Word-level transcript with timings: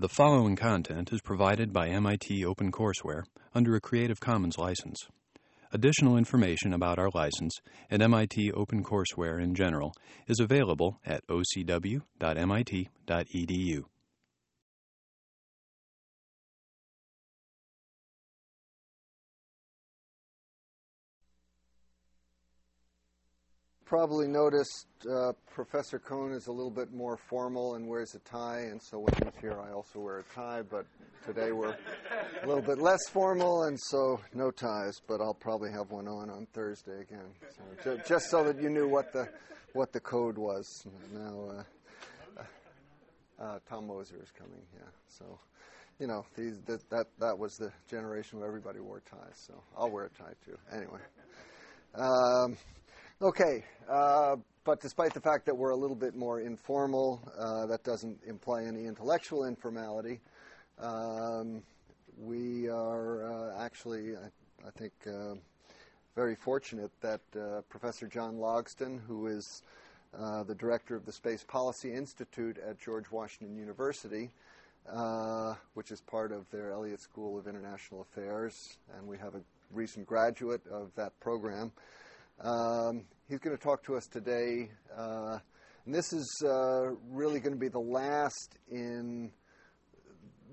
The 0.00 0.08
following 0.08 0.54
content 0.54 1.12
is 1.12 1.20
provided 1.20 1.72
by 1.72 1.88
MIT 1.88 2.44
OpenCourseWare 2.44 3.24
under 3.52 3.74
a 3.74 3.80
Creative 3.80 4.20
Commons 4.20 4.56
license. 4.56 5.08
Additional 5.72 6.16
information 6.16 6.72
about 6.72 7.00
our 7.00 7.10
license 7.14 7.52
and 7.90 8.00
MIT 8.00 8.52
OpenCourseWare 8.52 9.42
in 9.42 9.56
general 9.56 9.92
is 10.28 10.38
available 10.38 11.00
at 11.04 11.26
ocw.mit.edu. 11.26 12.04
probably 23.88 24.28
noticed 24.28 24.86
uh, 25.10 25.32
Professor 25.50 25.98
Cohen 25.98 26.32
is 26.32 26.46
a 26.46 26.52
little 26.52 26.70
bit 26.70 26.92
more 26.92 27.16
formal 27.16 27.74
and 27.74 27.88
wears 27.88 28.14
a 28.14 28.18
tie, 28.18 28.60
and 28.70 28.80
so 28.82 28.98
when 28.98 29.14
he's 29.14 29.40
here, 29.40 29.58
I 29.58 29.72
also 29.72 29.98
wear 29.98 30.18
a 30.18 30.24
tie. 30.34 30.60
But 30.60 30.84
today 31.24 31.52
we're 31.52 31.74
a 32.42 32.46
little 32.46 32.62
bit 32.62 32.78
less 32.78 33.00
formal, 33.10 33.62
and 33.62 33.78
so 33.80 34.20
no 34.34 34.50
ties. 34.50 35.00
But 35.06 35.22
I'll 35.22 35.32
probably 35.40 35.70
have 35.72 35.90
one 35.90 36.06
on 36.06 36.28
on 36.28 36.46
Thursday 36.52 37.00
again, 37.00 37.30
so 37.56 37.62
ju- 37.82 38.02
just 38.06 38.30
so 38.30 38.44
that 38.44 38.60
you 38.60 38.68
knew 38.68 38.86
what 38.86 39.10
the 39.12 39.26
what 39.72 39.92
the 39.92 40.00
code 40.00 40.36
was. 40.36 40.66
Now, 41.14 41.64
uh, 42.38 42.42
uh, 43.42 43.58
Tom 43.68 43.86
Moser 43.86 44.20
is 44.22 44.30
coming, 44.38 44.60
yeah. 44.74 44.90
So, 45.06 45.38
you 45.98 46.06
know, 46.06 46.26
these, 46.36 46.58
that, 46.66 46.88
that 46.90 47.06
that 47.20 47.38
was 47.38 47.54
the 47.54 47.72
generation 47.88 48.38
where 48.38 48.48
everybody 48.48 48.80
wore 48.80 49.00
ties. 49.10 49.46
So 49.46 49.62
I'll 49.76 49.90
wear 49.90 50.04
a 50.04 50.10
tie 50.10 50.34
too. 50.44 50.58
Anyway. 50.74 51.00
Um, 51.94 52.58
Okay, 53.20 53.64
uh, 53.90 54.36
but 54.62 54.80
despite 54.80 55.12
the 55.12 55.20
fact 55.20 55.44
that 55.46 55.56
we're 55.56 55.70
a 55.70 55.76
little 55.76 55.96
bit 55.96 56.14
more 56.14 56.40
informal, 56.40 57.20
uh, 57.36 57.66
that 57.66 57.82
doesn't 57.82 58.16
imply 58.24 58.62
any 58.62 58.84
intellectual 58.86 59.44
informality. 59.44 60.20
Um, 60.78 61.64
we 62.16 62.68
are 62.68 63.24
uh, 63.24 63.60
actually, 63.60 64.14
I, 64.14 64.28
I 64.64 64.70
think, 64.70 64.92
uh, 65.04 65.34
very 66.14 66.36
fortunate 66.36 66.92
that 67.00 67.20
uh, 67.36 67.62
Professor 67.68 68.06
John 68.06 68.36
Logsdon, 68.36 69.00
who 69.08 69.26
is 69.26 69.64
uh, 70.16 70.44
the 70.44 70.54
director 70.54 70.94
of 70.94 71.04
the 71.04 71.12
Space 71.12 71.42
Policy 71.42 71.92
Institute 71.92 72.58
at 72.58 72.78
George 72.78 73.10
Washington 73.10 73.56
University, 73.56 74.30
which 75.74 75.90
is 75.90 76.00
part 76.02 76.30
of 76.30 76.48
their 76.52 76.70
Elliott 76.70 77.00
School 77.00 77.36
of 77.36 77.48
International 77.48 78.00
Affairs, 78.00 78.78
and 78.96 79.08
we 79.08 79.18
have 79.18 79.34
a 79.34 79.40
recent 79.72 80.06
graduate 80.06 80.64
of 80.70 80.92
that 80.94 81.18
program. 81.18 81.72
Um, 82.40 83.04
he's 83.28 83.40
going 83.40 83.56
to 83.56 83.62
talk 83.62 83.82
to 83.86 83.96
us 83.96 84.06
today, 84.06 84.70
uh, 84.96 85.38
and 85.84 85.92
this 85.92 86.12
is 86.12 86.42
uh, 86.46 86.90
really 87.10 87.40
going 87.40 87.52
to 87.52 87.58
be 87.58 87.68
the 87.68 87.80
last 87.80 88.58
in 88.70 89.32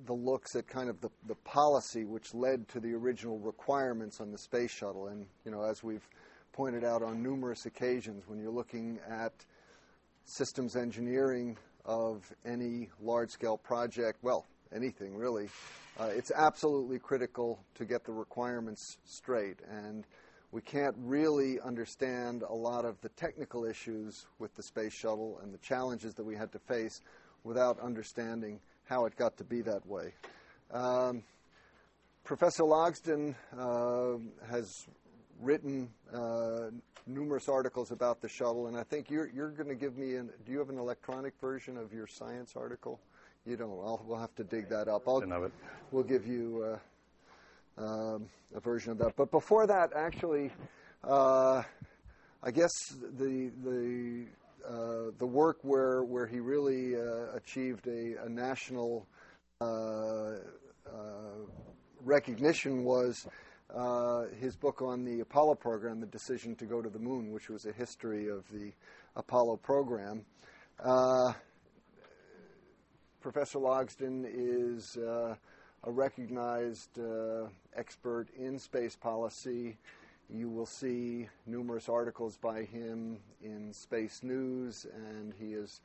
the 0.07 0.13
looks 0.13 0.55
at 0.55 0.67
kind 0.67 0.89
of 0.89 0.99
the, 1.01 1.09
the 1.27 1.35
policy 1.35 2.03
which 2.03 2.33
led 2.33 2.67
to 2.69 2.79
the 2.79 2.91
original 2.91 3.37
requirements 3.37 4.19
on 4.19 4.31
the 4.31 4.37
space 4.39 4.71
shuttle. 4.71 5.09
And 5.09 5.27
you 5.45 5.51
know, 5.51 5.61
as 5.61 5.83
we've 5.83 6.07
pointed 6.53 6.83
out 6.83 7.03
on 7.03 7.21
numerous 7.21 7.67
occasions, 7.67 8.23
when 8.27 8.39
you're 8.39 8.51
looking 8.51 8.99
at 9.07 9.33
systems 10.23 10.75
engineering 10.75 11.55
of 11.85 12.23
any 12.45 12.89
large-scale 12.99 13.57
project, 13.57 14.17
well, 14.23 14.47
anything 14.75 15.15
really, 15.15 15.49
uh, 15.99 16.09
it's 16.11 16.31
absolutely 16.35 16.97
critical 16.97 17.59
to 17.75 17.85
get 17.85 18.03
the 18.05 18.11
requirements 18.11 18.97
straight 19.05 19.59
and 19.69 20.07
we 20.55 20.61
can't 20.61 20.95
really 20.99 21.59
understand 21.59 22.41
a 22.41 22.53
lot 22.53 22.85
of 22.85 22.95
the 23.01 23.09
technical 23.09 23.65
issues 23.65 24.25
with 24.39 24.55
the 24.55 24.63
space 24.63 24.93
shuttle 24.93 25.37
and 25.43 25.53
the 25.53 25.57
challenges 25.57 26.13
that 26.13 26.23
we 26.23 26.33
had 26.33 26.49
to 26.53 26.59
face 26.59 27.01
without 27.43 27.77
understanding 27.81 28.57
how 28.85 29.03
it 29.03 29.13
got 29.17 29.35
to 29.35 29.43
be 29.43 29.59
that 29.61 29.85
way. 29.85 30.13
Um, 30.71 31.23
Professor 32.23 32.63
Logsdon 32.63 33.35
uh, 33.59 34.17
has 34.49 34.87
written 35.41 35.89
uh, 36.13 36.69
numerous 37.05 37.49
articles 37.49 37.91
about 37.91 38.21
the 38.21 38.29
shuttle, 38.29 38.67
and 38.67 38.77
I 38.77 38.83
think 38.83 39.09
you're, 39.09 39.29
you're 39.35 39.51
going 39.51 39.67
to 39.67 39.75
give 39.75 39.97
me 39.97 40.15
an. 40.15 40.29
Do 40.45 40.53
you 40.53 40.59
have 40.59 40.69
an 40.69 40.79
electronic 40.79 41.33
version 41.41 41.75
of 41.75 41.91
your 41.91 42.07
science 42.07 42.53
article? 42.55 43.01
You 43.45 43.57
don't. 43.57 43.71
I'll, 43.71 44.01
we'll 44.07 44.19
have 44.19 44.33
to 44.35 44.45
dig 44.45 44.69
that 44.69 44.87
up. 44.87 45.01
I'll, 45.05 45.19
we'll 45.91 46.03
give 46.03 46.25
you. 46.25 46.75
Uh, 46.75 46.79
um, 47.77 48.27
a 48.55 48.59
version 48.59 48.91
of 48.91 48.97
that. 48.99 49.15
But 49.15 49.31
before 49.31 49.67
that, 49.67 49.91
actually, 49.95 50.51
uh, 51.03 51.63
I 52.43 52.51
guess 52.51 52.71
the 53.17 53.51
the 53.63 54.25
uh, 54.67 55.11
the 55.17 55.25
work 55.25 55.57
where 55.61 56.03
where 56.03 56.27
he 56.27 56.39
really 56.39 56.95
uh, 56.95 57.35
achieved 57.35 57.87
a, 57.87 58.23
a 58.23 58.29
national 58.29 59.07
uh, 59.61 59.65
uh, 59.65 60.35
recognition 62.01 62.83
was. 62.83 63.27
Uh, 63.75 64.27
his 64.39 64.55
book 64.55 64.83
on 64.83 65.03
the 65.03 65.21
Apollo 65.21 65.55
program, 65.55 65.99
The 65.99 66.05
Decision 66.05 66.55
to 66.57 66.65
Go 66.65 66.83
to 66.83 66.89
the 66.89 66.99
Moon, 66.99 67.31
which 67.31 67.49
was 67.49 67.65
a 67.65 67.73
history 67.73 68.29
of 68.29 68.45
the 68.53 68.71
Apollo 69.15 69.57
program. 69.57 70.23
Professor 73.19 73.57
Logsdon 73.57 74.23
is 74.31 74.95
a 75.85 75.91
recognized 75.91 76.97
uh, 76.97 77.47
expert 77.75 78.27
in 78.35 78.57
space 78.57 78.95
policy. 78.95 79.77
You 80.29 80.49
will 80.49 80.65
see 80.65 81.29
numerous 81.45 81.87
articles 81.87 82.37
by 82.37 82.63
him 82.63 83.19
in 83.43 83.71
Space 83.71 84.23
News, 84.23 84.87
and 84.95 85.31
he 85.39 85.53
is 85.53 85.81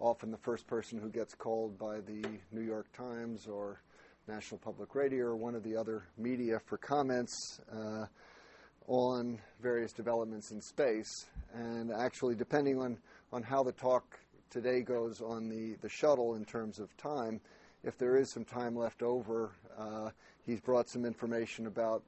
often 0.00 0.30
the 0.30 0.38
first 0.38 0.66
person 0.66 0.98
who 0.98 1.10
gets 1.10 1.34
called 1.34 1.78
by 1.78 2.00
the 2.00 2.24
New 2.50 2.62
York 2.62 2.86
Times 2.96 3.46
or 3.46 3.82
National 4.26 4.58
Public 4.58 4.94
Radio 4.94 5.26
or 5.26 5.36
one 5.36 5.54
of 5.54 5.62
the 5.62 5.76
other 5.76 6.04
media 6.16 6.58
for 6.64 6.78
comments 6.78 7.60
uh, 7.70 8.06
on 8.86 9.38
various 9.60 9.92
developments 9.92 10.50
in 10.50 10.62
space. 10.62 11.26
And 11.52 11.92
actually, 11.92 12.36
depending 12.36 12.80
on, 12.80 12.96
on 13.34 13.42
how 13.42 13.62
the 13.62 13.72
talk 13.72 14.18
today 14.48 14.80
goes 14.80 15.20
on 15.20 15.50
the, 15.50 15.76
the 15.82 15.90
shuttle 15.90 16.36
in 16.36 16.46
terms 16.46 16.78
of 16.78 16.96
time, 16.96 17.38
if 17.84 17.98
there 17.98 18.16
is 18.16 18.30
some 18.30 18.44
time 18.44 18.76
left 18.76 19.02
over, 19.02 19.52
uh, 19.78 20.10
he's 20.46 20.60
brought 20.60 20.88
some 20.88 21.04
information 21.04 21.66
about 21.66 22.02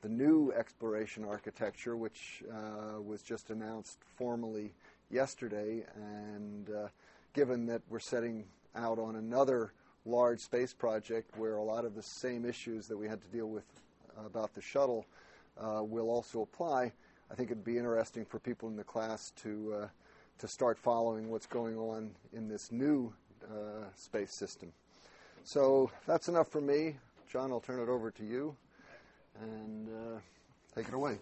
the 0.00 0.08
new 0.08 0.52
exploration 0.52 1.24
architecture, 1.24 1.96
which 1.96 2.42
uh, 2.50 3.00
was 3.00 3.22
just 3.22 3.50
announced 3.50 3.98
formally 4.16 4.72
yesterday. 5.10 5.84
And 5.94 6.70
uh, 6.70 6.88
given 7.32 7.66
that 7.66 7.82
we're 7.88 7.98
setting 7.98 8.44
out 8.74 8.98
on 8.98 9.16
another 9.16 9.72
large 10.06 10.40
space 10.40 10.72
project 10.72 11.36
where 11.36 11.56
a 11.56 11.62
lot 11.62 11.84
of 11.84 11.94
the 11.94 12.02
same 12.02 12.44
issues 12.44 12.86
that 12.86 12.96
we 12.96 13.08
had 13.08 13.20
to 13.20 13.28
deal 13.28 13.48
with 13.48 13.64
about 14.24 14.54
the 14.54 14.60
shuttle 14.60 15.04
uh, 15.60 15.82
will 15.82 16.08
also 16.10 16.42
apply, 16.42 16.92
I 17.30 17.34
think 17.34 17.50
it'd 17.50 17.64
be 17.64 17.76
interesting 17.76 18.24
for 18.24 18.38
people 18.38 18.68
in 18.68 18.76
the 18.76 18.84
class 18.84 19.32
to 19.42 19.80
uh, 19.82 19.88
to 20.38 20.46
start 20.46 20.78
following 20.78 21.28
what's 21.30 21.46
going 21.46 21.76
on 21.76 22.12
in 22.32 22.48
this 22.48 22.70
new 22.70 23.12
uh, 23.44 23.86
space 23.96 24.32
system. 24.32 24.72
So 25.44 25.90
that's 26.06 26.28
enough 26.28 26.48
for 26.48 26.60
me. 26.60 26.96
John, 27.30 27.52
I'll 27.52 27.60
turn 27.60 27.80
it 27.80 27.88
over 27.88 28.10
to 28.10 28.24
you 28.24 28.56
and 29.40 29.88
uh, 29.88 30.18
take 30.74 30.88
it 30.88 30.94
away. 30.94 31.18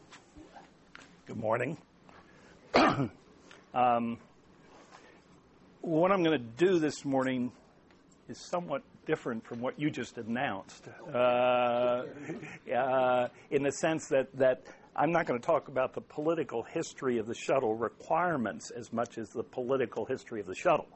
Good 1.26 1.36
morning. 1.36 1.76
um, 3.74 4.18
what 5.80 6.12
I'm 6.12 6.22
going 6.22 6.38
to 6.38 6.64
do 6.64 6.78
this 6.78 7.04
morning 7.04 7.52
is 8.28 8.38
somewhat 8.38 8.82
different 9.06 9.44
from 9.44 9.60
what 9.60 9.78
you 9.78 9.90
just 9.90 10.18
announced, 10.18 10.88
uh, 11.12 12.04
uh, 12.74 13.28
in 13.50 13.62
the 13.62 13.72
sense 13.72 14.08
that, 14.08 14.36
that 14.36 14.64
I'm 14.96 15.12
not 15.12 15.26
going 15.26 15.38
to 15.38 15.46
talk 15.46 15.68
about 15.68 15.94
the 15.94 16.00
political 16.00 16.62
history 16.62 17.18
of 17.18 17.26
the 17.26 17.34
shuttle 17.34 17.74
requirements 17.74 18.70
as 18.70 18.92
much 18.92 19.18
as 19.18 19.30
the 19.30 19.44
political 19.44 20.04
history 20.04 20.40
of 20.40 20.46
the 20.46 20.54
shuttle 20.54 20.88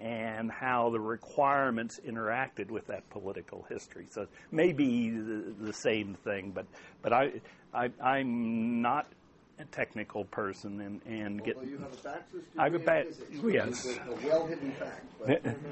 and 0.00 0.50
how 0.50 0.90
the 0.90 1.00
requirements 1.00 2.00
interacted 2.06 2.70
with 2.70 2.86
that 2.86 3.08
political 3.10 3.66
history. 3.68 4.06
So 4.10 4.26
maybe 4.50 5.10
the, 5.10 5.54
the 5.60 5.72
same 5.72 6.14
thing, 6.24 6.52
but 6.54 6.66
but 7.02 7.12
I, 7.12 7.32
I 7.72 8.18
am 8.18 8.80
not 8.80 9.06
a 9.58 9.64
technical 9.66 10.24
person 10.24 10.80
and 10.80 11.00
and 11.06 11.44
get. 11.44 11.56
Well, 11.56 11.66
you 11.66 11.78
have 11.78 11.92
a 11.92 11.96
bachelor's 11.96 12.44
degree 12.44 12.58
I 12.58 12.64
have 12.64 12.74
a 12.74 12.78
ba- 12.78 13.04
yes. 13.52 13.86
A 13.86 14.26
well 14.26 14.46
hidden 14.46 14.72
fact. 14.72 15.06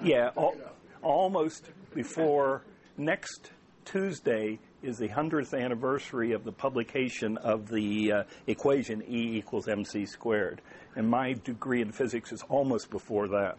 Yeah, 0.04 0.30
al- 0.36 0.56
almost 1.02 1.70
before 1.94 2.62
next 2.96 3.50
Tuesday 3.84 4.58
is 4.82 4.98
the 4.98 5.08
100th 5.08 5.58
anniversary 5.58 6.32
of 6.32 6.44
the 6.44 6.52
publication 6.52 7.36
of 7.38 7.68
the 7.68 8.12
uh, 8.12 8.22
equation 8.46 9.02
E 9.08 9.36
equals 9.38 9.66
mc 9.66 10.06
squared. 10.06 10.60
And 10.94 11.08
my 11.08 11.32
degree 11.32 11.80
in 11.80 11.90
physics 11.92 12.30
is 12.32 12.42
almost 12.48 12.90
before 12.90 13.28
that. 13.28 13.58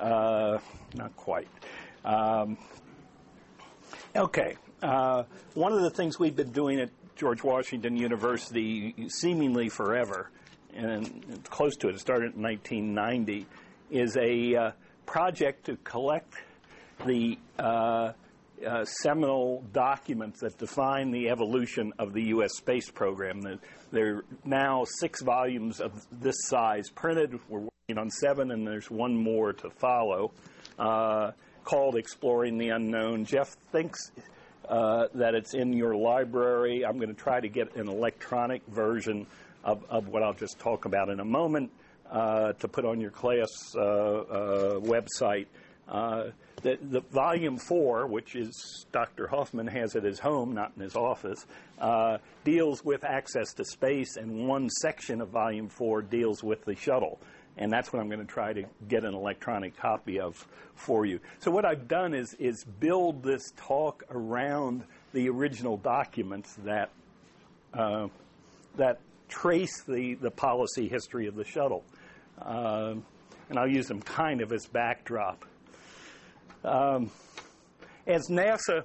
Uh, 0.00 0.58
not 0.94 1.14
quite. 1.16 1.48
Um, 2.04 2.56
okay. 4.16 4.56
Uh, 4.82 5.24
one 5.54 5.72
of 5.72 5.82
the 5.82 5.90
things 5.90 6.18
we've 6.18 6.36
been 6.36 6.52
doing 6.52 6.80
at 6.80 6.90
George 7.16 7.44
Washington 7.44 7.96
University 7.96 8.94
seemingly 9.08 9.68
forever, 9.68 10.30
and 10.74 11.44
close 11.44 11.76
to 11.76 11.88
it, 11.88 11.96
it 11.96 12.00
started 12.00 12.34
in 12.34 12.42
1990, 12.42 13.46
is 13.90 14.16
a 14.16 14.54
uh, 14.54 14.70
project 15.04 15.66
to 15.66 15.76
collect 15.84 16.32
the 17.04 17.38
uh, 17.58 18.12
uh, 18.66 18.84
seminal 18.84 19.64
documents 19.72 20.40
that 20.40 20.56
define 20.56 21.10
the 21.10 21.28
evolution 21.28 21.92
of 21.98 22.14
the 22.14 22.22
U.S. 22.24 22.50
space 22.56 22.90
program. 22.90 23.42
There 23.90 24.16
are 24.16 24.24
now 24.44 24.84
six 24.98 25.20
volumes 25.20 25.80
of 25.80 25.92
this 26.10 26.36
size 26.46 26.88
printed. 26.90 27.38
We're 27.48 27.68
on 27.98 28.10
seven, 28.10 28.50
and 28.50 28.66
there's 28.66 28.90
one 28.90 29.16
more 29.16 29.52
to 29.52 29.70
follow 29.70 30.32
uh, 30.78 31.32
called 31.64 31.96
Exploring 31.96 32.58
the 32.58 32.70
Unknown. 32.70 33.24
Jeff 33.24 33.56
thinks 33.72 34.10
uh, 34.68 35.06
that 35.14 35.34
it's 35.34 35.54
in 35.54 35.72
your 35.72 35.94
library. 35.94 36.84
I'm 36.84 36.96
going 36.96 37.14
to 37.14 37.20
try 37.20 37.40
to 37.40 37.48
get 37.48 37.76
an 37.76 37.88
electronic 37.88 38.64
version 38.66 39.26
of, 39.64 39.84
of 39.90 40.08
what 40.08 40.22
I'll 40.22 40.34
just 40.34 40.58
talk 40.58 40.84
about 40.84 41.08
in 41.08 41.20
a 41.20 41.24
moment 41.24 41.70
uh, 42.10 42.52
to 42.54 42.68
put 42.68 42.84
on 42.84 43.00
your 43.00 43.10
class 43.10 43.48
uh, 43.76 43.80
uh, 43.80 44.80
website. 44.80 45.46
Uh, 45.88 46.30
the, 46.62 46.78
the, 46.82 47.00
volume 47.00 47.58
four, 47.58 48.06
which 48.06 48.36
is 48.36 48.86
Dr. 48.92 49.26
Hoffman 49.26 49.66
has 49.66 49.96
at 49.96 50.04
his 50.04 50.20
home, 50.20 50.54
not 50.54 50.72
in 50.76 50.82
his 50.82 50.94
office, 50.94 51.46
uh, 51.80 52.18
deals 52.44 52.84
with 52.84 53.02
access 53.02 53.52
to 53.54 53.64
space, 53.64 54.16
and 54.16 54.46
one 54.46 54.68
section 54.68 55.20
of 55.20 55.30
volume 55.30 55.68
four 55.68 56.02
deals 56.02 56.44
with 56.44 56.64
the 56.64 56.76
shuttle. 56.76 57.18
And 57.60 57.70
that's 57.70 57.92
what 57.92 58.00
I'm 58.00 58.08
going 58.08 58.26
to 58.26 58.32
try 58.32 58.52
to 58.54 58.64
get 58.88 59.04
an 59.04 59.14
electronic 59.14 59.76
copy 59.76 60.18
of 60.18 60.48
for 60.74 61.04
you. 61.04 61.20
So 61.40 61.50
what 61.50 61.64
I've 61.64 61.86
done 61.86 62.14
is 62.14 62.34
is 62.38 62.64
build 62.64 63.22
this 63.22 63.52
talk 63.56 64.02
around 64.10 64.82
the 65.12 65.28
original 65.28 65.76
documents 65.76 66.54
that 66.64 66.90
uh, 67.74 68.08
that 68.76 68.98
trace 69.28 69.82
the, 69.86 70.14
the 70.14 70.30
policy 70.30 70.88
history 70.88 71.26
of 71.26 71.36
the 71.36 71.44
shuttle. 71.44 71.84
Uh, 72.40 72.94
and 73.48 73.58
I'll 73.58 73.70
use 73.70 73.86
them 73.86 74.00
kind 74.00 74.40
of 74.40 74.52
as 74.52 74.66
backdrop. 74.66 75.44
Um, 76.64 77.10
as 78.06 78.28
NASA 78.28 78.84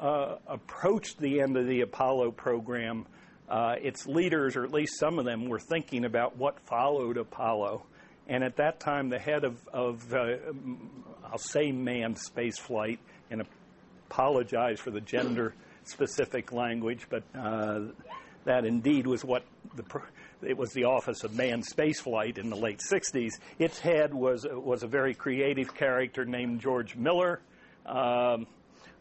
uh, 0.00 0.36
approached 0.46 1.18
the 1.18 1.40
end 1.40 1.56
of 1.56 1.66
the 1.66 1.82
Apollo 1.82 2.32
program, 2.32 3.06
uh, 3.54 3.76
its 3.80 4.04
leaders, 4.08 4.56
or 4.56 4.64
at 4.64 4.72
least 4.72 4.98
some 4.98 5.20
of 5.20 5.24
them, 5.24 5.48
were 5.48 5.60
thinking 5.60 6.04
about 6.04 6.36
what 6.36 6.58
followed 6.66 7.16
Apollo. 7.16 7.84
And 8.26 8.42
at 8.42 8.56
that 8.56 8.80
time, 8.80 9.10
the 9.10 9.18
head 9.18 9.44
of, 9.44 9.56
of 9.68 10.12
uh, 10.12 10.36
I'll 11.24 11.38
say 11.38 11.70
manned 11.70 12.18
space 12.18 12.58
flight, 12.58 12.98
and 13.30 13.46
apologize 14.10 14.80
for 14.80 14.90
the 14.90 15.00
gender 15.00 15.54
specific 15.84 16.50
language, 16.50 17.06
but 17.08 17.22
uh, 17.32 17.82
that 18.44 18.64
indeed 18.64 19.06
was 19.06 19.24
what 19.24 19.44
the 19.76 19.84
it 20.42 20.58
was 20.58 20.72
the 20.72 20.84
Office 20.84 21.22
of 21.22 21.36
Manned 21.36 21.64
Spaceflight 21.64 22.38
in 22.38 22.50
the 22.50 22.56
late 22.56 22.80
60s. 22.80 23.34
Its 23.60 23.78
head 23.78 24.12
was 24.12 24.44
was 24.50 24.82
a 24.82 24.88
very 24.88 25.14
creative 25.14 25.74
character 25.76 26.24
named 26.24 26.60
George 26.60 26.96
Mueller, 26.96 27.40
um, 27.86 28.48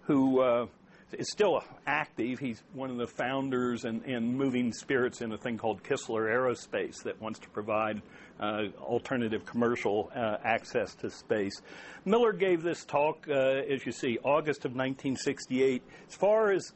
who 0.02 0.42
uh, 0.42 0.68
is 1.16 1.30
still 1.32 1.64
active. 1.86 2.40
He's 2.40 2.62
one 2.74 2.90
of 2.90 2.98
the 2.98 3.08
founders 3.08 3.86
and, 3.86 4.04
and, 4.06 4.36
moving 4.36 4.72
spirits 4.72 5.22
in 5.22 5.32
a 5.32 5.38
thing 5.38 5.58
called 5.58 5.84
Kistler 5.84 6.28
Aerospace 6.30 7.04
that 7.04 7.22
wants 7.22 7.40
to 7.40 7.50
provide 7.50 8.02
uh, 8.40 8.64
alternative 8.80 9.46
commercial 9.46 10.12
uh, 10.16 10.38
access 10.44 10.96
to 10.96 11.10
space. 11.10 11.62
Mueller 12.06 12.34
gave 12.34 12.62
this 12.62 12.86
talk, 12.86 13.26
uh, 13.30 13.34
as 13.34 13.86
you 13.86 13.92
see, 13.92 14.18
August 14.24 14.66
of 14.66 14.72
1968. 14.72 15.84
As 16.08 16.16
far 16.16 16.52
as 16.52 16.74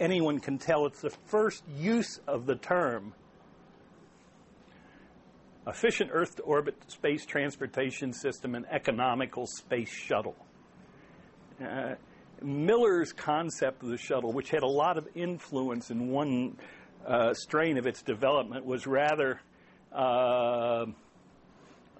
anyone 0.00 0.40
can 0.40 0.58
tell, 0.58 0.86
it's 0.86 1.00
the 1.00 1.14
first 1.26 1.62
use 1.76 2.20
of 2.26 2.46
the 2.46 2.56
term 2.56 3.14
efficient 5.68 6.10
Earth 6.12 6.36
to 6.36 6.42
orbit 6.42 6.74
space 6.90 7.26
transportation 7.26 8.12
system 8.12 8.54
and 8.54 8.64
economical 8.70 9.46
space 9.46 9.92
shuttle. 9.92 10.34
Uh, 11.62 11.94
Mueller's 12.42 13.12
concept 13.12 13.82
of 13.82 13.88
the 13.88 13.98
shuttle, 13.98 14.32
which 14.32 14.50
had 14.50 14.62
a 14.62 14.68
lot 14.68 14.98
of 14.98 15.08
influence 15.14 15.90
in 15.90 16.08
one 16.08 16.56
uh, 17.06 17.34
strain 17.34 17.78
of 17.78 17.86
its 17.86 18.02
development, 18.02 18.64
was 18.64 18.86
rather 18.86 19.40
uh, 19.92 20.86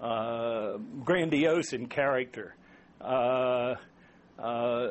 uh 0.01 0.77
grandiose 1.03 1.73
in 1.73 1.87
character. 1.87 2.55
Uh, 3.01 3.75
uh, 4.37 4.87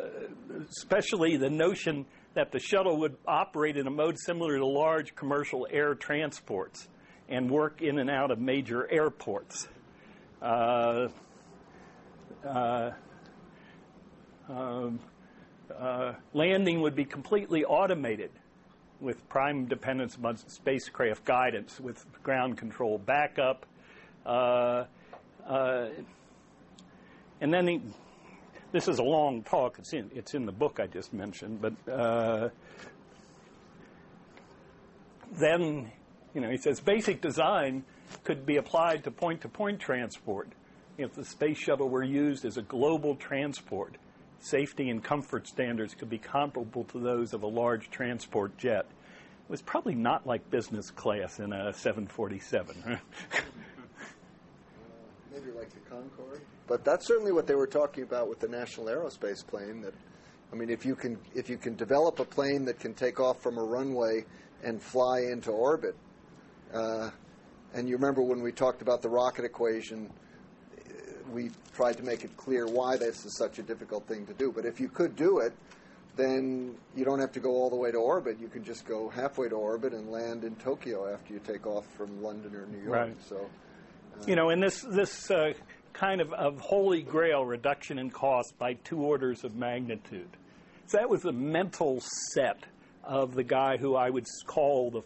especially 0.68 1.36
the 1.38 1.48
notion 1.48 2.04
that 2.34 2.52
the 2.52 2.58
shuttle 2.58 2.98
would 2.98 3.16
operate 3.26 3.76
in 3.76 3.86
a 3.86 3.90
mode 3.90 4.18
similar 4.18 4.58
to 4.58 4.66
large 4.66 5.14
commercial 5.14 5.66
air 5.70 5.94
transports 5.94 6.88
and 7.28 7.50
work 7.50 7.80
in 7.80 7.98
and 7.98 8.10
out 8.10 8.30
of 8.30 8.38
major 8.38 8.90
airports. 8.90 9.68
Uh, 10.42 11.08
um, 14.48 14.98
uh, 15.70 16.14
landing 16.32 16.80
would 16.80 16.94
be 16.94 17.04
completely 17.04 17.64
automated 17.64 18.30
with 19.00 19.28
prime 19.28 19.66
dependence 19.66 20.18
on 20.22 20.36
spacecraft 20.36 21.24
guidance, 21.24 21.78
with 21.80 22.04
ground 22.22 22.58
control 22.58 22.98
backup. 22.98 23.64
Uh, 24.26 24.84
uh, 25.46 25.88
and 27.40 27.52
then 27.52 27.66
he, 27.66 27.80
this 28.72 28.88
is 28.88 28.98
a 28.98 29.02
long 29.02 29.42
talk. 29.42 29.78
It's 29.78 29.92
in 29.92 30.10
it's 30.14 30.34
in 30.34 30.46
the 30.46 30.52
book 30.52 30.80
I 30.80 30.86
just 30.86 31.12
mentioned, 31.12 31.60
but 31.60 31.90
uh, 31.90 32.48
then 35.32 35.90
you 36.34 36.40
know 36.40 36.50
he 36.50 36.56
says 36.56 36.80
basic 36.80 37.20
design 37.20 37.84
could 38.24 38.44
be 38.44 38.56
applied 38.56 39.04
to 39.04 39.10
point-to-point 39.10 39.80
transport. 39.80 40.48
If 40.96 41.14
the 41.14 41.24
space 41.24 41.58
shuttle 41.58 41.88
were 41.88 42.02
used 42.02 42.44
as 42.44 42.56
a 42.56 42.62
global 42.62 43.14
transport, 43.14 43.96
safety 44.40 44.90
and 44.90 45.02
comfort 45.02 45.46
standards 45.46 45.94
could 45.94 46.10
be 46.10 46.18
comparable 46.18 46.84
to 46.84 46.98
those 46.98 47.32
of 47.34 47.42
a 47.42 47.46
large 47.46 47.90
transport 47.90 48.56
jet. 48.56 48.86
It 49.48 49.50
was 49.50 49.62
probably 49.62 49.94
not 49.94 50.26
like 50.26 50.48
business 50.50 50.90
class 50.90 51.38
in 51.38 51.52
a 51.52 51.72
747. 51.72 53.00
maybe 55.32 55.50
like 55.52 55.70
the 55.70 55.80
Concorde. 55.90 56.40
But 56.66 56.84
that's 56.84 57.06
certainly 57.06 57.32
what 57.32 57.46
they 57.46 57.54
were 57.54 57.66
talking 57.66 58.04
about 58.04 58.28
with 58.28 58.40
the 58.40 58.48
National 58.48 58.86
Aerospace 58.86 59.46
plane. 59.46 59.80
That, 59.80 59.94
I 60.52 60.56
mean, 60.56 60.70
if 60.70 60.84
you 60.84 60.94
can 60.94 61.18
if 61.34 61.48
you 61.48 61.56
can 61.56 61.76
develop 61.76 62.20
a 62.20 62.24
plane 62.24 62.64
that 62.66 62.78
can 62.78 62.94
take 62.94 63.20
off 63.20 63.40
from 63.40 63.58
a 63.58 63.62
runway 63.62 64.24
and 64.62 64.82
fly 64.82 65.20
into 65.30 65.50
orbit, 65.50 65.96
uh, 66.74 67.10
and 67.74 67.88
you 67.88 67.96
remember 67.96 68.22
when 68.22 68.42
we 68.42 68.52
talked 68.52 68.82
about 68.82 69.02
the 69.02 69.08
rocket 69.08 69.44
equation, 69.44 70.10
uh, 71.28 71.32
we 71.32 71.50
tried 71.74 71.96
to 71.96 72.02
make 72.02 72.24
it 72.24 72.36
clear 72.36 72.66
why 72.66 72.96
this 72.96 73.24
is 73.24 73.36
such 73.36 73.58
a 73.58 73.62
difficult 73.62 74.06
thing 74.06 74.26
to 74.26 74.34
do. 74.34 74.52
But 74.52 74.64
if 74.64 74.80
you 74.80 74.88
could 74.88 75.16
do 75.16 75.38
it, 75.38 75.52
then 76.16 76.74
you 76.96 77.04
don't 77.04 77.20
have 77.20 77.32
to 77.32 77.40
go 77.40 77.50
all 77.50 77.70
the 77.70 77.76
way 77.76 77.92
to 77.92 77.98
orbit. 77.98 78.38
You 78.40 78.48
can 78.48 78.64
just 78.64 78.84
go 78.86 79.08
halfway 79.08 79.48
to 79.48 79.54
orbit 79.54 79.92
and 79.92 80.10
land 80.10 80.44
in 80.44 80.56
Tokyo 80.56 81.12
after 81.12 81.32
you 81.32 81.40
take 81.40 81.66
off 81.66 81.86
from 81.96 82.22
London 82.22 82.54
or 82.54 82.66
New 82.66 82.82
York. 82.82 82.92
Right. 82.92 83.16
So 83.28 83.48
you 84.26 84.36
know, 84.36 84.50
in 84.50 84.60
this 84.60 84.82
this 84.82 85.30
uh, 85.30 85.52
kind 85.92 86.20
of, 86.20 86.32
of 86.32 86.60
holy 86.60 87.02
grail 87.02 87.44
reduction 87.44 87.98
in 87.98 88.10
cost 88.10 88.58
by 88.58 88.74
two 88.74 89.00
orders 89.00 89.44
of 89.44 89.54
magnitude. 89.54 90.28
So 90.86 90.98
that 90.98 91.08
was 91.08 91.22
the 91.22 91.32
mental 91.32 92.00
set 92.32 92.64
of 93.04 93.34
the 93.34 93.44
guy 93.44 93.76
who 93.76 93.94
I 93.94 94.10
would 94.10 94.26
call 94.46 94.90
the 94.90 95.02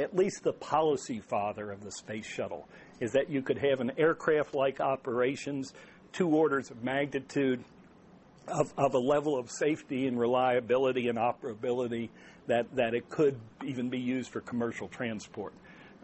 at 0.00 0.14
least 0.14 0.42
the 0.42 0.52
policy 0.52 1.20
father 1.20 1.70
of 1.70 1.84
the 1.84 1.92
space 1.92 2.26
shuttle 2.26 2.68
is 3.00 3.12
that 3.12 3.30
you 3.30 3.42
could 3.42 3.58
have 3.58 3.80
an 3.80 3.92
aircraft 3.98 4.54
like 4.54 4.80
operations, 4.80 5.72
two 6.12 6.28
orders 6.28 6.70
of 6.70 6.82
magnitude 6.82 7.64
of, 8.48 8.72
of 8.76 8.94
a 8.94 8.98
level 8.98 9.38
of 9.38 9.50
safety 9.50 10.06
and 10.06 10.18
reliability 10.18 11.08
and 11.08 11.18
operability 11.18 12.10
that, 12.46 12.66
that 12.76 12.94
it 12.94 13.08
could 13.08 13.38
even 13.64 13.88
be 13.88 13.98
used 13.98 14.30
for 14.30 14.40
commercial 14.40 14.88
transport. 14.88 15.54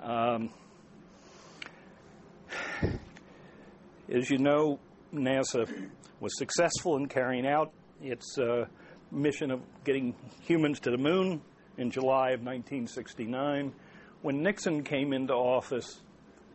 Um, 0.02 0.50
as 4.08 4.30
you 4.30 4.38
know, 4.38 4.78
NASA 5.14 5.88
was 6.20 6.36
successful 6.38 6.96
in 6.96 7.06
carrying 7.06 7.46
out 7.46 7.72
its 8.02 8.38
uh, 8.38 8.64
mission 9.10 9.50
of 9.50 9.60
getting 9.84 10.14
humans 10.42 10.80
to 10.80 10.90
the 10.90 10.98
moon 10.98 11.40
in 11.76 11.90
July 11.90 12.30
of 12.30 12.40
1969. 12.40 13.72
When 14.22 14.42
Nixon 14.42 14.82
came 14.82 15.12
into 15.12 15.34
office 15.34 16.00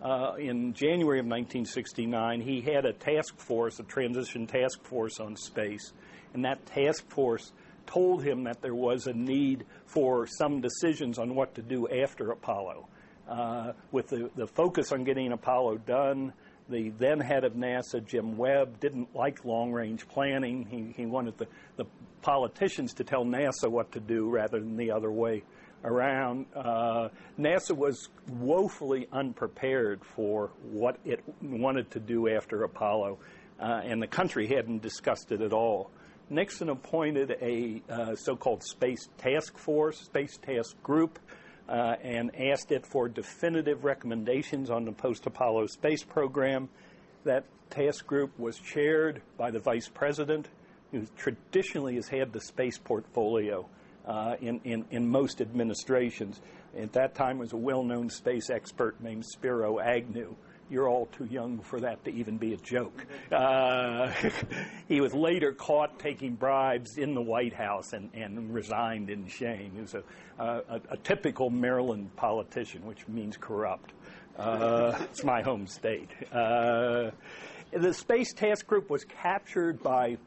uh, 0.02 0.34
in 0.38 0.74
January 0.74 1.20
of 1.20 1.26
1969, 1.26 2.42
he 2.42 2.62
had 2.62 2.86
a 2.86 2.94
task 2.94 3.38
force, 3.38 3.80
a 3.80 3.84
transition 3.84 4.48
task 4.48 4.84
force 4.84 5.20
on 5.20 5.36
space, 5.36 5.94
and 6.34 6.46
that 6.46 6.66
task 6.66 7.10
force 7.10 7.52
told 7.88 8.24
him 8.24 8.44
that 8.44 8.62
there 8.62 8.76
was 8.76 9.08
a 9.08 9.14
need 9.14 9.66
for 9.86 10.28
some 10.28 10.62
decisions 10.62 11.18
on 11.20 11.36
what 11.36 11.56
to 11.56 11.62
do 11.62 11.88
after 11.88 12.32
Apollo. 12.32 12.88
Uh, 13.28 13.74
with 13.92 14.08
the, 14.10 14.30
the 14.36 14.46
focus 14.46 14.92
on 14.92 15.04
getting 15.04 15.32
Apollo 15.32 15.78
done, 15.80 16.32
the 16.70 16.90
then 16.98 17.20
head 17.20 17.44
of 17.44 17.54
NASA, 17.54 18.06
Jim 18.06 18.38
Webb, 18.38 18.80
didn't 18.80 19.16
like 19.16 19.46
long 19.46 19.72
range 19.72 20.08
planning. 20.08 20.66
He, 20.66 21.02
he 21.02 21.06
wanted 21.06 21.38
the, 21.38 21.48
the 21.78 21.86
politicians 22.22 22.94
to 22.96 23.04
tell 23.04 23.24
NASA 23.24 23.70
what 23.70 23.92
to 23.94 24.00
do 24.00 24.30
rather 24.30 24.60
than 24.60 24.78
the 24.78 24.92
other 24.92 25.12
way 25.12 25.44
around. 25.86 26.48
Uh, 26.54 27.10
NASA 27.40 27.76
was 27.76 28.10
woefully 28.28 29.08
unprepared 29.14 30.04
for 30.04 30.50
what 30.72 30.98
it 31.06 31.24
wanted 31.42 31.92
to 31.92 32.00
do 32.00 32.28
after 32.28 32.64
Apollo. 32.64 33.20
uh, 33.60 33.82
and 33.86 34.02
the 34.02 34.08
country 34.08 34.48
hadn't 34.48 34.82
discussed 34.82 35.32
it 35.32 35.42
at 35.42 35.54
all. 35.54 35.90
Nixon 36.30 36.70
appointed 36.70 37.38
a 37.42 37.82
uh, 37.90 38.16
so 38.16 38.36
called 38.36 38.64
Space 38.64 39.08
Task 39.18 39.58
Force, 39.58 40.00
Space 40.00 40.38
Task 40.38 40.76
Group, 40.84 41.20
uh, 41.70 41.96
and 42.04 42.32
asked 42.36 42.72
it 42.72 42.86
for 42.86 43.08
definitive 43.08 43.86
recommendations 43.86 44.70
on 44.70 44.86
the 44.86 44.92
post 44.92 45.26
Apollo 45.26 45.68
space 45.68 46.04
program. 46.04 46.68
That 47.24 47.46
task 47.70 48.06
group 48.06 48.38
was 48.40 48.58
chaired 48.58 49.22
by 49.38 49.52
the 49.52 49.60
vice 49.60 49.88
president, 49.88 50.48
who 50.92 51.06
traditionally 51.16 51.96
has 51.96 52.08
had 52.08 52.34
the 52.34 52.42
space 52.42 52.78
portfolio 52.78 53.68
uh, 54.06 54.36
in, 54.42 54.62
in, 54.64 54.86
in 54.92 55.10
most 55.10 55.42
administrations. 55.42 56.40
At 56.78 56.94
that 56.94 57.16
time 57.16 57.38
was 57.38 57.54
a 57.54 57.58
well-known 57.58 58.10
space 58.10 58.50
expert 58.50 59.02
named 59.02 59.26
Spiro 59.26 59.80
Agnew. 59.80 60.36
You're 60.70 60.90
all 60.90 61.06
too 61.06 61.26
young 61.26 61.60
for 61.60 61.80
that 61.82 62.04
to 62.06 62.12
even 62.12 62.38
be 62.38 62.54
a 62.54 62.58
joke. 62.58 63.06
Uh, 63.32 64.12
he 64.88 65.00
was 65.00 65.14
later 65.14 65.54
caught 65.54 66.00
taking 66.00 66.34
bribes 66.34 66.98
in 66.98 67.14
the 67.14 67.22
White 67.22 67.54
House 67.54 67.94
and, 67.94 68.10
and 68.16 68.52
resigned 68.54 69.12
in 69.12 69.28
shame. 69.28 69.74
He 69.76 69.82
was 69.82 69.94
a, 69.94 70.04
a, 70.40 70.82
a 70.90 70.98
typical 70.98 71.52
Maryland 71.52 72.16
politician, 72.16 72.84
which 72.86 73.08
means 73.08 73.38
corrupt. 73.38 73.94
Uh, 74.38 74.98
it's 75.04 75.24
my 75.24 75.44
home 75.44 75.68
state. 75.68 76.10
Uh, 76.34 77.12
the 77.72 77.94
Space 77.94 78.34
Task 78.34 78.66
Group 78.66 78.90
was 78.90 79.06
captured 79.06 79.82
by 79.84 80.18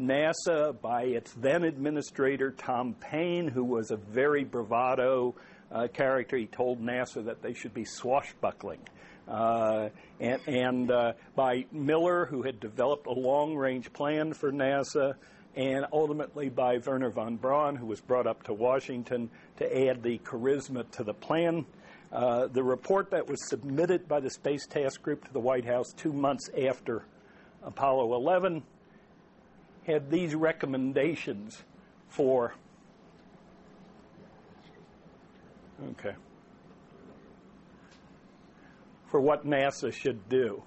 NASA, 0.00 0.80
by 0.80 1.04
its 1.04 1.32
then 1.34 1.64
administrator, 1.64 2.50
Tom 2.50 2.94
Paine, 2.94 3.48
who 3.48 3.64
was 3.64 3.90
a 3.90 3.96
very 3.96 4.44
bravado 4.44 5.34
uh, 5.70 5.86
character. 5.88 6.36
He 6.36 6.46
told 6.46 6.82
NASA 6.82 7.24
that 7.26 7.42
they 7.42 7.54
should 7.54 7.74
be 7.74 7.84
swashbuckling. 7.84 8.80
Uh, 9.28 9.88
and, 10.20 10.40
and 10.46 10.90
uh, 10.90 11.12
by 11.34 11.64
Mueller, 11.72 12.26
who 12.26 12.42
had 12.42 12.60
developed 12.60 13.06
a 13.06 13.12
long 13.12 13.54
range 13.56 13.92
plan 13.92 14.34
for 14.34 14.52
NASA, 14.52 15.14
and 15.56 15.86
ultimately 15.92 16.48
by 16.48 16.78
Wernher 16.78 17.10
von 17.10 17.36
Braun, 17.36 17.76
who 17.76 17.86
was 17.86 18.00
brought 18.00 18.26
up 18.26 18.42
to 18.44 18.52
Washington 18.52 19.30
to 19.58 19.88
add 19.88 20.02
the 20.02 20.18
charisma 20.18 20.90
to 20.92 21.04
the 21.04 21.14
plan. 21.14 21.64
Uh, 22.12 22.46
the 22.48 22.62
report 22.62 23.10
that 23.10 23.28
was 23.28 23.48
submitted 23.48 24.06
by 24.06 24.20
the 24.20 24.30
Space 24.30 24.66
Task 24.66 25.02
Group 25.02 25.24
to 25.24 25.32
the 25.32 25.40
White 25.40 25.64
House 25.64 25.92
two 25.96 26.12
months 26.12 26.48
after 26.56 27.04
Apollo 27.62 28.14
11 28.14 28.62
had 29.86 30.10
these 30.10 30.34
recommendations 30.34 31.62
for. 32.08 32.54
Okay 35.90 36.14
for 39.14 39.20
what 39.20 39.46
NASA 39.46 39.92
should 39.92 40.28
do. 40.28 40.60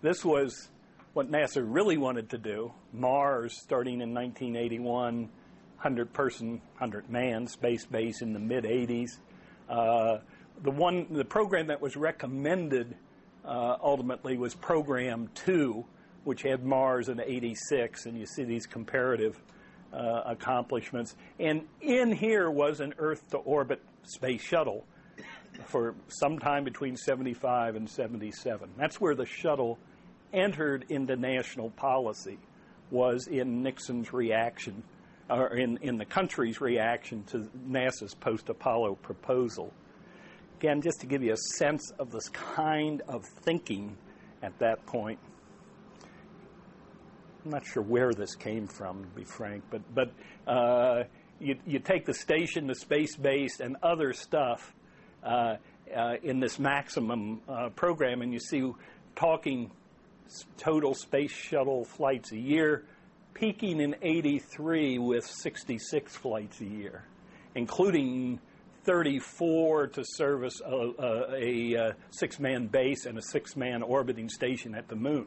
This 0.00 0.24
was 0.24 0.70
what 1.12 1.30
NASA 1.30 1.62
really 1.62 1.98
wanted 1.98 2.30
to 2.30 2.38
do. 2.38 2.72
Mars, 2.94 3.52
starting 3.60 4.00
in 4.00 4.14
1981, 4.14 5.28
100 5.76 6.12
person, 6.14 6.52
100 6.78 7.10
man 7.10 7.46
space 7.46 7.84
base 7.84 8.22
in 8.22 8.32
the 8.32 8.38
mid 8.38 8.64
80s. 8.64 9.18
Uh, 9.68 10.20
the 10.62 10.70
one, 10.70 11.08
the 11.10 11.26
program 11.26 11.66
that 11.66 11.82
was 11.82 11.94
recommended 11.94 12.96
uh, 13.44 13.76
ultimately 13.82 14.38
was 14.38 14.54
Program 14.54 15.28
2, 15.34 15.84
which 16.24 16.42
had 16.42 16.64
Mars 16.64 17.08
in 17.08 17.20
86, 17.20 18.06
and 18.06 18.18
you 18.18 18.26
see 18.26 18.44
these 18.44 18.66
comparative 18.66 19.40
uh, 19.92 20.22
accomplishments. 20.26 21.16
And 21.38 21.62
in 21.80 22.12
here 22.12 22.50
was 22.50 22.80
an 22.80 22.94
Earth 22.98 23.28
to 23.30 23.38
orbit 23.38 23.80
space 24.04 24.42
shuttle 24.42 24.84
for 25.66 25.94
some 26.08 26.38
time 26.38 26.64
between 26.64 26.96
75 26.96 27.76
and 27.76 27.88
77. 27.88 28.70
That's 28.76 29.00
where 29.00 29.14
the 29.14 29.26
shuttle 29.26 29.78
entered 30.32 30.86
into 30.88 31.16
national 31.16 31.70
policy, 31.70 32.38
was 32.90 33.26
in 33.26 33.62
Nixon's 33.62 34.12
reaction, 34.12 34.82
or 35.28 35.56
in, 35.56 35.78
in 35.78 35.98
the 35.98 36.04
country's 36.04 36.60
reaction 36.60 37.24
to 37.24 37.48
NASA's 37.68 38.14
post 38.14 38.48
Apollo 38.48 38.96
proposal. 38.96 39.72
Again, 40.58 40.82
just 40.82 41.00
to 41.00 41.06
give 41.06 41.22
you 41.22 41.32
a 41.32 41.56
sense 41.56 41.90
of 41.98 42.10
this 42.10 42.28
kind 42.28 43.02
of 43.08 43.24
thinking 43.24 43.96
at 44.42 44.58
that 44.58 44.84
point. 44.86 45.18
I'm 47.44 47.50
not 47.50 47.64
sure 47.64 47.82
where 47.82 48.12
this 48.12 48.34
came 48.34 48.66
from, 48.66 49.02
to 49.02 49.08
be 49.10 49.24
frank, 49.24 49.64
but, 49.70 49.82
but 49.94 50.12
uh, 50.46 51.04
you, 51.38 51.56
you 51.66 51.78
take 51.78 52.04
the 52.04 52.14
station, 52.14 52.66
the 52.66 52.74
space 52.74 53.16
base, 53.16 53.60
and 53.60 53.76
other 53.82 54.12
stuff 54.12 54.74
uh, 55.24 55.56
uh, 55.94 56.14
in 56.22 56.40
this 56.40 56.58
maximum 56.58 57.40
uh, 57.48 57.70
program, 57.70 58.20
and 58.20 58.32
you 58.32 58.40
see 58.40 58.70
talking 59.16 59.70
total 60.58 60.94
space 60.94 61.32
shuttle 61.32 61.84
flights 61.84 62.32
a 62.32 62.38
year, 62.38 62.84
peaking 63.32 63.80
in 63.80 63.96
83 64.02 64.98
with 64.98 65.24
66 65.24 66.14
flights 66.16 66.60
a 66.60 66.66
year, 66.66 67.04
including 67.54 68.38
34 68.84 69.88
to 69.88 70.04
service 70.04 70.60
a, 70.64 70.92
a, 70.98 71.74
a 71.74 71.96
six-man 72.10 72.66
base 72.66 73.06
and 73.06 73.16
a 73.18 73.22
six-man 73.22 73.82
orbiting 73.82 74.28
station 74.28 74.74
at 74.74 74.88
the 74.88 74.96
moon. 74.96 75.26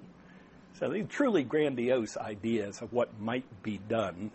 So 0.74 0.89
these 0.89 1.06
truly 1.08 1.44
grandiose 1.44 2.18
ideas 2.18 2.82
of 2.82 2.92
what 2.94 3.10
might 3.20 3.46
be 3.62 3.80
done. 3.88 4.32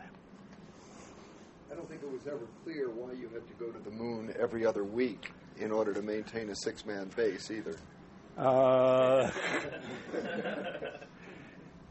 I 1.71 1.75
don't 1.75 1.88
think 1.88 2.02
it 2.02 2.11
was 2.11 2.26
ever 2.26 2.47
clear 2.64 2.88
why 2.88 3.12
you 3.12 3.28
had 3.28 3.47
to 3.47 3.54
go 3.59 3.71
to 3.71 3.78
the 3.78 3.90
moon 3.90 4.33
every 4.38 4.64
other 4.64 4.85
week 4.85 5.33
in 5.59 5.73
order 5.73 5.92
to 5.92 6.02
maintain 6.02 6.49
a 6.50 6.57
six 6.57 6.87
man 6.87 7.11
base 7.16 7.50
either. 7.50 7.76
Uh, 8.37 9.30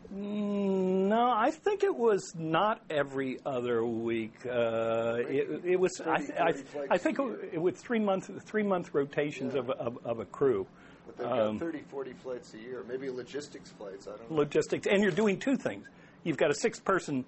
no, 0.10 1.30
I 1.30 1.52
think 1.52 1.84
it 1.84 1.94
was 1.94 2.34
not 2.38 2.82
every 2.90 3.40
other 3.46 3.86
week. 3.86 4.46
Uh, 4.46 5.18
it, 5.28 5.62
it, 5.66 5.80
was. 5.80 5.98
30, 5.98 6.10
I, 6.10 6.42
I, 6.42 6.54
I, 6.92 6.98
think 6.98 7.20
it, 7.20 7.50
it, 7.54 7.62
was 7.62 7.76
three 7.76 8.00
month 8.00 8.32
three 8.46 8.64
month 8.64 8.94
rotations 8.94 9.56
yeah. 9.56 9.60
of, 9.60 9.70
of, 9.72 9.98
of, 10.06 10.20
a 10.20 10.26
crew. 10.26 10.66
But 11.08 11.18
they've 11.18 11.28
got 11.28 11.40
um, 11.40 11.60
30, 11.60 11.80
40 11.90 12.14
flights 12.14 12.54
a 12.54 12.60
year, 12.60 12.86
maybe 12.88 13.10
logistics 13.10 13.72
flights. 13.72 14.08
I 14.08 14.12
don't 14.12 14.30
know. 14.30 14.38
Logistics, 14.38 14.86
and 14.86 15.02
you're 15.02 15.12
doing 15.12 15.40
two 15.40 15.58
things. 15.58 15.88
You've 16.24 16.38
got 16.38 16.52
a 16.52 16.56
six 16.56 16.80
person 16.80 17.26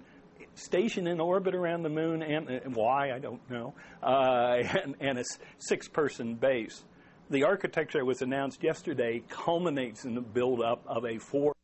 station 0.54 1.06
in 1.06 1.20
orbit 1.20 1.54
around 1.54 1.82
the 1.82 1.88
moon, 1.88 2.22
and, 2.22 2.48
and 2.48 2.74
why 2.74 3.12
I 3.12 3.18
don't 3.18 3.40
know, 3.50 3.74
uh, 4.02 4.56
and, 4.82 4.94
and, 5.00 5.18
a 5.18 5.24
six-person 5.58 6.34
base. 6.34 6.84
The 7.30 7.44
architecture 7.44 7.98
that 7.98 8.04
was 8.04 8.22
announced 8.22 8.62
yesterday 8.62 9.22
culminates 9.28 10.04
in 10.04 10.14
the 10.14 10.20
build-up 10.20 10.82
of 10.86 11.04
a 11.04 11.18
four 11.18 11.54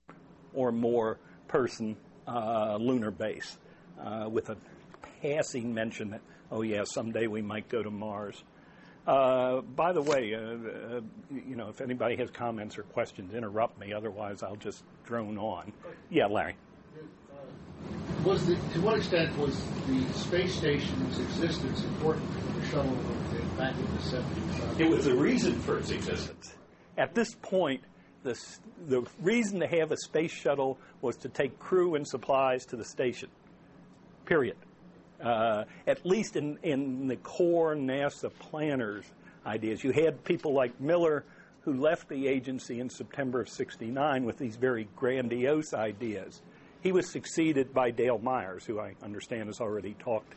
or 0.54 0.72
more 0.72 1.18
person 1.48 1.96
uh, 2.26 2.76
lunar 2.80 3.10
base, 3.10 3.58
uh, 4.00 4.28
with 4.30 4.50
a 4.50 4.56
passing 5.22 5.74
mention 5.74 6.10
that, 6.10 6.20
oh 6.50 6.62
yeah, 6.62 6.84
someday 6.84 7.26
we 7.26 7.42
might 7.42 7.68
go 7.68 7.82
to 7.82 7.90
Mars. 7.90 8.42
Uh, 9.06 9.60
by 9.60 9.92
the 9.92 10.02
way, 10.02 10.34
uh, 10.34 10.38
uh, 10.38 11.00
you 11.30 11.54
know, 11.54 11.68
if 11.68 11.80
anybody 11.80 12.16
has 12.16 12.30
comments 12.30 12.76
or 12.76 12.82
questions, 12.82 13.34
interrupt 13.34 13.78
me. 13.78 13.92
Otherwise, 13.92 14.42
I'll 14.42 14.56
just 14.56 14.82
drone 15.04 15.38
on. 15.38 15.72
Yeah, 16.10 16.26
Larry 16.26 16.56
was 18.24 18.46
the, 18.46 18.54
to 18.54 18.80
what 18.80 18.96
extent 18.96 19.36
was 19.38 19.56
the 19.86 20.12
space 20.12 20.54
station's 20.54 21.18
existence 21.20 21.84
important 21.84 22.28
for 22.32 22.60
the 22.60 22.66
shuttle 22.66 22.98
back 23.56 23.74
in 23.74 23.84
the 23.84 24.02
70s? 24.02 24.80
It 24.80 24.88
was 24.88 25.04
the 25.04 25.14
reason 25.14 25.54
for 25.60 25.78
its 25.78 25.90
existence. 25.90 26.54
At 26.98 27.14
this 27.14 27.34
point, 27.34 27.82
the, 28.24 28.38
the 28.86 29.06
reason 29.20 29.60
to 29.60 29.66
have 29.66 29.92
a 29.92 29.96
space 29.96 30.32
shuttle 30.32 30.78
was 31.00 31.16
to 31.18 31.28
take 31.28 31.58
crew 31.58 31.94
and 31.94 32.06
supplies 32.06 32.66
to 32.66 32.76
the 32.76 32.84
station. 32.84 33.28
Period. 34.24 34.56
Uh, 35.22 35.64
at 35.86 36.04
least 36.04 36.36
in, 36.36 36.58
in 36.62 37.08
the 37.08 37.16
core 37.16 37.74
NASA 37.74 38.30
planners' 38.38 39.06
ideas. 39.46 39.82
You 39.82 39.92
had 39.92 40.22
people 40.24 40.52
like 40.52 40.78
Mueller 40.80 41.24
who 41.62 41.72
left 41.72 42.08
the 42.08 42.28
agency 42.28 42.80
in 42.80 42.88
September 42.88 43.40
of 43.40 43.48
69 43.48 44.24
with 44.24 44.38
these 44.38 44.56
very 44.56 44.88
grandiose 44.94 45.74
ideas. 45.74 46.42
He 46.80 46.92
was 46.92 47.10
succeeded 47.10 47.74
by 47.74 47.90
Dale 47.90 48.18
Myers, 48.18 48.64
who 48.64 48.78
I 48.78 48.94
understand 49.02 49.46
has 49.46 49.60
already 49.60 49.94
talked 49.98 50.34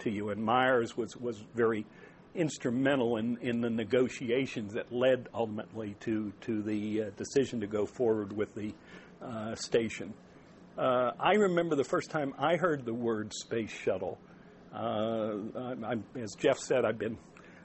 to 0.00 0.10
you. 0.10 0.30
And 0.30 0.42
Myers 0.42 0.96
was, 0.96 1.16
was 1.16 1.44
very 1.54 1.86
instrumental 2.34 3.18
in, 3.18 3.38
in 3.42 3.60
the 3.60 3.70
negotiations 3.70 4.74
that 4.74 4.92
led 4.92 5.28
ultimately 5.34 5.94
to, 6.00 6.32
to 6.42 6.62
the 6.62 7.02
uh, 7.02 7.10
decision 7.16 7.60
to 7.60 7.66
go 7.66 7.86
forward 7.86 8.32
with 8.32 8.54
the 8.54 8.72
uh, 9.22 9.54
station. 9.54 10.12
Uh, 10.76 11.12
I 11.20 11.34
remember 11.34 11.76
the 11.76 11.84
first 11.84 12.10
time 12.10 12.32
I 12.38 12.56
heard 12.56 12.86
the 12.86 12.94
word 12.94 13.34
space 13.34 13.70
shuttle. 13.70 14.18
Uh, 14.74 15.34
as 16.16 16.34
Jeff 16.34 16.58
said, 16.58 16.86
I've 16.86 16.98
been 16.98 17.18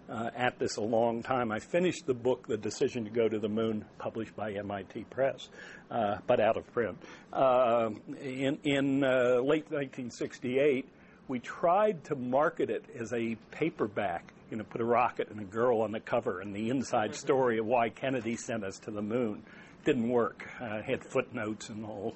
uh, 0.09 0.29
at 0.35 0.59
this 0.59 0.75
a 0.75 0.81
long 0.81 1.23
time. 1.23 1.51
I 1.51 1.59
finished 1.59 2.05
the 2.05 2.13
book, 2.13 2.47
The 2.47 2.57
Decision 2.57 3.05
to 3.05 3.09
Go 3.09 3.29
to 3.29 3.39
the 3.39 3.47
Moon, 3.47 3.85
published 3.97 4.35
by 4.35 4.51
MIT 4.51 5.05
Press, 5.09 5.47
uh, 5.89 6.17
but 6.27 6.41
out 6.41 6.57
of 6.57 6.69
print. 6.73 6.97
Uh, 7.31 7.91
in 8.21 8.57
in 8.65 9.03
uh, 9.05 9.39
late 9.41 9.71
1968, 9.71 10.89
we 11.29 11.39
tried 11.39 12.03
to 12.05 12.15
market 12.15 12.69
it 12.69 12.83
as 12.99 13.13
a 13.13 13.35
paperback, 13.51 14.33
you 14.51 14.57
know, 14.57 14.65
put 14.65 14.81
a 14.81 14.85
rocket 14.85 15.29
and 15.29 15.39
a 15.39 15.45
girl 15.45 15.79
on 15.81 15.93
the 15.93 15.99
cover 16.01 16.41
and 16.41 16.53
the 16.53 16.69
inside 16.69 17.15
story 17.15 17.57
of 17.57 17.65
why 17.65 17.87
Kennedy 17.87 18.35
sent 18.35 18.65
us 18.65 18.79
to 18.79 18.91
the 18.91 19.01
moon. 19.01 19.43
Didn't 19.85 20.09
work. 20.09 20.45
It 20.59 20.83
had 20.83 21.03
footnotes 21.05 21.69
and 21.69 21.85
all 21.85 22.13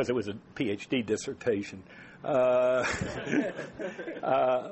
because 0.00 0.08
it 0.08 0.14
was 0.14 0.28
a 0.28 0.36
PhD 0.54 1.04
dissertation. 1.04 1.82
Uh, 2.24 2.86
uh, 4.22 4.70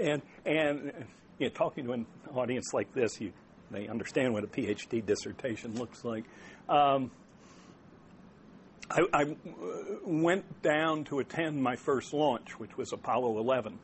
and 0.00 0.22
and 0.46 0.92
you 1.38 1.48
know, 1.48 1.52
talking 1.52 1.84
to 1.84 1.92
an 1.92 2.06
audience 2.34 2.72
like 2.72 2.94
this, 2.94 3.20
you 3.20 3.34
they 3.70 3.86
understand 3.86 4.32
what 4.32 4.44
a 4.44 4.46
PhD 4.46 5.04
dissertation 5.04 5.74
looks 5.74 6.06
like. 6.06 6.24
Um, 6.70 7.10
I, 8.90 9.02
I 9.12 9.36
went 10.06 10.62
down 10.62 11.04
to 11.04 11.18
attend 11.18 11.62
my 11.62 11.76
first 11.76 12.14
launch, 12.14 12.58
which 12.58 12.74
was 12.78 12.94
Apollo 12.94 13.38
11, 13.40 13.78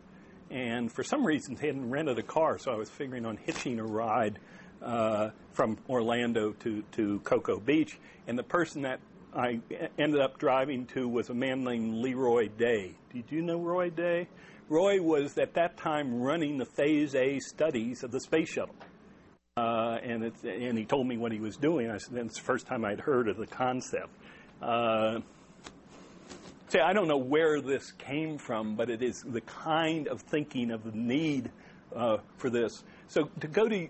and 0.50 0.90
for 0.90 1.02
some 1.02 1.23
reason 1.23 1.54
they 1.54 1.66
hadn't 1.66 1.90
rented 1.90 2.18
a 2.18 2.23
car, 2.23 2.59
so 2.59 2.73
I 2.73 2.76
was 2.76 2.88
figuring 2.88 3.26
on 3.26 3.37
hitching 3.37 3.78
a 3.78 3.85
ride 3.85 4.38
uh, 4.80 5.30
from 5.52 5.76
Orlando 5.87 6.52
to 6.61 6.83
to 6.92 7.21
Cocoa 7.21 7.61
Beach, 7.61 7.99
and 8.26 8.38
the 8.38 8.42
person 8.42 8.83
that 8.83 9.00
I 9.35 9.61
ended 9.99 10.21
up 10.21 10.39
driving 10.39 10.87
to 10.87 11.09
was 11.09 11.29
a 11.29 11.35
man 11.35 11.63
named 11.65 11.95
Leroy 11.95 12.49
Day. 12.49 12.95
Did 13.13 13.25
you 13.31 13.43
know 13.43 13.61
Roy 13.61 13.91
Day? 13.91 14.29
Roy 14.69 15.01
was 15.01 15.37
at 15.39 15.55
that 15.55 15.77
time 15.77 16.21
running 16.21 16.59
the 16.59 16.65
Phase 16.65 17.15
A 17.15 17.39
studies 17.41 18.03
of 18.03 18.11
the 18.11 18.21
space 18.21 18.51
shuttle. 18.51 18.75
Uh, 19.57 19.99
and, 20.03 20.33
and 20.45 20.79
he 20.79 20.85
told 20.85 21.07
me 21.07 21.17
what 21.17 21.33
he 21.33 21.41
was 21.41 21.57
doing. 21.57 21.91
I 21.91 21.99
said, 21.99 22.15
that's 22.15 22.37
the 22.37 22.45
first 22.45 22.67
time 22.67 22.85
I'd 22.85 23.01
heard 23.01 23.29
of 23.29 23.37
the 23.37 23.47
concept. 23.47 24.11
Uh, 24.63 25.21
see, 26.69 26.79
I 26.79 26.93
don't 26.93 27.09
know 27.09 27.19
where 27.19 27.61
this 27.61 27.93
came 27.93 28.39
from, 28.39 28.77
but 28.77 28.89
it 28.89 29.03
is 29.03 29.25
the 29.27 29.41
kind 29.41 30.07
of 30.09 30.21
thinking 30.23 30.71
of 30.71 30.85
the 30.85 30.97
need 30.97 31.51
uh, 31.95 32.19
for 32.37 32.51
this. 32.51 32.85
So, 33.09 33.31
to 33.41 33.49
go 33.49 33.69
to 33.69 33.89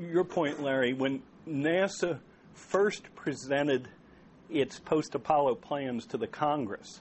your 0.00 0.24
point, 0.24 0.62
Larry, 0.62 0.94
when 0.94 1.22
NASA 1.48 2.20
first 2.54 3.14
presented 3.14 3.88
its 4.50 4.78
post 4.78 5.14
Apollo 5.14 5.56
plans 5.56 6.06
to 6.06 6.16
the 6.16 6.26
Congress 6.26 7.00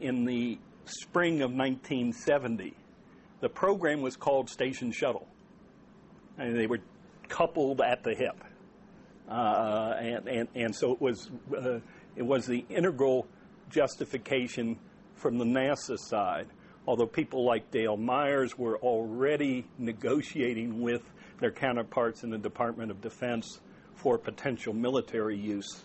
in 0.00 0.24
the 0.24 0.58
spring 0.84 1.42
of 1.42 1.50
1970, 1.50 2.74
the 3.40 3.48
program 3.48 4.02
was 4.02 4.16
called 4.16 4.48
Station 4.48 4.92
Shuttle 4.92 5.26
and 6.38 6.56
they 6.56 6.66
were 6.66 6.80
coupled 7.28 7.80
at 7.80 8.02
the 8.02 8.14
hip. 8.14 8.42
Uh, 9.28 9.94
and, 9.98 10.28
and, 10.28 10.48
and 10.54 10.74
so 10.74 10.92
it 10.92 11.00
was, 11.00 11.30
uh, 11.56 11.80
it 12.14 12.22
was 12.22 12.46
the 12.46 12.64
integral 12.68 13.26
justification 13.70 14.78
from 15.14 15.38
the 15.38 15.44
NASA 15.44 15.98
side. 15.98 16.46
Although 16.86 17.06
people 17.06 17.44
like 17.44 17.70
Dale 17.72 17.96
Myers 17.96 18.56
were 18.56 18.78
already 18.78 19.66
negotiating 19.78 20.80
with 20.80 21.02
their 21.40 21.50
counterparts 21.50 22.22
in 22.22 22.30
the 22.30 22.38
Department 22.38 22.92
of 22.92 23.00
Defense 23.00 23.60
for 23.94 24.18
potential 24.18 24.72
military 24.72 25.36
use 25.36 25.84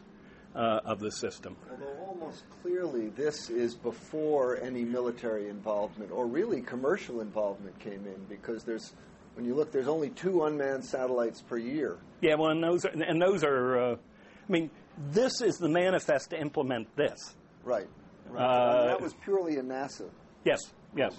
uh, 0.56 0.80
of 0.86 1.00
the 1.00 1.12
system. 1.12 1.56
Although 1.70 2.06
almost 2.08 2.44
clearly 2.62 3.10
this 3.10 3.50
is 3.50 3.76
before 3.76 4.58
any 4.62 4.84
military 4.84 5.50
involvement 5.50 6.12
or 6.12 6.26
really 6.28 6.62
commercial 6.62 7.22
involvement 7.22 7.80
came 7.80 8.06
in 8.06 8.26
because 8.30 8.64
there's 8.64 8.94
when 9.36 9.46
you 9.46 9.56
look, 9.56 9.72
there's 9.72 9.88
only 9.88 10.10
two 10.10 10.44
unmanned 10.44 10.84
satellites 10.84 11.42
per 11.42 11.58
year. 11.58 11.98
Yeah, 12.20 12.36
well, 12.36 12.52
and 12.52 12.62
those 12.62 12.84
are, 12.84 12.90
and 12.90 13.22
those 13.22 13.44
are 13.44 13.80
uh, 13.80 13.96
I 13.96 14.52
mean, 14.52 14.70
this 15.12 15.42
is 15.42 15.58
the 15.58 15.70
manifest 15.70 16.32
to 16.32 16.40
implement 16.40 16.94
this. 16.96 17.36
Right. 17.64 17.88
right. 18.30 18.44
Uh, 18.44 18.88
that 18.88 19.02
was 19.02 19.14
purely 19.24 19.58
a 19.58 19.62
NASA. 19.62 20.10
Yes, 20.44 20.60
yes. 20.96 21.16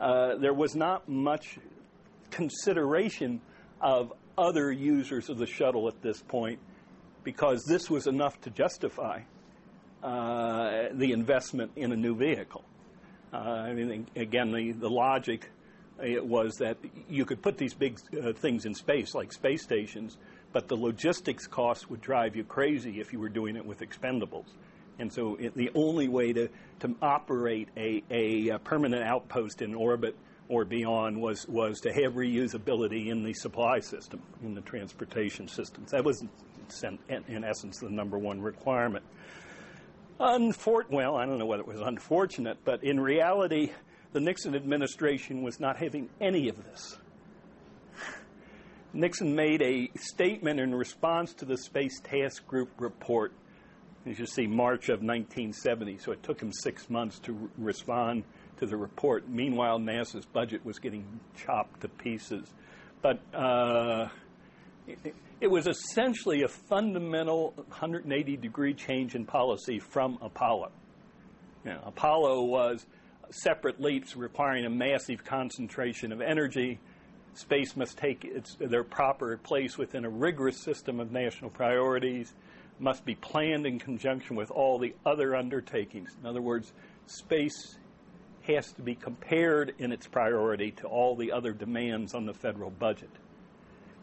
Uh, 0.00 0.36
there 0.36 0.54
was 0.54 0.74
not 0.74 1.08
much 1.08 1.58
consideration 2.30 3.40
of 3.80 4.12
other 4.38 4.72
users 4.72 5.28
of 5.28 5.36
the 5.36 5.46
shuttle 5.46 5.88
at 5.88 6.00
this 6.00 6.22
point 6.22 6.58
because 7.24 7.64
this 7.64 7.90
was 7.90 8.06
enough 8.06 8.40
to 8.42 8.50
justify 8.50 9.20
uh, 10.02 10.88
the 10.92 11.12
investment 11.12 11.72
in 11.76 11.92
a 11.92 11.96
new 11.96 12.14
vehicle. 12.14 12.64
Uh, 13.32 13.36
I 13.36 13.72
mean, 13.74 14.06
again, 14.16 14.52
the, 14.52 14.72
the 14.72 14.90
logic 14.90 15.50
it 16.02 16.24
was 16.24 16.56
that 16.56 16.78
you 17.08 17.24
could 17.24 17.42
put 17.42 17.58
these 17.58 17.74
big 17.74 17.98
uh, 18.18 18.32
things 18.32 18.64
in 18.64 18.74
space, 18.74 19.14
like 19.14 19.32
space 19.32 19.62
stations, 19.62 20.16
but 20.52 20.68
the 20.68 20.76
logistics 20.76 21.46
costs 21.46 21.88
would 21.90 22.00
drive 22.00 22.34
you 22.34 22.44
crazy 22.44 23.00
if 23.00 23.12
you 23.12 23.20
were 23.20 23.28
doing 23.28 23.56
it 23.56 23.64
with 23.64 23.80
expendables. 23.80 24.46
And 24.98 25.12
so 25.12 25.36
it, 25.36 25.54
the 25.54 25.70
only 25.74 26.08
way 26.08 26.32
to, 26.32 26.48
to 26.80 26.94
operate 27.00 27.68
a, 27.76 28.02
a, 28.10 28.48
a, 28.48 28.58
permanent 28.58 29.02
outpost 29.02 29.62
in 29.62 29.74
orbit 29.74 30.16
or 30.48 30.64
beyond 30.64 31.20
was, 31.20 31.48
was 31.48 31.80
to 31.80 31.92
have 31.92 32.14
reusability 32.14 33.06
in 33.06 33.22
the 33.22 33.32
supply 33.32 33.80
system, 33.80 34.20
in 34.42 34.54
the 34.54 34.60
transportation 34.60 35.48
systems. 35.48 35.92
That 35.92 36.04
was, 36.04 36.22
in, 36.82 36.98
in 37.28 37.44
essence, 37.44 37.78
the 37.78 37.90
number 37.90 38.18
one 38.18 38.40
requirement. 38.40 39.04
Unfor- 40.18 40.90
well, 40.90 41.16
I 41.16 41.24
don't 41.24 41.38
know 41.38 41.46
whether 41.46 41.62
it 41.62 41.68
was 41.68 41.80
unfortunate, 41.80 42.58
but 42.64 42.84
in 42.84 43.00
reality, 43.00 43.70
the 44.12 44.20
Nixon 44.20 44.54
administration 44.54 45.42
was 45.42 45.60
not 45.60 45.76
having 45.76 46.08
any 46.20 46.48
of 46.48 46.62
this. 46.64 46.98
Nixon 48.92 49.34
made 49.34 49.62
a 49.62 49.90
statement 49.96 50.58
in 50.58 50.74
response 50.74 51.32
to 51.34 51.44
the 51.44 51.56
Space 51.56 52.00
Task 52.00 52.46
Group 52.46 52.70
report. 52.78 53.32
As 54.04 54.18
you 54.18 54.26
see, 54.26 54.46
March 54.46 54.88
of 54.88 55.00
1970, 55.00 55.98
so 55.98 56.12
it 56.12 56.22
took 56.22 56.40
him 56.40 56.52
six 56.52 56.90
months 56.90 57.18
to 57.20 57.32
re- 57.32 57.48
respond 57.58 58.24
to 58.58 58.66
the 58.66 58.76
report. 58.76 59.28
Meanwhile, 59.28 59.78
NASA's 59.78 60.26
budget 60.26 60.64
was 60.64 60.78
getting 60.78 61.20
chopped 61.36 61.82
to 61.82 61.88
pieces. 61.88 62.52
But 63.00 63.20
uh, 63.32 64.08
it 65.40 65.50
was 65.50 65.66
essentially 65.66 66.42
a 66.42 66.48
fundamental 66.48 67.54
180 67.56 68.36
degree 68.36 68.74
change 68.74 69.14
in 69.14 69.24
policy 69.24 69.78
from 69.78 70.18
Apollo. 70.20 70.70
You 71.64 71.72
know, 71.72 71.82
Apollo 71.86 72.44
was 72.44 72.86
separate 73.30 73.80
leaps 73.80 74.16
requiring 74.16 74.66
a 74.66 74.70
massive 74.70 75.24
concentration 75.24 76.12
of 76.12 76.20
energy. 76.20 76.78
Space 77.34 77.76
must 77.76 77.96
take 77.96 78.24
its, 78.24 78.56
their 78.60 78.84
proper 78.84 79.38
place 79.38 79.78
within 79.78 80.04
a 80.04 80.10
rigorous 80.10 80.60
system 80.62 81.00
of 81.00 81.10
national 81.10 81.50
priorities, 81.50 82.34
must 82.78 83.04
be 83.04 83.14
planned 83.14 83.66
in 83.66 83.78
conjunction 83.78 84.36
with 84.36 84.50
all 84.50 84.78
the 84.78 84.94
other 85.06 85.36
undertakings. 85.36 86.16
In 86.20 86.26
other 86.26 86.42
words, 86.42 86.72
space 87.06 87.78
has 88.42 88.72
to 88.72 88.82
be 88.82 88.94
compared 88.94 89.74
in 89.78 89.92
its 89.92 90.06
priority 90.06 90.72
to 90.72 90.86
all 90.86 91.14
the 91.14 91.32
other 91.32 91.52
demands 91.52 92.14
on 92.14 92.26
the 92.26 92.34
federal 92.34 92.70
budget. 92.70 93.10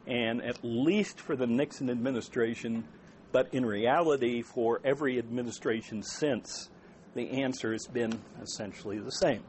And 0.07 0.41
at 0.41 0.57
least 0.63 1.19
for 1.19 1.35
the 1.35 1.47
Nixon 1.47 1.89
administration, 1.89 2.85
but 3.31 3.53
in 3.53 3.65
reality 3.65 4.41
for 4.41 4.79
every 4.85 5.19
administration 5.19 6.01
since, 6.01 6.69
the 7.13 7.29
answer 7.43 7.73
has 7.73 7.87
been 7.87 8.19
essentially 8.41 8.99
the 8.99 9.11
same. 9.11 9.43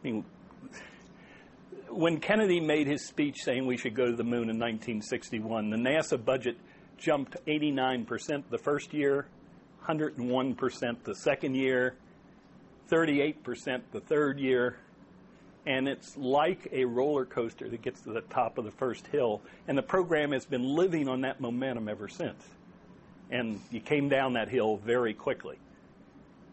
I 0.00 0.08
mean, 0.08 0.24
when 1.90 2.20
Kennedy 2.20 2.60
made 2.60 2.86
his 2.86 3.06
speech 3.06 3.38
saying 3.42 3.66
we 3.66 3.76
should 3.76 3.94
go 3.94 4.06
to 4.06 4.16
the 4.16 4.24
moon 4.24 4.48
in 4.48 4.58
1961, 4.58 5.70
the 5.70 5.76
NASA 5.76 6.22
budget 6.22 6.56
jumped 6.98 7.36
89% 7.46 8.44
the 8.50 8.58
first 8.58 8.94
year, 8.94 9.26
101% 9.86 11.02
the 11.04 11.14
second 11.14 11.54
year, 11.54 11.96
38% 12.90 13.82
the 13.92 14.00
third 14.00 14.38
year, 14.38 14.76
and 15.66 15.88
it's 15.88 16.16
like 16.16 16.68
a 16.72 16.84
roller 16.84 17.24
coaster 17.24 17.68
that 17.68 17.82
gets 17.82 18.00
to 18.02 18.12
the 18.12 18.20
top 18.22 18.56
of 18.56 18.64
the 18.64 18.70
first 18.70 19.06
hill, 19.08 19.42
and 19.66 19.76
the 19.76 19.82
program 19.82 20.32
has 20.32 20.44
been 20.46 20.62
living 20.62 21.08
on 21.08 21.22
that 21.22 21.40
momentum 21.40 21.88
ever 21.88 22.08
since 22.08 22.42
and 23.30 23.60
you 23.70 23.80
came 23.80 24.08
down 24.08 24.34
that 24.34 24.48
hill 24.48 24.76
very 24.76 25.14
quickly. 25.14 25.58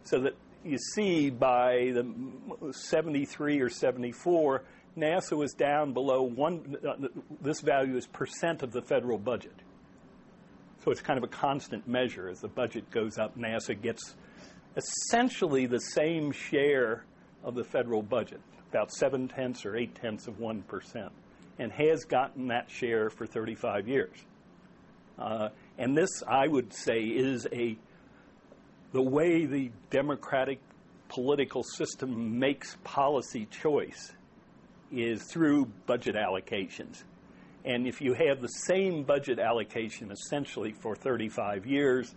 So 0.04 0.20
that 0.22 0.36
you 0.64 0.78
see 0.78 1.30
by 1.30 1.92
the 1.94 2.74
73 2.74 3.60
or 3.60 3.70
74, 3.70 4.64
NASA 4.98 5.38
was 5.38 5.54
down 5.54 5.94
below 5.94 6.24
one, 6.24 6.78
uh, 6.88 7.08
this 7.42 7.62
value 7.62 7.98
is 7.98 8.08
percent 8.08 8.64
of 8.64 8.72
the 8.72 8.82
federal 8.82 9.18
budget. 9.18 9.56
So 10.84 10.92
it's 10.92 11.02
kind 11.02 11.18
of 11.18 11.24
a 11.24 11.28
constant 11.28 11.88
measure. 11.88 12.28
As 12.28 12.42
the 12.42 12.48
budget 12.48 12.90
goes 12.92 13.18
up, 13.18 13.38
NASA 13.38 13.80
gets 13.80 14.16
essentially 14.76 15.66
the 15.66 15.80
same 15.80 16.32
share 16.32 17.06
of 17.44 17.56
the 17.56 17.64
federal 17.64 18.02
budget, 18.02 18.42
about 18.74 18.92
seven 18.92 19.28
tenths 19.28 19.66
or 19.66 19.76
eight 19.76 19.94
tenths 19.94 20.28
of 20.28 20.40
1%, 20.40 21.10
and 21.60 21.72
has 21.72 22.06
gotten 22.06 22.48
that 22.48 22.72
share 22.72 23.12
for 23.12 23.28
35 23.28 23.88
years. 23.88 24.18
Uh, 25.20 25.50
and 25.78 25.96
this, 25.96 26.10
I 26.28 26.48
would 26.48 26.74
say, 26.74 27.02
is 27.02 27.48
a 27.52 27.78
the 28.94 29.02
way 29.02 29.46
the 29.46 29.72
democratic 29.90 30.60
political 31.10 31.64
system 31.64 32.40
makes 32.40 32.78
policy 32.84 33.48
choice 33.50 34.12
is 34.92 35.24
through 35.24 35.66
budget 35.86 36.16
allocations. 36.16 37.04
And 37.66 37.88
if 37.88 38.02
you 38.02 38.14
have 38.14 38.42
the 38.42 38.48
same 38.48 39.04
budget 39.04 39.40
allocation 39.40 40.12
essentially 40.12 40.74
for 40.74 40.96
35 40.96 41.66
years, 41.66 42.14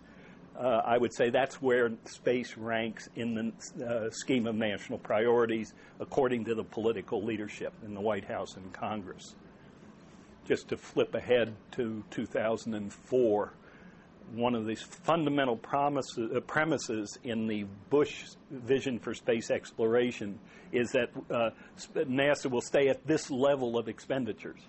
uh, 0.57 0.81
I 0.85 0.97
would 0.97 1.13
say 1.13 1.29
that's 1.29 1.61
where 1.61 1.91
space 2.05 2.57
ranks 2.57 3.09
in 3.15 3.53
the 3.77 3.85
uh, 3.85 4.09
scheme 4.11 4.47
of 4.47 4.55
national 4.55 4.99
priorities 4.99 5.73
according 5.99 6.45
to 6.45 6.55
the 6.55 6.63
political 6.63 7.23
leadership 7.23 7.73
in 7.85 7.93
the 7.93 8.01
White 8.01 8.25
House 8.25 8.55
and 8.55 8.73
Congress 8.73 9.35
just 10.47 10.69
to 10.69 10.77
flip 10.77 11.13
ahead 11.13 11.53
to 11.71 12.03
2004, 12.09 13.53
one 14.33 14.55
of 14.55 14.65
these 14.65 14.81
fundamental 14.81 15.57
promises, 15.57 16.31
uh, 16.35 16.39
premises 16.41 17.17
in 17.23 17.47
the 17.47 17.65
Bush 17.89 18.23
vision 18.49 18.97
for 18.99 19.13
space 19.13 19.51
exploration 19.51 20.39
is 20.71 20.91
that 20.91 21.09
uh, 21.29 21.49
NASA 21.95 22.49
will 22.49 22.61
stay 22.61 22.87
at 22.87 23.05
this 23.05 23.29
level 23.29 23.77
of 23.77 23.87
expenditures. 23.87 24.59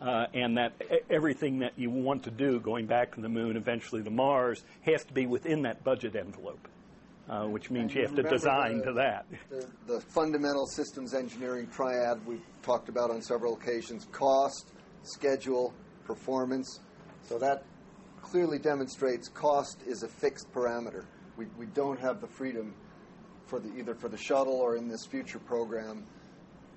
Uh, 0.00 0.26
and 0.32 0.56
that 0.56 0.72
everything 1.10 1.58
that 1.58 1.72
you 1.76 1.90
want 1.90 2.22
to 2.22 2.30
do, 2.30 2.58
going 2.58 2.86
back 2.86 3.14
to 3.14 3.20
the 3.20 3.28
moon, 3.28 3.54
eventually 3.54 4.02
to 4.02 4.10
Mars, 4.10 4.64
has 4.80 5.04
to 5.04 5.12
be 5.12 5.26
within 5.26 5.60
that 5.62 5.84
budget 5.84 6.16
envelope, 6.16 6.68
uh, 7.28 7.44
which 7.44 7.70
means 7.70 7.94
you 7.94 8.00
have 8.00 8.14
to 8.14 8.22
design 8.22 8.78
the, 8.78 8.84
to 8.86 8.92
that. 8.94 9.26
The, 9.50 9.66
the 9.86 10.00
fundamental 10.00 10.66
systems 10.66 11.12
engineering 11.12 11.68
triad 11.68 12.24
we've 12.26 12.40
talked 12.62 12.88
about 12.88 13.10
on 13.10 13.20
several 13.20 13.54
occasions 13.56 14.06
cost, 14.10 14.72
schedule, 15.02 15.74
performance. 16.04 16.80
So 17.28 17.38
that 17.38 17.64
clearly 18.22 18.58
demonstrates 18.58 19.28
cost 19.28 19.82
is 19.86 20.02
a 20.02 20.08
fixed 20.08 20.50
parameter. 20.52 21.04
We, 21.36 21.46
we 21.58 21.66
don't 21.66 22.00
have 22.00 22.20
the 22.20 22.26
freedom 22.26 22.74
for 23.46 23.58
the 23.58 23.68
either 23.76 23.94
for 23.94 24.08
the 24.08 24.16
shuttle 24.16 24.54
or 24.54 24.76
in 24.76 24.88
this 24.88 25.04
future 25.04 25.38
program 25.38 26.04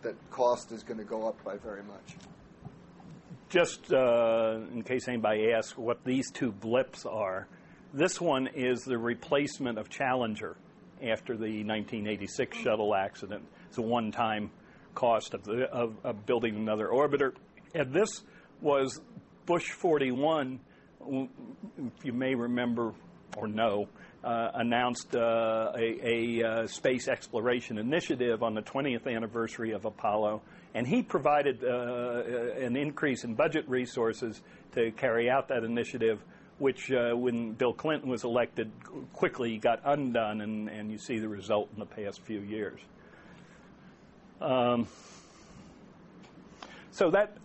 that 0.02 0.16
cost 0.30 0.72
is 0.72 0.84
going 0.84 0.98
to 0.98 1.06
go 1.06 1.28
up 1.28 1.42
by 1.44 1.56
very 1.58 1.84
much. 1.84 2.16
Just 3.54 3.94
uh, 3.94 4.58
in 4.74 4.82
case 4.82 5.08
anybody 5.08 5.52
asks 5.52 5.78
what 5.78 6.04
these 6.04 6.32
two 6.32 6.52
blips 6.52 7.06
are, 7.06 7.48
this 7.94 8.20
one 8.20 8.48
is 8.48 8.82
the 8.82 8.98
replacement 8.98 9.78
of 9.78 9.90
Challenger 9.90 10.58
after 11.04 11.38
the 11.38 11.64
1986 11.64 12.58
shuttle 12.58 12.96
accident. 12.96 13.44
It's 13.70 13.78
a 13.78 13.84
one-time 13.84 14.50
cost 14.96 15.36
of, 15.36 15.44
the, 15.44 15.66
of, 15.72 15.94
of 16.04 16.26
building 16.26 16.56
another 16.56 16.88
orbiter. 16.88 17.34
And 17.76 17.94
this 17.94 18.24
was 18.60 19.00
Bush 19.46 19.70
41 19.70 20.60
if 21.06 22.06
you 22.06 22.14
may 22.14 22.34
remember 22.34 22.96
or 23.38 23.48
know, 23.48 23.88
uh, 24.24 24.50
announced 24.56 25.16
uh, 25.16 25.72
a, 25.76 26.00
a 26.02 26.44
uh, 26.44 26.68
space 26.68 27.08
exploration 27.08 27.78
initiative 27.78 28.42
on 28.42 28.54
the 28.54 28.62
20th 28.62 29.06
anniversary 29.06 29.74
of 29.74 29.86
Apollo, 29.86 30.42
and 30.74 30.88
he 30.88 31.02
provided 31.02 31.64
uh, 31.64 31.68
uh, 31.68 32.24
an 32.60 32.76
increase 32.76 33.24
in 33.24 33.36
budget 33.36 33.68
resources 33.68 34.42
to 34.74 34.92
carry 34.92 35.30
out 35.30 35.48
that 35.50 35.64
initiative, 35.64 36.20
which, 36.58 36.92
uh, 36.92 37.14
when 37.14 37.54
Bill 37.54 37.74
Clinton 37.74 38.10
was 38.10 38.24
elected, 38.24 38.72
quickly 39.14 39.58
got 39.58 39.82
undone, 39.86 40.42
and, 40.42 40.70
and 40.70 40.92
you 40.92 40.98
see 40.98 41.20
the 41.20 41.30
result 41.30 41.70
in 41.74 41.80
the 41.80 41.86
past 41.86 42.22
few 42.22 42.40
years. 42.40 42.80
Um, 44.42 44.88
so 46.92 47.12
that 47.12 47.38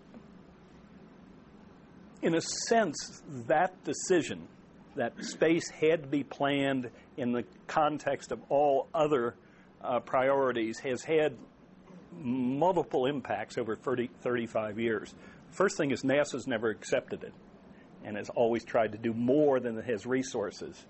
in 2.23 2.35
a 2.35 2.41
sense, 2.41 3.23
that 3.47 3.85
decision 3.85 4.49
that 4.97 5.13
space 5.25 5.69
had 5.71 6.03
to 6.03 6.09
be 6.09 6.25
planned 6.25 6.91
in 7.17 7.33
the 7.33 7.45
context 7.67 8.33
of 8.33 8.41
all 8.49 8.89
other 8.93 9.37
uh, 9.83 10.01
priorities 10.01 10.81
has 10.81 11.03
had 11.05 11.37
multiple 12.13 13.07
impacts 13.07 13.59
over 13.59 13.77
30, 13.77 14.11
35 14.21 14.79
years. 14.79 15.15
First 15.51 15.77
thing 15.77 15.91
is 15.91 16.03
NASA's 16.03 16.47
never 16.47 16.71
accepted 16.71 17.23
it 17.25 17.33
and 18.05 18.17
has 18.17 18.29
always 18.31 18.65
tried 18.65 18.93
to 18.93 18.99
do 18.99 19.13
more 19.13 19.61
than 19.61 19.79
it 19.79 19.85
has 19.85 20.07
resources. 20.07 20.87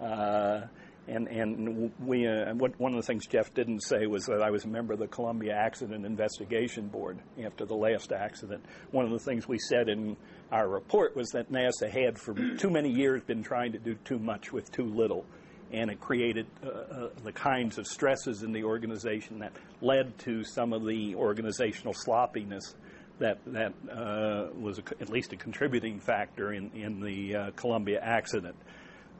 Uh, 0.00 0.62
and 1.08 1.28
and 1.28 1.92
we 2.00 2.26
uh, 2.26 2.52
what, 2.54 2.78
one 2.80 2.92
of 2.92 2.96
the 2.96 3.06
things 3.06 3.26
Jeff 3.26 3.54
didn't 3.54 3.80
say 3.80 4.06
was 4.06 4.26
that 4.26 4.42
I 4.42 4.50
was 4.50 4.64
a 4.64 4.68
member 4.68 4.92
of 4.92 4.98
the 4.98 5.06
Columbia 5.06 5.54
Accident 5.54 6.04
Investigation 6.04 6.88
Board 6.88 7.18
after 7.44 7.64
the 7.64 7.76
last 7.76 8.12
accident. 8.12 8.64
One 8.90 9.04
of 9.04 9.12
the 9.12 9.18
things 9.18 9.46
we 9.46 9.58
said 9.58 9.88
in 9.88 10.16
our 10.50 10.68
report 10.68 11.14
was 11.14 11.28
that 11.30 11.50
NASA 11.50 11.88
had 11.88 12.18
for 12.18 12.34
too 12.56 12.70
many 12.70 12.90
years 12.90 13.22
been 13.22 13.42
trying 13.42 13.72
to 13.72 13.78
do 13.78 13.94
too 14.04 14.18
much 14.18 14.52
with 14.52 14.70
too 14.72 14.86
little, 14.86 15.24
and 15.72 15.90
it 15.90 16.00
created 16.00 16.46
uh, 16.64 16.68
uh, 16.68 17.08
the 17.24 17.32
kinds 17.32 17.78
of 17.78 17.86
stresses 17.86 18.42
in 18.42 18.52
the 18.52 18.64
organization 18.64 19.40
that 19.40 19.52
led 19.80 20.16
to 20.18 20.44
some 20.44 20.72
of 20.72 20.84
the 20.86 21.14
organizational 21.14 21.92
sloppiness 21.94 22.74
that 23.18 23.38
that 23.46 23.72
uh, 23.90 24.48
was 24.58 24.78
a, 24.78 24.82
at 25.00 25.08
least 25.08 25.32
a 25.32 25.36
contributing 25.36 25.98
factor 25.98 26.52
in 26.52 26.70
in 26.72 27.00
the 27.00 27.34
uh, 27.34 27.50
Columbia 27.56 28.00
accident. 28.00 28.56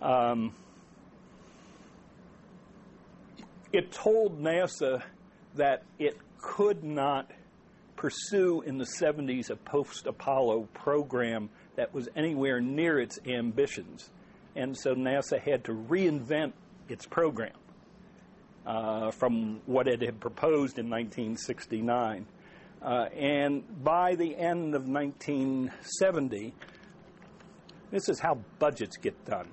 Um, 0.03 0.55
it 3.73 3.91
told 3.93 4.41
NASA 4.41 5.03
that 5.55 5.83
it 5.99 6.17
could 6.39 6.85
not 6.85 7.31
pursue 7.97 8.63
in 8.63 8.79
the 8.79 8.87
70s 9.01 9.51
a 9.51 9.57
post 9.57 10.07
Apollo 10.07 10.69
program 10.75 11.49
that 11.77 11.93
was 11.93 12.09
anywhere 12.15 12.61
near 12.61 13.01
its 13.01 13.19
ambitions. 13.27 14.11
And 14.57 14.77
so 14.77 14.95
NASA 14.95 15.41
had 15.41 15.65
to 15.65 15.73
reinvent 15.73 16.53
its 16.89 17.07
program 17.07 17.53
uh, 18.67 19.11
from 19.11 19.61
what 19.67 19.87
it 19.87 20.03
had 20.03 20.19
proposed 20.19 20.79
in 20.79 20.91
1969. 20.91 22.27
Uh, 22.83 23.09
and 23.15 23.85
by 23.85 24.15
the 24.15 24.37
end 24.37 24.75
of 24.75 24.89
1970, 24.89 26.55
this 27.91 28.09
is 28.09 28.19
how 28.19 28.39
budgets 28.59 28.97
get 28.97 29.25
done. 29.25 29.49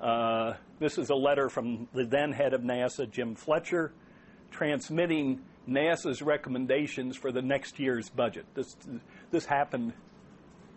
Uh, 0.00 0.54
this 0.78 0.96
is 0.96 1.10
a 1.10 1.14
letter 1.14 1.48
from 1.48 1.88
the 1.92 2.04
then 2.04 2.32
head 2.32 2.54
of 2.54 2.62
NASA, 2.62 3.10
Jim 3.10 3.34
Fletcher, 3.34 3.92
transmitting 4.50 5.40
NASA's 5.68 6.22
recommendations 6.22 7.16
for 7.16 7.32
the 7.32 7.42
next 7.42 7.78
year's 7.78 8.08
budget. 8.08 8.46
This, 8.54 8.76
this 9.30 9.44
happened 9.44 9.92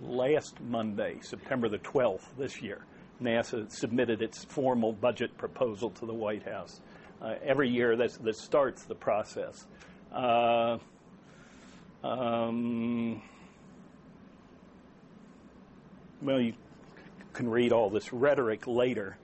last 0.02 0.60
Monday, 0.60 1.20
September 1.22 1.70
the 1.70 1.78
12th 1.78 2.26
this 2.38 2.62
year. 2.62 2.86
NASA 3.22 3.72
submitted 3.72 4.22
its 4.22 4.44
formal 4.46 4.94
budget 4.94 5.38
proposal 5.38 5.92
to 5.92 6.06
the 6.06 6.14
White 6.14 6.44
House. 6.44 6.82
Uh, 7.22 7.36
every 7.44 7.70
year 7.70 7.96
that, 7.96 8.36
starts 8.36 8.84
the 8.84 8.96
process. 8.96 9.68
Uh, 10.12 10.78
um, 12.04 13.22
well, 16.22 16.42
you 16.42 16.54
can 17.34 17.50
read 17.50 17.72
all 17.72 17.90
this 17.90 18.12
rhetoric 18.12 18.66
later. 18.66 19.18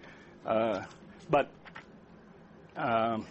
Uh, 0.46 0.84
but 1.30 1.50
um. 2.76 3.26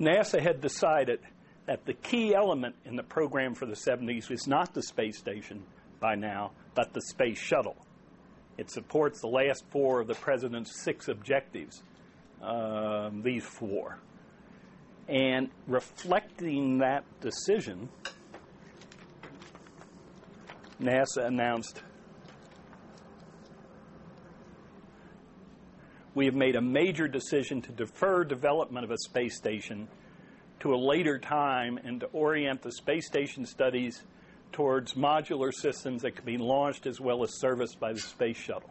NASA 0.00 0.40
had 0.40 0.60
decided 0.60 1.20
that 1.66 1.84
the 1.86 1.94
key 1.94 2.34
element 2.34 2.74
in 2.84 2.96
the 2.96 3.02
program 3.02 3.54
for 3.54 3.66
the 3.66 3.74
70s 3.74 4.28
was 4.28 4.46
not 4.46 4.74
the 4.74 4.82
space 4.82 5.18
station 5.18 5.62
by 6.00 6.14
now, 6.14 6.50
but 6.74 6.92
the 6.92 7.00
space 7.02 7.38
shuttle. 7.38 7.76
It 8.58 8.70
supports 8.70 9.20
the 9.20 9.28
last 9.28 9.64
four 9.70 10.00
of 10.00 10.08
the 10.08 10.14
president's 10.14 10.82
six 10.82 11.08
objectives, 11.08 11.82
um, 12.42 13.22
these 13.22 13.44
four. 13.44 13.98
And 15.08 15.50
reflecting 15.66 16.78
that 16.78 17.04
decision, 17.20 17.88
NASA 20.80 21.26
announced 21.26 21.82
we 26.14 26.26
have 26.26 26.34
made 26.34 26.56
a 26.56 26.60
major 26.60 27.08
decision 27.08 27.62
to 27.62 27.72
defer 27.72 28.24
development 28.24 28.84
of 28.84 28.90
a 28.90 28.98
space 28.98 29.36
station 29.36 29.88
to 30.62 30.72
a 30.72 30.76
later 30.76 31.18
time 31.18 31.76
and 31.82 31.98
to 31.98 32.06
orient 32.12 32.62
the 32.62 32.70
space 32.70 33.04
station 33.04 33.44
studies 33.44 34.04
towards 34.52 34.94
modular 34.94 35.52
systems 35.52 36.02
that 36.02 36.14
could 36.14 36.24
be 36.24 36.38
launched 36.38 36.86
as 36.86 37.00
well 37.00 37.24
as 37.24 37.40
serviced 37.40 37.80
by 37.80 37.92
the 37.92 37.98
space 37.98 38.36
shuttle. 38.36 38.70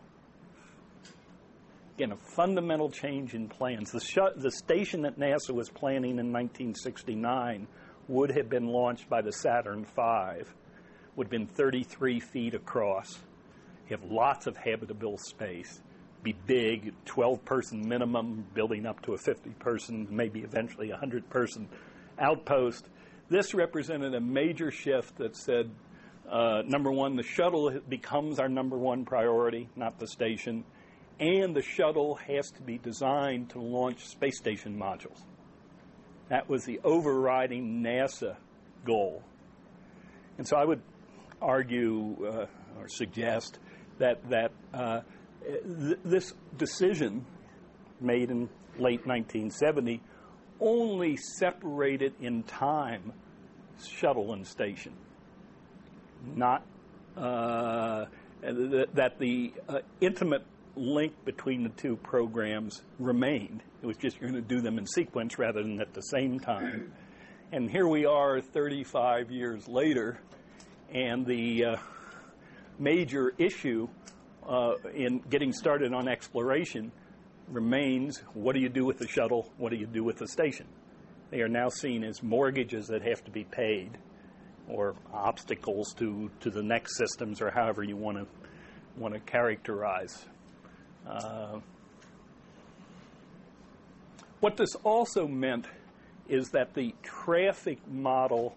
Again, 1.98 2.14
a 2.14 2.16
fundamental 2.16 2.90
change 2.90 3.34
in 3.34 3.50
plans. 3.50 3.92
The, 3.92 4.00
sh- 4.00 4.38
the 4.38 4.52
station 4.52 5.02
that 5.02 5.20
NASA 5.20 5.52
was 5.52 5.70
planning 5.70 6.12
in 6.12 6.32
1969 6.32 7.68
would 8.08 8.32
have 8.32 8.50
been 8.50 8.68
launched 8.68 9.10
by 9.10 9.22
the 9.22 9.34
Saturn 9.34 9.84
V, 9.84 10.46
would 11.18 11.28
have 11.28 11.32
been 11.32 11.48
33 11.48 12.22
feet 12.22 12.54
across, 12.54 13.20
have 13.90 14.04
lots 14.06 14.48
of 14.48 14.56
habitable 14.56 15.18
space 15.18 15.82
be 16.24 16.36
big, 16.46 16.94
12 17.06 17.44
person 17.46 17.88
minimum, 17.88 18.46
building 18.54 18.86
up 18.86 19.02
to 19.04 19.14
a 19.14 19.18
50 19.18 19.50
person, 19.52 20.08
maybe 20.10 20.42
eventually 20.42 20.90
a 20.90 20.94
100 20.94 21.30
person 21.30 21.68
outpost. 22.20 22.86
This 23.30 23.54
represented 23.54 24.14
a 24.14 24.20
major 24.20 24.72
shift 24.72 25.18
that 25.18 25.36
said, 25.36 25.72
uh, 26.30 26.62
number 26.66 26.92
one, 26.92 27.16
the 27.16 27.24
shuttle 27.24 27.80
becomes 27.88 28.40
our 28.40 28.50
number 28.50 28.78
one 28.78 29.06
priority, 29.06 29.70
not 29.76 30.00
the 30.00 30.08
station, 30.08 30.64
and 31.20 31.56
the 31.56 31.62
shuttle 31.62 32.16
has 32.16 32.52
to 32.52 32.62
be 32.62 32.78
designed 32.78 33.50
to 33.52 33.60
launch 33.60 34.06
space 34.08 34.38
station 34.38 34.78
modules. 34.78 35.22
That 36.30 36.50
was 36.50 36.64
the 36.66 36.80
overriding 36.84 37.84
NASA 37.84 38.38
goal. 38.86 39.24
And 40.38 40.48
so 40.48 40.58
I 40.58 40.66
would 40.66 40.82
argue 41.42 42.18
uh, 42.26 42.46
or 42.80 42.88
suggest 42.88 43.60
that, 44.00 44.30
that 44.30 44.52
uh, 44.74 45.02
this 46.04 46.34
decision 46.58 47.26
made 48.00 48.30
in 48.30 48.50
late 48.78 49.06
1970 49.06 50.02
only 50.60 51.18
separated 51.18 52.14
in 52.22 52.44
time 52.44 53.14
shuttle 53.84 54.34
and 54.34 54.46
station, 54.46 54.94
not 56.36 56.64
uh, 57.18 58.06
that 58.42 59.16
the 59.20 59.54
uh, 59.68 59.80
intimate 60.00 60.46
link 60.76 61.14
between 61.26 61.64
the 61.64 61.70
two 61.70 61.96
programs 61.98 62.84
remained. 63.00 63.64
It 63.82 63.88
was 63.88 63.98
just 63.98 64.20
you're 64.22 64.30
going 64.30 64.42
to 64.42 64.48
do 64.48 64.62
them 64.62 64.78
in 64.78 64.86
sequence 64.86 65.38
rather 65.38 65.62
than 65.64 65.82
at 65.82 65.94
the 65.94 66.02
same 66.02 66.40
time. 66.40 66.94
And 67.52 67.70
here 67.70 67.88
we 67.88 68.06
are 68.06 68.40
35 68.40 69.32
years 69.32 69.68
later, 69.68 70.20
and 70.94 71.26
the 71.26 71.66
uh, 71.66 71.76
major 72.80 73.34
issue 73.38 73.90
uh, 74.48 74.74
in 74.94 75.20
getting 75.30 75.54
started 75.54 75.94
on 75.94 76.08
exploration 76.08 76.92
remains 77.48 78.20
what 78.34 78.54
do 78.54 78.62
you 78.62 78.70
do 78.70 78.86
with 78.86 78.98
the 78.98 79.08
shuttle? 79.08 79.52
What 79.58 79.70
do 79.70 79.78
you 79.78 79.86
do 79.86 80.04
with 80.04 80.18
the 80.18 80.28
station? 80.28 80.68
They 81.30 81.42
are 81.42 81.50
now 81.50 81.70
seen 81.70 82.04
as 82.04 82.22
mortgages 82.22 82.88
that 82.88 83.02
have 83.04 83.24
to 83.26 83.32
be 83.32 83.44
paid 83.44 83.98
or 84.68 84.96
obstacles 85.14 85.94
to, 85.96 86.30
to 86.42 86.50
the 86.50 86.64
next 86.64 86.98
systems 86.98 87.42
or 87.42 87.52
however 87.52 87.84
you 87.84 87.98
want 87.98 88.18
to 88.18 88.28
want 88.98 89.14
to 89.14 89.20
characterize. 89.22 90.26
Uh, 91.08 91.60
what 94.42 94.58
this 94.58 94.76
also 94.84 95.28
meant 95.28 95.66
is 96.28 96.50
that 96.50 96.74
the 96.74 96.94
traffic 97.04 97.80
model 97.88 98.56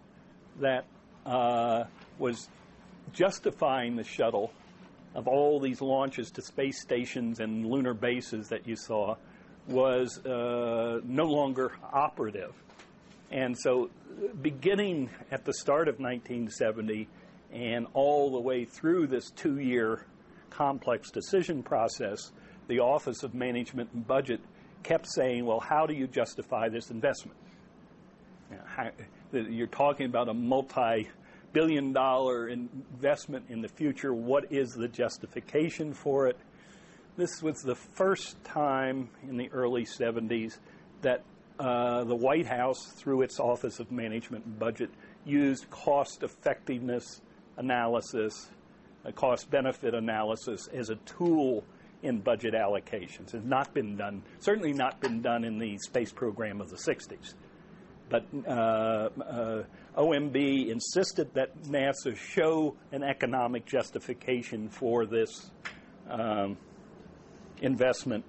that 0.60 0.86
uh, 1.26 1.84
was 2.18 2.48
justifying 3.12 3.96
the 3.96 4.04
shuttle 4.04 4.52
of 5.14 5.28
all 5.28 5.60
these 5.60 5.80
launches 5.80 6.30
to 6.32 6.42
space 6.42 6.80
stations 6.80 7.40
and 7.40 7.66
lunar 7.66 7.94
bases 7.94 8.48
that 8.48 8.66
you 8.66 8.76
saw 8.76 9.16
was 9.68 10.18
uh, 10.26 11.00
no 11.04 11.24
longer 11.24 11.72
operative. 11.92 12.52
And 13.30 13.56
so, 13.58 13.90
beginning 14.42 15.10
at 15.30 15.44
the 15.44 15.54
start 15.54 15.88
of 15.88 15.98
1970 15.98 17.08
and 17.52 17.86
all 17.94 18.30
the 18.30 18.40
way 18.40 18.64
through 18.64 19.06
this 19.06 19.30
two 19.30 19.58
year 19.58 20.04
complex 20.50 21.10
decision 21.10 21.62
process, 21.62 22.32
the 22.68 22.80
Office 22.80 23.22
of 23.22 23.34
Management 23.34 23.90
and 23.92 24.06
Budget 24.06 24.40
kept 24.82 25.06
saying, 25.08 25.46
well, 25.46 25.60
how 25.60 25.86
do 25.86 25.94
you 25.94 26.06
justify 26.06 26.68
this 26.68 26.90
investment? 26.90 27.38
You're 29.32 29.66
talking 29.66 30.06
about 30.06 30.28
a 30.28 30.34
multi 30.34 31.08
billion 31.54 31.92
dollar 31.94 32.48
investment 32.48 33.46
in 33.48 33.62
the 33.62 33.68
future. 33.68 34.12
What 34.12 34.52
is 34.52 34.74
the 34.74 34.88
justification 34.88 35.94
for 35.94 36.26
it? 36.26 36.36
This 37.16 37.42
was 37.42 37.62
the 37.62 37.76
first 37.76 38.42
time 38.44 39.08
in 39.26 39.38
the 39.38 39.48
early 39.52 39.84
70s 39.84 40.58
that 41.02 41.22
uh, 41.60 42.02
the 42.04 42.16
White 42.16 42.46
House, 42.46 42.92
through 42.96 43.22
its 43.22 43.38
Office 43.38 43.78
of 43.78 43.92
Management 43.92 44.44
and 44.44 44.58
Budget, 44.58 44.90
used 45.24 45.70
cost 45.70 46.24
effectiveness 46.24 47.22
analysis, 47.56 48.50
a 49.04 49.12
cost 49.12 49.48
benefit 49.50 49.94
analysis 49.94 50.68
as 50.74 50.90
a 50.90 50.96
tool 51.06 51.64
in 52.02 52.18
budget 52.18 52.54
allocations. 52.54 53.28
It 53.28 53.38
has 53.38 53.44
not 53.44 53.72
been 53.72 53.96
done, 53.96 54.22
certainly 54.40 54.72
not 54.72 55.00
been 55.00 55.22
done 55.22 55.44
in 55.44 55.58
the 55.58 55.78
space 55.78 56.12
program 56.12 56.60
of 56.60 56.68
the 56.68 56.76
60s. 56.76 57.34
But 58.08 58.26
uh, 58.46 59.08
uh, 59.22 59.62
OMB 59.96 60.68
insisted 60.68 61.32
that 61.34 61.56
NASA 61.64 62.16
show 62.16 62.76
an 62.90 63.02
economic 63.02 63.64
justification 63.64 64.68
for 64.68 65.06
this 65.06 65.50
um, 66.10 66.56
investment. 67.62 68.24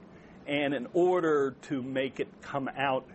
And 0.47 0.75
in 0.75 0.88
order 0.93 1.56
to 1.63 1.82
make 1.82 2.19
it 2.19 2.28
come 2.41 2.69
out 2.78 3.08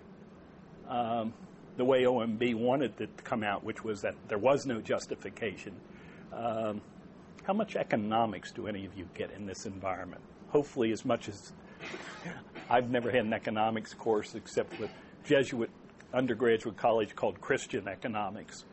um, 0.88 1.32
the 1.76 1.84
way 1.84 2.02
OMB 2.02 2.56
wanted 2.56 3.00
it 3.00 3.16
to 3.16 3.22
come 3.22 3.44
out, 3.44 3.62
which 3.62 3.84
was 3.84 4.02
that 4.02 4.14
there 4.26 4.38
was 4.38 4.66
no 4.66 4.80
justification, 4.80 5.74
um, 6.32 6.80
how 7.44 7.52
much 7.52 7.76
economics 7.76 8.50
do 8.50 8.66
any 8.66 8.84
of 8.84 8.96
you 8.98 9.08
get 9.14 9.30
in 9.30 9.46
this 9.46 9.64
environment? 9.64 10.22
Hopefully, 10.48 10.90
as 10.90 11.04
much 11.04 11.28
as 11.28 11.52
I've 12.70 12.90
never 12.90 13.10
had 13.10 13.24
an 13.24 13.32
economics 13.32 13.94
course 13.94 14.34
except 14.34 14.78
with 14.80 14.90
Jesuit 15.24 15.70
undergraduate 16.12 16.76
college 16.76 17.14
called 17.14 17.40
Christian 17.40 17.88
Economics, 17.88 18.64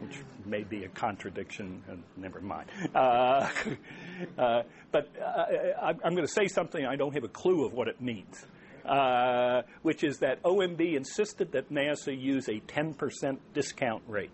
which 0.00 0.20
may 0.44 0.62
be 0.62 0.84
a 0.84 0.88
contradiction, 0.88 1.82
and 1.88 2.02
never 2.16 2.40
mind. 2.40 2.68
Uh, 2.94 3.48
uh, 4.38 4.62
but 4.92 5.08
uh, 5.20 5.94
I'm 6.04 6.14
going 6.14 6.26
to 6.26 6.32
say 6.32 6.46
something 6.46 6.84
I 6.84 6.96
don't 6.96 7.14
have 7.14 7.24
a 7.24 7.28
clue 7.28 7.64
of 7.64 7.72
what 7.72 7.88
it 7.88 8.00
means, 8.00 8.46
uh, 8.84 9.62
which 9.82 10.04
is 10.04 10.18
that 10.18 10.42
OMB 10.42 10.96
insisted 10.96 11.52
that 11.52 11.70
NASA 11.70 12.18
use 12.18 12.48
a 12.48 12.60
10% 12.60 13.38
discount 13.54 14.02
rate, 14.06 14.30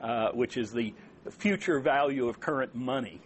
uh, 0.00 0.30
which 0.32 0.56
is 0.56 0.72
the 0.72 0.94
future 1.30 1.80
value 1.80 2.28
of 2.28 2.40
current 2.40 2.74
money. 2.74 3.20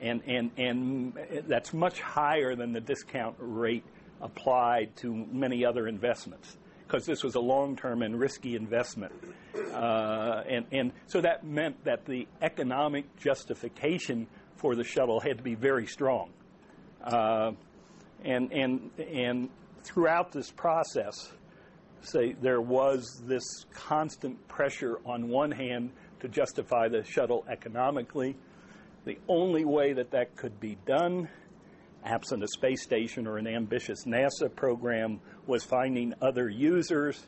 And, 0.00 0.22
and, 0.28 0.52
and 0.56 1.12
that's 1.48 1.74
much 1.74 2.00
higher 2.00 2.54
than 2.54 2.72
the 2.72 2.80
discount 2.80 3.34
rate 3.40 3.82
applied 4.20 4.94
to 4.98 5.12
many 5.12 5.64
other 5.64 5.88
investments 5.88 6.56
because 6.88 7.04
this 7.04 7.22
was 7.22 7.34
a 7.34 7.40
long-term 7.40 8.00
and 8.00 8.18
risky 8.18 8.56
investment. 8.56 9.12
Uh, 9.74 10.42
and, 10.48 10.64
and 10.72 10.92
so 11.06 11.20
that 11.20 11.44
meant 11.44 11.84
that 11.84 12.06
the 12.06 12.26
economic 12.40 13.04
justification 13.16 14.26
for 14.56 14.74
the 14.74 14.84
shuttle 14.84 15.20
had 15.20 15.36
to 15.36 15.44
be 15.44 15.54
very 15.54 15.86
strong. 15.86 16.30
Uh, 17.04 17.52
and, 18.24 18.50
and, 18.52 18.90
and 18.98 19.50
throughout 19.84 20.32
this 20.32 20.50
process, 20.50 21.30
say 22.00 22.32
there 22.40 22.60
was 22.60 23.20
this 23.26 23.66
constant 23.74 24.48
pressure 24.48 24.98
on 25.04 25.28
one 25.28 25.50
hand 25.50 25.90
to 26.20 26.28
justify 26.28 26.88
the 26.88 27.04
shuttle 27.04 27.44
economically. 27.50 28.34
The 29.04 29.18
only 29.28 29.66
way 29.66 29.92
that 29.92 30.10
that 30.12 30.36
could 30.36 30.58
be 30.58 30.78
done 30.86 31.28
absent 32.04 32.42
a 32.42 32.48
space 32.48 32.82
station 32.82 33.26
or 33.26 33.38
an 33.38 33.46
ambitious 33.46 34.04
NASA 34.04 34.54
program, 34.54 35.20
was 35.46 35.64
finding 35.64 36.14
other 36.20 36.48
users. 36.48 37.26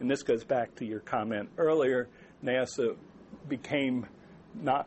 And 0.00 0.10
this 0.10 0.22
goes 0.22 0.44
back 0.44 0.74
to 0.76 0.84
your 0.84 1.00
comment 1.00 1.48
earlier. 1.58 2.08
NASA 2.44 2.96
became 3.48 4.06
not 4.54 4.86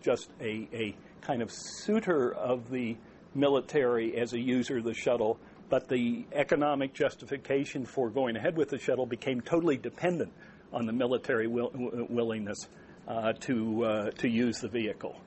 just 0.00 0.30
a, 0.40 0.68
a 0.72 0.94
kind 1.20 1.42
of 1.42 1.50
suitor 1.50 2.32
of 2.34 2.70
the 2.70 2.96
military 3.34 4.16
as 4.16 4.32
a 4.32 4.38
user 4.38 4.78
of 4.78 4.84
the 4.84 4.94
shuttle, 4.94 5.38
but 5.68 5.88
the 5.88 6.24
economic 6.32 6.94
justification 6.94 7.84
for 7.84 8.08
going 8.08 8.36
ahead 8.36 8.56
with 8.56 8.70
the 8.70 8.78
shuttle 8.78 9.06
became 9.06 9.40
totally 9.40 9.76
dependent 9.76 10.32
on 10.72 10.86
the 10.86 10.92
military 10.92 11.46
will, 11.46 11.70
willingness 12.08 12.68
uh, 13.06 13.32
to, 13.34 13.84
uh, 13.84 14.10
to 14.12 14.28
use 14.28 14.60
the 14.60 14.68
vehicle. 14.68 15.20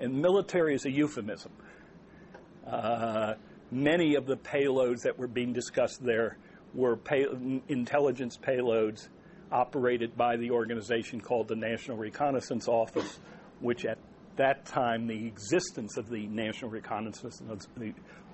And 0.00 0.20
military 0.20 0.74
is 0.74 0.84
a 0.84 0.90
euphemism. 0.90 1.52
Uh, 2.70 3.34
many 3.70 4.14
of 4.14 4.26
the 4.26 4.36
payloads 4.36 5.02
that 5.02 5.18
were 5.18 5.28
being 5.28 5.52
discussed 5.52 6.02
there 6.04 6.36
were 6.74 6.96
pay- 6.96 7.26
intelligence 7.68 8.36
payloads 8.36 9.08
operated 9.50 10.16
by 10.16 10.36
the 10.36 10.50
organization 10.50 11.20
called 11.20 11.48
the 11.48 11.56
National 11.56 11.96
Reconnaissance 11.96 12.68
Office, 12.68 13.18
which 13.60 13.86
at 13.86 13.98
that 14.36 14.66
time 14.66 15.06
the 15.06 15.26
existence 15.26 15.96
of 15.96 16.08
the 16.10 16.26
National 16.26 16.70
Reconnaissance 16.70 17.40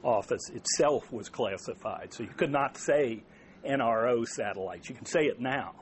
Office 0.02 0.50
itself 0.50 1.10
was 1.12 1.28
classified. 1.28 2.12
So 2.12 2.24
you 2.24 2.30
could 2.36 2.50
not 2.50 2.76
say 2.76 3.22
NRO 3.64 4.26
satellites. 4.26 4.88
You 4.88 4.94
can 4.94 5.06
say 5.06 5.22
it 5.22 5.40
now. 5.40 5.74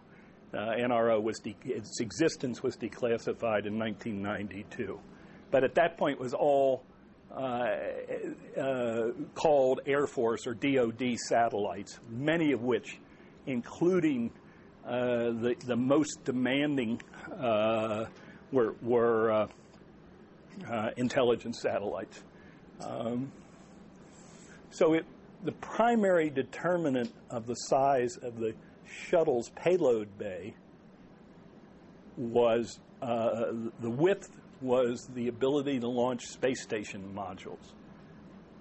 Uh, 0.54 0.74
NRO 0.78 1.20
was 1.20 1.38
de- 1.40 1.56
its 1.64 2.00
existence 2.00 2.62
was 2.62 2.76
declassified 2.76 3.66
in 3.66 3.78
1992, 3.78 5.00
but 5.50 5.64
at 5.64 5.74
that 5.76 5.96
point 5.96 6.20
was 6.20 6.34
all 6.34 6.84
called 9.34 9.80
Air 9.86 10.06
Force 10.06 10.46
or 10.46 10.54
DoD 10.54 11.16
satellites, 11.18 11.98
many 12.08 12.52
of 12.52 12.62
which, 12.62 12.98
including 13.46 14.30
uh, 14.86 15.30
the, 15.30 15.54
the 15.66 15.76
most 15.76 16.24
demanding, 16.24 17.00
uh, 17.40 18.06
were, 18.50 18.74
were 18.82 19.30
uh, 19.32 19.46
uh, 20.68 20.90
intelligence 20.96 21.60
satellites. 21.60 22.22
Um, 22.80 23.30
so 24.70 24.94
it, 24.94 25.06
the 25.44 25.52
primary 25.52 26.30
determinant 26.30 27.12
of 27.30 27.46
the 27.46 27.54
size 27.54 28.16
of 28.16 28.38
the 28.38 28.54
shuttle's 29.08 29.50
payload 29.50 30.18
bay 30.18 30.54
was 32.16 32.80
the 33.00 33.90
width 33.90 34.28
was 34.62 35.08
the 35.14 35.28
ability 35.28 35.80
to 35.80 35.88
launch 35.88 36.22
space 36.26 36.62
station 36.62 37.12
modules. 37.14 37.72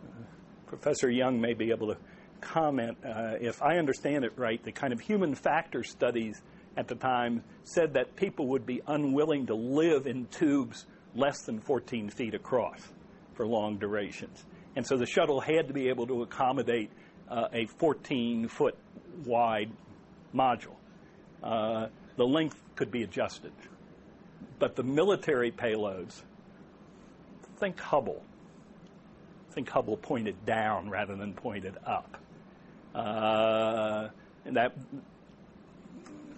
Uh, 0.06 0.24
Professor 0.68 1.10
Young 1.10 1.40
may 1.40 1.54
be 1.54 1.72
able 1.72 1.88
to 1.88 1.98
comment. 2.42 2.98
Uh, 3.06 3.36
if 3.40 3.62
I 3.62 3.78
understand 3.78 4.26
it 4.26 4.34
right, 4.36 4.62
the 4.64 4.72
kind 4.72 4.92
of 4.92 5.00
human 5.00 5.36
factor 5.36 5.84
studies 5.84 6.42
at 6.78 6.88
the 6.88 6.96
time 6.96 7.44
said 7.64 7.94
that 7.94 8.16
people 8.16 8.48
would 8.48 8.66
be 8.66 8.82
unwilling 8.88 9.46
to 9.48 9.56
live 9.56 10.08
in 10.08 10.26
tubes 10.28 10.86
less 11.16 11.42
than 11.44 11.60
14 11.60 12.10
feet 12.10 12.34
across 12.34 12.80
for 13.34 13.46
long 13.46 13.78
durations. 13.78 14.46
And 14.76 14.86
so 14.86 14.98
the 14.98 15.06
shuttle 15.06 15.42
had 15.42 15.68
to 15.68 15.74
be 15.74 15.90
able 15.90 16.08
to 16.08 16.22
accommodate 16.24 16.90
uh, 17.30 17.48
a 17.54 17.66
14 17.66 18.48
foot 18.48 18.78
wide 19.26 19.72
module. 20.34 20.76
Uh, 21.44 21.88
the 22.18 22.26
length 22.26 22.62
could 22.76 22.92
be 22.92 23.04
adjusted. 23.04 23.52
But 24.62 24.76
the 24.76 24.84
military 24.84 25.52
payloads, 25.52 26.22
think 27.58 27.80
Hubble. 27.80 28.22
Think 29.54 29.68
Hubble 29.68 29.98
pointed 29.98 30.46
down 30.46 30.88
rather 30.88 31.16
than 31.16 31.34
pointed 31.34 31.78
up. 31.84 32.16
Uh, 32.94 34.10
and 34.46 34.56
that, 34.56 34.76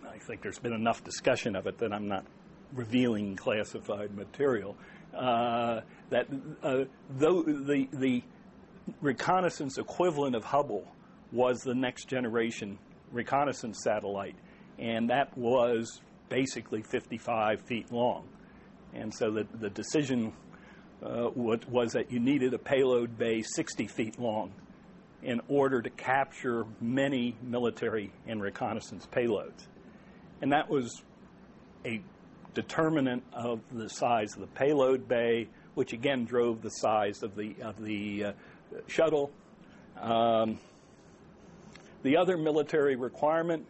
I 0.09 0.19
think 0.19 0.41
there's 0.41 0.57
been 0.57 0.71
enough 0.71 1.03
discussion 1.03 1.57
of 1.57 1.67
it 1.67 1.79
that 1.79 1.91
I'm 1.91 2.07
not 2.07 2.23
revealing 2.71 3.35
classified 3.35 4.15
material. 4.15 4.77
Uh, 5.13 5.81
that 6.09 6.27
uh, 6.63 6.85
though 7.09 7.43
the, 7.43 7.89
the 7.91 8.23
reconnaissance 9.01 9.77
equivalent 9.77 10.33
of 10.33 10.45
Hubble 10.45 10.87
was 11.33 11.59
the 11.59 11.75
next 11.75 12.07
generation 12.07 12.79
reconnaissance 13.11 13.83
satellite, 13.83 14.37
and 14.79 15.09
that 15.09 15.37
was 15.37 15.99
basically 16.29 16.81
55 16.81 17.61
feet 17.61 17.91
long. 17.91 18.27
And 18.93 19.13
so 19.13 19.31
the, 19.31 19.47
the 19.59 19.69
decision 19.69 20.33
uh, 21.03 21.29
was 21.35 21.93
that 21.93 22.11
you 22.11 22.19
needed 22.19 22.53
a 22.53 22.59
payload 22.59 23.17
bay 23.17 23.41
60 23.41 23.87
feet 23.87 24.19
long 24.19 24.53
in 25.21 25.41
order 25.47 25.81
to 25.81 25.89
capture 25.89 26.65
many 26.81 27.35
military 27.41 28.11
and 28.27 28.41
reconnaissance 28.41 29.07
payloads. 29.11 29.67
And 30.41 30.51
that 30.51 30.69
was 30.69 31.01
a 31.85 32.01
determinant 32.53 33.23
of 33.33 33.61
the 33.71 33.89
size 33.89 34.33
of 34.33 34.41
the 34.41 34.47
payload 34.47 35.07
bay, 35.07 35.47
which 35.75 35.93
again 35.93 36.25
drove 36.25 36.61
the 36.61 36.69
size 36.69 37.23
of 37.23 37.35
the, 37.35 37.55
of 37.61 37.81
the 37.81 38.25
uh, 38.25 38.31
shuttle. 38.87 39.31
Um, 39.99 40.59
the 42.03 42.17
other 42.17 42.37
military 42.37 42.95
requirement 42.95 43.65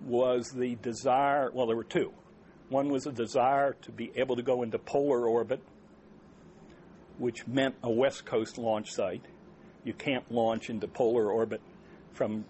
was 0.00 0.50
the 0.50 0.76
desire, 0.76 1.50
well, 1.52 1.66
there 1.66 1.76
were 1.76 1.84
two. 1.84 2.12
One 2.68 2.90
was 2.90 3.06
a 3.06 3.12
desire 3.12 3.74
to 3.82 3.92
be 3.92 4.12
able 4.16 4.36
to 4.36 4.42
go 4.42 4.62
into 4.62 4.78
polar 4.78 5.26
orbit, 5.26 5.62
which 7.18 7.46
meant 7.46 7.74
a 7.82 7.90
West 7.90 8.26
Coast 8.26 8.58
launch 8.58 8.92
site. 8.92 9.24
You 9.84 9.94
can't 9.94 10.30
launch 10.30 10.68
into 10.68 10.86
polar 10.86 11.30
orbit 11.30 11.60
from 12.12 12.44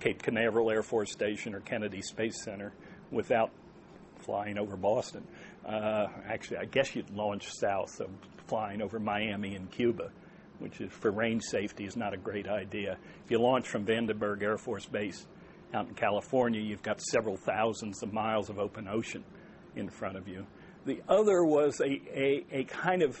Cape 0.00 0.22
Canaveral 0.22 0.70
Air 0.70 0.82
Force 0.82 1.12
Station 1.12 1.54
or 1.54 1.60
Kennedy 1.60 2.02
Space 2.02 2.42
Center 2.42 2.72
without 3.10 3.50
flying 4.18 4.58
over 4.58 4.76
Boston. 4.76 5.26
Uh, 5.66 6.06
actually, 6.26 6.58
I 6.58 6.64
guess 6.64 6.96
you'd 6.96 7.10
launch 7.10 7.52
south, 7.52 7.90
so 7.90 8.08
flying 8.46 8.80
over 8.80 8.98
Miami 8.98 9.54
and 9.54 9.70
Cuba, 9.70 10.10
which 10.58 10.80
is 10.80 10.90
for 10.92 11.10
range 11.10 11.42
safety 11.42 11.84
is 11.84 11.96
not 11.96 12.14
a 12.14 12.16
great 12.16 12.48
idea. 12.48 12.96
If 13.24 13.30
you 13.30 13.38
launch 13.38 13.68
from 13.68 13.84
Vandenberg 13.84 14.42
Air 14.42 14.58
Force 14.58 14.86
Base 14.86 15.26
out 15.74 15.88
in 15.88 15.94
California, 15.94 16.60
you've 16.60 16.82
got 16.82 17.00
several 17.00 17.36
thousands 17.36 18.02
of 18.02 18.12
miles 18.12 18.50
of 18.50 18.58
open 18.58 18.88
ocean 18.88 19.24
in 19.76 19.88
front 19.88 20.16
of 20.16 20.28
you. 20.28 20.46
The 20.84 21.00
other 21.08 21.44
was 21.44 21.80
a, 21.80 22.00
a, 22.12 22.44
a 22.50 22.64
kind 22.64 23.02
of 23.02 23.18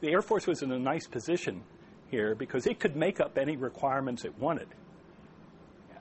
the 0.00 0.10
Air 0.10 0.22
Force 0.22 0.46
was 0.46 0.62
in 0.62 0.70
a 0.70 0.78
nice 0.78 1.06
position 1.06 1.62
here 2.10 2.34
because 2.34 2.66
it 2.66 2.78
could 2.78 2.94
make 2.94 3.20
up 3.20 3.38
any 3.38 3.56
requirements 3.56 4.24
it 4.24 4.38
wanted 4.38 4.68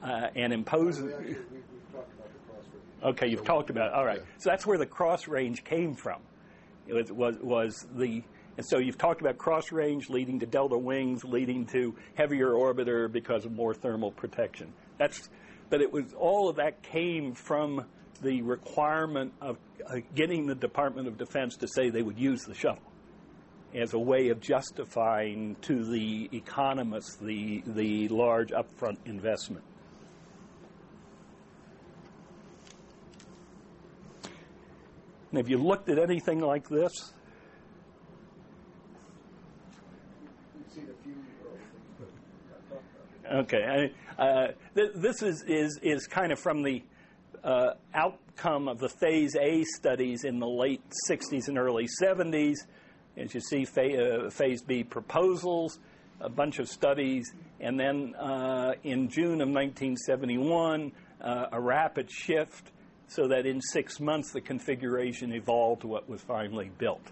uh, 0.04 0.28
and 0.36 0.52
impose. 0.52 1.00
We 1.02 1.14
actually, 1.14 1.26
we, 1.26 1.36
we've 1.36 1.92
talked 1.94 2.14
about 2.14 2.34
the 2.34 2.52
cross 2.52 2.66
range. 2.74 3.16
Okay, 3.16 3.28
you've 3.28 3.40
So- 3.40 3.46
talked 3.46 3.70
about 3.70 3.88
it. 3.88 3.94
All 3.94 4.06
right. 4.06 4.20
Yeah. 4.20 4.26
So 4.40 4.50
that's 4.50 4.66
where 4.66 4.78
the 4.78 4.86
cross 4.86 5.28
range 5.28 5.64
came 5.64 5.96
from. 5.96 6.20
It 6.86 6.94
was, 6.94 7.12
was, 7.12 7.38
was 7.42 7.88
the, 7.96 8.22
and 8.58 8.66
so 8.66 8.78
you've 8.78 8.98
talked 8.98 9.22
about 9.22 9.38
cross 9.38 9.72
range 9.72 10.10
leading 10.10 10.40
to 10.40 10.46
delta 10.46 10.78
wings, 10.78 11.24
leading 11.24 11.66
to 11.68 11.96
heavier 12.16 12.50
orbiter 12.50 13.10
because 13.10 13.46
of 13.46 13.54
more 13.54 13.74
thermal 13.74 14.12
protection. 14.12 14.74
That's, 14.98 15.30
but 15.70 15.82
it 15.82 15.92
was 15.92 16.14
all 16.18 16.50
of 16.50 16.58
that 16.58 16.84
came 16.84 17.34
from 17.34 17.86
the 18.22 18.42
requirement 18.42 19.34
of 19.42 19.58
uh, 19.86 19.98
getting 20.16 20.48
the 20.48 20.56
Department 20.56 21.08
of 21.08 21.18
Defense 21.18 21.58
to 21.58 21.68
say 21.68 21.90
they 21.90 22.02
would 22.02 22.20
use 22.20 22.44
the 22.44 22.54
shuttle 22.54 22.94
as 23.76 23.94
a 23.94 24.00
way 24.00 24.30
of 24.30 24.40
justifying 24.40 25.56
to 25.62 25.84
the 25.84 26.30
economists 26.32 27.18
the, 27.18 27.64
the 27.66 28.08
large 28.10 28.52
upfront 28.52 28.98
investment. 29.06 29.64
And 35.32 35.40
have 35.40 35.50
you 35.50 35.58
looked 35.58 35.90
at 35.90 35.98
anything 35.98 36.40
like 36.40 36.70
this? 36.70 36.92
We've 40.56 40.72
seen 40.72 40.84
a 40.84 41.04
few 41.04 41.16
early 41.44 41.58
things, 41.58 41.98
but 41.98 42.08
not 42.52 42.70
talked 42.70 42.84
about. 43.23 43.23
Okay, 43.34 43.92
uh, 44.20 44.48
th- 44.76 44.92
this 44.94 45.24
is, 45.24 45.44
is, 45.48 45.80
is 45.82 46.06
kind 46.06 46.32
of 46.32 46.38
from 46.40 46.62
the 46.62 46.84
uh, 47.44 47.72
outcome 47.96 48.68
of 48.68 48.78
the 48.78 48.90
Phase 48.90 49.36
A 49.36 49.64
studies 49.64 50.24
in 50.24 50.38
the 50.38 50.46
late 50.48 50.84
60s 51.10 51.48
and 51.48 51.58
early 51.58 51.88
70s. 52.00 52.58
As 53.18 53.34
you 53.34 53.42
see, 53.42 53.66
fa- 53.66 54.26
uh, 54.26 54.30
Phase 54.30 54.62
B 54.62 54.84
proposals, 54.84 55.80
a 56.22 56.30
bunch 56.30 56.60
of 56.60 56.70
studies, 56.70 57.34
and 57.60 57.80
then 57.80 58.14
uh, 58.16 58.74
in 58.84 59.10
June 59.10 59.42
of 59.42 59.50
1971, 59.50 60.92
uh, 61.20 61.46
a 61.52 61.60
rapid 61.60 62.12
shift 62.12 62.70
so 63.08 63.28
that 63.30 63.48
in 63.48 63.62
six 63.62 64.00
months 64.00 64.32
the 64.32 64.42
configuration 64.42 65.34
evolved 65.34 65.82
to 65.82 65.88
what 65.88 66.08
was 66.08 66.22
finally 66.22 66.70
built. 66.78 67.12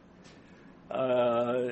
Uh, 0.92 1.70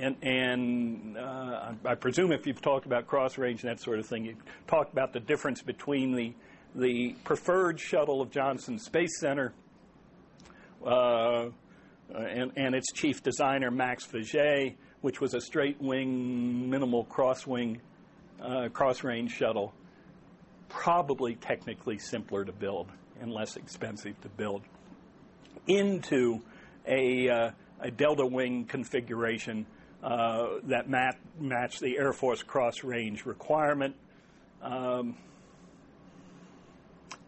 and 0.00 0.16
and 0.22 1.18
uh, 1.18 1.72
I 1.84 1.94
presume 1.94 2.32
if 2.32 2.46
you've 2.46 2.62
talked 2.62 2.86
about 2.86 3.06
cross 3.06 3.36
range 3.36 3.62
and 3.62 3.70
that 3.70 3.80
sort 3.80 3.98
of 3.98 4.06
thing, 4.06 4.24
you've 4.24 4.42
talked 4.66 4.92
about 4.92 5.12
the 5.12 5.20
difference 5.20 5.60
between 5.60 6.14
the 6.14 6.32
the 6.74 7.14
preferred 7.24 7.78
shuttle 7.78 8.22
of 8.22 8.30
Johnson 8.30 8.78
Space 8.78 9.20
Center 9.20 9.52
uh, 10.84 11.50
and, 12.14 12.52
and 12.56 12.74
its 12.74 12.90
chief 12.92 13.22
designer 13.22 13.70
Max 13.70 14.06
Faget, 14.06 14.76
which 15.02 15.20
was 15.20 15.34
a 15.34 15.40
straight 15.40 15.80
wing, 15.80 16.70
minimal 16.70 17.04
cross 17.04 17.46
wing, 17.46 17.80
uh, 18.40 18.68
cross 18.72 19.04
range 19.04 19.32
shuttle, 19.32 19.74
probably 20.70 21.34
technically 21.34 21.98
simpler 21.98 22.44
to 22.44 22.52
build 22.52 22.88
and 23.20 23.30
less 23.30 23.56
expensive 23.56 24.18
to 24.22 24.28
build, 24.30 24.62
into 25.66 26.40
a 26.86 27.28
uh, 27.28 27.50
a 27.82 27.90
delta 27.90 28.24
wing 28.24 28.64
configuration 28.64 29.66
uh, 30.02 30.58
that 30.64 30.88
mat- 30.88 31.18
matched 31.38 31.80
the 31.80 31.98
Air 31.98 32.12
Force 32.12 32.42
cross 32.42 32.82
range 32.82 33.26
requirement. 33.26 33.94
Um, 34.62 35.16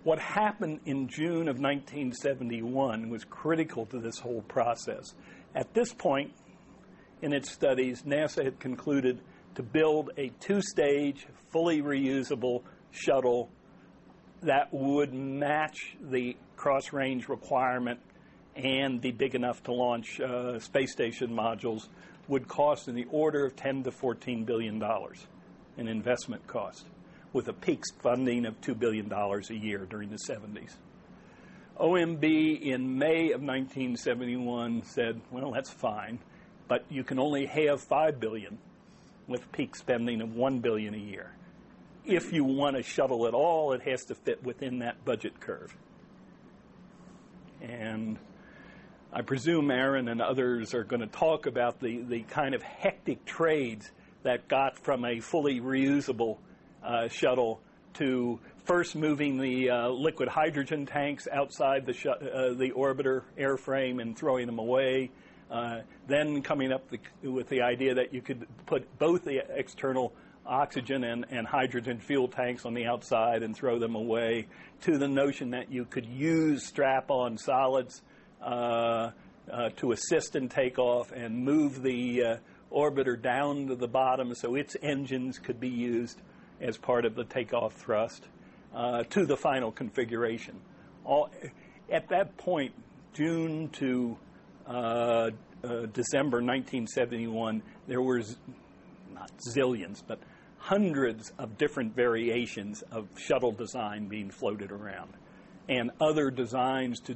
what 0.04 0.18
happened 0.18 0.80
in 0.84 1.08
June 1.08 1.48
of 1.48 1.58
1971 1.58 3.08
was 3.08 3.24
critical 3.24 3.86
to 3.86 3.98
this 3.98 4.18
whole 4.18 4.42
process. 4.42 5.14
At 5.54 5.72
this 5.74 5.92
point 5.92 6.32
in 7.22 7.32
its 7.32 7.50
studies, 7.50 8.02
NASA 8.02 8.44
had 8.44 8.60
concluded 8.60 9.20
to 9.54 9.62
build 9.62 10.10
a 10.16 10.30
two 10.40 10.60
stage, 10.60 11.26
fully 11.50 11.80
reusable 11.80 12.62
shuttle 12.90 13.50
that 14.42 14.72
would 14.72 15.14
match 15.14 15.96
the 16.00 16.36
cross 16.56 16.92
range 16.92 17.28
requirement 17.28 17.98
and 18.56 19.00
be 19.00 19.10
big 19.10 19.34
enough 19.34 19.62
to 19.64 19.72
launch 19.72 20.20
uh, 20.20 20.58
space 20.58 20.92
station 20.92 21.30
modules 21.30 21.88
would 22.28 22.48
cost 22.48 22.88
in 22.88 22.94
the 22.94 23.06
order 23.10 23.44
of 23.44 23.56
10 23.56 23.84
to 23.84 23.90
14 23.90 24.44
billion 24.44 24.78
dollars 24.78 25.26
in 25.76 25.88
investment 25.88 26.46
cost 26.46 26.86
with 27.32 27.48
a 27.48 27.52
peak 27.52 27.82
funding 28.00 28.46
of 28.46 28.60
$2 28.60 28.78
billion 28.78 29.12
a 29.12 29.54
year 29.54 29.86
during 29.90 30.08
the 30.08 30.16
70s. 30.16 30.74
OMB 31.78 32.62
in 32.62 32.96
May 32.96 33.32
of 33.32 33.42
1971 33.42 34.84
said, 34.84 35.20
well, 35.32 35.50
that's 35.50 35.70
fine, 35.70 36.20
but 36.68 36.84
you 36.88 37.02
can 37.02 37.18
only 37.18 37.46
have 37.46 37.80
5 37.82 38.20
billion 38.20 38.58
with 39.26 39.50
peak 39.50 39.74
spending 39.74 40.20
of 40.20 40.34
1 40.34 40.60
billion 40.60 40.94
a 40.94 40.98
year. 40.98 41.32
If 42.04 42.32
you 42.32 42.44
want 42.44 42.76
to 42.76 42.82
shuttle 42.82 43.26
at 43.26 43.34
all, 43.34 43.72
it 43.72 43.82
has 43.82 44.04
to 44.04 44.14
fit 44.14 44.44
within 44.44 44.78
that 44.80 45.04
budget 45.04 45.40
curve. 45.40 45.74
And 47.60 48.18
I 49.16 49.22
presume 49.22 49.70
Aaron 49.70 50.08
and 50.08 50.20
others 50.20 50.74
are 50.74 50.82
going 50.82 51.00
to 51.00 51.06
talk 51.06 51.46
about 51.46 51.78
the, 51.78 51.98
the 52.02 52.22
kind 52.22 52.52
of 52.52 52.62
hectic 52.62 53.24
trades 53.24 53.92
that 54.24 54.48
got 54.48 54.76
from 54.76 55.04
a 55.04 55.20
fully 55.20 55.60
reusable 55.60 56.38
uh, 56.84 57.06
shuttle 57.06 57.60
to 57.94 58.40
first 58.64 58.96
moving 58.96 59.38
the 59.38 59.70
uh, 59.70 59.88
liquid 59.88 60.28
hydrogen 60.28 60.84
tanks 60.84 61.28
outside 61.32 61.86
the, 61.86 61.92
sh- 61.92 62.06
uh, 62.06 62.54
the 62.54 62.72
orbiter 62.76 63.22
airframe 63.38 64.02
and 64.02 64.18
throwing 64.18 64.46
them 64.46 64.58
away. 64.58 65.12
Uh, 65.48 65.82
then 66.08 66.42
coming 66.42 66.72
up 66.72 66.82
the, 66.90 66.98
with 67.30 67.48
the 67.48 67.62
idea 67.62 67.94
that 67.94 68.12
you 68.12 68.20
could 68.20 68.48
put 68.66 68.98
both 68.98 69.22
the 69.22 69.44
external 69.56 70.12
oxygen 70.44 71.04
and, 71.04 71.24
and 71.30 71.46
hydrogen 71.46 72.00
fuel 72.00 72.26
tanks 72.26 72.64
on 72.64 72.74
the 72.74 72.86
outside 72.86 73.44
and 73.44 73.54
throw 73.54 73.78
them 73.78 73.94
away, 73.94 74.48
to 74.80 74.98
the 74.98 75.06
notion 75.06 75.50
that 75.50 75.70
you 75.70 75.84
could 75.84 76.04
use 76.04 76.66
strap 76.66 77.12
on 77.12 77.38
solids 77.38 78.02
to 78.44 79.92
assist 79.92 80.36
in 80.36 80.48
takeoff 80.48 81.12
and 81.12 81.36
move 81.36 81.82
the 81.82 82.22
uh, 82.22 82.36
orbiter 82.72 83.20
down 83.20 83.68
to 83.68 83.76
the 83.76 83.88
bottom 83.88 84.34
so 84.34 84.54
its 84.54 84.76
engines 84.82 85.38
could 85.38 85.60
be 85.60 85.68
used 85.68 86.20
as 86.60 86.76
part 86.76 87.04
of 87.04 87.14
the 87.14 87.24
takeoff 87.24 87.74
thrust, 87.74 88.26
uh, 88.74 89.04
to 89.04 89.26
the 89.26 89.36
final 89.36 89.70
configuration. 89.70 90.60
all 91.04 91.30
at 91.90 92.08
that 92.08 92.36
point, 92.38 92.72
June 93.12 93.68
to 93.68 94.16
uh, 94.66 94.70
uh, 94.70 95.30
December 95.92 96.38
1971, 96.38 97.62
there 97.86 98.00
was 98.00 98.36
not 99.12 99.30
zillions, 99.54 100.02
but 100.06 100.18
hundreds 100.58 101.32
of 101.38 101.58
different 101.58 101.94
variations 101.94 102.82
of 102.90 103.06
shuttle 103.18 103.52
design 103.52 104.08
being 104.08 104.30
floated 104.30 104.72
around, 104.72 105.12
and 105.68 105.90
other 106.00 106.30
designs 106.30 107.00
to 107.00 107.14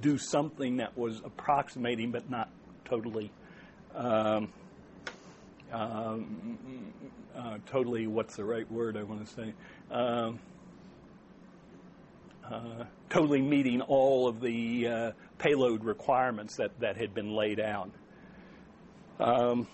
do 0.00 0.18
something 0.18 0.78
that 0.78 0.96
was 0.96 1.20
approximating 1.24 2.10
but 2.10 2.30
not 2.30 2.48
totally. 2.84 3.30
Um, 3.94 4.52
um, 5.72 6.58
uh, 7.36 7.58
totally, 7.66 8.06
what's 8.06 8.36
the 8.36 8.44
right 8.44 8.70
word 8.70 8.96
I 8.96 9.02
want 9.02 9.26
to 9.26 9.32
say? 9.32 9.54
Um, 9.90 10.38
uh, 12.48 12.84
totally 13.08 13.42
meeting 13.42 13.80
all 13.80 14.28
of 14.28 14.40
the 14.40 14.86
uh, 14.86 15.12
payload 15.38 15.84
requirements 15.84 16.56
that, 16.56 16.78
that 16.80 16.96
had 16.96 17.14
been 17.14 17.34
laid 17.34 17.58
out. 17.58 17.90
Um, 19.18 19.66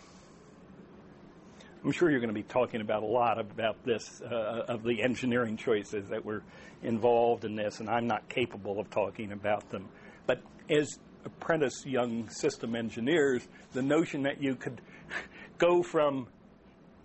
I'm 1.83 1.93
sure 1.93 2.11
you're 2.11 2.21
going 2.21 2.29
to 2.29 2.35
be 2.35 2.43
talking 2.43 2.81
about 2.81 3.03
a 3.03 3.07
lot 3.07 3.39
about 3.39 3.83
this, 3.85 4.21
uh, 4.21 4.65
of 4.69 4.83
the 4.83 5.03
engineering 5.03 5.57
choices 5.57 6.09
that 6.11 6.25
were 6.25 6.43
involved 6.83 7.45
in 7.45 7.57
this, 7.57 7.81
and 7.81 7.89
I'm 7.89 8.07
not 8.07 8.29
capable 8.29 8.79
of 8.79 8.91
talking 8.91 9.33
about 9.33 9.71
them. 9.71 9.89
But 10.31 10.43
as 10.73 11.01
apprentice 11.25 11.85
young 11.85 12.29
system 12.29 12.77
engineers, 12.77 13.49
the 13.73 13.83
notion 13.83 14.23
that 14.23 14.41
you 14.41 14.55
could 14.55 14.81
go 15.59 15.83
from 15.83 16.29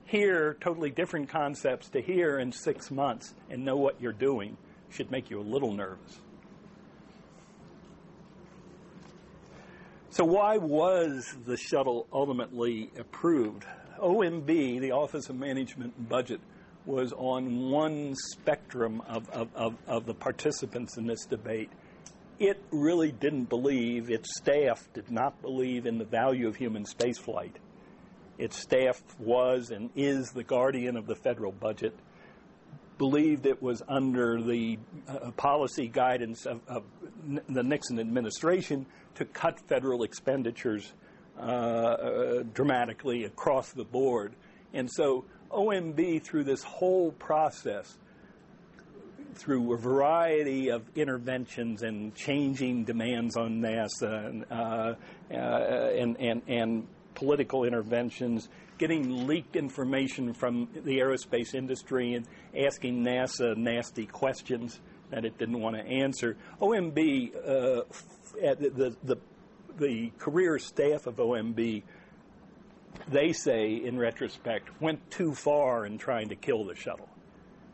here, 0.06 0.58
totally 0.62 0.92
different 0.92 1.30
concepts, 1.30 1.90
to 1.90 2.02
here 2.02 2.38
in 2.38 2.52
six 2.52 2.92
months 2.92 3.34
and 3.50 3.66
know 3.66 3.78
what 3.78 4.00
you're 4.00 4.14
doing 4.14 4.58
should 4.92 5.10
make 5.10 5.32
you 5.32 5.40
a 5.40 5.42
little 5.42 5.74
nervous. 5.74 6.20
So, 10.12 10.24
why 10.24 10.58
was 10.58 11.36
the 11.48 11.58
shuttle 11.58 12.06
ultimately 12.14 12.92
approved? 12.96 13.66
OMB, 14.00 14.82
the 14.82 14.92
Office 14.92 15.30
of 15.30 15.36
Management 15.36 15.96
and 15.98 16.08
Budget, 16.08 16.42
was 16.86 17.12
on 17.14 17.72
one 17.72 18.14
spectrum 18.34 19.02
of, 19.08 19.28
of, 19.32 19.50
of, 19.56 19.76
of, 19.88 20.06
the 20.06 20.14
participants 20.14 20.98
in 20.98 21.08
this 21.08 21.26
debate. 21.26 21.72
It 22.38 22.62
really 22.72 23.12
didn't 23.12 23.46
believe, 23.46 24.10
its 24.10 24.36
staff 24.38 24.90
did 24.94 25.10
not 25.10 25.42
believe 25.42 25.86
in 25.86 25.98
the 25.98 26.06
value 26.06 26.48
of 26.48 26.56
human 26.56 26.84
spaceflight. 26.84 27.54
Its 28.38 28.58
staff 28.58 29.02
was 29.18 29.72
and 29.72 29.90
is 29.96 30.32
the 30.32 30.44
guardian 30.44 30.98
of 30.98 31.08
the 31.08 31.16
federal 31.16 31.54
budget 31.54 31.96
believed 32.98 33.46
it 33.46 33.62
was 33.62 33.82
under 33.88 34.42
the 34.42 34.78
uh, 35.08 35.32
policy 35.32 35.88
guidance 35.88 36.46
of, 36.46 36.62
of, 36.68 36.84
the 37.50 37.64
Nixon 37.64 38.00
administration 38.00 38.86
to 39.16 39.26
cut 39.26 39.60
federal 39.68 40.04
expenditures 40.04 40.94
uh, 41.38 41.42
uh, 41.42 42.44
dramatically 42.54 43.24
across 43.26 43.72
the 43.72 43.84
board. 43.84 44.34
And 44.74 44.90
so 44.92 45.26
OMB, 45.52 46.24
through 46.24 46.44
this 46.44 46.64
whole 46.64 47.12
process, 47.14 47.98
through 49.36 49.74
a 49.74 49.78
variety 49.78 50.70
of 50.70 50.84
interventions 50.96 51.84
and 51.84 52.16
changing 52.16 52.86
demands 52.86 53.38
on 53.38 53.62
NASA 53.62 54.28
and, 54.28 54.46
uh, 54.50 54.96
uh 55.32 55.36
and, 55.36 56.18
and, 56.20 56.42
and 56.48 56.88
political 57.16 57.64
interventions, 57.64 58.50
getting 58.78 59.26
leaked 59.26 59.56
information 59.56 60.34
from 60.34 60.68
the 60.74 61.00
aerospace 61.00 61.54
industry 61.54 62.14
and 62.14 62.28
asking 62.58 63.04
NASA 63.04 63.56
nasty 63.56 64.06
questions 64.06 64.80
that 65.12 65.26
it 65.26 65.38
didn't 65.38 65.60
want 65.60 65.76
to 65.76 65.84
answer. 65.84 66.36
OMB, 66.62 67.36
uh, 67.36 67.84
the, 68.42 68.96
the, 69.04 69.18
the 69.78 70.12
career 70.18 70.60
staff 70.60 71.08
of 71.08 71.16
OMB, 71.16 71.84
they 73.08 73.34
say 73.34 73.76
in 73.76 73.98
retrospect, 73.98 74.70
went 74.82 75.10
too 75.12 75.34
far 75.34 75.86
in 75.86 75.98
trying 75.98 76.30
to 76.30 76.36
kill 76.36 76.64
the 76.66 76.76
shuttle. 76.76 77.10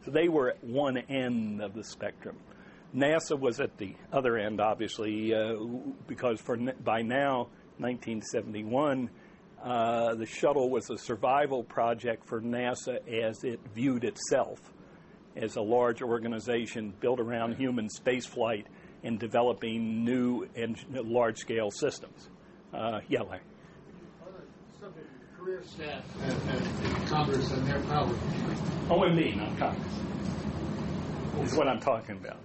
They 0.06 0.28
were 0.28 0.50
at 0.50 0.64
one 0.64 0.98
end 0.98 1.62
of 1.62 1.74
the 1.74 1.84
spectrum. 1.84 2.38
NASA 2.96 3.40
was 3.40 3.60
at 3.60 3.78
the 3.78 3.96
other 4.12 4.38
end, 4.38 4.60
obviously, 4.60 5.34
uh, 5.34 5.56
because 6.08 6.42
for 6.42 6.58
by 6.58 7.02
now, 7.02 7.48
1971, 7.78 9.10
uh, 9.64 10.16
the 10.16 10.26
shuttle 10.26 10.70
was 10.70 10.90
a 10.90 10.98
survival 10.98 11.64
project 11.64 12.28
for 12.28 12.42
NASA 12.42 12.98
as 13.24 13.44
it 13.44 13.60
viewed 13.74 14.04
itself 14.04 14.60
as 15.36 15.56
a 15.56 15.62
large 15.62 16.02
organization 16.02 16.94
built 17.00 17.20
around 17.20 17.56
human 17.56 17.88
spaceflight 17.88 18.66
and 19.04 19.20
developing 19.20 20.04
new 20.04 20.48
and 20.56 20.78
large 20.94 21.38
scale 21.38 21.72
systems. 21.72 22.30
Uh, 22.74 23.00
yeah, 23.08 23.22
Larry. 23.22 23.42
Career 25.44 25.64
staff 25.66 26.04
at, 26.24 26.56
at 26.56 27.08
Congress 27.08 27.52
and 27.52 27.66
their 27.66 27.80
power. 27.82 28.14
OMB, 28.90 29.38
not 29.38 29.58
Congress. 29.58 29.94
Is 31.42 31.58
what 31.58 31.68
I'm 31.68 31.80
talking 31.80 32.18
about. 32.18 32.38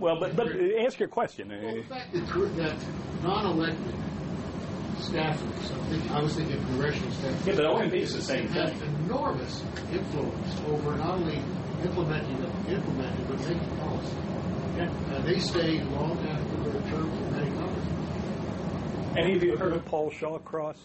Well, 0.00 0.18
but, 0.18 0.34
but 0.34 0.48
ask 0.84 0.98
your 0.98 1.08
question. 1.08 1.50
Well, 1.50 1.76
the 1.76 1.82
fact 1.84 2.12
that, 2.12 2.56
that 2.56 2.76
non-elected 3.22 3.94
staffers. 4.98 5.38
I, 5.38 5.84
think, 5.86 6.10
I 6.10 6.20
was 6.20 6.34
thinking 6.34 6.56
congressional 6.64 7.10
staffers, 7.12 7.46
yeah, 7.46 7.54
but 7.54 7.64
OMB 7.64 7.94
is 7.94 8.14
the 8.14 8.22
same 8.22 8.48
thing. 8.48 8.82
enormous 9.04 9.62
influence 9.92 10.60
over 10.68 10.96
not 10.96 11.10
only 11.10 11.40
implementing 11.84 12.40
the 12.40 12.74
implementing 12.74 13.24
but 13.26 13.38
making 13.38 13.76
policy. 13.78 14.16
Yeah. 14.76 14.90
Uh, 15.12 15.22
they 15.22 15.38
stay 15.38 15.80
long 15.84 16.18
after 16.26 16.70
their 16.70 16.82
terms 16.90 17.54
Congress. 17.56 19.16
Any 19.16 19.36
of 19.36 19.44
you 19.44 19.56
heard 19.56 19.74
of 19.74 19.84
Paul 19.84 20.10
Shawcross? 20.10 20.76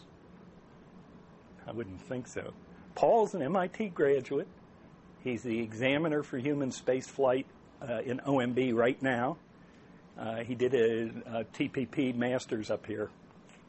I 1.68 1.72
wouldn't 1.72 2.02
think 2.02 2.28
so. 2.28 2.54
Paul's 2.96 3.34
an 3.34 3.42
MIT 3.42 3.90
graduate. 3.90 4.48
He's 5.24 5.42
the 5.42 5.60
examiner 5.60 6.24
for 6.24 6.38
human 6.38 6.72
space 6.72 7.08
flight 7.08 7.48
uh, 7.82 8.02
in 8.06 8.20
OMB 8.20 8.74
right 8.74 9.02
now. 9.02 9.38
Uh, 10.18 10.44
he 10.44 10.56
did 10.56 10.74
a, 10.74 11.40
a 11.40 11.44
TPP 11.46 12.16
master's 12.16 12.70
up 12.70 12.86
here 12.86 13.10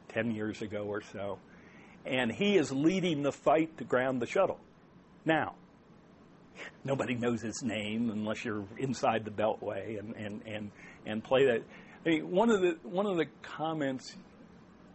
10 0.09 0.31
years 0.31 0.61
ago 0.61 0.83
or 0.83 1.01
so. 1.01 1.39
And 2.05 2.31
he 2.31 2.57
is 2.57 2.71
leading 2.71 3.23
the 3.23 3.33
fight 3.33 3.77
to 3.79 3.83
ground 3.83 4.21
the 4.21 4.27
shuttle. 4.27 4.59
Now, 5.25 5.55
nobody 6.83 7.15
knows 7.15 7.41
his 7.41 7.61
name 7.63 8.09
unless 8.09 8.45
you're 8.45 8.63
inside 8.77 9.25
the 9.25 9.31
beltway 9.31 9.99
and, 9.99 10.15
and, 10.15 10.41
and, 10.45 10.71
and 11.05 11.23
play 11.23 11.45
that. 11.47 11.63
I 12.05 12.09
mean, 12.09 12.31
one 12.31 12.49
of 12.49 12.61
the 12.61 12.77
one 12.83 13.05
of 13.05 13.17
the 13.17 13.25
comments, 13.41 14.15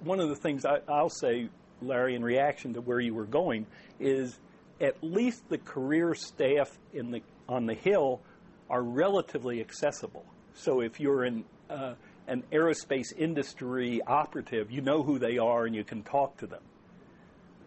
one 0.02 0.20
of 0.20 0.30
the 0.30 0.36
things 0.36 0.64
I, 0.64 0.78
I'll 0.88 1.10
say, 1.10 1.50
Larry, 1.82 2.14
in 2.14 2.24
reaction 2.24 2.74
to 2.74 2.80
where 2.80 3.00
you 3.00 3.14
were 3.14 3.26
going, 3.26 3.66
is 4.00 4.38
at 4.80 4.96
least 5.02 5.48
the 5.48 5.58
career 5.58 6.14
staff 6.14 6.78
in 6.92 7.10
the 7.10 7.22
on 7.48 7.66
the 7.66 7.74
Hill 7.74 8.20
are 8.70 8.82
relatively 8.82 9.60
accessible. 9.60 10.24
So 10.54 10.80
if 10.80 10.98
you're 10.98 11.24
in 11.24 11.44
uh, 11.68 11.94
an 12.26 12.42
aerospace 12.52 13.12
industry 13.16 14.00
operative, 14.06 14.70
you 14.70 14.80
know 14.80 15.02
who 15.02 15.18
they 15.18 15.38
are 15.38 15.66
and 15.66 15.74
you 15.74 15.84
can 15.84 16.02
talk 16.02 16.36
to 16.38 16.46
them. 16.46 16.62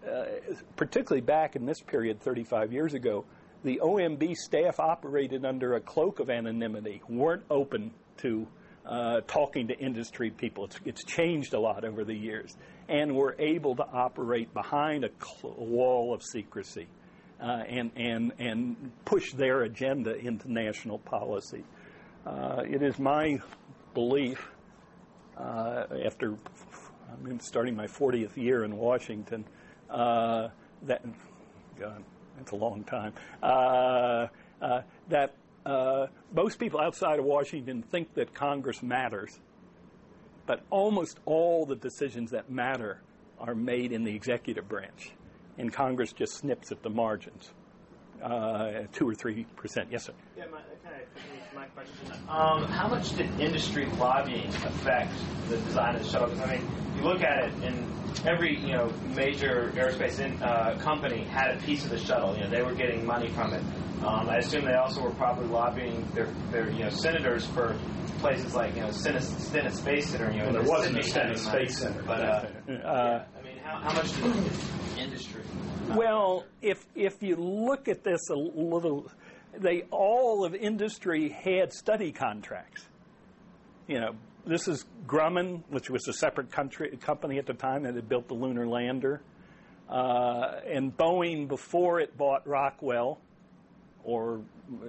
Uh, 0.08 0.26
particularly 0.76 1.22
back 1.22 1.56
in 1.56 1.66
this 1.66 1.82
period, 1.82 2.22
35 2.22 2.72
years 2.72 2.94
ago, 2.94 3.26
the 3.64 3.80
OMB 3.84 4.36
staff 4.36 4.80
operated 4.80 5.46
under 5.46 5.74
a 5.76 5.82
cloak 5.82 6.20
of 6.20 6.30
anonymity, 6.30 7.02
weren't 7.10 7.44
open 7.50 7.92
to 8.18 8.48
uh, 8.86 9.22
talking 9.28 9.68
to 9.68 9.78
industry 9.78 10.30
people. 10.30 10.66
It's, 10.66 10.80
it's, 10.86 11.04
changed 11.04 11.54
a 11.54 11.60
lot 11.60 11.84
over 11.84 12.04
the 12.04 12.14
years, 12.14 12.56
and 12.88 13.16
we're 13.16 13.36
able 13.40 13.76
to 13.76 13.84
operate 13.84 14.54
behind 14.54 15.04
a, 15.04 15.10
cl- 15.20 15.56
wall 15.58 16.14
of 16.14 16.22
secrecy 16.24 16.88
uh, 17.42 17.64
and, 17.68 17.92
and, 17.96 18.32
and 18.40 18.92
push 19.06 19.34
their 19.34 19.64
agenda 19.64 20.16
into 20.16 20.52
national 20.52 21.00
policy. 21.00 21.64
Uh, 22.26 22.64
it 22.68 22.82
is 22.82 23.00
my 23.00 23.40
belief 23.94 24.50
uh, 25.38 25.86
after 26.06 26.38
I 27.12 27.28
mean, 27.28 27.40
starting 27.40 27.76
my 27.76 27.88
40th 27.88 28.36
year 28.36 28.64
in 28.64 28.76
Washington. 28.76 29.46
Uh, 29.90 30.50
that 30.84 31.04
God, 31.80 32.04
that's 32.38 32.52
a 32.52 32.56
long 32.56 32.84
time. 32.84 33.14
Uh 33.42 34.28
that 35.10 35.36
uh, 35.66 36.08
most 36.34 36.60
people 36.60 36.80
outside 36.80 37.20
of 37.20 37.26
Washington 37.26 37.82
think 37.82 38.14
that 38.16 38.34
Congress 38.34 38.84
matters, 38.84 39.40
but 40.46 40.64
almost 40.70 41.20
all 41.26 41.66
the 41.66 41.76
decisions 41.76 42.32
that 42.32 42.50
matter 42.50 43.02
are 43.40 43.56
made 43.56 43.92
in 43.92 44.04
the 44.04 44.16
executive 44.16 44.68
branch, 44.68 45.12
and 45.58 45.74
Congress 45.74 46.14
just 46.14 46.36
snips 46.36 46.72
at 46.72 46.84
the 46.84 46.90
margins 46.90 47.52
uh, 48.22 48.84
two 48.94 49.08
or 49.08 49.16
three 49.16 49.46
percent. 49.56 49.90
Yes, 49.92 50.06
sir. 50.06 50.14
Yeah, 50.38 50.46
my, 50.52 50.60
my 51.54 51.66
question. 51.68 52.12
Um, 52.30 52.64
how 52.66 52.88
much 52.88 53.16
did 53.16 53.30
industry 53.40 53.86
lobbying 53.98 54.48
affect 54.48 55.14
the 55.50 55.58
design 55.58 55.96
of 55.96 56.04
the 56.04 56.10
shuttle? 56.10 56.42
I 56.42 56.58
mean, 56.58 56.68
you 56.98 57.04
look 57.04 57.24
at 57.24 57.46
it, 57.46 57.54
and 57.64 58.28
every 58.28 58.58
you 58.58 58.74
know 58.74 58.92
major 59.16 59.72
aerospace 59.76 60.20
in, 60.20 60.42
uh, 60.42 60.78
company 60.82 61.24
had 61.24 61.58
a 61.58 61.60
piece 61.62 61.84
of 61.84 61.92
the 61.92 62.00
shuttle. 62.00 62.36
You 62.36 62.44
know, 62.44 62.50
they 62.50 62.62
were 62.62 62.74
getting 62.74 63.06
money 63.06 63.30
from 63.30 63.54
it. 63.54 63.64
Um, 64.06 64.30
I 64.30 64.38
assume 64.38 64.66
they 64.66 64.76
also 64.76 65.02
were 65.02 65.12
probably 65.12 65.48
lobbying 65.48 66.08
their, 66.14 66.28
their 66.52 66.70
you 66.70 66.84
know 66.84 66.90
senators 66.90 67.46
for 67.48 67.76
places 68.20 68.54
like 68.54 68.76
you 68.76 68.82
know 68.82 68.92
Stennis, 68.92 69.30
Space 69.78 70.10
Center. 70.10 70.32
You 70.32 70.40
know, 70.40 70.44
well, 70.46 70.54
there 70.54 70.64
wasn't 70.64 71.00
a 71.00 71.04
Stennis 71.04 71.44
Space 71.44 71.80
Center, 71.80 72.04
but 72.04 72.22
uh, 72.22 72.72
uh, 72.72 73.26
I 73.40 73.44
mean, 73.44 73.58
how, 73.64 73.78
how 73.78 73.94
much 73.94 74.12
did 74.22 74.36
industry? 74.98 75.42
Well, 75.88 76.46
if 76.64 76.84
if 76.96 77.22
you 77.22 77.36
look 77.36 77.88
at 77.88 78.04
this 78.04 78.30
a 78.32 78.36
little, 78.36 79.08
they 79.56 79.84
all 79.92 80.44
of 80.44 80.56
industry 80.56 81.30
had 81.30 81.72
study 81.74 82.12
contracts. 82.12 82.84
You 83.88 84.00
know, 84.00 84.16
this 84.48 84.68
is 84.68 84.86
Grumman, 85.06 85.62
which 85.70 85.92
was 85.92 86.08
a 86.08 86.14
separate 86.14 86.52
country, 86.52 86.98
company 86.98 87.38
at 87.38 87.46
the 87.46 87.54
time 87.54 87.84
that 87.84 87.94
had 87.94 88.10
built 88.10 88.28
the 88.28 88.34
lunar 88.34 88.68
lander, 88.68 89.22
uh, 89.88 90.60
and 90.68 90.96
Boeing 90.98 91.48
before 91.48 92.00
it 92.00 92.18
bought 92.18 92.48
Rockwell, 92.48 93.20
or 94.06 94.42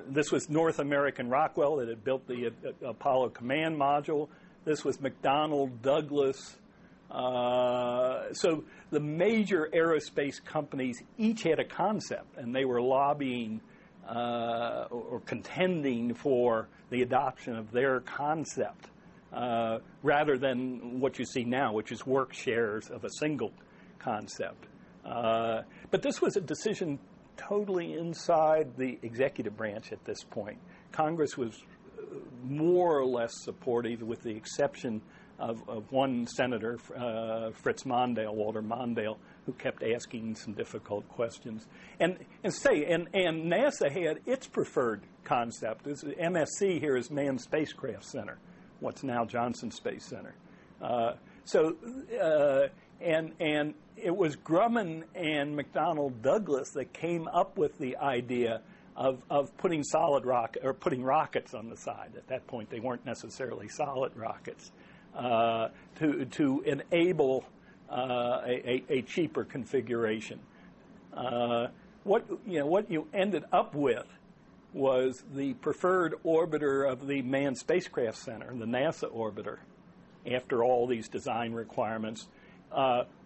this 0.08 0.30
was 0.30 0.48
North 0.48 0.78
American 0.78 1.28
Rockwell 1.28 1.76
that 1.76 1.88
had 1.88 2.04
built 2.04 2.26
the 2.28 2.48
uh, 2.48 2.88
Apollo 2.88 3.30
command 3.30 3.76
module. 3.76 4.28
This 4.64 4.84
was 4.84 4.98
McDonnell 4.98 5.70
Douglas. 5.82 6.56
Uh, 7.10 8.32
so 8.32 8.64
the 8.90 9.00
major 9.00 9.70
aerospace 9.72 10.44
companies 10.44 11.02
each 11.18 11.42
had 11.44 11.58
a 11.58 11.64
concept, 11.64 12.36
and 12.36 12.54
they 12.54 12.64
were 12.64 12.80
lobbying 12.80 13.60
uh, 14.08 14.86
or 14.90 15.20
contending 15.24 16.14
for 16.14 16.68
the 16.90 17.02
adoption 17.02 17.56
of 17.56 17.72
their 17.72 18.00
concept 18.00 18.90
uh, 19.32 19.78
rather 20.02 20.36
than 20.36 21.00
what 21.00 21.18
you 21.18 21.24
see 21.24 21.44
now, 21.44 21.72
which 21.72 21.90
is 21.90 22.06
work 22.06 22.32
shares 22.32 22.90
of 22.90 23.04
a 23.04 23.10
single 23.18 23.52
concept. 23.98 24.66
Uh, 25.04 25.62
but 25.90 26.02
this 26.02 26.20
was 26.20 26.36
a 26.36 26.40
decision 26.40 26.98
totally 27.36 27.94
inside 27.94 28.76
the 28.76 28.98
executive 29.02 29.56
branch 29.56 29.92
at 29.92 30.04
this 30.04 30.22
point. 30.24 30.58
Congress 30.92 31.36
was 31.36 31.62
uh, 31.98 32.16
more 32.44 32.98
or 32.98 33.06
less 33.06 33.32
supportive, 33.42 34.02
with 34.02 34.22
the 34.22 34.30
exception 34.30 35.00
of, 35.38 35.68
of 35.68 35.90
one 35.92 36.26
senator, 36.26 36.78
uh, 36.96 37.50
Fritz 37.50 37.84
Mondale, 37.84 38.32
Walter 38.32 38.62
Mondale, 38.62 39.16
who 39.44 39.52
kept 39.52 39.82
asking 39.82 40.34
some 40.34 40.54
difficult 40.54 41.08
questions. 41.08 41.66
And, 42.00 42.18
and 42.42 42.52
say, 42.52 42.84
and, 42.86 43.08
and 43.14 43.50
NASA 43.50 43.90
had 43.90 44.20
its 44.26 44.46
preferred 44.46 45.02
concept. 45.24 45.84
This, 45.84 46.02
MSC 46.02 46.80
here 46.80 46.96
is 46.96 47.10
Manned 47.10 47.40
Spacecraft 47.40 48.04
Center, 48.04 48.38
what's 48.80 49.02
now 49.02 49.24
Johnson 49.24 49.70
Space 49.70 50.04
Center. 50.04 50.34
Uh, 50.80 51.12
so, 51.44 51.76
uh, 52.20 52.68
and, 53.00 53.32
and 53.40 53.74
it 53.96 54.14
was 54.14 54.36
Grumman 54.36 55.04
and 55.14 55.58
McDonnell 55.58 56.12
Douglas 56.22 56.70
that 56.70 56.92
came 56.92 57.28
up 57.28 57.56
with 57.56 57.78
the 57.78 57.96
idea 57.96 58.60
of, 58.96 59.22
of 59.30 59.56
putting 59.58 59.82
solid 59.82 60.24
rock 60.24 60.56
or 60.62 60.72
putting 60.72 61.02
rockets 61.02 61.54
on 61.54 61.68
the 61.68 61.76
side. 61.76 62.12
At 62.16 62.28
that 62.28 62.46
point, 62.46 62.70
they 62.70 62.80
weren't 62.80 63.04
necessarily 63.04 63.68
solid 63.68 64.16
rockets 64.16 64.72
uh, 65.14 65.68
to 65.98 66.24
to 66.26 66.62
enable 66.62 67.44
uh, 67.90 68.40
a, 68.44 68.84
a, 68.88 69.02
cheaper 69.02 69.44
configuration. 69.44 70.40
Uh, 71.14 71.68
what 72.04 72.24
you 72.46 72.58
know, 72.58 72.66
what 72.66 72.90
you 72.90 73.06
ended 73.14 73.44
up 73.52 73.74
with 73.74 74.06
was 74.72 75.24
the 75.34 75.54
preferred 75.54 76.14
orbiter 76.24 76.90
of 76.90 77.06
the 77.06 77.22
Manned 77.22 77.56
Spacecraft 77.56 78.18
Center, 78.18 78.52
the 78.54 78.66
NASA 78.66 79.10
orbiter, 79.10 79.58
after 80.30 80.62
all 80.62 80.86
these 80.86 81.08
design 81.08 81.52
requirements, 81.52 82.28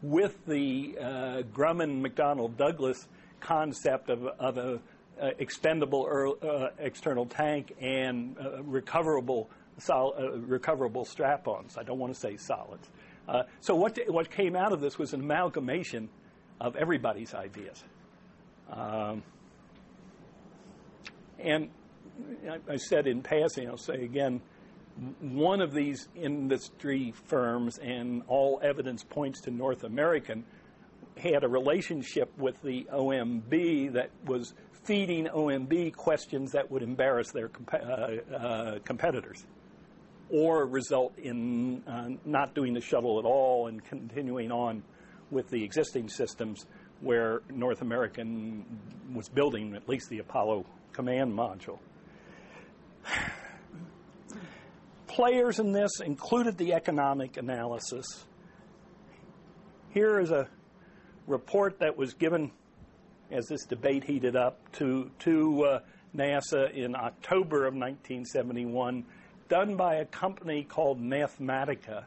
with 0.03 0.44
the 0.46 0.96
uh, 0.98 1.05
Grumman 1.53 2.07
McDonnell 2.07 2.57
Douglas 2.57 3.07
concept 3.40 4.11
of, 4.11 4.26
of 4.26 4.57
a 4.59 4.80
uh, 5.20 5.30
expendable 5.38 6.07
er, 6.07 6.28
uh, 6.42 6.70
external 6.78 7.26
tank 7.26 7.74
and 7.80 8.36
uh, 8.38 8.62
recoverable 8.62 9.51
sol- 9.78 10.14
uh, 10.18 10.38
recoverable 10.38 11.05
strap-ons. 11.05 11.76
I 11.76 11.82
don't 11.82 11.98
want 11.98 12.14
to 12.14 12.18
say 12.18 12.36
solids. 12.38 12.88
so 13.61 13.74
what 13.74 13.98
what 14.09 14.30
came 14.30 14.57
out 14.57 14.72
of 14.72 14.80
this 14.80 14.98
was 14.98 15.12
an 15.12 15.20
amalgamation 15.20 16.09
of 16.61 16.74
everybody's 16.76 17.34
ideas. 17.34 17.84
Um, 18.70 19.22
and 21.38 21.70
I, 22.48 22.72
I 22.72 22.76
said 22.76 23.07
in 23.07 23.22
passing, 23.22 23.68
I'll 23.68 23.76
say 23.76 24.05
again, 24.05 24.40
one 25.20 25.61
of 25.61 25.72
these 25.72 26.09
industry 26.14 27.14
firms, 27.26 27.78
and 27.78 28.22
all 28.28 28.61
evidence 28.62 29.03
points 29.03 29.40
to 29.42 29.51
North 29.51 29.84
American, 29.84 30.44
had 31.16 31.44
a 31.44 31.48
relationship 31.48 32.30
with 32.38 32.61
the 32.62 32.86
OMB 32.92 33.92
that 33.94 34.11
was 34.24 34.55
feeding 34.84 35.26
OMB 35.26 35.94
questions 35.94 36.53
that 36.53 36.70
would 36.70 36.82
embarrass 36.82 37.30
their 37.32 37.48
comp- 37.48 37.74
uh, 37.74 38.34
uh, 38.34 38.78
competitors 38.84 39.46
or 40.30 40.64
result 40.66 41.18
in 41.18 41.82
uh, 41.86 42.09
not 42.24 42.55
doing 42.55 42.72
the 42.72 42.80
shuttle 42.80 43.18
at 43.18 43.24
all 43.24 43.66
and 43.66 43.84
continuing 43.84 44.53
on 44.53 44.82
with 45.30 45.48
the 45.51 45.62
existing 45.62 46.09
systems 46.09 46.66
where 47.01 47.42
North 47.51 47.82
American 47.82 48.64
was 49.14 49.28
building 49.28 49.74
at 49.74 49.88
least 49.88 50.09
the 50.09 50.18
Apollo 50.18 50.64
command 50.92 51.32
module. 51.32 51.78
Players 55.21 55.59
in 55.59 55.73
this 55.73 56.01
included 56.01 56.57
the 56.57 56.73
economic 56.73 57.37
analysis. 57.37 58.25
Here 59.91 60.18
is 60.18 60.31
a 60.31 60.49
report 61.27 61.81
that 61.81 61.95
was 61.95 62.14
given 62.14 62.51
as 63.31 63.47
this 63.47 63.66
debate 63.66 64.03
heated 64.03 64.35
up 64.35 64.57
to, 64.79 65.11
to 65.18 65.64
uh, 65.64 65.81
NASA 66.16 66.73
in 66.73 66.97
October 66.97 67.66
of 67.66 67.75
1971, 67.75 69.05
done 69.51 69.77
by 69.77 69.97
a 69.97 70.07
company 70.07 70.64
called 70.64 70.99
Mathematica, 70.99 72.05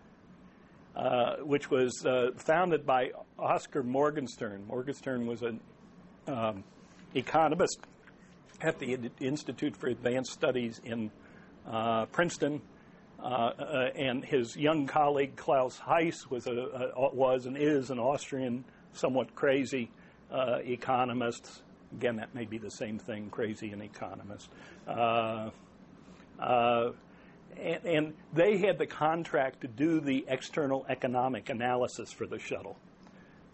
uh, 0.95 1.35
which 1.43 1.69
was 1.69 2.03
uh, 2.07 2.31
founded 2.35 2.83
by 2.83 3.11
Oskar 3.37 3.83
Morgenstern. 3.83 4.65
Morgenstern 4.65 5.27
was 5.27 5.43
an 5.43 5.59
um, 6.25 6.63
economist 7.13 7.77
at 8.59 8.79
the 8.79 8.97
Institute 9.19 9.77
for 9.77 9.85
Advanced 9.85 10.31
Studies 10.31 10.81
in 10.83 11.11
uh, 11.67 12.07
Princeton 12.07 12.59
and 13.21 14.23
his 14.23 14.55
young 14.55 14.87
colleague 14.87 15.35
Klaus 15.35 15.79
Heiss 15.79 16.29
was, 16.29 16.47
a, 16.47 16.91
was 16.95 17.45
and 17.45 17.57
is 17.57 17.89
an 17.89 17.99
Austrian, 17.99 18.63
somewhat 18.93 19.35
crazy 19.35 19.89
uh, 20.31 20.59
economist. 20.63 21.61
Again, 21.93 22.15
that 22.17 22.33
may 22.33 22.45
be 22.45 22.57
the 22.57 22.71
same 22.71 22.97
thing, 22.97 23.29
crazy 23.29 23.71
and 23.71 23.81
economist. 23.81 24.49
Uh, 24.87 25.49
uh, 26.39 26.91
and, 27.57 27.85
and, 27.85 28.13
they 28.33 28.57
had 28.57 28.79
the 28.79 28.87
contract 28.87 29.61
to 29.61 29.67
do 29.67 29.99
the 29.99 30.25
external 30.27 30.85
economic 30.89 31.49
analysis 31.49 32.11
for 32.11 32.25
the 32.25 32.39
shuttle. 32.39 32.75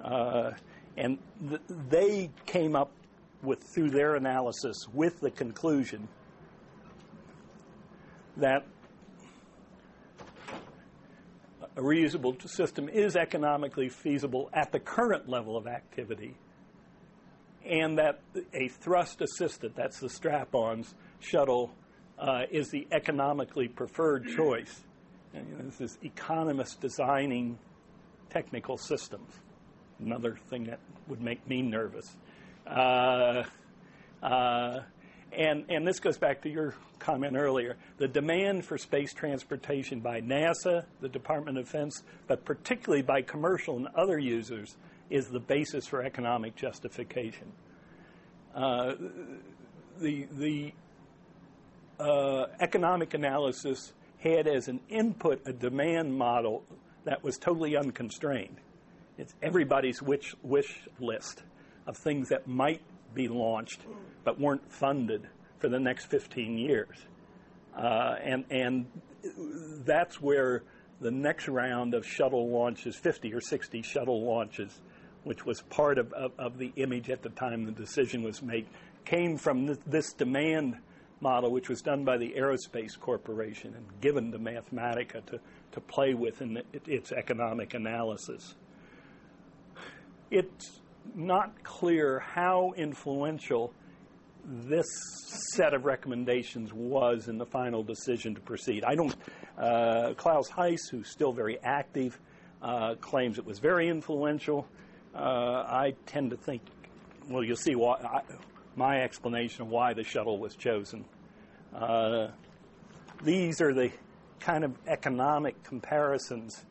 Uh, 0.01 0.51
and 0.95 1.18
th- 1.49 1.62
they 1.89 2.32
came 2.45 2.78
up 2.78 2.91
with, 3.43 3.62
through 3.62 3.89
their 3.89 4.16
analysis, 4.16 4.88
with 4.93 5.20
the 5.20 5.30
conclusion 5.30 6.07
that 8.38 8.66
a 11.76 11.82
reusable 11.82 12.47
system 12.49 12.89
is 12.89 13.15
economically 13.15 13.89
feasible 13.89 14.49
at 14.53 14.72
the 14.72 14.80
current 14.80 15.30
level 15.30 15.55
of 15.55 15.67
activity, 15.67 16.36
and 17.65 17.97
that 17.97 18.22
a 18.53 18.67
thrust 18.67 19.22
assisted, 19.22 19.74
that's 19.76 19.99
the 19.99 20.09
strap 20.09 20.55
ons, 20.55 20.95
shuttle, 21.20 21.72
uh, 22.17 22.43
is 22.51 22.70
the 22.70 22.88
economically 22.91 23.67
preferred 23.67 24.26
choice. 24.28 24.82
And, 25.34 25.47
you 25.47 25.55
know, 25.55 25.63
this 25.63 25.80
is 25.80 25.97
economists 26.03 26.76
designing 26.76 27.57
technical 28.30 28.78
systems. 28.78 29.32
Another 29.99 30.38
thing 30.49 30.65
that 30.65 30.80
would 31.07 31.22
make 31.22 31.47
me 31.47 31.61
nervous. 31.61 32.15
Uh, 32.65 33.43
uh, 34.24 34.80
and, 35.32 35.65
and 35.69 35.88
this 35.88 35.99
goes 35.99 36.17
back 36.17 36.41
to 36.43 36.49
your 36.49 36.75
comment 36.99 37.36
earlier. 37.36 37.77
The 37.97 38.07
demand 38.07 38.65
for 38.65 38.77
space 38.77 39.13
transportation 39.13 39.99
by 39.99 40.21
NASA, 40.21 40.86
the 41.01 41.09
Department 41.09 41.57
of 41.57 41.65
Defense, 41.65 42.03
but 42.27 42.45
particularly 42.45 43.01
by 43.01 43.21
commercial 43.21 43.77
and 43.77 43.88
other 43.95 44.17
users, 44.17 44.75
is 45.09 45.27
the 45.27 45.39
basis 45.39 45.88
for 45.88 46.03
economic 46.03 46.55
justification. 46.55 47.51
Uh, 48.53 48.93
the 49.99 50.27
the 50.34 50.73
uh, 51.99 52.45
economic 52.59 53.13
analysis 53.13 53.93
had 54.19 54.47
as 54.47 54.67
an 54.67 54.80
input 54.89 55.41
a 55.45 55.53
demand 55.53 56.13
model 56.13 56.63
that 57.05 57.23
was 57.23 57.38
totally 57.38 57.75
unconstrained. 57.75 58.57
It's 59.17 59.34
everybody's 59.41 60.01
wish, 60.01 60.36
wish 60.43 60.82
list 60.99 61.43
of 61.88 61.97
things 61.97 62.30
that 62.30 62.47
might 62.47 62.82
be 63.13 63.27
launched 63.27 63.82
but 64.30 64.39
weren't 64.39 64.71
funded 64.71 65.27
for 65.57 65.69
the 65.69 65.80
next 65.80 66.05
15 66.05 66.55
years. 66.55 66.95
Uh, 67.75 68.15
and, 68.23 68.45
and 68.51 68.86
that's 69.84 70.21
where 70.21 70.61
the 71.01 71.09
next 71.09 71.47
round 71.47 71.95
of 71.95 72.05
shuttle 72.05 72.47
launches, 72.47 72.95
50 72.95 73.34
or 73.34 73.41
60 73.41 73.82
shuttle 73.82 74.23
launches, 74.23 74.82
which 75.23 75.47
was 75.47 75.61
part 75.61 75.97
of, 75.97 76.13
of, 76.13 76.32
of, 76.38 76.59
the 76.59 76.71
image 76.75 77.09
at 77.09 77.23
the 77.23 77.30
time 77.30 77.65
the 77.65 77.71
decision 77.71 78.21
was 78.21 78.43
made, 78.43 78.67
came 79.03 79.36
from 79.36 79.65
th- 79.65 79.80
this 79.88 80.13
demand 80.13 80.77
model, 81.21 81.49
which 81.49 81.67
was 81.67 81.82
done 81.82 82.05
by 82.05 82.15
the 82.15 82.36
Aerospace 82.38 82.99
Corporation 82.99 83.73
and 83.73 83.86
given 83.99 84.32
to 84.32 84.38
Mathematica 84.38 85.25
to, 85.25 85.39
to 85.71 85.82
play 85.82 86.13
with 86.13 86.39
in 86.39 86.53
the, 86.53 86.63
its 86.86 87.11
economic 87.11 87.73
analysis. 87.73 88.53
It's 90.30 90.82
not 91.15 91.63
clear 91.63 92.19
how 92.19 92.75
influential 92.77 93.73
this 94.50 94.88
set 95.54 95.74
of 95.74 95.86
recommendations 95.86 96.74
was 96.74 97.28
in 97.28 97.38
the 97.38 97.45
final 97.45 97.84
decision 97.84 98.34
to 98.36 98.41
proceed. 98.41 98.84
I 98.84 98.95
don't. 98.95 99.16
Uh, 99.58 100.14
Klaus 100.16 100.50
Heiss, 100.50 100.89
who's 100.89 101.10
still 101.10 101.32
very 101.32 101.60
active, 101.64 102.20
uh, 102.62 102.95
claims 102.95 103.38
it 103.38 103.45
was 103.45 103.60
very 103.60 103.89
influential. 103.89 104.68
Uh, 105.14 105.20
I 105.20 105.93
tend 106.06 106.32
to 106.32 106.38
think, 106.38 106.62
well, 107.30 107.43
you'll 107.43 107.58
see 107.58 107.76
why. 107.76 107.95
I, 107.97 108.22
my 108.76 109.02
explanation 109.02 109.64
of 109.64 109.68
why 109.70 109.93
the 109.93 110.04
shuttle 110.04 110.39
was 110.39 110.56
chosen. 110.56 111.06
Uh, 111.76 112.30
these 113.24 113.62
are 113.62 113.74
the 113.74 113.91
kind 114.39 114.64
of 114.64 114.74
economic 114.88 115.62
comparisons 115.64 116.64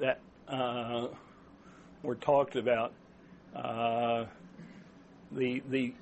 that 0.00 0.20
uh, 0.48 1.08
were 2.02 2.14
talked 2.14 2.56
about. 2.56 2.92
Uh, 3.54 4.26
the 5.32 5.62
the 5.68 5.94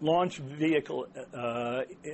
launch 0.00 0.38
vehicle 0.38 1.06
uh, 1.34 1.36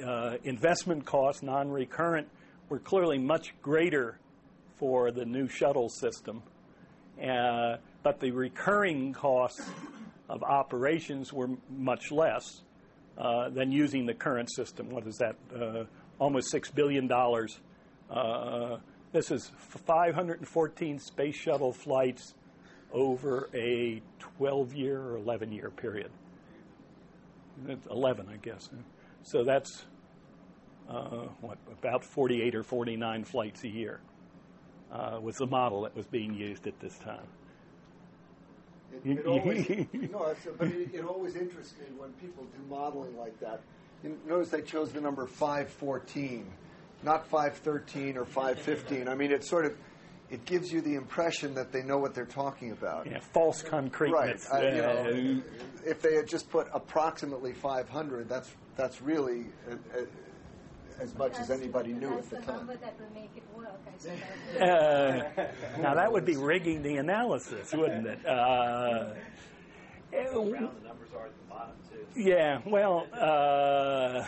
uh, 0.04 0.36
investment 0.44 1.04
costs, 1.04 1.42
non-recurrent, 1.42 2.28
were 2.68 2.78
clearly 2.78 3.18
much 3.18 3.54
greater 3.62 4.18
for 4.76 5.10
the 5.10 5.24
new 5.24 5.48
shuttle 5.48 5.88
system, 5.88 6.42
uh, 7.22 7.76
but 8.02 8.20
the 8.20 8.30
recurring 8.30 9.12
costs 9.12 9.62
of 10.28 10.42
operations 10.42 11.32
were 11.32 11.50
much 11.70 12.10
less 12.10 12.62
uh, 13.18 13.48
than 13.50 13.70
using 13.70 14.06
the 14.06 14.14
current 14.14 14.50
system. 14.50 14.90
What 14.90 15.06
is 15.06 15.18
that? 15.18 15.36
Uh, 15.54 15.84
almost 16.18 16.50
six 16.50 16.70
billion 16.70 17.06
dollars. 17.06 17.60
this 19.12 19.30
is 19.30 19.50
514 19.58 20.98
space 20.98 21.34
shuttle 21.34 21.72
flights 21.72 22.34
over 22.92 23.48
a 23.54 24.02
12-year 24.38 24.98
or 24.98 25.18
11-year 25.18 25.70
period. 25.70 26.10
11, 27.90 28.28
I 28.32 28.36
guess. 28.36 28.68
So 29.22 29.44
that's 29.44 29.84
uh, 30.88 31.26
what 31.40 31.58
about 31.70 32.04
48 32.04 32.54
or 32.54 32.62
49 32.62 33.24
flights 33.24 33.64
a 33.64 33.68
year 33.68 34.00
uh, 34.92 35.18
was 35.22 35.36
the 35.36 35.46
model 35.46 35.82
that 35.82 35.96
was 35.96 36.06
being 36.06 36.34
used 36.34 36.66
at 36.66 36.78
this 36.80 36.98
time. 36.98 37.26
It, 39.04 39.18
it 39.18 39.26
always, 39.26 39.68
no, 39.92 40.34
but 40.58 40.68
it, 40.68 40.94
it, 40.94 41.04
always 41.04 41.34
interests 41.34 41.74
me 41.78 41.86
when 41.96 42.10
people 42.14 42.44
do 42.44 42.74
modeling 42.74 43.16
like 43.16 43.38
that. 43.40 43.60
You 44.04 44.18
notice 44.28 44.50
they 44.50 44.60
chose 44.60 44.92
the 44.92 45.00
number 45.00 45.26
514, 45.26 46.44
not 47.02 47.26
513 47.26 48.18
or 48.18 48.26
515. 48.26 49.08
I 49.08 49.14
mean, 49.14 49.32
it's 49.32 49.48
sort 49.48 49.64
of 49.64 49.74
it 50.32 50.46
gives 50.46 50.72
you 50.72 50.80
the 50.80 50.94
impression 50.94 51.54
that 51.54 51.72
they 51.72 51.82
know 51.82 51.98
what 51.98 52.14
they're 52.14 52.24
talking 52.24 52.72
about. 52.72 53.06
Yeah, 53.06 53.20
false 53.20 53.60
concreteness. 53.60 54.48
Right. 54.50 54.64
Uh, 54.64 54.68
you 54.68 54.82
know, 54.82 55.42
if 55.84 56.00
they 56.00 56.14
had 56.14 56.26
just 56.26 56.48
put 56.50 56.68
approximately 56.72 57.52
500, 57.52 58.28
that's 58.30 58.50
that's 58.74 59.02
really 59.02 59.44
uh, 59.70 59.74
uh, 59.94 60.04
as 60.98 61.14
much 61.16 61.38
as 61.38 61.50
anybody 61.50 61.92
knew 61.92 62.16
at 62.16 62.30
the, 62.30 62.36
the 62.36 62.42
time. 62.42 62.66
That 62.66 62.94
uh, 64.58 65.80
now 65.82 65.94
that 65.94 66.10
would 66.10 66.24
be 66.24 66.36
rigging 66.36 66.82
the 66.82 66.96
analysis, 66.96 67.70
wouldn't 67.74 68.06
it? 68.06 68.26
Uh, 68.26 69.12
yeah. 72.16 72.60
Well, 72.64 73.06
uh, 73.12 74.24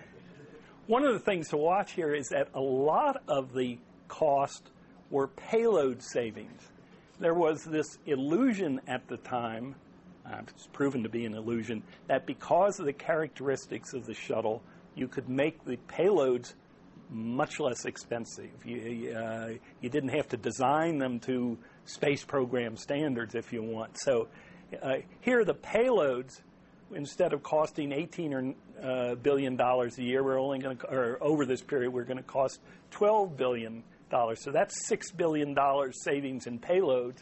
one 0.88 1.04
of 1.04 1.12
the 1.12 1.20
things 1.20 1.50
to 1.50 1.56
watch 1.56 1.92
here 1.92 2.12
is 2.14 2.30
that 2.30 2.48
a 2.52 2.60
lot 2.60 3.22
of 3.28 3.54
the 3.54 3.78
cost 4.08 4.68
were 5.10 5.28
payload 5.28 6.02
savings. 6.02 6.62
There 7.18 7.34
was 7.34 7.64
this 7.64 7.98
illusion 8.06 8.80
at 8.86 9.06
the 9.08 9.18
time, 9.18 9.74
uh, 10.24 10.38
it's 10.48 10.66
proven 10.68 11.02
to 11.02 11.08
be 11.08 11.24
an 11.26 11.34
illusion, 11.34 11.82
that 12.06 12.26
because 12.26 12.78
of 12.80 12.86
the 12.86 12.92
characteristics 12.92 13.92
of 13.92 14.06
the 14.06 14.14
shuttle, 14.14 14.62
you 14.94 15.08
could 15.08 15.28
make 15.28 15.64
the 15.64 15.76
payloads 15.88 16.54
much 17.10 17.58
less 17.58 17.84
expensive. 17.84 18.50
You, 18.64 19.12
uh, 19.12 19.50
you 19.80 19.90
didn't 19.90 20.10
have 20.10 20.28
to 20.28 20.36
design 20.36 20.98
them 20.98 21.18
to 21.20 21.58
space 21.84 22.24
program 22.24 22.76
standards 22.76 23.34
if 23.34 23.52
you 23.52 23.62
want. 23.62 23.98
So 23.98 24.28
uh, 24.80 24.96
here, 25.20 25.44
the 25.44 25.54
payloads, 25.54 26.40
instead 26.94 27.32
of 27.32 27.42
costing 27.42 27.92
18 27.92 28.32
or 28.32 28.54
uh, 28.82 29.14
billion 29.16 29.56
dollars 29.56 29.98
a 29.98 30.02
year, 30.02 30.22
we're 30.22 30.40
only 30.40 30.60
going 30.60 30.76
to, 30.76 30.86
or 30.86 31.18
over 31.20 31.44
this 31.44 31.62
period, 31.62 31.92
we're 31.92 32.04
going 32.04 32.16
to 32.18 32.22
cost 32.22 32.60
12 32.92 33.36
billion 33.36 33.82
so 34.10 34.50
that's 34.50 34.88
$6 34.88 35.16
billion 35.16 35.56
savings 35.92 36.46
in 36.46 36.58
payloads. 36.58 37.18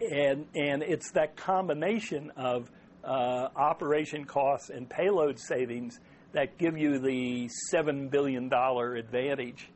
And, 0.00 0.46
and 0.54 0.82
it's 0.82 1.12
that 1.12 1.36
combination 1.36 2.32
of 2.36 2.70
uh, 3.04 3.48
operation 3.56 4.24
costs 4.24 4.70
and 4.70 4.88
payload 4.88 5.38
savings 5.38 6.00
that 6.32 6.58
give 6.58 6.76
you 6.76 6.98
the 6.98 7.48
$7 7.72 8.10
billion 8.10 8.52
advantage 8.52 9.68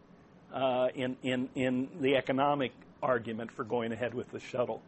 uh, 0.53 0.89
in, 0.95 1.16
in, 1.22 1.49
in 1.55 1.89
the 2.01 2.16
economic 2.16 2.72
argument 3.03 3.51
for 3.53 3.64
going 3.64 3.93
ahead 3.93 4.14
with 4.14 4.30
the 4.30 4.41
shuttle. 4.41 4.82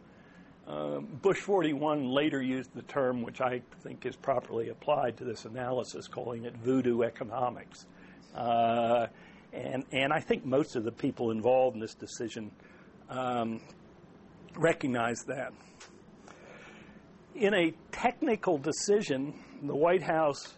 Um, 0.66 1.06
Bush 1.22 1.38
41 1.38 2.08
later 2.08 2.42
used 2.42 2.74
the 2.74 2.82
term, 2.82 3.22
which 3.22 3.40
I 3.40 3.62
think 3.82 4.04
is 4.04 4.16
properly 4.16 4.68
applied 4.68 5.16
to 5.18 5.24
this 5.24 5.44
analysis, 5.46 6.06
calling 6.08 6.44
it 6.44 6.54
voodoo 6.56 7.02
economics. 7.02 7.86
Uh, 8.34 9.06
and, 9.52 9.84
and 9.92 10.12
I 10.12 10.20
think 10.20 10.44
most 10.44 10.76
of 10.76 10.84
the 10.84 10.92
people 10.92 11.30
involved 11.30 11.74
in 11.74 11.80
this 11.80 11.94
decision 11.94 12.50
um, 13.08 13.60
recognize 14.56 15.18
that. 15.26 15.52
In 17.34 17.54
a 17.54 17.72
technical 17.92 18.58
decision, 18.58 19.34
the 19.62 19.74
White 19.74 20.02
House 20.02 20.54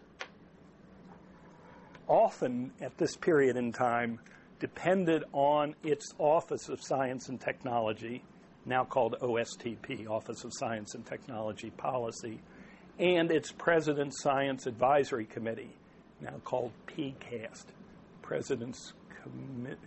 often 2.09 2.73
at 2.81 2.97
this 2.99 3.17
period 3.17 3.57
in 3.57 3.73
time 3.73 4.19
depended 4.59 5.25
on 5.33 5.75
its 5.83 6.13
Office 6.19 6.69
of 6.69 6.83
Science 6.83 7.29
and 7.29 7.41
Technology, 7.41 8.23
now 8.67 8.85
called 8.85 9.17
OSTP, 9.21 10.09
Office 10.09 10.45
of 10.45 10.53
Science 10.53 10.95
and 10.95 11.07
Technology 11.07 11.71
Policy, 11.71 12.41
and 12.99 13.31
its 13.31 13.53
President's 13.53 14.21
Science 14.21 14.67
Advisory 14.67 15.25
Committee, 15.25 15.75
now 16.21 16.35
called 16.45 16.73
PCAST. 16.87 17.67
President's 18.31 18.93
Commit 19.25 19.81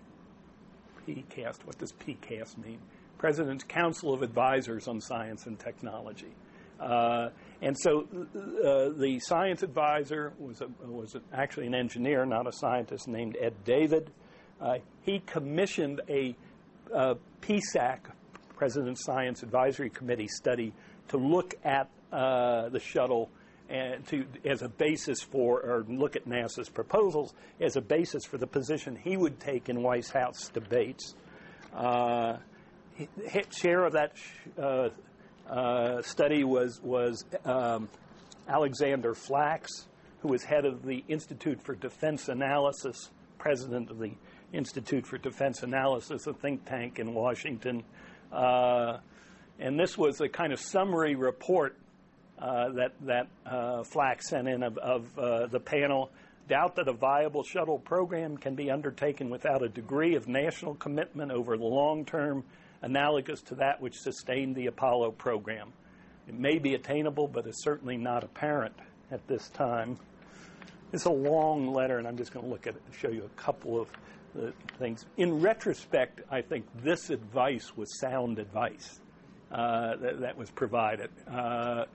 PCAST. 1.08 1.64
What 1.64 1.78
does 1.78 1.94
PCAST 1.94 2.58
mean? 2.58 2.78
President's 3.18 3.64
Council 3.64 4.14
of 4.14 4.22
Advisors 4.22 4.90
on 4.90 5.00
Science 5.00 5.46
and 5.46 5.58
Technology. 5.58 6.34
Uh, 6.78 7.30
and 7.62 7.74
so 7.80 8.02
uh, 8.02 8.90
the 9.00 9.18
science 9.22 9.64
advisor 9.64 10.34
was, 10.38 10.60
a, 10.60 10.68
was 10.86 11.16
actually 11.32 11.68
an 11.68 11.74
engineer, 11.74 12.26
not 12.26 12.46
a 12.46 12.52
scientist, 12.52 13.08
named 13.08 13.38
Ed 13.40 13.54
David. 13.64 14.12
Uh, 14.60 14.80
he 15.04 15.20
commissioned 15.20 16.02
a 16.10 16.36
uh, 16.94 17.14
PSAC, 17.40 18.00
President's 18.58 19.06
Science 19.06 19.42
Advisory 19.42 19.90
Committee 19.90 20.28
study, 20.28 20.74
to 21.08 21.16
look 21.16 21.54
at 21.64 21.90
uh, 22.12 22.68
the 22.68 22.80
shuttle 22.82 23.30
to 23.70 24.26
as 24.46 24.62
a 24.62 24.70
basis 24.70 25.22
for, 25.22 25.62
or 25.62 25.86
look 25.88 26.16
at 26.16 26.28
NASA's 26.28 26.70
proposals 26.70 27.34
as 27.60 27.76
a 27.76 27.82
basis 27.82 28.26
for 28.26 28.38
the 28.38 28.48
position 28.48 28.96
he 28.96 29.18
would 29.18 29.40
take 29.40 29.70
in 29.70 29.82
White 29.82 30.10
House 30.10 30.50
debates. 30.50 31.16
Uh, 31.74 32.38
share 33.52 33.86
of 33.86 33.94
that 33.94 34.14
uh, 34.62 34.90
uh, 35.50 36.02
study 36.02 36.44
was 36.44 36.80
was 36.82 37.26
um, 37.46 37.90
Alexander 38.48 39.14
Flax, 39.14 39.88
who 40.20 40.28
was 40.28 40.44
head 40.44 40.66
of 40.66 40.86
the 40.86 41.04
Institute 41.08 41.62
for 41.62 41.76
Defense 41.76 42.30
Analysis, 42.30 43.10
president 43.38 43.90
of 43.90 44.00
the 44.00 44.12
Institute 44.52 45.08
for 45.08 45.18
Defense 45.18 45.64
Analysis, 45.64 46.28
a 46.28 46.34
think 46.34 46.66
tank 46.66 47.00
in 47.00 47.14
Washington. 47.14 47.84
Uh, 48.32 48.98
and 49.60 49.80
this 49.80 49.98
was 49.98 50.22
a 50.22 50.30
kind 50.30 50.54
of 50.54 50.60
summary 50.60 51.16
report 51.16 51.78
that 52.44 52.92
that 53.02 53.28
uh, 53.46 53.84
Flax 53.84 54.30
sent 54.30 54.48
in 54.48 54.64
of, 54.64 54.78
of 54.78 55.20
uh, 55.20 55.48
the 55.48 55.60
panel 55.60 56.12
doubt 56.48 56.76
that 56.76 56.88
a 56.88 56.94
viable 56.94 57.44
shuttle 57.44 57.80
program 57.80 58.38
can 58.38 58.56
be 58.56 58.70
undertaken 58.70 59.30
without 59.30 59.64
a 59.64 59.70
degree 59.70 60.16
of 60.16 60.28
national 60.28 60.76
commitment 60.76 61.32
over 61.32 61.58
the 61.58 61.64
long 61.64 62.06
term, 62.06 62.44
analogous 62.82 63.42
to 63.42 63.56
that 63.56 63.82
which 63.82 63.98
sustained 63.98 64.56
the 64.56 64.68
Apollo 64.68 65.12
program. 65.12 65.72
It 66.28 66.38
may 66.38 66.60
be 66.60 66.76
attainable, 66.76 67.28
but 67.28 67.48
is 67.48 67.62
certainly 67.62 67.98
not 67.98 68.24
apparent 68.24 68.76
at 69.12 69.26
this 69.28 69.50
time. 69.50 69.98
It's 70.92 71.06
a 71.06 71.12
long 71.12 71.74
letter, 71.74 71.98
and 71.98 72.08
I'm 72.08 72.18
just 72.18 72.34
going 72.34 72.46
to 72.46 72.52
look 72.52 72.68
at 72.68 72.76
it 72.76 72.82
and 72.86 72.96
show 72.96 73.10
you 73.10 73.24
a 73.24 73.42
couple 73.42 73.82
of 73.82 73.88
uh, 74.38 74.52
things. 74.80 75.06
In 75.18 75.42
retrospect, 75.42 76.22
I 76.30 76.42
think 76.42 76.66
this 76.84 77.10
advice 77.10 77.76
was 77.76 78.00
sound 78.00 78.40
advice 78.40 79.00
uh, 79.52 79.96
that, 79.98 80.20
that, 80.22 80.38
was 80.38 80.50
provided. 80.50 81.10
Uh, 81.30 81.36
uh, 81.36 81.36
uh, 81.36 81.86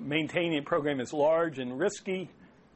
maintaining 0.00 0.58
a 0.58 0.62
program 0.62 1.00
is 1.00 1.12
large 1.12 1.58
and 1.58 1.78
risky, 1.78 2.30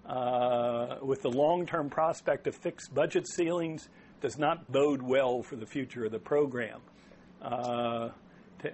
uh, 0.07 0.97
with 1.03 1.23
the 1.23 1.31
long 1.31 1.67
term 1.67 1.89
prospect 1.89 2.47
of 2.47 2.55
fixed 2.55 2.95
budget 2.95 3.27
ceilings, 3.27 3.89
does 4.21 4.39
not 4.39 4.71
bode 4.71 5.03
well 5.03 5.43
for 5.43 5.57
the 5.57 5.67
future 5.67 6.05
of 6.05 6.13
the 6.13 6.19
program. 6.19 6.81
Uh, 7.43 8.11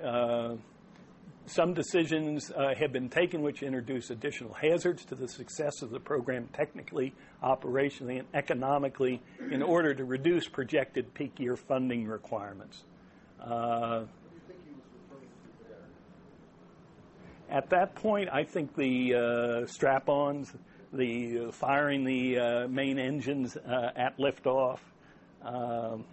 uh, 0.05 0.57
some 1.47 1.75
decisions 1.75 2.53
uh, 2.53 2.75
have 2.79 2.93
been 2.93 3.09
taken 3.09 3.43
which 3.43 3.63
introduce 3.63 4.11
additional 4.11 4.53
hazards 4.53 5.05
to 5.07 5.17
the 5.17 5.27
success 5.27 5.83
of 5.83 5.91
the 5.91 5.99
program 5.99 6.49
technically, 6.53 7.13
operationally, 7.43 8.21
and 8.21 8.29
economically 8.35 9.21
in 9.51 9.63
order 9.63 9.93
to 9.93 10.05
reduce 10.05 10.47
projected 10.47 11.13
peak 11.15 11.41
year 11.41 11.57
funding 11.57 12.07
requirements. 12.07 12.85
Uh, 13.41 14.05
at 17.51 17.71
that 17.71 17.95
point, 17.97 18.29
I 18.33 18.45
think 18.45 18.77
the 18.77 19.15
uh, 19.15 19.67
strap 19.67 20.09
ons, 20.09 20.53
the 20.93 21.47
uh, 21.49 21.53
firing 21.53 22.05
the 22.05 22.39
uh, 22.39 22.69
main 22.69 22.99
engines 22.99 23.57
uh, 23.57 23.91
at 23.97 24.17
liftoff, 24.19 24.79
um, 25.43 26.05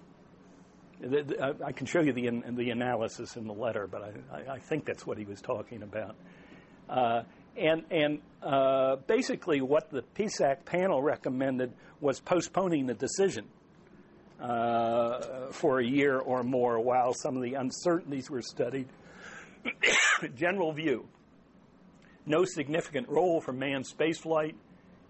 I 1.63 1.71
can 1.73 1.85
show 1.85 2.01
you 2.01 2.11
the, 2.11 2.41
the 2.53 2.71
analysis 2.71 3.35
in 3.35 3.45
the 3.45 3.53
letter, 3.53 3.85
but 3.85 4.15
I, 4.31 4.53
I 4.53 4.59
think 4.59 4.85
that's 4.85 5.05
what 5.05 5.19
he 5.19 5.25
was 5.25 5.41
talking 5.41 5.83
about. 5.83 6.15
Uh, 6.89 7.21
and 7.55 7.83
and 7.91 8.19
basically, 9.05 9.61
what 9.61 9.91
the 9.91 10.03
PSAC 10.15 10.65
panel 10.65 11.03
recommended 11.03 11.71
was 12.01 12.19
postponing 12.19 12.87
the 12.87 12.95
decision 12.95 13.45
uh, 14.41 15.51
for 15.51 15.79
a 15.79 15.85
year 15.85 16.17
or 16.17 16.43
more 16.43 16.79
while 16.79 17.13
some 17.13 17.35
of 17.35 17.43
the 17.43 17.53
uncertainties 17.53 18.29
were 18.29 18.41
studied. 18.41 18.87
General 20.35 20.71
view 20.71 21.07
no 22.27 22.45
significant 22.45 23.07
role 23.09 23.41
for 23.41 23.53
manned 23.53 23.85
spaceflight 23.85 24.53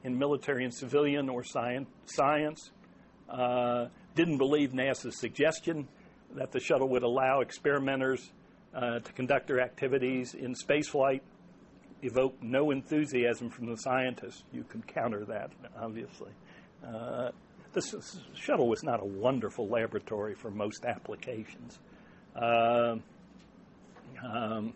in 0.04 0.18
military 0.18 0.64
and 0.64 0.74
civilian 0.74 1.30
or 1.30 1.44
science. 1.44 2.72
Uh, 3.30 3.88
didn't 4.16 4.38
believe 4.38 4.72
NASA's 4.72 5.20
suggestion 5.20 5.88
that 6.36 6.52
the 6.52 6.60
shuttle 6.60 6.90
would 6.90 7.04
allow 7.04 7.42
experimenters 7.42 8.32
uh, 8.74 9.00
to 9.00 9.12
conduct 9.14 9.48
their 9.48 9.60
activities 9.60 10.34
in 10.34 10.54
spaceflight. 10.54 11.22
Evoked 12.04 12.44
no 12.44 12.70
enthusiasm 12.70 13.50
from 13.50 13.66
the 13.66 13.76
scientists. 13.78 14.44
You 14.54 14.64
can 14.64 14.84
counter 14.84 15.26
that, 15.26 15.52
obviously. 15.80 16.32
Uh, 16.86 17.32
this, 17.74 17.96
shuttle 18.36 18.68
was 18.68 18.84
not 18.84 19.02
a 19.02 19.06
wonderful 19.06 19.68
laboratory 19.68 20.36
for 20.36 20.52
most 20.52 20.86
applications. 20.86 21.80
Uh, 22.36 22.98
um, 24.24 24.74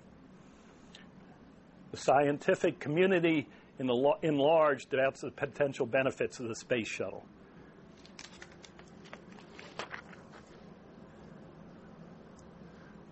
the 1.91 1.97
scientific 1.97 2.79
community 2.79 3.47
in, 3.79 3.87
the, 3.87 4.11
in 4.21 4.37
large 4.37 4.89
doubts 4.89 5.21
the 5.21 5.31
potential 5.31 5.85
benefits 5.85 6.39
of 6.39 6.47
the 6.47 6.55
space 6.55 6.87
shuttle. 6.87 7.25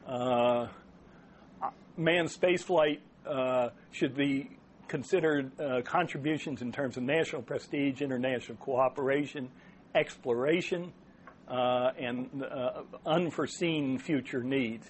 Uh, 0.07 0.67
manned 1.97 2.29
spaceflight 2.29 2.99
uh, 3.27 3.69
should 3.91 4.15
be 4.15 4.49
considered 4.87 5.51
uh, 5.59 5.81
contributions 5.83 6.61
in 6.61 6.71
terms 6.71 6.97
of 6.97 7.03
national 7.03 7.43
prestige, 7.43 8.01
international 8.01 8.57
cooperation, 8.57 9.49
exploration, 9.93 10.91
uh, 11.47 11.91
and 11.97 12.43
uh, 12.43 12.81
unforeseen 13.05 13.99
future 13.99 14.43
needs. 14.43 14.89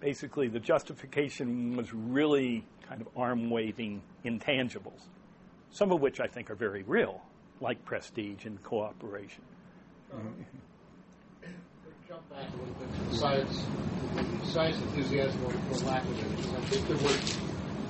Basically, 0.00 0.48
the 0.48 0.60
justification 0.60 1.76
was 1.76 1.92
really 1.92 2.64
kind 2.88 3.00
of 3.00 3.08
arm 3.16 3.50
waving 3.50 4.02
intangibles, 4.24 5.02
some 5.70 5.92
of 5.92 6.00
which 6.00 6.20
I 6.20 6.26
think 6.26 6.50
are 6.50 6.54
very 6.54 6.82
real, 6.84 7.22
like 7.60 7.84
prestige 7.84 8.44
and 8.44 8.62
cooperation. 8.62 9.42
Jump 12.08 12.30
back 12.30 12.46
a 12.48 12.56
little 12.56 12.74
bit 12.74 12.94
to 12.94 13.10
the 13.10 13.16
science, 13.16 13.64
science 14.44 14.76
enthusiasm 14.76 15.44
or, 15.44 15.52
or 15.74 15.78
lack 15.80 16.04
of 16.04 16.18
it. 16.18 16.56
I 16.56 16.60
think 16.66 16.86
there 16.86 16.96
was 16.98 17.38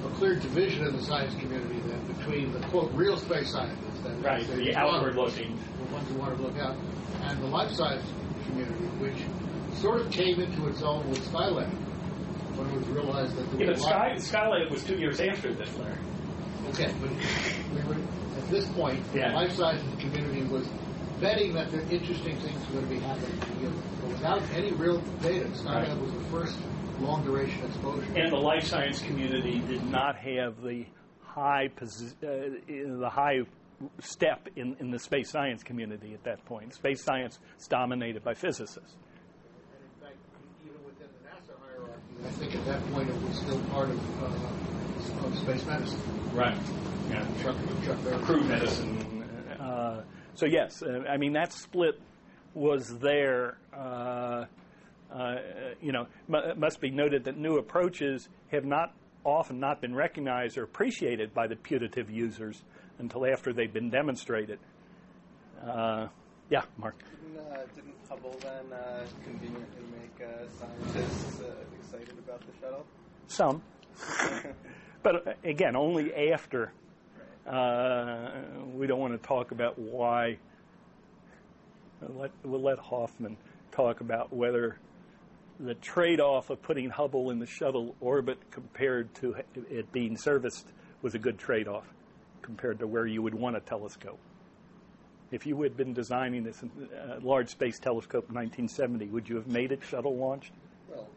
a 0.06 0.08
clear 0.16 0.36
division 0.36 0.86
in 0.86 0.96
the 0.96 1.02
science 1.02 1.34
community 1.34 1.80
then 1.86 2.00
between 2.14 2.52
the 2.52 2.60
quote 2.68 2.90
real 2.94 3.18
space 3.18 3.52
scientists, 3.52 4.00
that 4.04 4.22
right, 4.22 4.46
the 4.46 4.74
outward 4.74 5.16
looking, 5.16 5.58
the 5.78 5.94
ones 5.94 6.08
who 6.08 6.14
want 6.14 6.34
to 6.36 6.42
look 6.42 6.56
out, 6.58 6.76
and 7.24 7.42
the 7.42 7.46
life 7.46 7.70
science 7.72 8.04
community, 8.46 8.86
which 8.98 9.18
sort 9.82 10.00
of 10.00 10.10
came 10.10 10.40
into 10.40 10.66
its 10.68 10.80
own 10.80 11.08
with 11.10 11.20
Skylab 11.30 11.70
was 12.56 12.88
realized 12.88 13.36
that 13.36 13.50
there 13.52 13.60
yeah, 13.60 13.72
was 13.72 13.82
Sky, 13.82 14.14
Skylab 14.16 14.70
was 14.70 14.84
two 14.84 14.96
years 14.96 15.20
after 15.20 15.52
this, 15.52 15.76
Larry. 15.78 15.96
Okay, 16.70 16.92
but 17.00 17.10
we 17.10 17.88
were, 17.88 18.00
at 18.36 18.48
this 18.48 18.66
point, 18.68 19.00
yeah. 19.14 19.30
the 19.30 19.36
life 19.36 19.52
sciences 19.52 19.88
community 19.98 20.42
was 20.44 20.66
betting 21.20 21.54
that 21.54 21.70
the 21.70 21.80
interesting 21.88 22.36
things 22.38 22.66
were 22.66 22.80
going 22.80 22.88
to 22.88 22.94
be 22.94 23.00
happening 23.00 23.40
to 23.40 23.62
you. 23.62 23.72
But 24.00 24.10
without 24.10 24.42
any 24.54 24.72
real 24.72 25.00
data, 25.22 25.46
Skylab 25.46 25.88
right. 25.88 26.00
was 26.00 26.12
the 26.12 26.24
first 26.30 26.58
long 27.00 27.24
duration 27.24 27.64
exposure. 27.64 28.12
And 28.16 28.32
the 28.32 28.36
life 28.36 28.64
science 28.64 29.00
community 29.00 29.60
did 29.60 29.84
not 29.84 30.16
have 30.16 30.62
the 30.62 30.86
high 31.20 31.68
posi- 31.68 32.14
uh, 32.22 32.98
the 33.00 33.10
high 33.10 33.40
step 34.00 34.48
in, 34.56 34.76
in 34.80 34.90
the 34.90 34.98
space 34.98 35.30
science 35.30 35.62
community 35.62 36.14
at 36.14 36.24
that 36.24 36.44
point. 36.46 36.74
Space 36.74 37.02
science 37.02 37.38
is 37.60 37.66
dominated 37.66 38.24
by 38.24 38.34
physicists. 38.34 38.78
And 38.78 39.82
in 39.84 40.00
fact, 40.00 40.16
even 40.64 40.82
within 40.84 41.08
the 41.22 41.28
NASA 41.28 41.54
hierarchy, 41.60 42.15
I 42.26 42.28
think 42.30 42.54
at 42.56 42.64
that 42.66 42.92
point 42.92 43.08
it 43.08 43.22
was 43.22 43.36
still 43.36 43.58
part 43.70 43.88
of, 43.88 44.22
uh, 44.22 45.26
of 45.26 45.38
space 45.38 45.64
medicine. 45.64 46.00
Right. 46.32 46.58
Yeah. 47.08 47.24
Chuck, 47.40 47.56
Chuck 47.84 47.98
Crew 48.22 48.42
medicine. 48.42 49.22
Uh, 49.60 50.02
so 50.34 50.46
yes, 50.46 50.82
uh, 50.82 51.04
I 51.08 51.18
mean 51.18 51.34
that 51.34 51.52
split 51.52 52.00
was 52.52 52.98
there. 52.98 53.58
Uh, 53.72 54.46
uh, 55.14 55.36
you 55.80 55.92
know, 55.92 56.08
it 56.28 56.58
must 56.58 56.80
be 56.80 56.90
noted 56.90 57.24
that 57.24 57.36
new 57.38 57.58
approaches 57.58 58.28
have 58.50 58.64
not 58.64 58.92
often 59.24 59.60
not 59.60 59.80
been 59.80 59.94
recognized 59.94 60.58
or 60.58 60.64
appreciated 60.64 61.32
by 61.32 61.46
the 61.46 61.54
putative 61.54 62.10
users 62.10 62.60
until 62.98 63.24
after 63.24 63.52
they've 63.52 63.72
been 63.72 63.90
demonstrated. 63.90 64.58
Uh, 66.46 66.48
yeah, 66.50 66.62
Mark. 66.78 66.94
Didn't, 66.98 67.38
uh, 67.38 67.58
didn't 67.74 67.94
Hubble 68.08 68.36
then 68.40 68.72
uh, 68.72 69.06
conveniently 69.24 69.82
make 69.92 70.28
scientists 70.58 71.40
excited 71.80 72.14
about 72.18 72.40
the 72.40 72.52
shuttle? 72.60 72.86
Some, 73.28 73.62
but 75.02 75.38
again, 75.44 75.74
only 75.74 76.30
after 76.30 76.72
uh, 77.46 78.30
we 78.74 78.86
don't 78.86 79.00
want 79.00 79.20
to 79.20 79.26
talk 79.26 79.50
about 79.50 79.78
why. 79.78 80.38
Let, 82.00 82.30
we'll 82.44 82.60
let 82.62 82.78
Hoffman 82.78 83.36
talk 83.72 84.00
about 84.00 84.32
whether 84.32 84.78
the 85.58 85.74
trade 85.74 86.20
off 86.20 86.50
of 86.50 86.60
putting 86.62 86.90
Hubble 86.90 87.30
in 87.30 87.38
the 87.38 87.46
shuttle 87.46 87.96
orbit 88.00 88.38
compared 88.50 89.14
to 89.16 89.36
it 89.54 89.90
being 89.92 90.16
serviced 90.16 90.66
was 91.02 91.14
a 91.14 91.18
good 91.18 91.38
trade 91.38 91.66
off 91.66 91.86
compared 92.42 92.78
to 92.80 92.86
where 92.86 93.06
you 93.06 93.22
would 93.22 93.34
want 93.34 93.56
a 93.56 93.60
telescope. 93.60 94.18
If 95.32 95.46
you 95.46 95.60
had 95.62 95.76
been 95.76 95.92
designing 95.92 96.44
this 96.44 96.62
uh, 96.62 97.18
large 97.20 97.48
space 97.48 97.78
telescope 97.78 98.28
in 98.28 98.34
1970, 98.34 99.06
would 99.06 99.28
you 99.28 99.36
have 99.36 99.48
made 99.48 99.72
it 99.72 99.80
shuttle 99.82 100.16
launched? 100.16 100.52
Well, 100.88 101.08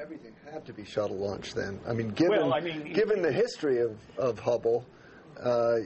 everything 0.00 0.32
had 0.50 0.64
to 0.66 0.72
be 0.72 0.84
shuttle 0.84 1.16
launched 1.16 1.54
then. 1.54 1.78
I 1.86 1.92
mean, 1.92 2.10
given, 2.10 2.38
well, 2.38 2.54
I 2.54 2.60
mean, 2.60 2.92
given 2.92 3.20
the 3.20 3.32
history 3.32 3.80
of, 3.80 3.98
of 4.16 4.38
Hubble, 4.38 4.86
uh, 5.42 5.76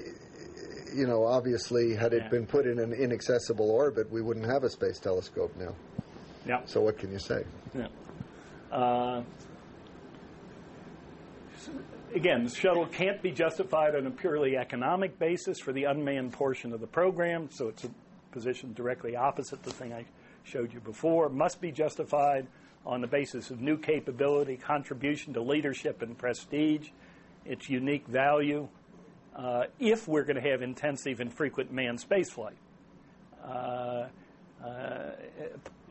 you 0.95 1.07
know, 1.07 1.25
obviously, 1.25 1.95
had 1.95 2.13
it 2.13 2.23
yeah. 2.25 2.29
been 2.29 2.47
put 2.47 2.67
in 2.67 2.79
an 2.79 2.93
inaccessible 2.93 3.71
orbit, 3.71 4.11
we 4.11 4.23
wouldn't 4.23 4.47
have 4.47 4.63
a 4.63 4.71
space 4.71 4.99
telescope 4.99 5.55
now. 5.59 5.75
Yeah. 6.47 6.61
So 6.65 6.81
what 6.81 6.97
can 6.97 7.13
you 7.13 7.19
say? 7.19 7.45
Yeah. 7.77 7.89
Uh, 8.71 9.23
again, 12.15 12.45
the 12.45 12.51
shuttle 12.51 12.87
can't 12.87 13.21
be 13.23 13.31
justified 13.31 13.95
on 13.95 14.07
a 14.07 14.11
purely 14.11 14.57
economic 14.57 15.19
basis 15.19 15.59
for 15.59 15.73
the 15.73 15.85
unmanned 15.85 16.33
portion 16.33 16.73
of 16.73 16.81
the 16.81 16.87
program, 16.87 17.49
so 17.51 17.69
it's 17.69 17.85
a 17.85 17.91
position 18.33 18.73
directly 18.75 19.17
opposite 19.17 19.63
the 19.63 19.71
thing 19.71 19.93
I 19.93 20.05
showed 20.45 20.73
you 20.73 20.81
before. 20.81 21.29
Must 21.29 21.61
be 21.61 21.73
justified 21.73 22.47
on 22.87 23.01
the 23.01 23.07
basis 23.07 23.51
of 23.51 23.61
new 23.61 23.77
capability, 23.77 24.57
contribution 24.57 25.35
to 25.35 25.41
leadership 25.41 26.03
and 26.03 26.17
prestige, 26.17 26.89
its 27.45 27.69
unique 27.69 28.07
value, 28.07 28.69
uh, 29.37 29.65
if 29.79 30.09
we're 30.09 30.25
going 30.25 30.43
to 30.43 30.51
have 30.51 30.63
intensive 30.63 31.21
and 31.21 31.33
frequent 31.33 31.73
manned 31.73 31.99
spaceflight. 31.99 32.57
Uh, 33.45 34.07
uh, 34.65 35.11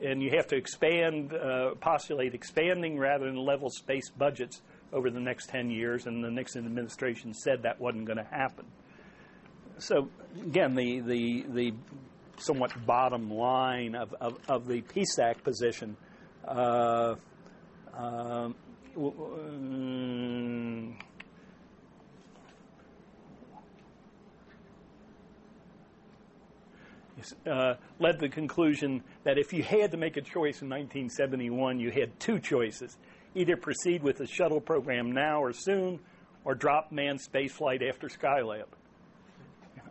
and 0.03 0.21
you 0.21 0.29
have 0.31 0.47
to 0.47 0.55
expand, 0.55 1.33
uh, 1.33 1.73
postulate 1.79 2.33
expanding 2.33 2.97
rather 2.99 3.25
than 3.25 3.37
level 3.37 3.69
space 3.69 4.09
budgets 4.09 4.61
over 4.93 5.09
the 5.09 5.19
next 5.19 5.49
10 5.49 5.69
years, 5.69 6.05
and 6.05 6.23
the 6.23 6.31
Nixon 6.31 6.65
administration 6.65 7.33
said 7.33 7.63
that 7.63 7.79
wasn't 7.79 8.05
going 8.05 8.17
to 8.17 8.23
happen. 8.23 8.65
So, 9.79 10.09
again, 10.41 10.75
the, 10.75 11.01
the, 11.01 11.45
the 11.49 11.73
somewhat 12.37 12.73
bottom 12.85 13.29
line 13.29 13.95
of, 13.95 14.13
of, 14.19 14.37
of 14.47 14.67
the 14.67 14.81
PSAC 14.81 15.43
position 15.43 15.97
uh, 16.47 17.15
um, 17.93 18.55
uh, 27.45 27.75
led 27.99 28.19
the 28.19 28.29
conclusion 28.29 29.03
that 29.23 29.37
if 29.37 29.51
you 29.53 29.63
had 29.63 29.91
to 29.91 29.97
make 29.97 30.17
a 30.17 30.21
choice 30.21 30.61
in 30.61 30.69
1971, 30.69 31.79
you 31.79 31.91
had 31.91 32.19
two 32.19 32.39
choices 32.39 32.97
either 33.35 33.57
proceed 33.57 34.03
with 34.03 34.17
the 34.17 34.27
shuttle 34.27 34.61
program 34.61 35.11
now 35.11 35.41
or 35.41 35.53
soon, 35.53 35.99
or 36.43 36.55
drop 36.55 36.91
manned 36.91 37.19
spaceflight 37.19 37.87
after 37.87 38.07
Skylab. 38.07 38.65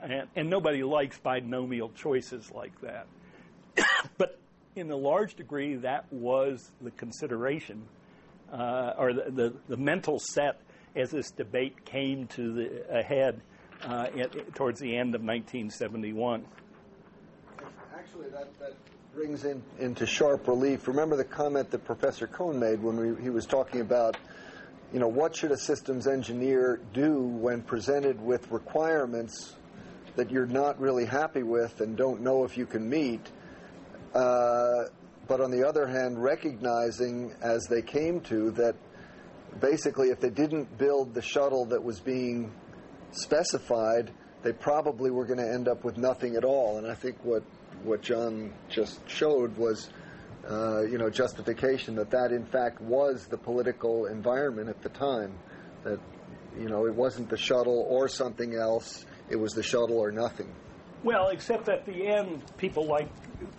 And, 0.03 0.29
and 0.35 0.51
nobody 0.51 0.83
likes 0.83 1.19
binomial 1.19 1.91
choices 1.91 2.51
like 2.53 2.73
that. 2.81 3.07
but 4.19 4.39
in 4.75 4.91
a 4.91 4.97
large 4.97 5.35
degree, 5.35 5.77
that 5.77 6.11
was 6.13 6.71
the 6.81 6.91
consideration 6.93 7.83
uh, 8.53 8.93
or 8.97 9.13
the, 9.13 9.31
the, 9.31 9.55
the, 9.69 9.77
mental 9.77 10.21
set 10.21 10.61
as 10.95 11.11
this 11.11 11.31
debate 11.33 11.85
came 11.85 12.27
to 12.29 12.53
the 12.53 12.99
ahead 12.99 13.41
uh, 13.83 14.07
towards 14.55 14.79
the 14.81 14.97
end 14.97 15.15
of 15.15 15.23
1971 15.23 16.45
actually, 18.07 18.31
that, 18.31 18.59
that 18.59 18.75
brings 19.17 19.47
in, 19.47 19.63
into 19.79 20.05
sharp 20.05 20.47
relief. 20.47 20.87
Remember 20.87 21.17
the 21.17 21.25
comment 21.25 21.71
that 21.71 21.83
Professor 21.87 22.27
Cohen 22.27 22.61
made 22.61 22.83
when 22.83 22.97
we, 22.99 23.23
he 23.23 23.31
was 23.31 23.47
talking 23.47 23.81
about, 23.81 24.15
you 24.93 25.01
know, 25.01 25.09
what 25.09 25.35
should 25.35 25.53
a 25.53 25.57
systems 25.57 26.07
engineer 26.07 26.83
do 26.93 27.19
when 27.19 27.63
presented 27.63 28.21
with 28.21 28.51
requirements 28.51 29.55
that 30.17 30.31
you're 30.31 30.45
not 30.45 30.79
really 30.79 31.07
happy 31.07 31.43
with 31.43 31.81
and 31.81 31.97
don't 31.97 32.21
know 32.21 32.45
if 32.45 32.59
you 32.59 32.67
can 32.67 32.87
meet. 32.87 33.27
Uh, 34.15 34.85
but 35.27 35.41
on 35.41 35.51
the 35.51 35.67
other 35.67 35.87
hand, 35.87 36.23
recognizing 36.23 37.33
as 37.41 37.67
they 37.69 37.81
came 37.81 38.21
to 38.21 38.51
that 38.51 38.75
basically 39.63 40.09
if 40.09 40.21
they 40.21 40.29
didn't 40.29 40.77
build 40.77 41.15
the 41.15 41.23
shuttle 41.23 41.65
that 41.65 41.83
was 41.83 42.01
being 42.01 42.53
specified, 43.13 44.13
they 44.43 44.53
probably 44.53 45.11
were 45.11 45.25
going 45.25 45.39
to 45.39 45.51
end 45.51 45.69
up 45.69 45.85
with 45.85 45.97
nothing 45.97 46.37
at 46.37 46.45
all. 46.45 46.77
And 46.77 46.87
I 46.87 46.95
think 46.95 47.17
what 47.25 47.43
what 47.85 48.03
John 48.03 48.53
just 48.69 49.01
showed 49.09 49.57
was, 49.57 49.91
uh, 50.49 50.83
you 50.83 50.99
know, 50.99 51.11
justification 51.11 51.95
that 51.97 52.11
that 52.11 52.33
in 52.33 52.45
fact 52.45 52.81
was 52.81 53.27
the 53.27 53.37
political 53.37 54.07
environment 54.07 54.69
at 54.69 54.83
the 54.83 54.89
time. 54.91 55.33
That, 55.85 56.01
you 56.59 56.69
know, 56.69 56.87
it 56.87 56.95
wasn't 56.95 57.29
the 57.29 57.37
shuttle 57.37 57.87
or 57.89 58.09
something 58.09 58.55
else. 58.55 59.05
It 59.29 59.37
was 59.37 59.55
the 59.55 59.63
shuttle 59.63 59.99
or 59.99 60.11
nothing. 60.11 60.53
Well, 61.03 61.29
except 61.29 61.69
at 61.69 61.87
the 61.87 62.07
end, 62.07 62.43
people 62.57 62.87
like 62.87 63.09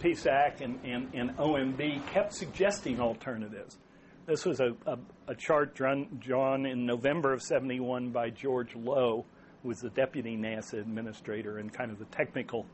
PSAC 0.02 0.62
and, 0.62 0.80
and, 0.84 1.14
and 1.14 1.38
OMB 1.38 2.06
kept 2.08 2.34
suggesting 2.34 3.00
alternatives. 3.00 3.78
This 4.26 4.44
was 4.44 4.60
a, 4.60 4.76
a, 4.86 4.98
a 5.30 5.36
chart 5.36 5.74
drawn, 5.74 6.20
drawn 6.20 6.66
in 6.66 6.86
November 6.86 7.32
of 7.32 7.42
71 7.42 8.10
by 8.10 8.30
George 8.30 8.76
Low, 8.76 9.24
who 9.62 9.70
was 9.70 9.80
the 9.80 9.90
deputy 9.92 10.36
NASA 10.36 10.74
administrator 10.74 11.60
and 11.60 11.72
kind 11.72 11.92
of 11.92 12.00
the 12.00 12.06
technical 12.06 12.66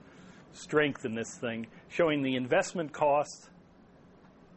strength 0.54 1.06
in 1.06 1.16
this 1.16 1.38
thing, 1.40 1.68
showing 1.90 2.22
the 2.22 2.36
investment 2.36 2.94
cost 2.94 3.50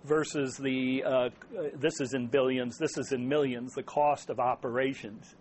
versus 0.04 0.56
the, 0.56 1.02
uh, 1.04 1.10
uh, 1.10 1.30
this 1.74 2.00
is 2.00 2.14
in 2.14 2.28
billions, 2.28 2.78
this 2.78 2.96
is 2.96 3.12
in 3.12 3.28
millions, 3.28 3.72
the 3.74 3.82
cost 3.82 4.30
of 4.30 4.38
operations 4.38 5.34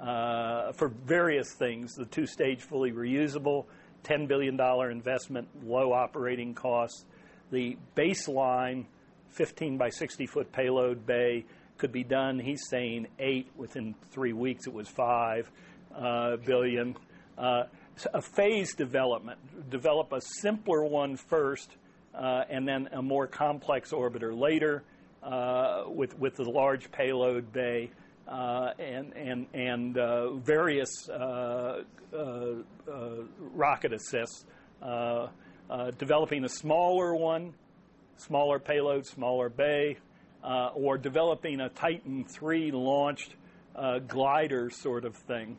uh, 0.00 0.72
for 0.72 0.88
various 0.88 1.54
things. 1.54 1.94
The 1.94 2.06
two 2.06 2.26
stage 2.26 2.62
fully 2.62 2.92
reusable, 2.92 3.64
$10 4.04 4.28
billion 4.28 4.58
investment, 4.90 5.48
low 5.64 5.92
operating 5.92 6.54
costs. 6.54 7.04
The 7.50 7.76
baseline 7.96 8.84
15 9.30 9.76
by 9.78 9.90
60 9.90 10.26
foot 10.26 10.52
payload 10.52 11.06
bay 11.06 11.44
could 11.76 11.92
be 11.92 12.04
done, 12.04 12.38
he's 12.38 12.62
saying 12.68 13.06
eight, 13.18 13.48
within 13.56 13.94
three 14.10 14.32
weeks 14.32 14.66
it 14.66 14.72
was 14.72 14.88
five 14.88 15.50
uh, 15.94 16.36
billion. 16.44 16.96
Uh, 17.36 17.64
a 18.12 18.22
phase 18.22 18.74
development. 18.74 19.38
Develop 19.70 20.12
a 20.12 20.20
simpler 20.20 20.84
one 20.84 21.16
first, 21.16 21.70
uh, 22.14 22.44
and 22.50 22.66
then 22.66 22.88
a 22.92 23.02
more 23.02 23.26
complex 23.26 23.92
orbiter 23.92 24.36
later, 24.38 24.82
uh, 25.22 25.84
with 25.86 26.18
with 26.18 26.36
the 26.36 26.44
large 26.44 26.90
payload 26.90 27.52
bay 27.52 27.90
uh, 28.28 28.72
and 28.78 29.12
and 29.16 29.46
and 29.54 29.98
uh, 29.98 30.34
various 30.34 31.08
uh, 31.08 31.82
uh, 32.14 32.54
rocket 33.54 33.92
assists. 33.92 34.44
developing 35.98 36.44
a 36.44 36.48
smaller 36.48 37.14
one, 37.14 37.54
smaller 38.16 38.58
payload, 38.58 39.06
smaller 39.06 39.48
bay, 39.48 39.96
or 40.74 40.98
developing 40.98 41.60
a 41.60 41.68
Titan 41.70 42.26
III 42.42 42.70
launched 42.72 43.34
glider 44.06 44.70
sort 44.70 45.04
of 45.04 45.16
thing. 45.16 45.56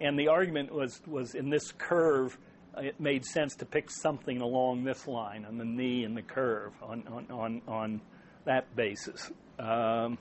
And 0.00 0.18
the 0.18 0.28
argument 0.28 0.72
was, 0.72 1.00
was 1.06 1.34
in 1.34 1.50
this 1.50 1.72
curve, 1.72 2.36
it 2.76 2.98
made 3.00 3.24
sense 3.24 3.54
to 3.56 3.64
pick 3.64 3.90
something 3.90 4.40
along 4.40 4.84
this 4.84 5.06
line, 5.06 5.44
on 5.44 5.58
the 5.58 5.64
knee 5.64 6.04
and 6.04 6.16
the 6.16 6.22
curve, 6.22 6.72
on, 6.82 7.04
on, 7.06 7.26
on, 7.30 7.62
on 7.68 8.00
that 8.44 8.74
basis. 8.74 9.30
Um, 9.58 10.18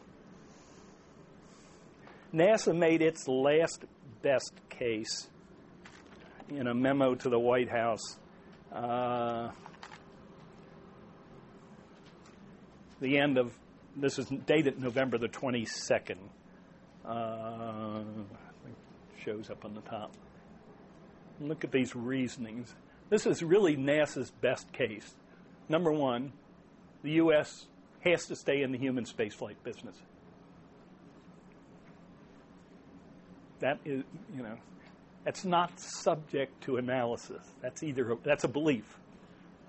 NASA 2.33 2.75
made 2.75 3.01
its 3.01 3.27
last 3.27 3.85
best 4.21 4.53
case 4.69 5.27
in 6.49 6.67
a 6.67 6.73
memo 6.73 7.15
to 7.15 7.29
the 7.29 7.39
White 7.39 7.69
House. 7.69 8.17
Uh, 8.71 9.49
the 12.99 13.17
end 13.17 13.37
of 13.37 13.53
this 13.95 14.17
is 14.17 14.25
dated 14.45 14.79
November 14.79 15.17
the 15.17 15.27
22nd. 15.27 16.17
Uh, 17.05 18.01
shows 19.23 19.49
up 19.49 19.65
on 19.65 19.73
the 19.73 19.81
top. 19.81 20.13
Look 21.39 21.63
at 21.63 21.71
these 21.71 21.95
reasonings. 21.95 22.73
This 23.09 23.25
is 23.25 23.43
really 23.43 23.75
NASA's 23.75 24.31
best 24.31 24.71
case. 24.71 25.15
Number 25.69 25.91
one, 25.91 26.33
the 27.03 27.11
U.S. 27.11 27.65
has 28.01 28.25
to 28.27 28.35
stay 28.35 28.61
in 28.61 28.71
the 28.71 28.77
human 28.77 29.05
spaceflight 29.05 29.55
business. 29.63 29.95
That 33.59 33.79
is, 33.85 34.03
you 34.35 34.43
know, 34.43 34.57
that's 35.23 35.45
not 35.45 35.79
subject 35.79 36.63
to 36.63 36.77
analysis. 36.77 37.43
That's 37.61 37.81
either 37.83 38.11
a, 38.11 38.17
that's 38.23 38.43
a 38.43 38.47
belief, 38.49 38.99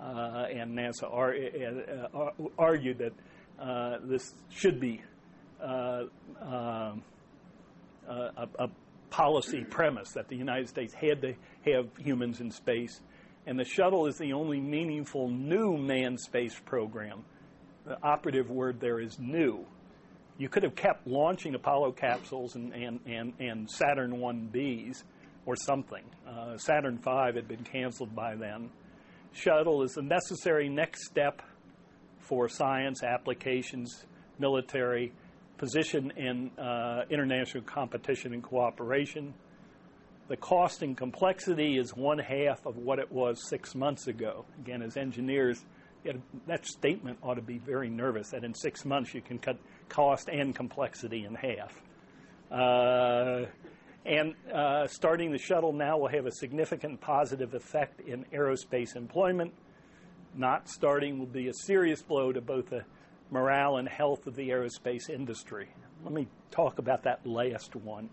uh, 0.00 0.46
and 0.52 0.76
NASA 0.76 1.12
ar- 1.12 1.34
uh, 1.34 2.18
uh, 2.18 2.48
argued 2.59 2.98
that 2.98 3.12
uh, 3.61 3.98
this 4.02 4.34
should 4.50 4.80
be 4.80 5.00
uh, 5.62 6.05
um, 6.40 7.02
a, 8.09 8.48
a, 8.59 8.68
policy 9.14 9.62
premise 9.62 10.10
that 10.10 10.26
the 10.26 10.34
United 10.34 10.68
States 10.68 10.92
had 10.92 11.22
to 11.22 11.34
have 11.64 11.86
humans 11.98 12.40
in 12.40 12.50
space, 12.50 13.00
and 13.46 13.56
the 13.56 13.64
shuttle 13.64 14.08
is 14.08 14.18
the 14.18 14.32
only 14.32 14.60
meaningful 14.60 15.28
new 15.28 15.76
manned 15.76 16.18
space 16.18 16.60
program. 16.64 17.24
The 17.86 17.96
operative 18.02 18.50
word 18.50 18.80
there 18.80 18.98
is 18.98 19.16
new. 19.20 19.64
You 20.36 20.48
could 20.48 20.64
have 20.64 20.74
kept 20.74 21.06
launching 21.06 21.54
Apollo 21.54 21.92
capsules 21.92 22.56
and, 22.56 22.72
and, 22.72 22.98
and, 23.06 23.34
and 23.38 23.70
Saturn 23.70 24.18
1Bs 24.18 25.04
or 25.46 25.54
something. 25.54 26.02
Uh, 26.28 26.58
Saturn 26.58 26.98
5 26.98 27.36
had 27.36 27.46
been 27.46 27.62
canceled 27.62 28.16
by 28.16 28.34
then. 28.34 28.68
Shuttle 29.32 29.84
is 29.84 29.92
the 29.92 30.02
necessary 30.02 30.68
next 30.68 31.06
step 31.06 31.40
for 32.18 32.48
science 32.48 33.04
applications, 33.04 34.06
military, 34.40 35.12
position 35.59 36.12
in 36.16 36.50
uh, 36.59 37.05
international 37.11 37.62
competition 37.64 38.32
and 38.34 38.42
cooperation. 38.42 39.34
The 40.28 40.36
cost 40.36 40.82
and 40.82 40.96
complexity 40.96 41.76
is 41.78 41.94
one 41.94 42.18
half 42.18 42.64
of 42.64 42.76
what 42.76 42.98
it 42.98 43.12
was 43.12 43.46
six 43.48 43.74
months 43.74 44.07
ago. 44.07 44.44
Again, 44.61 44.82
as 44.82 44.96
engineers, 44.96 45.64
that 46.46 46.66
statement 46.66 47.18
ought 47.22 47.34
to 47.34 47.42
be 47.42 47.59
very 47.59 47.90
nervous 47.90 48.30
that 48.30 48.44
in 48.44 48.55
six 48.55 48.84
months 48.84 49.14
you 49.14 49.20
can 49.20 49.38
cut 49.38 49.59
cost 49.88 50.28
and 50.28 50.55
complexity 50.55 51.24
in 51.24 51.34
half. 51.34 51.80
Uh, 52.50 53.46
and 54.07 54.34
uh, 54.52 54.86
starting 54.86 55.32
the 55.32 55.38
shuttle 55.38 55.72
now 55.72 55.96
will 55.96 56.09
have 56.09 56.26
a 56.26 56.32
significant 56.32 57.00
positive 57.00 57.55
effect 57.55 58.00
in 58.00 58.24
aerospace 58.34 58.96
employment. 58.96 59.52
Not 60.34 60.68
starting 60.68 61.18
will 61.18 61.26
be 61.26 61.48
a 61.48 61.55
serious 61.55 62.02
blow 62.02 62.32
to 62.32 62.40
both 62.40 62.70
the 62.70 62.84
morale 63.30 63.76
and 63.76 63.88
health 63.88 64.26
of 64.26 64.36
the 64.36 64.50
aerospace 64.50 65.08
industry. 65.10 65.68
Let 66.02 66.12
me 66.12 66.28
talk 66.50 66.78
about 66.78 67.04
that 67.04 67.26
last 67.26 67.74
one. 67.74 68.10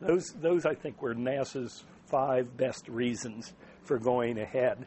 Those, 0.00 0.32
those 0.40 0.66
I 0.66 0.74
think 0.74 1.00
were 1.00 1.14
NASA's 1.14 1.84
five 2.06 2.56
best 2.56 2.88
reasons 2.88 3.52
for 3.84 3.98
going 3.98 4.38
ahead. 4.38 4.86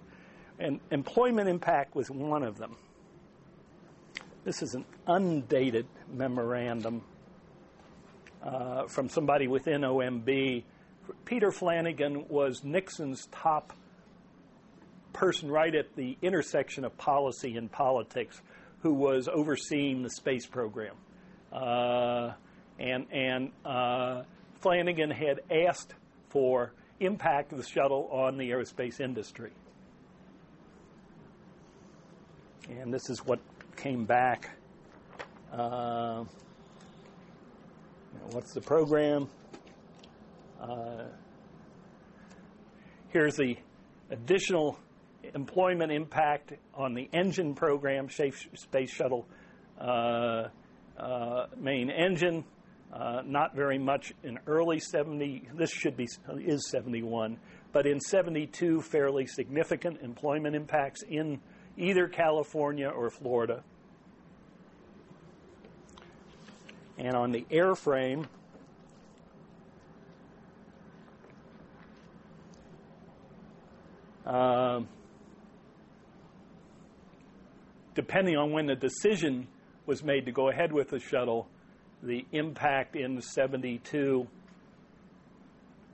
And 0.59 0.79
employment 0.91 1.49
impact 1.49 1.95
was 1.95 2.09
one 2.09 2.43
of 2.43 2.57
them. 2.57 2.75
This 4.43 4.61
is 4.61 4.75
an 4.75 4.85
undated 5.07 5.87
memorandum 6.11 7.03
uh, 8.43 8.85
from 8.85 9.09
somebody 9.09 9.47
within 9.47 9.81
OMB. 9.81 10.63
Peter 11.25 11.51
Flanigan 11.51 12.29
was 12.29 12.63
Nixon's 12.63 13.27
top 13.31 13.73
person 15.13 15.49
right 15.49 15.73
at 15.73 15.95
the 15.95 16.17
intersection 16.21 16.85
of 16.85 16.97
policy 16.97 17.57
and 17.57 17.71
politics 17.71 18.41
who 18.81 18.93
was 18.93 19.27
overseeing 19.27 20.03
the 20.03 20.09
space 20.09 20.45
program. 20.45 20.95
Uh, 21.51 22.31
and 22.79 23.07
and 23.11 23.51
uh, 23.65 24.23
Flanigan 24.63 25.11
had 25.11 25.41
asked 25.51 25.93
for 26.29 26.73
impact 26.99 27.51
of 27.51 27.57
the 27.57 27.63
shuttle 27.63 28.09
on 28.11 28.37
the 28.37 28.49
aerospace 28.49 28.99
industry. 28.99 29.51
And 32.69 32.93
this 32.93 33.09
is 33.09 33.25
what 33.25 33.39
came 33.77 34.05
back. 34.05 34.49
Uh, 35.51 36.25
what's 38.31 38.53
the 38.53 38.61
program? 38.61 39.29
Uh, 40.59 41.05
here's 43.09 43.35
the 43.35 43.55
additional 44.09 44.77
employment 45.35 45.91
impact 45.91 46.53
on 46.73 46.93
the 46.93 47.09
engine 47.13 47.55
program, 47.55 48.09
Space 48.09 48.91
Shuttle 48.91 49.25
uh, 49.79 50.47
uh, 50.97 51.47
main 51.57 51.89
engine. 51.89 52.43
Uh, 52.91 53.21
not 53.25 53.53
very 53.53 53.77
much 53.77 54.13
in 54.23 54.39
early 54.47 54.79
70. 54.79 55.49
This 55.53 55.69
should 55.69 55.97
be 55.97 56.07
is 56.37 56.69
71, 56.69 57.37
but 57.73 57.85
in 57.85 57.99
72, 57.99 58.81
fairly 58.81 59.27
significant 59.27 59.99
employment 60.01 60.55
impacts 60.55 61.03
in 61.03 61.41
either 61.77 62.07
California 62.07 62.87
or 62.87 63.09
Florida. 63.09 63.61
And 66.97 67.13
on 67.13 67.31
the 67.31 67.45
airframe, 67.51 68.25
uh, 74.25 74.81
depending 77.97 78.37
on 78.37 78.51
when 78.51 78.67
the 78.67 78.75
decision 78.75 79.47
was 79.87 80.03
made 80.03 80.27
to 80.27 80.31
go 80.31 80.49
ahead 80.49 80.71
with 80.71 80.89
the 80.89 80.99
shuttle, 80.99 81.47
the 82.03 82.23
impact 82.31 82.95
in 82.95 83.19
72, 83.19 84.27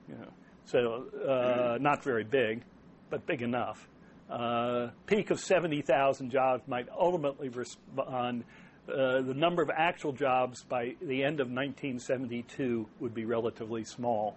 you 0.06 0.14
know, 0.14 0.28
so 0.66 1.06
uh, 1.26 1.78
not 1.80 2.04
very 2.04 2.22
big, 2.22 2.62
but 3.08 3.24
big 3.26 3.40
enough. 3.40 3.88
Uh, 4.28 4.88
peak 5.06 5.30
of 5.30 5.40
70,000 5.40 6.30
jobs 6.30 6.62
might 6.68 6.88
ultimately 6.90 7.48
respond. 7.48 8.44
Uh, 8.86 9.22
the 9.22 9.34
number 9.34 9.62
of 9.62 9.70
actual 9.70 10.12
jobs 10.12 10.62
by 10.62 10.94
the 11.00 11.24
end 11.24 11.40
of 11.40 11.48
1972 11.48 12.86
would 13.00 13.14
be 13.14 13.24
relatively 13.24 13.82
small. 13.82 14.36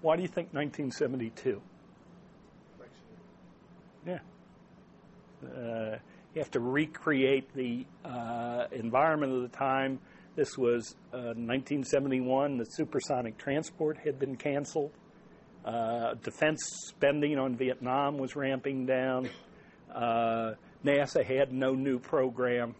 Why 0.00 0.16
do 0.16 0.22
you 0.22 0.28
think 0.28 0.54
1972? 0.54 1.60
Yeah. 4.06 5.98
You 6.34 6.40
have 6.40 6.50
to 6.52 6.60
recreate 6.60 7.52
the 7.54 7.84
uh, 8.04 8.66
environment 8.70 9.32
of 9.32 9.42
the 9.42 9.56
time. 9.56 9.98
This 10.36 10.56
was 10.56 10.94
uh, 11.12 11.34
1971. 11.34 12.56
The 12.56 12.64
supersonic 12.66 13.36
transport 13.36 13.98
had 13.98 14.18
been 14.20 14.36
canceled. 14.36 14.92
Uh, 15.64 16.14
defense 16.22 16.60
spending 16.86 17.36
on 17.36 17.56
Vietnam 17.56 18.16
was 18.16 18.36
ramping 18.36 18.86
down. 18.86 19.28
Uh, 19.92 20.52
NASA 20.84 21.24
had 21.24 21.52
no 21.52 21.72
new 21.72 21.98
program. 21.98 22.76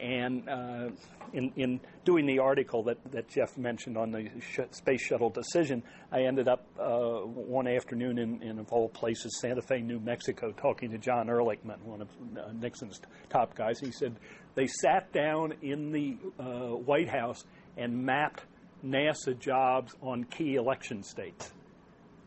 And 0.00 0.48
uh, 0.48 0.90
in, 1.32 1.52
in 1.56 1.80
doing 2.04 2.26
the 2.26 2.38
article 2.38 2.82
that, 2.84 2.98
that 3.12 3.28
Jeff 3.28 3.56
mentioned 3.56 3.96
on 3.96 4.10
the 4.10 4.28
sh- 4.40 4.60
space 4.70 5.02
shuttle 5.02 5.30
decision, 5.30 5.82
I 6.12 6.22
ended 6.22 6.48
up 6.48 6.66
uh, 6.78 7.20
one 7.26 7.66
afternoon 7.66 8.18
in, 8.18 8.42
in, 8.42 8.58
of 8.58 8.72
all 8.72 8.88
places, 8.88 9.38
Santa 9.40 9.62
Fe, 9.62 9.80
New 9.80 10.00
Mexico, 10.00 10.52
talking 10.52 10.90
to 10.90 10.98
John 10.98 11.26
Ehrlichman, 11.26 11.82
one 11.82 12.02
of 12.02 12.08
uh, 12.36 12.52
Nixon's 12.52 13.00
top 13.30 13.54
guys. 13.54 13.78
He 13.80 13.90
said 13.90 14.16
they 14.54 14.66
sat 14.66 15.12
down 15.12 15.54
in 15.62 15.92
the 15.92 16.16
uh, 16.38 16.76
White 16.76 17.08
House 17.08 17.44
and 17.76 18.04
mapped 18.04 18.44
NASA 18.84 19.38
jobs 19.38 19.94
on 20.02 20.24
key 20.24 20.54
election 20.54 21.02
states 21.02 21.52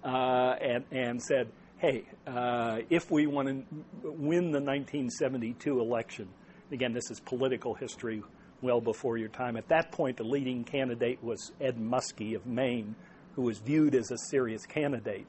uh, 0.04 0.56
and, 0.62 0.86
and 0.92 1.22
said, 1.22 1.48
hey, 1.78 2.04
uh, 2.28 2.78
if 2.90 3.10
we 3.10 3.28
want 3.28 3.48
to 3.48 3.64
win 4.04 4.52
the 4.52 4.62
1972 4.62 5.80
election, 5.80 6.30
again, 6.72 6.94
this 6.94 7.12
is 7.12 7.20
political 7.20 7.74
history 7.74 8.24
well 8.62 8.82
before 8.82 9.18
your 9.18 9.30
time. 9.30 9.58
At 9.58 9.68
that 9.70 9.92
point, 9.92 10.18
the 10.18 10.24
leading 10.24 10.64
candidate 10.64 11.24
was 11.24 11.52
Ed 11.60 11.78
Muskie 11.78 12.36
of 12.36 12.46
Maine, 12.46 12.96
who 13.36 13.44
was 13.44 13.60
viewed 13.60 13.96
as 13.96 14.12
a 14.12 14.18
serious 14.18 14.66
candidate. 14.66 15.28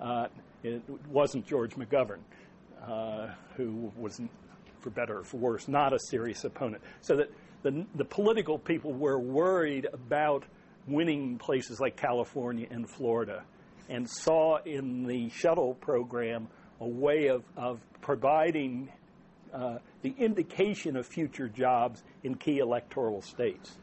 Uh, 0.00 0.26
it 0.62 0.82
wasn't 1.08 1.46
George 1.46 1.74
McGovern, 1.74 2.20
uh, 2.86 3.28
who 3.56 3.92
was, 3.96 4.20
for 4.80 4.90
better 4.90 5.18
or 5.18 5.24
for 5.24 5.36
worse, 5.36 5.68
not 5.68 5.92
a 5.92 5.98
serious 5.98 6.44
opponent. 6.44 6.82
So 7.02 7.16
that 7.16 7.30
the, 7.62 7.86
the 7.94 8.04
political 8.04 8.58
people 8.58 8.92
were 8.92 9.18
worried 9.18 9.86
about 9.92 10.44
winning 10.86 11.38
places 11.38 11.80
like 11.80 11.96
California 11.96 12.66
and 12.70 12.88
Florida 12.88 13.44
and 13.88 14.08
saw 14.08 14.58
in 14.64 15.06
the 15.06 15.28
shuttle 15.30 15.74
program 15.74 16.48
a 16.80 16.88
way 16.88 17.26
of, 17.26 17.42
of 17.56 17.80
providing 18.00 18.88
uh, 19.52 19.78
the 20.02 20.14
indication 20.18 20.96
of 20.96 21.06
future 21.06 21.48
jobs 21.48 22.02
in 22.22 22.34
key 22.34 22.58
electoral 22.58 23.22
states. 23.22 23.76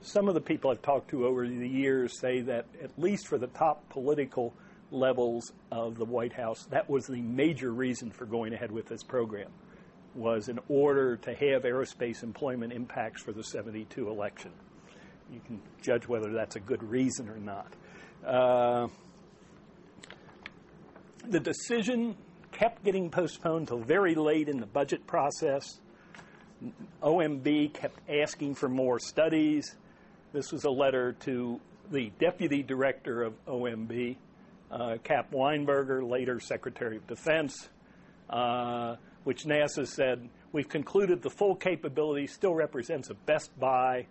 Some 0.00 0.28
of 0.28 0.34
the 0.34 0.40
people 0.40 0.70
I've 0.70 0.82
talked 0.82 1.10
to 1.10 1.26
over 1.26 1.46
the 1.46 1.68
years 1.68 2.18
say 2.20 2.40
that, 2.42 2.66
at 2.82 2.90
least 2.98 3.26
for 3.26 3.38
the 3.38 3.48
top 3.48 3.88
political 3.88 4.54
levels 4.90 5.52
of 5.72 5.96
the 5.96 6.04
White 6.04 6.32
House, 6.32 6.66
that 6.70 6.88
was 6.88 7.06
the 7.06 7.20
major 7.20 7.72
reason 7.72 8.10
for 8.10 8.24
going 8.24 8.52
ahead 8.52 8.70
with 8.70 8.86
this 8.86 9.02
program, 9.02 9.50
was 10.14 10.48
in 10.48 10.58
order 10.68 11.16
to 11.16 11.34
have 11.34 11.64
aerospace 11.64 12.22
employment 12.22 12.72
impacts 12.72 13.22
for 13.22 13.32
the 13.32 13.42
72 13.42 14.08
election. 14.08 14.52
You 15.32 15.40
can 15.44 15.60
judge 15.82 16.06
whether 16.06 16.32
that's 16.32 16.56
a 16.56 16.60
good 16.60 16.82
reason 16.82 17.28
or 17.28 17.38
not. 17.38 17.72
Uh, 18.24 18.88
the 21.28 21.40
decision 21.40 22.16
kept 22.52 22.84
getting 22.84 23.10
postponed 23.10 23.70
until 23.70 23.78
very 23.78 24.14
late 24.14 24.48
in 24.48 24.58
the 24.58 24.66
budget 24.66 25.06
process. 25.06 25.80
OMB 27.02 27.74
kept 27.74 27.98
asking 28.08 28.54
for 28.54 28.68
more 28.68 28.98
studies. 28.98 29.76
This 30.32 30.52
was 30.52 30.64
a 30.64 30.70
letter 30.70 31.12
to 31.20 31.60
the 31.90 32.10
deputy 32.18 32.62
director 32.62 33.22
of 33.22 33.34
OMB, 33.46 34.16
uh, 34.70 34.96
Cap 35.04 35.30
Weinberger, 35.32 36.08
later 36.08 36.40
Secretary 36.40 36.96
of 36.96 37.06
Defense, 37.06 37.68
uh, 38.30 38.96
which 39.24 39.44
NASA 39.44 39.86
said, 39.86 40.28
We've 40.52 40.68
concluded 40.68 41.22
the 41.22 41.30
full 41.30 41.54
capability 41.54 42.26
still 42.26 42.54
represents 42.54 43.10
a 43.10 43.14
best 43.14 43.58
buy, 43.60 44.06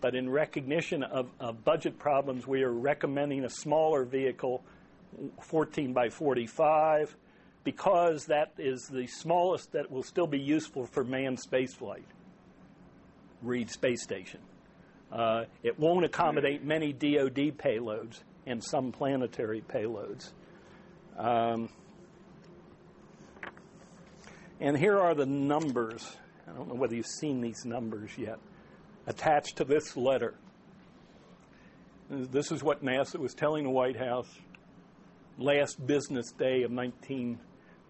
but 0.00 0.14
in 0.14 0.30
recognition 0.30 1.02
of, 1.02 1.28
of 1.38 1.64
budget 1.64 1.98
problems, 1.98 2.46
we 2.46 2.62
are 2.62 2.72
recommending 2.72 3.44
a 3.44 3.50
smaller 3.50 4.04
vehicle, 4.04 4.62
14 5.40 5.92
by 5.92 6.08
45 6.08 7.14
because 7.64 8.26
that 8.26 8.52
is 8.58 8.88
the 8.88 9.06
smallest 9.06 9.72
that 9.72 9.90
will 9.90 10.02
still 10.02 10.26
be 10.26 10.38
useful 10.38 10.86
for 10.86 11.04
manned 11.04 11.38
spaceflight. 11.38 12.04
Read 13.42 13.70
Space 13.70 14.02
Station. 14.02 14.40
Uh, 15.10 15.44
it 15.62 15.78
won't 15.78 16.04
accommodate 16.04 16.64
many 16.64 16.92
DoD 16.92 17.56
payloads 17.58 18.20
and 18.46 18.62
some 18.64 18.92
planetary 18.92 19.60
payloads. 19.60 20.30
Um, 21.18 21.68
and 24.60 24.76
here 24.76 24.98
are 24.98 25.14
the 25.14 25.26
numbers. 25.26 26.16
I 26.48 26.52
don't 26.52 26.68
know 26.68 26.74
whether 26.74 26.94
you've 26.94 27.06
seen 27.06 27.40
these 27.40 27.64
numbers 27.64 28.10
yet 28.16 28.38
attached 29.06 29.56
to 29.56 29.64
this 29.64 29.96
letter. 29.96 30.34
This 32.08 32.52
is 32.52 32.62
what 32.62 32.84
NASA 32.84 33.18
was 33.18 33.34
telling 33.34 33.64
the 33.64 33.70
White 33.70 33.96
House 33.96 34.28
last 35.38 35.84
business 35.86 36.32
day 36.32 36.62
of 36.62 36.70
19. 36.70 37.38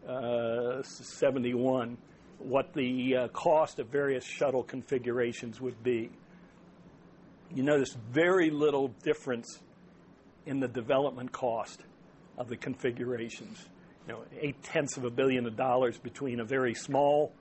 19- 0.07 0.09
uh, 0.09 0.83
71 0.83 1.97
what 2.45 2.73
the 2.75 3.17
uh, 3.17 3.29
cost 3.29 3.79
of 3.79 3.89
various 3.89 4.25
shuttle 4.25 4.63
configurations 4.63 5.61
would 5.61 5.83
be. 5.83 6.11
You 7.55 7.63
notice 7.63 7.97
very 8.11 8.51
little 8.51 8.89
difference 9.05 9.61
in 10.47 10.61
the 10.61 10.69
development 10.69 11.33
cost 11.33 11.83
of 12.39 12.49
the 12.49 12.57
configurations. 12.57 13.67
You 14.07 14.15
know, 14.15 14.25
eight 14.41 14.63
tenths 14.63 14.97
of 14.97 15.05
a 15.05 15.11
billion 15.11 15.47
of 15.47 15.57
dollars 15.57 15.99
between 15.99 16.41
a 16.41 16.45
very 16.45 16.75
small 16.75 17.33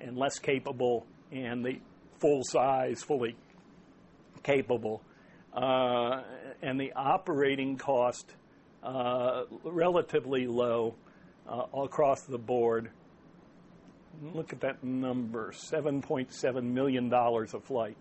and 0.00 0.16
less 0.16 0.38
capable 0.38 1.06
and 1.30 1.64
the 1.64 1.80
full 2.20 2.42
size, 2.44 3.02
fully 3.02 3.36
capable. 4.42 5.02
Uh, 5.54 6.22
and 6.62 6.78
the 6.78 6.92
operating 6.94 7.78
cost 7.78 8.34
uh, 8.82 9.44
relatively 9.62 10.46
low 10.46 10.94
uh, 11.48 11.64
across 11.74 12.22
the 12.22 12.38
board. 12.38 12.90
Look 14.32 14.52
at 14.52 14.60
that 14.60 14.84
number 14.84 15.52
$7.7 15.52 16.62
million 16.62 17.12
a 17.12 17.46
flight. 17.60 17.96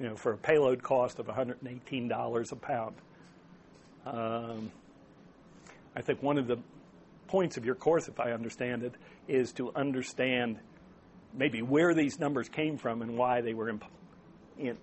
You 0.00 0.08
know, 0.08 0.16
for 0.16 0.32
a 0.32 0.36
payload 0.36 0.82
cost 0.82 1.18
of 1.18 1.26
$118 1.26 2.52
a 2.52 2.56
pound. 2.56 2.96
Um, 4.06 4.70
I 5.96 6.02
think 6.02 6.22
one 6.22 6.36
of 6.36 6.46
the 6.46 6.58
points 7.28 7.56
of 7.56 7.64
your 7.64 7.74
course, 7.74 8.08
if 8.08 8.20
I 8.20 8.32
understand 8.32 8.82
it, 8.82 8.94
is 9.28 9.52
to 9.52 9.72
understand 9.74 10.58
maybe 11.32 11.62
where 11.62 11.94
these 11.94 12.18
numbers 12.18 12.48
came 12.48 12.76
from 12.76 13.02
and 13.02 13.16
why 13.16 13.40
they 13.40 13.54
were 13.54 13.68
imp- 13.68 13.84
in, 14.58 14.76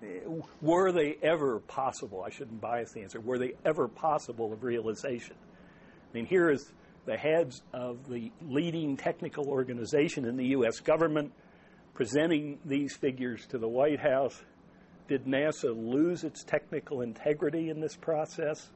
were 0.62 0.92
they 0.92 1.18
ever 1.22 1.60
possible? 1.60 2.24
I 2.24 2.30
shouldn't 2.30 2.60
bias 2.60 2.92
the 2.92 3.02
answer. 3.02 3.20
Were 3.20 3.38
they 3.38 3.54
ever 3.64 3.88
possible 3.88 4.52
of 4.52 4.64
realization? 4.64 5.36
I 6.12 6.18
mean, 6.18 6.26
here 6.26 6.50
is 6.50 6.72
the 7.06 7.18
heads 7.18 7.62
of 7.74 8.08
the 8.10 8.32
leading 8.42 8.98
technical 8.98 9.48
organization 9.48 10.26
in 10.26 10.36
the 10.36 10.48
U.S. 10.48 10.80
government 10.80 11.32
presenting 11.94 12.60
these 12.66 12.96
figures 12.96 13.46
to 13.48 13.58
the 13.58 13.68
White 13.68 14.00
House. 14.00 14.42
Did 15.08 15.26
NASA 15.26 15.76
lose 15.76 16.24
its 16.24 16.44
technical 16.44 17.02
integrity 17.02 17.70
in 17.70 17.80
this 17.80 17.96
process? 17.96 18.70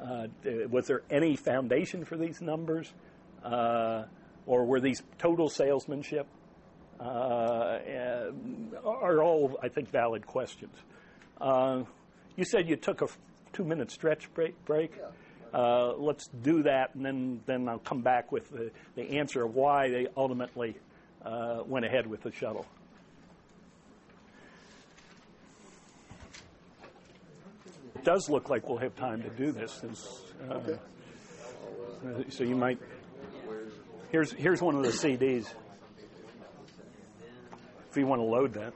Uh, 0.00 0.26
was 0.70 0.86
there 0.86 1.02
any 1.10 1.36
foundation 1.36 2.04
for 2.04 2.16
these 2.16 2.40
numbers? 2.40 2.92
Uh, 3.42 4.04
or 4.46 4.64
were 4.64 4.80
these 4.80 5.02
total 5.18 5.48
salesmanship? 5.48 6.26
Uh, 7.00 7.78
are 8.84 9.22
all, 9.22 9.58
I 9.62 9.68
think, 9.68 9.90
valid 9.90 10.26
questions. 10.26 10.74
Uh, 11.40 11.82
you 12.36 12.44
said 12.44 12.68
you 12.68 12.76
took 12.76 13.02
a 13.02 13.08
two 13.52 13.64
minute 13.64 13.90
stretch 13.90 14.32
break. 14.34 14.64
break. 14.64 14.92
Uh, 15.54 15.94
let's 15.98 16.26
do 16.42 16.64
that, 16.64 16.96
and 16.96 17.06
then, 17.06 17.40
then 17.46 17.68
I'll 17.68 17.78
come 17.78 18.00
back 18.00 18.32
with 18.32 18.50
the, 18.50 18.72
the 18.96 19.18
answer 19.18 19.44
of 19.44 19.54
why 19.54 19.88
they 19.88 20.08
ultimately 20.16 20.74
uh, 21.24 21.62
went 21.64 21.84
ahead 21.84 22.08
with 22.08 22.22
the 22.22 22.32
shuttle. 22.32 22.66
It 27.94 28.02
does 28.02 28.28
look 28.28 28.50
like 28.50 28.68
we'll 28.68 28.78
have 28.78 28.96
time 28.96 29.22
to 29.22 29.30
do 29.30 29.52
this. 29.52 29.80
Uh, 30.50 30.60
so 32.30 32.42
you 32.42 32.56
might. 32.56 32.80
Here's 34.10 34.32
here's 34.32 34.60
one 34.60 34.74
of 34.74 34.82
the 34.82 34.90
CDs. 34.90 35.46
If 37.90 37.96
you 37.96 38.08
want 38.08 38.20
to 38.20 38.26
load 38.26 38.54
that. 38.54 38.74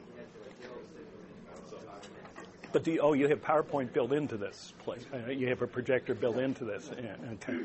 But 2.73 2.87
oh, 3.01 3.15
you 3.15 3.29
have 3.29 3.43
PowerPoint 3.43 3.93
built 3.93 4.13
into 4.13 4.37
this 4.37 4.75
place. 4.81 5.05
Uh, 5.13 5.31
you 5.31 5.49
have 5.49 5.63
a 5.63 5.67
projector 5.67 6.15
built 6.15 6.37
into 6.37 6.65
this. 6.65 6.91
Yeah, 7.03 7.17
okay. 7.35 7.59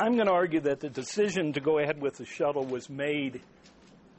I'm 0.00 0.14
going 0.14 0.28
to 0.28 0.32
argue 0.32 0.60
that 0.60 0.80
the 0.80 0.88
decision 0.88 1.52
to 1.54 1.60
go 1.60 1.78
ahead 1.78 2.00
with 2.00 2.18
the 2.18 2.24
shuttle 2.24 2.64
was 2.64 2.88
made 2.88 3.42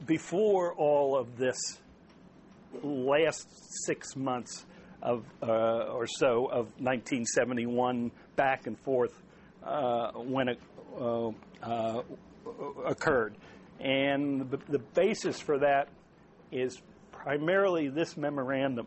before 0.06 0.74
all 0.74 1.16
of 1.16 1.38
this 1.38 1.58
last 2.82 3.48
six 3.86 4.14
months 4.14 4.66
of 5.02 5.24
uh, 5.42 5.46
or 5.46 6.06
so 6.06 6.46
of 6.46 6.66
1971 6.78 8.10
back 8.36 8.66
and 8.66 8.78
forth 8.80 9.22
uh, 9.64 10.12
when 10.12 10.48
it 10.48 10.60
uh, 11.00 11.30
uh, 11.62 12.02
occurred. 12.86 13.34
And 13.80 14.50
the, 14.50 14.58
the, 14.68 14.78
basis 14.78 15.40
for 15.40 15.58
that 15.58 15.88
is 16.52 16.80
primarily 17.12 17.88
this 17.88 18.16
memorandum 18.16 18.86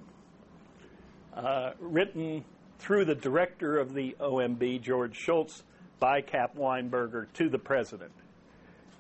uh, 1.36 1.72
written 1.80 2.46
through 2.78 3.06
the 3.06 3.16
director 3.16 3.80
of 3.80 3.94
the 3.94 4.16
OMB, 4.20 4.82
George 4.82 5.18
Shultz, 5.18 5.64
by 6.00 6.22
Cap 6.22 6.56
Weinberger 6.56 7.32
to 7.34 7.50
the 7.50 7.58
president, 7.58 8.12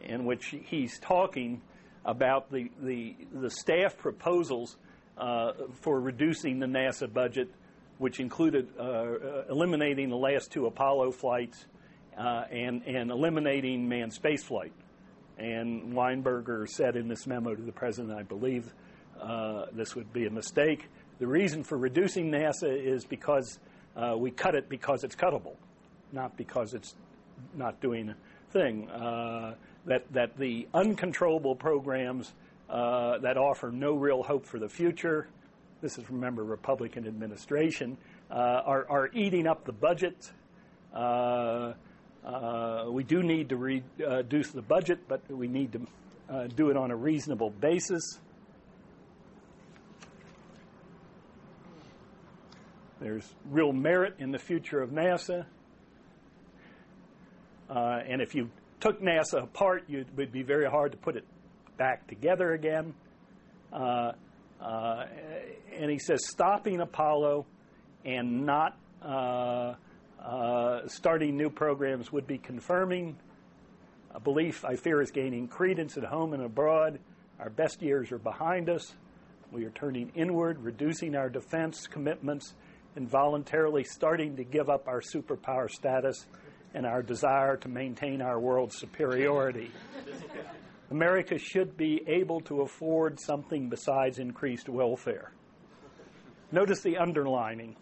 in 0.04 0.26
which 0.26 0.56
he's 0.66 0.98
talking 1.00 1.62
about 2.06 2.52
the, 2.52 2.72
the, 2.82 3.16
the 3.34 3.50
staff 3.50 3.98
proposals 3.98 4.78
uh, 5.18 5.52
for 5.82 6.00
reducing 6.00 6.60
the 6.60 6.66
NASA 6.66 7.12
budget, 7.12 7.50
which 7.98 8.20
included 8.20 8.68
uh, 8.80 8.82
uh, 8.82 9.44
eliminating 9.50 10.10
the 10.10 10.18
last 10.18 10.52
two 10.52 10.66
Apollo 10.66 11.12
flights 11.12 11.66
uh, 12.18 12.46
and, 12.50 12.82
and 12.84 13.12
eliminating 13.12 13.88
manned 13.88 14.12
spaceflight. 14.12 14.72
And 15.38 15.94
Weinberger 15.94 16.68
said 16.68 16.96
in 16.96 17.08
this 17.08 17.26
memo 17.26 17.56
to 17.56 17.62
the 17.62 17.72
president, 17.72 18.18
I 18.18 18.24
believe 18.24 18.74
uh, 19.20 19.66
this 19.72 19.96
would 19.96 20.12
be 20.14 20.26
a 20.26 20.30
mistake. 20.30 20.88
The 21.20 21.28
reason 21.28 21.64
for 21.64 21.78
reducing 21.78 22.32
NASA 22.32 22.76
is 22.76 23.06
because 23.06 23.60
uh, 23.96 24.16
we 24.18 24.32
cut 24.32 24.56
it 24.56 24.70
because 24.70 25.04
it's 25.04 25.16
cuttable, 25.16 25.56
not 26.12 26.36
because 26.38 26.74
it's 26.74 26.96
not 27.56 27.80
doing 27.82 28.10
a 28.10 28.16
thing. 28.52 28.90
Uh, 28.90 29.56
that, 29.86 30.12
that 30.14 30.38
the 30.38 30.68
uncontrollable 30.74 31.56
programs 31.56 32.34
uh, 32.70 33.18
that 33.20 33.38
offer 33.38 33.72
no 33.72 33.94
real 33.94 34.24
hope 34.24 34.46
for 34.46 34.60
the 34.60 34.70
future, 34.70 35.28
this 35.82 35.98
is, 35.98 36.10
remember, 36.10 36.44
Republican 36.44 37.06
administration, 37.06 37.98
uh, 38.32 38.62
are, 38.66 38.86
are 38.90 39.10
eating 39.14 39.48
up 39.48 39.66
the 39.66 39.74
budget. 39.74 40.32
Uh, 42.26 42.86
we 42.90 43.04
do 43.04 43.22
need 43.22 43.50
to 43.50 43.58
reduce 43.58 44.52
the 44.52 44.62
budget, 44.62 45.00
but 45.08 45.22
we 45.30 45.48
need 45.48 45.74
to 45.74 45.88
uh, 46.30 46.48
do 46.48 46.70
it 46.70 46.78
on 46.78 46.92
a 46.92 46.96
reasonable 46.96 47.50
basis. 47.50 48.20
There's 53.02 53.30
real 53.50 53.74
merit 53.74 54.16
in 54.20 54.32
the 54.32 54.40
future 54.40 54.82
of 54.82 54.92
NASA. 54.92 55.46
Uh, 57.70 58.00
and 58.08 58.22
if 58.22 58.34
you 58.34 58.50
took 58.80 59.02
NASA 59.02 59.44
apart, 59.44 59.84
it 59.90 60.08
would 60.16 60.32
be 60.32 60.44
very 60.44 60.70
hard 60.70 60.94
to 60.94 60.98
put 60.98 61.18
it 61.18 61.26
back 61.78 62.08
together 62.08 62.54
again. 62.54 62.94
Uh, 63.74 64.14
uh, 64.62 65.06
and 65.78 65.92
he 65.92 66.00
says 66.00 66.26
stopping 66.26 66.80
Apollo 66.80 67.46
and 68.06 68.46
not 68.46 68.78
uh, 69.02 69.74
Uh, 70.24 70.88
starting 70.88 71.36
new 71.36 71.50
programs 71.50 72.12
would 72.12 72.26
be 72.26 72.38
confirming 72.38 73.18
a 74.16 74.20
belief 74.20 74.64
I 74.64 74.76
fear 74.76 75.02
is 75.02 75.12
gaining 75.12 75.48
credence 75.48 75.98
at 75.98 76.04
home 76.06 76.34
and 76.34 76.44
abroad. 76.44 77.00
Our 77.40 77.50
best 77.50 77.82
years 77.82 78.12
are 78.12 78.20
behind 78.20 78.70
us. 78.70 78.94
We 79.52 79.66
are 79.66 79.72
turning 79.72 80.12
inward, 80.16 80.60
reducing 80.64 81.16
our 81.16 81.30
defense 81.30 81.88
commitments, 81.88 82.54
and 82.96 83.10
voluntarily 83.10 83.84
starting 83.84 84.38
to 84.38 84.44
give 84.44 84.70
up 84.70 84.88
our 84.88 85.02
superpower 85.02 85.70
status 85.70 86.26
and 86.74 86.86
our 86.86 87.02
desire 87.02 87.58
to 87.58 87.68
maintain 87.68 88.22
our 88.22 88.40
world 88.40 88.72
superiority. 88.72 89.72
America 90.90 91.38
should 91.38 91.76
be 91.76 92.02
able 92.08 92.40
to 92.42 92.62
afford 92.62 93.20
something 93.20 93.68
besides 93.68 94.20
increased 94.20 94.70
welfare. 94.70 95.32
Notice 96.52 96.82
the 96.82 96.98
underlining. 96.98 97.76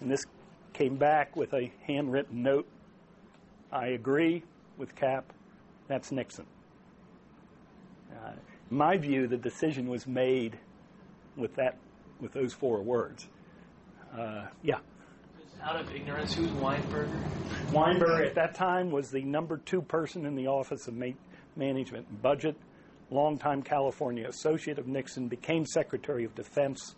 And 0.00 0.10
this 0.10 0.24
came 0.72 0.96
back 0.96 1.36
with 1.36 1.52
a 1.54 1.72
handwritten 1.86 2.42
note. 2.42 2.66
I 3.72 3.88
agree 3.88 4.42
with 4.76 4.94
Cap. 4.94 5.32
That's 5.88 6.12
Nixon. 6.12 6.46
Uh, 8.12 8.32
in 8.70 8.76
my 8.76 8.96
view, 8.96 9.26
the 9.26 9.36
decision 9.36 9.88
was 9.88 10.06
made 10.06 10.58
with 11.36 11.54
that, 11.56 11.76
with 12.20 12.32
those 12.32 12.52
four 12.52 12.82
words. 12.82 13.28
Uh, 14.16 14.46
yeah. 14.62 14.78
Out 15.62 15.80
of 15.80 15.94
ignorance, 15.94 16.34
who's 16.34 16.50
Weinberger? 16.50 17.08
Weinberger 17.70 18.26
at 18.26 18.34
that 18.34 18.54
time 18.54 18.90
was 18.90 19.10
the 19.10 19.22
number 19.22 19.56
two 19.58 19.82
person 19.82 20.26
in 20.26 20.34
the 20.34 20.46
Office 20.46 20.86
of 20.88 20.94
Ma- 20.94 21.06
Management 21.56 22.06
and 22.08 22.20
Budget. 22.20 22.56
Longtime 23.10 23.62
California 23.62 24.28
associate 24.28 24.78
of 24.78 24.86
Nixon, 24.86 25.28
became 25.28 25.66
Secretary 25.66 26.24
of 26.24 26.34
Defense 26.34 26.94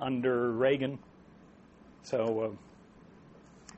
under 0.00 0.52
Reagan. 0.52 0.98
So 2.02 2.40
uh, 2.40 2.56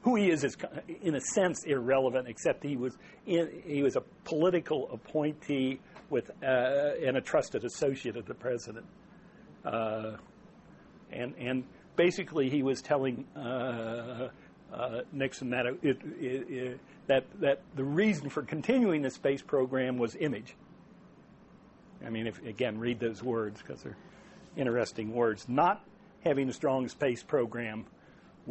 who 0.02 0.16
he 0.16 0.30
is 0.30 0.44
is, 0.44 0.56
in 1.02 1.14
a 1.14 1.20
sense, 1.20 1.64
irrelevant, 1.64 2.28
except 2.28 2.64
he 2.64 2.76
was 2.76 2.97
in, 3.26 3.62
he 3.66 3.82
was 3.82 3.97
a 3.97 4.02
political 4.24 4.90
appointee 4.92 5.80
with 6.09 6.30
uh, 6.42 6.92
and 7.05 7.16
a 7.16 7.20
trusted 7.20 7.64
associate 7.64 8.16
of 8.16 8.26
the 8.26 8.34
president, 8.34 8.86
uh, 9.64 10.12
and 11.12 11.34
and 11.38 11.64
basically 11.97 12.48
he 12.48 12.62
was 12.62 12.80
telling 12.80 13.26
uh, 13.36 14.28
uh 14.72 15.01
Nixon 15.12 15.51
that 15.51 15.66
it, 15.66 15.78
it, 15.82 15.98
it, 16.20 16.80
that 17.06 17.24
that 17.40 17.60
the 17.76 17.84
reason 17.84 18.30
for 18.30 18.42
continuing 18.42 19.02
the 19.02 19.10
space 19.10 19.42
program 19.42 19.98
was 19.98 20.16
image. 20.16 20.55
I 22.05 22.09
mean, 22.09 22.26
if 22.26 22.42
again, 22.47 22.78
read 22.78 22.98
those 23.01 23.22
words 23.22 23.60
because 23.60 23.82
they're 23.82 23.98
interesting 24.56 25.12
words. 25.12 25.47
Not 25.47 25.84
having 26.24 26.48
a 26.48 26.52
strong 26.52 26.88
space 26.88 27.22
program 27.22 27.84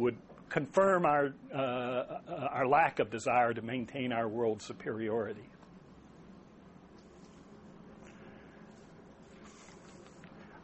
would 0.00 0.16
confirm 0.48 1.04
our, 1.04 1.32
uh, 1.54 2.18
our 2.50 2.66
lack 2.66 2.98
of 2.98 3.10
desire 3.10 3.52
to 3.54 3.62
maintain 3.62 4.12
our 4.12 4.28
world 4.28 4.62
superiority. 4.62 5.44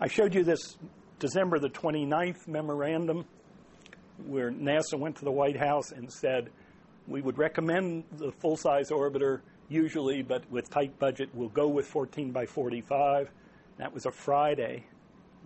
I 0.01 0.09
showed 0.09 0.35
you 0.35 0.43
this 0.43 0.77
December 1.19 1.59
the 1.59 1.69
29th 1.69 2.49
memorandum 2.49 3.25
where 4.27 4.51
NASA 4.51 4.99
went 4.99 5.17
to 5.17 5.25
the 5.25 5.31
White 5.31 5.57
House 5.57 5.93
and 5.93 6.11
said, 6.11 6.51
we 7.07 7.21
would 7.21 7.39
recommend 7.39 8.05
the 8.13 8.33
full 8.33 8.57
size 8.57 8.91
orbiter 8.91 9.41
usually, 9.69 10.23
but 10.23 10.51
with 10.51 10.71
tight 10.71 10.99
budget, 10.99 11.29
we'll 11.35 11.49
go 11.49 11.69
with 11.69 11.87
14 11.87 12.33
by 12.33 12.47
45. 12.47 13.31
That 13.79 13.93
was 13.93 14.07
a 14.07 14.11
Friday, 14.11 14.85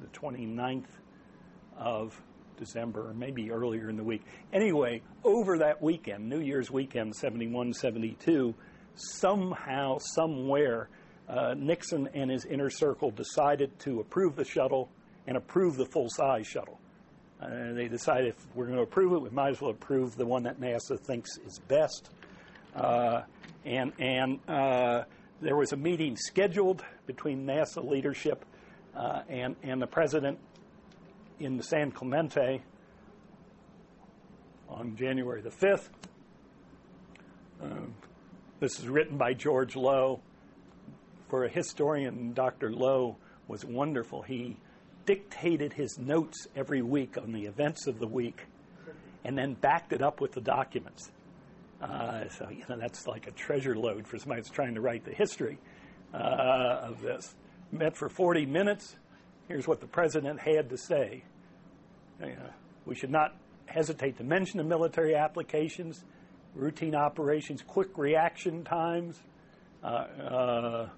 the 0.01 0.07
29th 0.19 0.85
of 1.77 2.21
December, 2.61 3.09
or 3.09 3.15
maybe 3.15 3.51
earlier 3.51 3.91
in 3.91 3.97
the 3.97 4.05
week. 4.05 4.23
Anyway, 4.53 5.03
over 5.25 5.59
that 5.59 5.83
weekend, 5.83 6.29
New 6.29 6.41
Year's 6.41 6.71
weekend, 6.71 7.17
71, 7.17 7.73
72, 7.73 8.55
somehow, 8.95 9.99
somewhere, 9.99 10.89
uh, 11.29 11.55
Nixon 11.57 12.09
and 12.15 12.31
his 12.31 12.45
inner 12.45 12.71
circle 12.71 13.11
decided 13.11 13.77
to 13.81 14.01
approve 14.01 14.37
the 14.37 14.45
shuttle 14.45 14.89
and 15.27 15.37
approve 15.37 15.77
the 15.77 15.87
full 15.87 16.09
size 16.09 16.47
shuttle. 16.47 16.79
Uh, 17.41 17.73
they 17.73 17.89
decided 17.89 18.29
if 18.29 18.47
we're 18.55 18.67
going 18.67 18.77
to 18.77 18.83
approve 18.83 19.13
it, 19.15 19.23
we 19.23 19.31
might 19.31 19.51
as 19.51 19.61
well 19.61 19.71
approve 19.71 20.15
the 20.17 20.27
one 20.27 20.43
that 20.43 20.61
NASA 20.61 21.01
thinks 21.01 21.39
is 21.39 21.59
best. 21.59 22.11
Uh, 22.77 23.23
and 23.65 23.93
and 23.99 24.39
uh, 24.49 25.05
there 25.41 25.57
was 25.57 25.73
a 25.73 25.77
meeting 25.77 26.17
scheduled 26.17 26.85
between 27.07 27.47
NASA 27.47 27.85
leadership 27.85 28.45
uh, 28.95 29.23
and, 29.29 29.57
and 29.63 29.81
the 29.81 29.87
president 29.87 30.39
in 31.41 31.57
the 31.57 31.63
San 31.63 31.91
Clemente 31.91 32.63
on 34.69 34.95
January 34.95 35.41
the 35.41 35.51
5th. 35.51 35.89
Um, 37.63 37.95
this 38.61 38.79
is 38.79 38.89
written 38.89 39.17
by 39.17 39.33
George 39.33 39.75
Low. 39.75 40.21
For 41.29 41.45
a 41.45 41.49
historian, 41.49 42.35
Dr. 42.35 42.71
Low 42.73 43.17
was 43.49 43.65
wonderful. 43.65 44.23
He 44.23 44.57
dictated 45.07 45.73
his 45.73 45.99
notes 45.99 46.47
every 46.55 46.83
week 46.83 47.17
on 47.17 47.33
the 47.33 47.47
events 47.47 47.87
of 47.87 47.99
the 47.99 48.07
week 48.07 48.47
and 49.25 49.37
then 49.37 49.55
backed 49.55 49.93
it 49.93 50.03
up 50.03 50.21
with 50.21 50.33
the 50.33 50.41
documents. 50.41 51.11
Uh, 51.81 52.29
so, 52.29 52.49
you 52.51 52.65
know, 52.69 52.77
that's 52.77 53.07
like 53.07 53.27
a 53.27 53.31
treasure 53.31 53.77
load 53.77 54.07
for 54.07 54.19
somebody 54.19 54.41
that's 54.41 54.51
trying 54.51 54.75
to 54.75 54.81
write 54.81 55.05
the 55.05 55.15
history 55.15 55.59
uh, 56.13 56.17
of 56.83 57.01
this. 57.01 57.35
Met 57.73 57.97
for 57.97 58.09
40 58.09 58.45
minutes. 58.47 58.97
Here's 59.49 59.67
what 59.67 59.81
the 59.81 59.87
president 59.87 60.41
had 60.41 60.69
to 60.71 60.77
say. 60.77 61.25
We 62.87 62.95
should 62.95 63.11
not 63.11 63.35
hesitate 63.67 64.19
to 64.19 64.25
mention 64.25 64.59
the 64.59 64.65
military 64.65 65.15
applications, 65.15 66.05
routine 66.55 66.95
operations, 66.95 67.63
quick 67.67 67.97
reaction 67.97 68.65
times, 68.65 69.21
uh, 69.83 69.87
uh, 69.87 70.89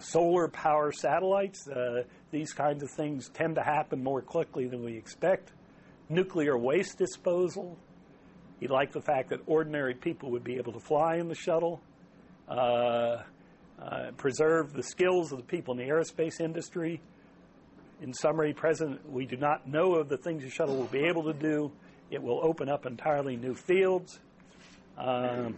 solar 0.00 0.48
power 0.48 0.92
satellites. 0.92 1.68
Uh, 1.68 2.04
these 2.30 2.52
kinds 2.52 2.82
of 2.82 2.90
things 2.90 3.28
tend 3.28 3.54
to 3.54 3.62
happen 3.62 4.02
more 4.02 4.20
quickly 4.20 4.66
than 4.66 4.84
we 4.84 4.96
expect. 4.96 5.52
Nuclear 6.08 6.58
waste 6.58 6.98
disposal. 6.98 7.78
He 8.58 8.68
liked 8.68 8.92
the 8.92 9.00
fact 9.00 9.30
that 9.30 9.40
ordinary 9.46 9.94
people 9.94 10.30
would 10.32 10.44
be 10.44 10.56
able 10.56 10.72
to 10.72 10.80
fly 10.80 11.16
in 11.16 11.28
the 11.28 11.34
shuttle. 11.34 11.80
Uh, 12.48 13.22
uh, 13.80 14.10
preserve 14.16 14.72
the 14.72 14.82
skills 14.82 15.32
of 15.32 15.38
the 15.38 15.44
people 15.44 15.72
in 15.72 15.78
the 15.78 15.92
aerospace 15.92 16.40
industry. 16.40 17.00
In 18.02 18.12
summary, 18.12 18.52
President, 18.52 19.08
we 19.08 19.26
do 19.26 19.36
not 19.36 19.68
know 19.68 19.94
of 19.94 20.08
the 20.08 20.16
things 20.16 20.42
the 20.42 20.50
shuttle 20.50 20.74
will 20.74 20.86
be 20.86 21.04
able 21.04 21.22
to 21.22 21.32
do. 21.32 21.70
It 22.10 22.20
will 22.20 22.40
open 22.42 22.68
up 22.68 22.84
entirely 22.84 23.36
new 23.36 23.54
fields. 23.54 24.18
Um, 24.98 25.56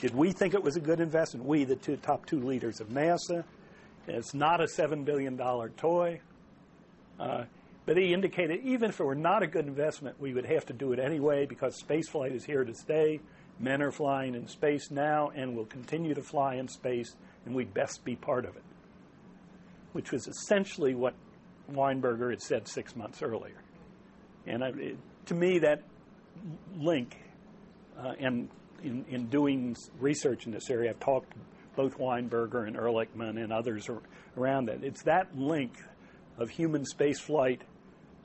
did 0.00 0.14
we 0.14 0.32
think 0.32 0.54
it 0.54 0.62
was 0.62 0.76
a 0.76 0.80
good 0.80 0.98
investment? 0.98 1.46
We, 1.46 1.62
the 1.62 1.76
two, 1.76 1.96
top 1.96 2.26
two 2.26 2.40
leaders 2.40 2.80
of 2.80 2.88
NASA. 2.88 3.44
It's 4.08 4.34
not 4.34 4.60
a 4.60 4.64
$7 4.64 5.04
billion 5.04 5.38
toy. 5.38 6.20
Uh, 7.20 7.44
but 7.86 7.96
he 7.96 8.12
indicated 8.12 8.60
even 8.64 8.90
if 8.90 8.98
it 8.98 9.04
were 9.04 9.14
not 9.14 9.44
a 9.44 9.46
good 9.46 9.66
investment, 9.66 10.20
we 10.20 10.34
would 10.34 10.46
have 10.46 10.66
to 10.66 10.72
do 10.72 10.92
it 10.92 10.98
anyway 10.98 11.46
because 11.46 11.80
spaceflight 11.80 12.34
is 12.34 12.44
here 12.44 12.64
to 12.64 12.74
stay. 12.74 13.20
Men 13.60 13.80
are 13.82 13.92
flying 13.92 14.34
in 14.34 14.48
space 14.48 14.90
now 14.90 15.30
and 15.34 15.56
will 15.56 15.66
continue 15.66 16.14
to 16.14 16.22
fly 16.22 16.56
in 16.56 16.68
space, 16.68 17.16
and 17.46 17.54
we'd 17.54 17.72
best 17.72 18.04
be 18.04 18.14
part 18.14 18.44
of 18.44 18.56
it, 18.56 18.62
which 19.92 20.12
was 20.12 20.26
essentially 20.26 20.94
what 20.94 21.14
Weinberger 21.72 22.30
had 22.30 22.42
said 22.42 22.68
six 22.68 22.96
months 22.96 23.22
earlier. 23.22 23.62
And 24.46 24.64
I, 24.64 24.68
it, 24.68 24.96
to 25.26 25.34
me, 25.34 25.58
that 25.60 25.82
link, 26.76 27.16
uh, 27.98 28.12
and 28.18 28.48
in, 28.82 29.04
in 29.08 29.26
doing 29.26 29.76
research 29.98 30.46
in 30.46 30.52
this 30.52 30.70
area, 30.70 30.90
I've 30.90 31.00
talked 31.00 31.34
both 31.76 31.98
Weinberger 31.98 32.66
and 32.66 32.76
Ehrlichman 32.76 33.42
and 33.42 33.52
others 33.52 33.88
around 34.36 34.68
it. 34.68 34.82
It's 34.82 35.02
that 35.02 35.36
link 35.36 35.72
of 36.38 36.50
human 36.50 36.84
spaceflight 36.84 37.60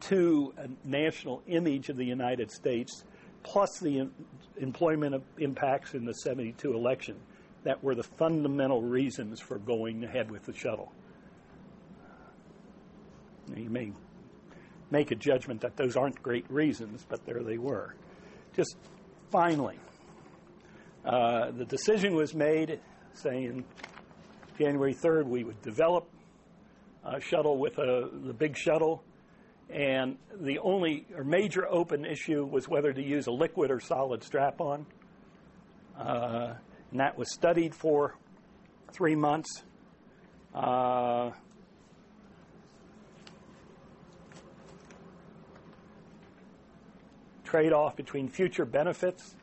to 0.02 0.54
a 0.58 0.68
national 0.88 1.42
image 1.48 1.90
of 1.90 1.98
the 1.98 2.06
United 2.06 2.52
States, 2.52 3.04
plus 3.44 3.80
the 3.80 4.10
employment 4.58 5.24
impacts 5.38 5.94
in 5.94 6.06
the 6.06 6.14
72 6.14 6.74
election 6.74 7.16
that 7.64 7.82
were 7.84 7.96
the 7.96 8.04
fundamental 8.04 8.82
reasons 8.82 9.40
for 9.40 9.58
going 9.58 10.04
ahead 10.04 10.30
with 10.30 10.44
the 10.44 10.54
shuttle. 10.54 10.92
You 13.56 13.70
may 13.70 13.92
make 14.92 15.12
a 15.12 15.16
judgment 15.16 15.62
that 15.62 15.76
those 15.76 15.96
aren't 15.96 16.22
great 16.22 16.50
reasons, 16.50 17.06
but 17.08 17.26
there 17.26 17.42
they 17.44 17.58
were. 17.58 17.96
Just 18.56 18.78
finally, 19.32 19.80
uh, 21.06 21.52
the 21.52 21.66
decision 21.66 22.16
was 22.16 22.34
made 22.34 22.80
saying 23.14 23.66
January 24.58 24.94
3rd 24.94 25.26
we 25.26 25.44
would 25.44 25.62
develop 25.62 26.08
a 27.04 27.20
shuttle 27.20 27.58
with 27.58 27.78
a, 27.78 28.10
the 28.12 28.34
big 28.34 28.56
shuttle 28.56 29.04
and 29.70 30.18
the 30.40 30.60
only 30.60 31.06
or 31.16 31.24
major 31.24 31.68
open 31.68 32.06
issue 32.06 32.46
was 32.46 32.68
whether 32.68 32.94
to 32.94 33.02
use 33.02 33.28
a 33.28 33.32
liquid 33.32 33.72
or 33.72 33.80
solid 33.80 34.24
strap 34.24 34.62
on. 34.62 34.86
Uh, 35.98 36.54
and 36.92 37.00
that 37.00 37.18
was 37.18 37.34
studied 37.34 37.74
for 37.74 38.16
three 38.92 39.16
months. 39.16 39.64
Uh, 40.54 41.32
trade 47.54 47.72
off 47.72 47.96
between 47.96 48.28
future 48.28 48.66
benefits 48.66 49.36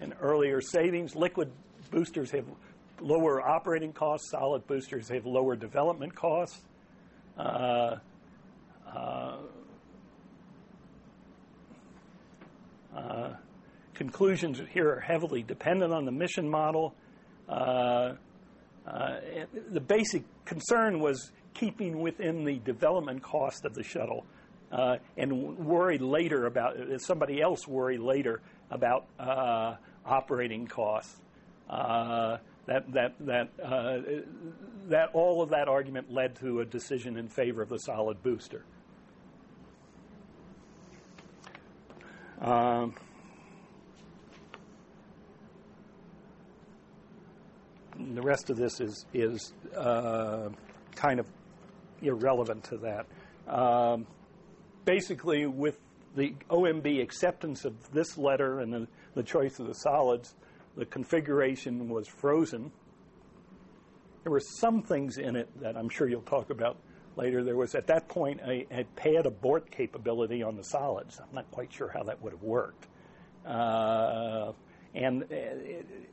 and 0.00 0.12
earlier 0.20 0.60
savings. 0.60 1.14
Liquid 1.14 1.48
boosters 1.92 2.28
have 2.32 2.44
lower 3.00 3.40
operating 3.40 3.92
costs, 3.92 4.32
solid 4.32 4.66
boosters 4.66 5.08
have 5.08 5.26
lower 5.26 5.54
development 5.54 6.12
costs. 6.12 6.58
Uh, 7.38 7.98
uh, 8.92 9.36
Uh, 12.94 13.34
conclusions 13.94 14.60
here 14.70 14.90
are 14.90 15.00
heavily 15.00 15.42
dependent 15.42 15.94
on 15.94 16.04
the 16.04 16.12
mission 16.12 16.46
model. 16.46 16.94
Uh, 17.48 18.12
uh, 18.86 19.16
the 19.70 19.80
basic 19.80 20.22
concern 20.44 21.00
was 21.00 21.32
keeping 21.54 22.00
within 22.00 22.44
the 22.44 22.58
development 22.66 23.22
cost 23.22 23.64
of 23.64 23.72
the 23.72 23.82
shuttle 23.82 24.26
uh, 24.72 24.96
and 25.16 25.58
worry 25.58 25.98
later 25.98 26.46
about 26.46 26.76
somebody 26.98 27.40
else 27.40 27.68
worry 27.68 27.98
later 27.98 28.40
about 28.70 29.06
uh, 29.18 29.76
operating 30.04 30.66
costs. 30.66 31.16
Uh, 31.68 32.38
that 32.66 32.90
that 32.92 33.14
that 33.20 33.50
that 34.88 35.10
all 35.12 35.42
of 35.42 35.50
that 35.50 35.68
argument 35.68 36.12
led 36.12 36.36
to 36.36 36.60
a 36.60 36.64
decision 36.64 37.16
in 37.16 37.28
favor 37.28 37.62
of 37.62 37.68
the 37.68 37.78
solid 37.78 38.22
booster. 38.22 38.64
Um, 42.40 42.94
the 48.14 48.22
rest 48.22 48.50
of 48.50 48.56
this 48.56 48.80
is 48.80 49.06
is 49.14 49.52
uh, 49.76 50.48
kind 50.96 51.20
of 51.20 51.26
irrelevant 52.00 52.64
to 52.64 52.78
that. 52.78 53.06
Um, 53.46 54.06
basically, 54.84 55.46
with 55.46 55.78
the 56.14 56.34
OMB 56.50 57.02
acceptance 57.02 57.64
of 57.64 57.92
this 57.92 58.18
letter 58.18 58.60
and 58.60 58.72
the, 58.72 58.86
the 59.14 59.22
choice 59.22 59.58
of 59.58 59.66
the 59.66 59.74
solids, 59.74 60.34
the 60.76 60.84
configuration 60.84 61.88
was 61.88 62.08
frozen. 62.08 62.70
There 64.22 64.32
were 64.32 64.40
some 64.40 64.82
things 64.82 65.18
in 65.18 65.36
it 65.36 65.48
that 65.60 65.76
I'm 65.76 65.88
sure 65.88 66.08
you'll 66.08 66.22
talk 66.22 66.50
about 66.50 66.76
later, 67.16 67.42
there 67.44 67.56
was 67.56 67.74
at 67.74 67.86
that 67.88 68.08
point 68.08 68.40
a, 68.40 68.66
a 68.70 68.84
pad 68.96 69.26
abort 69.26 69.70
capability 69.70 70.42
on 70.42 70.56
the 70.56 70.64
solids. 70.64 71.20
I'm 71.20 71.34
not 71.34 71.50
quite 71.50 71.72
sure 71.72 71.90
how 71.92 72.02
that 72.04 72.22
would 72.22 72.32
have 72.32 72.42
worked. 72.42 72.86
Uh, 73.46 74.52
and 74.94 75.24
uh, 75.24 75.26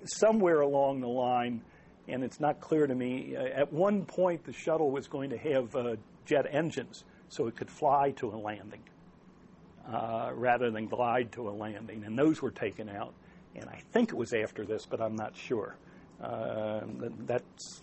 somewhere 0.06 0.62
along 0.62 1.02
the 1.02 1.08
line, 1.08 1.62
and 2.08 2.24
it's 2.24 2.40
not 2.40 2.60
clear 2.60 2.88
to 2.88 2.96
me, 2.96 3.36
uh, 3.36 3.44
at 3.44 3.72
one 3.72 4.06
point 4.06 4.44
the 4.46 4.54
shuttle 4.54 4.92
was 4.92 5.08
going 5.08 5.30
to 5.30 5.38
have 5.38 5.76
uh, 5.76 5.96
jet 6.26 6.46
engines 6.52 7.04
so 7.30 7.48
it 7.48 7.56
could 7.56 7.70
fly 7.70 8.12
to 8.18 8.30
a 8.30 8.38
landing 8.38 8.82
uh, 9.92 10.32
rather 10.34 10.70
than 10.72 10.88
glide 10.88 11.32
to 11.34 11.50
a 11.50 11.52
landing, 11.52 12.04
and 12.04 12.18
those 12.18 12.42
were 12.42 12.52
taken 12.52 12.90
out. 12.90 13.14
And 13.56 13.68
I 13.70 13.82
think 13.92 14.10
it 14.10 14.16
was 14.16 14.34
after 14.34 14.66
this, 14.66 14.86
but 14.86 15.02
I'm 15.02 15.16
not 15.16 15.36
sure. 15.36 15.76
Uh, 16.22 16.82
that's 17.26 17.82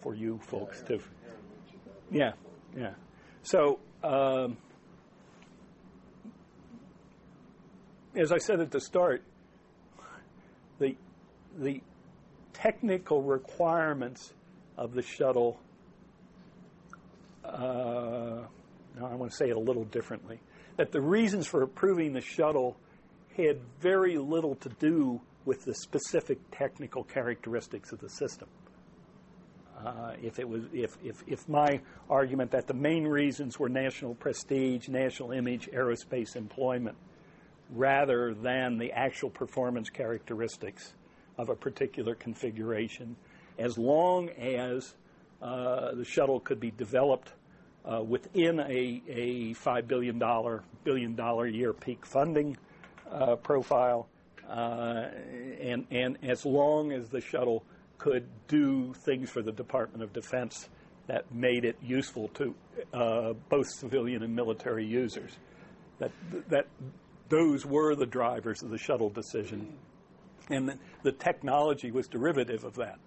for 0.00 0.14
you 0.14 0.38
folks 0.38 0.82
to. 0.82 0.98
Yeah, 2.10 2.32
yeah. 2.76 2.94
So, 3.42 3.78
um, 4.02 4.56
as 8.16 8.32
I 8.32 8.38
said 8.38 8.60
at 8.60 8.70
the 8.70 8.80
start, 8.80 9.22
the 10.78 10.96
the 11.58 11.80
technical 12.52 13.22
requirements 13.22 14.32
of 14.76 14.94
the 14.94 15.02
shuttle 15.02 15.60
uh, 17.44 18.42
now 18.98 19.06
I 19.06 19.14
want 19.14 19.32
to 19.32 19.36
say 19.36 19.48
it 19.48 19.56
a 19.56 19.60
little 19.60 19.84
differently, 19.84 20.40
that 20.76 20.92
the 20.92 21.00
reasons 21.00 21.46
for 21.46 21.62
approving 21.62 22.12
the 22.12 22.20
shuttle 22.20 22.76
had 23.36 23.60
very 23.80 24.16
little 24.18 24.54
to 24.56 24.68
do 24.68 25.20
with 25.44 25.64
the 25.64 25.74
specific 25.74 26.38
technical 26.50 27.04
characteristics 27.04 27.92
of 27.92 28.00
the 28.00 28.08
system. 28.08 28.48
Uh, 29.84 30.14
if 30.22 30.38
it 30.38 30.48
was, 30.48 30.62
if, 30.72 30.96
if, 31.04 31.22
if 31.26 31.46
my 31.48 31.80
argument 32.08 32.50
that 32.52 32.66
the 32.66 32.74
main 32.74 33.06
reasons 33.06 33.58
were 33.58 33.68
national 33.68 34.14
prestige, 34.14 34.88
national 34.88 35.32
image, 35.32 35.68
aerospace 35.72 36.36
employment, 36.36 36.96
rather 37.70 38.32
than 38.34 38.78
the 38.78 38.92
actual 38.92 39.28
performance 39.28 39.90
characteristics 39.90 40.94
of 41.36 41.48
a 41.50 41.54
particular 41.54 42.14
configuration, 42.14 43.16
as 43.58 43.76
long 43.76 44.30
as 44.30 44.94
uh, 45.42 45.94
the 45.94 46.04
shuttle 46.04 46.40
could 46.40 46.60
be 46.60 46.70
developed 46.70 47.32
uh, 47.84 48.02
within 48.02 48.60
a, 48.60 49.02
a 49.08 49.54
$5 49.54 49.88
billion, 49.88 50.18
billion 50.84 51.14
dollar 51.14 51.46
year 51.46 51.72
peak 51.72 52.04
funding 52.06 52.56
uh, 53.10 53.36
profile, 53.36 54.08
uh, 54.48 55.06
and, 55.60 55.86
and 55.90 56.18
as 56.22 56.44
long 56.44 56.92
as 56.92 57.08
the 57.08 57.20
shuttle 57.20 57.64
could 57.98 58.26
do 58.48 58.92
things 59.04 59.30
for 59.30 59.42
the 59.42 59.52
Department 59.52 60.02
of 60.02 60.12
Defense 60.12 60.68
that 61.06 61.32
made 61.32 61.64
it 61.64 61.76
useful 61.82 62.28
to 62.28 62.54
uh, 62.92 63.32
both 63.48 63.68
civilian 63.68 64.22
and 64.22 64.34
military 64.34 64.84
users. 64.84 65.32
That, 65.98 66.10
that 66.48 66.66
those 67.28 67.64
were 67.64 67.94
the 67.94 68.06
drivers 68.06 68.62
of 68.62 68.70
the 68.70 68.78
shuttle 68.78 69.10
decision. 69.10 69.74
And 70.50 70.68
the, 70.68 70.78
the 71.02 71.12
technology 71.12 71.90
was 71.90 72.08
derivative 72.08 72.64
of 72.64 72.74
that 72.76 72.98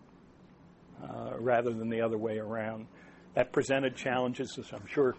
uh, 1.04 1.34
rather 1.40 1.72
than 1.72 1.90
the 1.90 2.02
other 2.02 2.18
way 2.18 2.38
around. 2.38 2.88
That 3.38 3.52
presented 3.52 3.96
challenges, 3.96 4.58
as 4.58 4.74
I'm 4.74 4.88
sure 4.88 5.16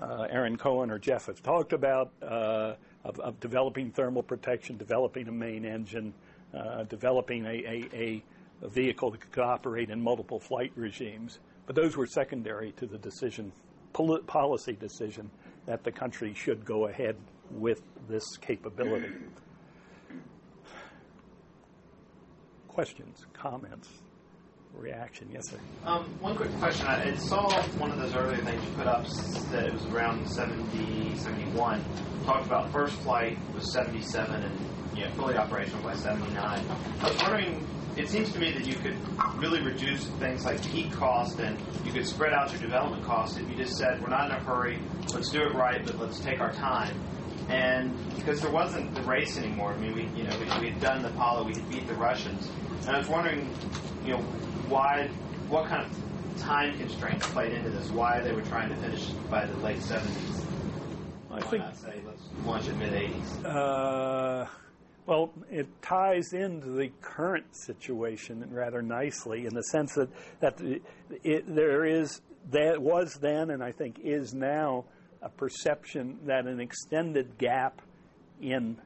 uh, 0.00 0.26
Aaron 0.28 0.56
Cohen 0.56 0.90
or 0.90 0.98
Jeff 0.98 1.26
have 1.26 1.40
talked 1.40 1.72
about, 1.72 2.10
uh, 2.20 2.74
of, 3.04 3.20
of, 3.20 3.38
developing 3.38 3.92
thermal 3.92 4.24
protection, 4.24 4.76
developing 4.76 5.28
a 5.28 5.30
main 5.30 5.64
engine, 5.64 6.12
uh, 6.52 6.82
developing 6.82 7.46
a, 7.46 7.86
a, 7.94 8.24
a 8.64 8.68
vehicle 8.68 9.12
that 9.12 9.30
could 9.30 9.44
operate 9.44 9.88
in 9.88 10.02
multiple 10.02 10.40
flight 10.40 10.72
regimes. 10.74 11.38
But 11.66 11.76
those 11.76 11.96
were 11.96 12.08
secondary 12.08 12.72
to 12.72 12.86
the 12.86 12.98
decision, 12.98 13.52
policy 13.92 14.72
decision, 14.72 15.30
that 15.66 15.84
the 15.84 15.92
country 15.92 16.34
should 16.34 16.64
go 16.64 16.88
ahead 16.88 17.14
with 17.52 17.82
this 18.08 18.36
capability. 18.38 19.12
Questions, 22.66 23.26
comments, 23.32 23.88
reaction? 24.74 25.28
Yes, 25.32 25.50
sir. 25.50 25.58
Um, 25.84 26.04
one 26.20 26.36
quick 26.36 26.52
question. 26.58 26.86
I 26.86 27.14
saw 27.16 27.50
one 27.78 27.90
of 27.90 27.98
those 27.98 28.14
earlier 28.14 28.38
things 28.38 28.62
you 28.64 28.70
put 28.72 28.86
up 28.86 29.06
that 29.50 29.66
it 29.66 29.72
was 29.72 29.84
around 29.86 30.28
70, 30.28 31.16
71. 31.16 31.84
Talked 32.24 32.46
about 32.46 32.70
first 32.72 32.94
flight 33.00 33.38
was 33.54 33.72
77 33.72 34.42
and 34.42 34.68
know, 35.08 35.10
fully 35.12 35.36
operational 35.36 35.82
by 35.82 35.94
79. 35.94 36.64
I 37.00 37.08
was 37.08 37.22
wondering 37.22 37.66
it 37.96 38.08
seems 38.08 38.32
to 38.32 38.38
me 38.38 38.52
that 38.52 38.64
you 38.64 38.74
could 38.76 38.96
really 39.36 39.60
reduce 39.60 40.04
things 40.20 40.44
like 40.44 40.62
peak 40.70 40.92
cost 40.92 41.40
and 41.40 41.58
you 41.84 41.92
could 41.92 42.06
spread 42.06 42.32
out 42.32 42.52
your 42.52 42.60
development 42.60 43.04
costs 43.04 43.36
if 43.36 43.48
you 43.50 43.56
just 43.56 43.76
said, 43.76 44.00
we're 44.00 44.08
not 44.08 44.30
in 44.30 44.36
a 44.36 44.40
hurry, 44.40 44.78
let's 45.12 45.30
do 45.30 45.42
it 45.42 45.52
right, 45.54 45.84
but 45.84 45.98
let's 45.98 46.20
take 46.20 46.40
our 46.40 46.52
time. 46.52 46.94
And 47.48 47.92
because 48.14 48.40
there 48.40 48.52
wasn't 48.52 48.94
the 48.94 49.02
race 49.02 49.36
anymore, 49.36 49.72
I 49.72 49.78
mean, 49.78 49.94
we, 49.94 50.02
you 50.16 50.28
know, 50.28 50.38
we, 50.38 50.60
we 50.60 50.70
had 50.70 50.80
done 50.80 51.02
the 51.02 51.08
Apollo, 51.08 51.44
we 51.44 51.54
had 51.54 51.68
beat 51.70 51.88
the 51.88 51.94
Russians. 51.94 52.48
And 52.86 52.90
I 52.90 52.98
was 52.98 53.08
wondering, 53.08 53.52
you 54.04 54.12
know, 54.12 54.24
why, 54.68 55.08
what 55.48 55.66
kind 55.66 55.84
of 55.84 56.40
time 56.40 56.78
constraints 56.78 57.26
played 57.28 57.52
into 57.52 57.70
this, 57.70 57.90
why 57.90 58.20
they 58.20 58.32
were 58.32 58.42
trying 58.42 58.68
to 58.68 58.76
finish 58.76 59.04
by 59.30 59.44
the 59.46 59.56
late 59.58 59.78
70s. 59.78 60.44
I 61.30 61.34
why 61.34 61.40
think, 61.40 61.64
not 61.64 61.76
say, 61.76 62.00
let's 62.06 62.22
launch 62.44 62.68
in 62.68 62.78
mid 62.78 62.92
80s? 62.92 63.44
Uh, 63.44 64.46
well, 65.06 65.32
it 65.50 65.66
ties 65.82 66.32
into 66.32 66.70
the 66.70 66.90
current 67.00 67.46
situation 67.56 68.46
rather 68.50 68.82
nicely 68.82 69.46
in 69.46 69.54
the 69.54 69.62
sense 69.62 69.94
that, 69.94 70.08
that 70.40 70.60
it, 71.24 71.44
there 71.54 71.84
is, 71.84 72.20
that 72.50 72.80
was 72.80 73.18
then, 73.20 73.50
and 73.50 73.62
I 73.62 73.72
think 73.72 74.00
is 74.02 74.34
now, 74.34 74.84
a 75.20 75.28
perception 75.28 76.18
that 76.26 76.46
an 76.46 76.60
extended 76.60 77.38
gap 77.38 77.82
in 78.40 78.76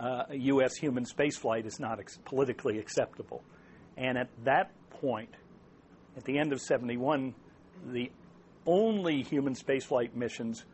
uh, 0.00 0.24
U.S. 0.30 0.76
human 0.76 1.04
spaceflight 1.04 1.66
is 1.66 1.78
not 1.78 1.98
ex- 1.98 2.18
politically 2.24 2.78
acceptable. 2.78 3.42
And 3.96 4.18
at 4.18 4.28
that 4.44 4.70
point, 5.00 5.30
at 6.16 6.24
the 6.24 6.38
end 6.38 6.52
of 6.52 6.60
71, 6.60 7.34
the 7.92 8.10
only 8.66 9.22
human 9.22 9.54
spaceflight 9.54 10.14
missions 10.14 10.64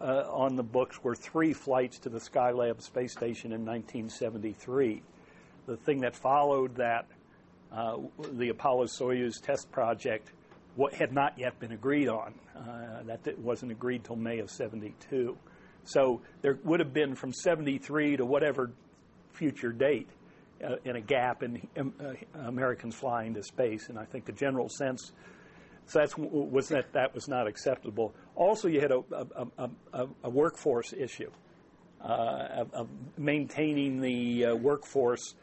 uh, 0.00 0.24
on 0.30 0.56
the 0.56 0.62
books 0.62 1.02
were 1.02 1.14
three 1.14 1.52
flights 1.52 1.98
to 2.00 2.08
the 2.08 2.18
Skylab 2.18 2.80
space 2.82 3.12
station 3.12 3.52
in 3.52 3.64
1973. 3.64 5.02
The 5.66 5.76
thing 5.76 6.00
that 6.00 6.14
followed 6.14 6.76
that, 6.76 7.06
uh, 7.72 7.98
the 8.32 8.48
Apollo 8.48 8.86
Soyuz 8.86 9.40
test 9.42 9.70
project, 9.70 10.30
what 10.76 10.94
had 10.94 11.12
not 11.12 11.38
yet 11.38 11.58
been 11.58 11.72
agreed 11.72 12.08
on. 12.08 12.34
Uh, 12.56 13.16
that 13.24 13.38
wasn't 13.38 13.72
agreed 13.72 14.04
till 14.04 14.16
May 14.16 14.38
of 14.38 14.50
72. 14.50 15.36
So 15.84 16.20
there 16.42 16.58
would 16.64 16.80
have 16.80 16.92
been 16.92 17.14
from 17.14 17.32
73 17.32 18.18
to 18.18 18.24
whatever 18.24 18.70
future 19.32 19.72
date 19.72 20.08
in 20.84 20.96
a 20.96 21.00
gap 21.00 21.42
in 21.42 21.66
um, 21.76 21.94
uh, 22.00 22.38
Americans 22.40 22.94
flying 22.94 23.34
to 23.34 23.42
space. 23.42 23.88
And 23.88 23.98
I 23.98 24.04
think 24.04 24.24
the 24.24 24.32
general 24.32 24.68
sense 24.68 25.12
so 25.88 26.00
that 26.00 26.18
was 26.18 26.68
that 26.68 26.92
that 26.92 27.14
was 27.14 27.28
not 27.28 27.46
acceptable. 27.46 28.14
Also, 28.36 28.68
you 28.68 28.80
had 28.80 28.92
a, 28.92 29.02
a, 29.56 29.70
a, 29.94 30.08
a 30.24 30.28
workforce 30.28 30.92
issue 30.92 31.30
uh, 32.04 32.64
of, 32.74 32.88
maintaining 33.16 34.00
the 34.00 34.46
uh, 34.46 34.54
workforce 34.54 35.34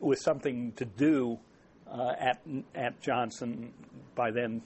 with 0.00 0.18
something 0.18 0.72
to 0.72 0.84
do 0.84 1.38
uh, 1.88 2.12
at 2.18 2.42
at 2.74 3.00
Johnson 3.00 3.72
by 4.16 4.32
then, 4.32 4.62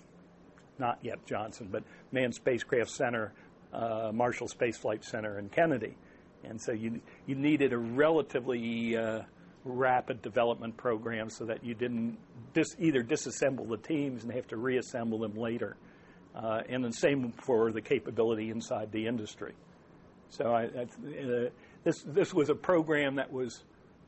not 0.79 0.99
yet 1.03 1.25
Johnson, 1.27 1.69
but 1.71 1.85
Manned 2.11 2.35
Spacecraft 2.35 2.91
Center, 2.91 3.35
uh, 3.75 4.11
Marshall 4.15 4.49
Space 4.49 4.79
Flight 4.79 5.05
Center, 5.05 5.37
and 5.37 5.53
Kennedy, 5.53 5.95
and 6.43 6.59
so 6.59 6.73
you 6.73 7.03
you 7.27 7.35
needed 7.35 7.75
a 7.75 7.79
relatively 7.79 8.97
uh, 8.97 9.21
rapid 9.69 10.23
development 10.23 10.77
program 10.77 11.31
so 11.31 11.45
that 11.45 11.65
you 11.65 11.75
didn't 11.75 12.19
dis, 12.55 12.75
either 12.79 13.03
disassemble 13.03 13.69
the 13.69 13.77
teams 13.77 14.25
and 14.25 14.33
have 14.33 14.47
to 14.49 14.57
reassemble 14.57 15.19
them 15.19 15.35
later. 15.35 15.77
Uh, 16.35 16.63
and 16.69 16.85
the 16.85 16.93
same 16.93 17.33
for 17.33 17.73
the 17.73 17.81
capability 17.81 18.51
inside 18.51 18.93
the 18.93 19.07
industry. 19.07 19.55
So 20.31 20.53
I, 20.53 20.63
I, 20.63 20.83
uh, 20.83 21.49
this, 21.85 22.03
this 22.03 22.35
was 22.35 22.51
a 22.51 22.55
program 22.55 23.17
that 23.17 23.33
was 23.33 23.65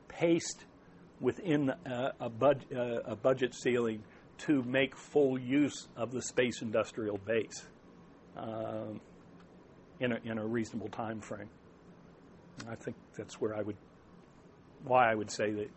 paced 0.07 0.65
within 1.19 1.69
a, 1.85 2.11
a, 2.19 2.29
bud, 2.29 2.65
uh, 2.75 3.01
a 3.05 3.15
budget 3.15 3.53
ceiling 3.53 4.03
to 4.39 4.63
make 4.63 4.95
full 4.95 5.39
use 5.39 5.87
of 5.95 6.11
the 6.11 6.21
space 6.21 6.61
industrial 6.61 7.17
base 7.19 7.67
um, 8.37 8.99
in, 9.99 10.13
a, 10.13 10.19
in 10.23 10.37
a 10.37 10.45
reasonable 10.45 10.89
time 10.89 11.21
frame. 11.21 11.49
I 12.69 12.75
think 12.75 12.95
that's 13.17 13.39
where 13.39 13.55
I 13.55 13.61
would 13.61 13.77
why 14.83 15.11
I 15.11 15.15
would 15.15 15.31
say 15.31 15.51
that. 15.51 15.69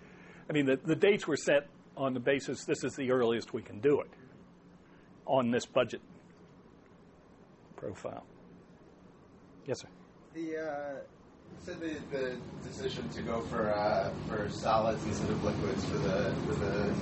I 0.48 0.52
mean, 0.52 0.66
the, 0.66 0.76
the 0.76 0.96
dates 0.96 1.26
were 1.26 1.36
set 1.36 1.68
on 1.96 2.12
the 2.14 2.20
basis 2.20 2.64
this 2.64 2.82
is 2.84 2.96
the 2.96 3.10
earliest 3.10 3.52
we 3.52 3.62
can 3.62 3.80
do 3.80 4.00
it 4.00 4.10
on 5.26 5.50
this 5.50 5.64
budget 5.64 6.00
profile. 7.76 8.24
Yes, 9.66 9.80
sir. 9.80 9.88
The 10.34 10.58
uh, 10.58 11.00
so 11.64 11.72
the, 11.74 11.96
the 12.10 12.36
decision 12.62 13.08
to 13.10 13.22
go 13.22 13.40
for 13.42 13.72
uh, 13.72 14.10
for 14.28 14.48
solids 14.50 15.04
instead 15.06 15.30
of 15.30 15.44
liquids 15.44 15.84
for 15.86 15.98
the 15.98 16.34
for 16.46 16.54
the 16.54 16.94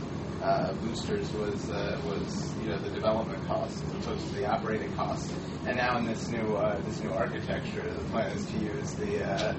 uh, 0.44 0.72
boosters 0.74 1.32
was 1.32 1.70
uh, 1.70 2.00
was 2.06 2.54
you 2.62 2.68
know 2.68 2.78
the 2.78 2.90
development 2.90 3.44
cost 3.46 3.82
as 3.84 4.04
opposed 4.04 4.28
to 4.28 4.34
the 4.34 4.46
operating 4.46 4.94
cost. 4.94 5.32
And 5.66 5.76
now 5.76 5.98
in 5.98 6.06
this 6.06 6.28
new 6.28 6.56
uh, 6.56 6.78
this 6.82 7.00
new 7.00 7.10
architecture, 7.10 7.82
the 7.82 8.04
plan 8.10 8.30
is 8.36 8.46
to 8.46 8.58
use 8.58 8.94
the 8.94 9.24
uh, 9.24 9.54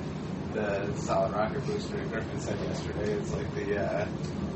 the 0.54 0.96
solid 0.98 1.34
rocket 1.34 1.66
booster 1.66 1.98
Griffin 2.10 2.40
said 2.40 2.60
yesterday. 2.62 3.12
It's 3.14 3.34
like 3.34 3.56
the 3.56 3.80
uh, 3.80 4.08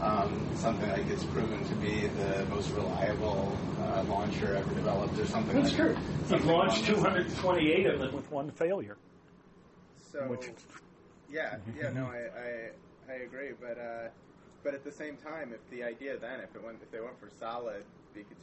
um, 0.02 0.48
something 0.56 0.90
like 0.90 1.08
it's 1.08 1.24
proven 1.26 1.64
to 1.68 1.76
be 1.76 2.08
the 2.08 2.46
most 2.46 2.70
reliable 2.72 3.58
uh, 3.82 4.04
launcher 4.04 4.56
ever 4.56 4.74
developed, 4.76 5.18
or 5.20 5.26
something. 5.26 5.56
That's 5.56 5.78
like 5.78 5.96
true. 5.96 5.98
You've 6.30 6.46
launched 6.46 6.86
228 6.86 7.86
of 7.88 8.00
them 8.00 8.16
with 8.16 8.32
one 8.32 8.52
failure. 8.52 8.98
So, 10.12 10.20
Which, 10.28 10.50
yeah, 11.30 11.58
yeah, 11.80 11.90
no, 11.90 12.06
I, 12.06 13.12
I, 13.12 13.14
I 13.14 13.16
agree, 13.24 13.52
but 13.60 13.78
uh, 13.78 14.10
but 14.64 14.74
at 14.74 14.84
the 14.84 14.92
same 14.92 15.18
time, 15.18 15.54
if 15.54 15.68
the 15.70 15.84
idea 15.84 16.18
then, 16.18 16.40
if 16.42 16.56
it 16.56 16.64
went, 16.64 16.78
if 16.82 16.92
they 16.92 17.00
went 17.00 17.20
for 17.20 17.30
solid, 17.40 17.84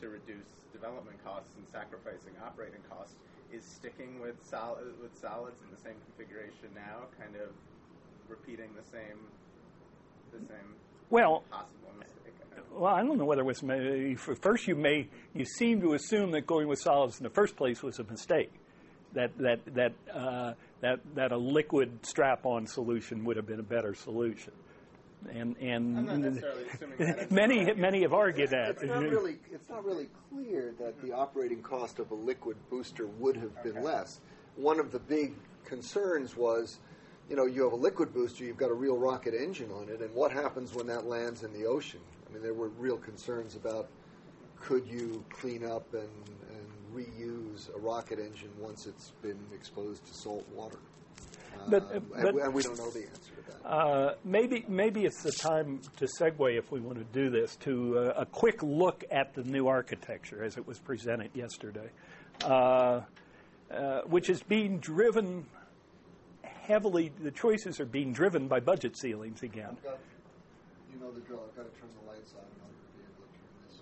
to 0.01 0.09
reduce 0.09 0.47
development 0.73 1.19
costs 1.25 1.51
and 1.57 1.67
sacrificing 1.67 2.31
operating 2.47 2.79
costs 2.89 3.17
is 3.55 3.65
sticking 3.65 4.21
with 4.21 4.37
solid 4.49 4.85
with 5.01 5.17
solids 5.21 5.57
in 5.65 5.71
the 5.75 5.81
same 5.81 5.95
configuration 6.07 6.69
now, 6.75 7.07
kind 7.19 7.37
of 7.37 7.51
repeating 8.29 8.71
the 8.77 8.85
same 8.91 9.19
the 10.33 10.39
same 10.47 10.75
well 11.11 11.45
possible 11.51 11.93
mistake. 11.99 12.35
Well, 12.73 12.93
I 12.93 13.03
don't 13.03 13.19
know 13.19 13.25
whether 13.25 13.43
it 13.43 13.45
was 13.45 13.63
first 14.41 14.67
you 14.67 14.75
may 14.75 15.09
you 15.35 15.45
seem 15.45 15.81
to 15.83 15.95
assume 15.95 16.33
that 16.33 16.47
going 16.47 16.69
with 16.69 16.81
solids 16.81 17.19
in 17.19 17.25
the 17.25 17.31
first 17.31 17.57
place 17.57 17.83
was 17.83 17.99
a 17.99 18.05
mistake. 18.05 18.53
that 19.15 19.37
that 19.39 19.61
that 19.75 19.93
uh, 20.13 20.55
that 20.81 21.01
that 21.15 21.33
a 21.33 21.37
liquid 21.37 22.05
strap-on 22.05 22.67
solution 22.67 23.25
would 23.25 23.37
have 23.37 23.47
been 23.47 23.61
a 23.61 23.65
better 23.65 23.95
solution. 23.95 24.53
And 25.33 25.57
and 25.59 25.99
I'm 25.99 26.07
not 26.07 26.19
necessarily 26.19 26.65
assuming 26.73 26.99
that. 26.99 27.31
many 27.31 27.75
many 27.75 28.03
have 28.03 28.13
argued 28.13 28.51
that. 28.51 28.71
It's 28.71 28.85
not 28.85 29.03
really, 29.03 29.39
it's 29.53 29.69
not 29.69 29.85
really 29.85 30.09
clear 30.31 30.75
that 30.79 31.01
the 31.03 31.13
operating 31.13 31.63
cost 31.63 31.99
of 31.99 32.11
a 32.11 32.15
liquid 32.15 32.57
booster 32.71 33.07
would 33.07 33.37
have 33.37 33.63
been 33.63 33.83
less. 33.83 34.21
One 34.57 34.79
of 34.79 34.93
the 34.93 34.99
big 34.99 35.35
concerns 35.65 36.37
was, 36.37 36.79
you 37.29 37.37
know, 37.37 37.47
you 37.47 37.65
have 37.65 37.73
a 37.73 37.77
liquid 37.77 38.13
booster, 38.13 38.45
you've 38.45 38.57
got 38.57 38.71
a 38.71 38.75
real 38.75 38.97
rocket 38.97 39.35
engine 39.35 39.71
on 39.73 39.89
it, 39.89 40.01
and 40.01 40.15
what 40.15 40.31
happens 40.31 40.75
when 40.75 40.87
that 40.89 41.07
lands 41.07 41.43
in 41.43 41.53
the 41.53 41.67
ocean? 41.67 42.01
I 42.29 42.33
mean, 42.33 42.43
there 42.43 42.55
were 42.55 42.69
real 42.69 42.99
concerns 42.99 43.57
about 43.57 43.89
could 44.61 44.87
you 44.87 45.25
clean 45.31 45.65
up 45.65 45.93
and, 45.93 46.09
and 46.51 46.67
reuse 46.95 47.75
a 47.75 47.79
rocket 47.79 48.19
engine 48.19 48.51
once 48.59 48.87
it's 48.87 49.13
been 49.23 49.39
exposed 49.53 50.07
to 50.07 50.15
salt 50.15 50.47
water? 50.55 50.79
But- 51.69 51.83
Um, 51.85 51.91
and, 51.93 52.11
but- 52.23 52.35
we- 52.35 52.41
and 52.43 52.55
we 52.55 52.63
don't 52.63 52.79
know 52.79 52.91
the 52.91 53.01
answer 53.07 53.35
to 53.35 53.43
that. 53.63 53.67
Uh, 53.69 54.15
maybe 54.25 54.65
maybe 54.69 55.05
it's 55.07 55.23
the 55.23 55.33
time 55.33 55.81
to 55.97 56.07
segue 56.21 56.59
if 56.59 56.71
we 56.71 56.81
want 56.81 56.99
to 56.99 57.05
do 57.05 57.31
this 57.31 57.57
to 57.57 57.99
uh, 57.99 58.13
a 58.19 58.27
quick 58.27 58.63
look 58.63 59.05
at 59.11 59.33
the 59.35 59.43
new 59.45 59.67
architecture 59.69 60.45
as 60.45 60.57
it 60.59 60.67
was 60.67 60.79
presented 60.79 61.31
yesterday, 61.35 61.89
uh, 62.45 63.01
uh, 63.71 64.03
which 64.03 64.29
is 64.29 64.43
being 64.43 64.79
driven 64.79 65.47
heavily. 66.43 67.11
The 67.23 67.31
choices 67.31 67.81
are 67.81 67.87
being 67.87 68.13
driven 68.13 68.49
by 68.49 68.61
budget 68.61 68.99
ceilings 68.99 69.43
again. 69.43 69.77
Got- 69.83 69.99
You 70.93 71.01
know 71.01 71.11
the 71.11 71.21
drill. 71.21 71.41
I've 71.49 71.57
got 71.57 71.63
to 71.75 71.81
turn 71.81 71.89
the 72.03 72.07
lights 72.11 72.35
on 72.35 72.43
in 72.45 72.61
order 72.63 72.77
to 72.79 72.97
be 72.99 73.03
able 73.03 73.25
to 73.25 73.33
turn 73.33 73.69
this 73.69 73.81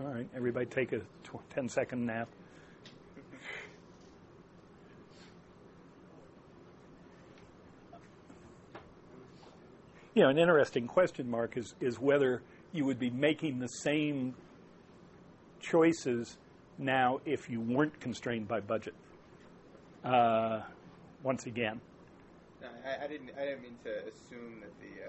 on. 0.00 0.06
All 0.06 0.12
right, 0.14 0.28
everybody 0.36 0.66
take 0.66 0.92
a 0.92 0.98
tw- 1.24 1.50
10 1.50 1.68
second 1.68 2.04
nap. 2.04 2.28
You 10.20 10.26
know, 10.26 10.30
an 10.32 10.38
interesting 10.38 10.86
question 10.86 11.30
mark 11.30 11.56
is, 11.56 11.74
is 11.80 11.98
whether 11.98 12.42
you 12.72 12.84
would 12.84 12.98
be 12.98 13.08
making 13.08 13.58
the 13.58 13.68
same 13.68 14.34
choices 15.60 16.36
now 16.76 17.20
if 17.24 17.48
you 17.48 17.62
weren't 17.62 17.98
constrained 18.00 18.46
by 18.46 18.60
budget. 18.60 18.92
Uh, 20.04 20.60
once 21.22 21.46
again, 21.46 21.80
No, 22.60 22.68
I, 22.84 23.06
I 23.06 23.08
didn't. 23.08 23.30
I 23.40 23.46
didn't 23.46 23.62
mean 23.62 23.78
to 23.84 23.92
assume 24.12 24.60
that 24.60 24.76
the 24.84 24.92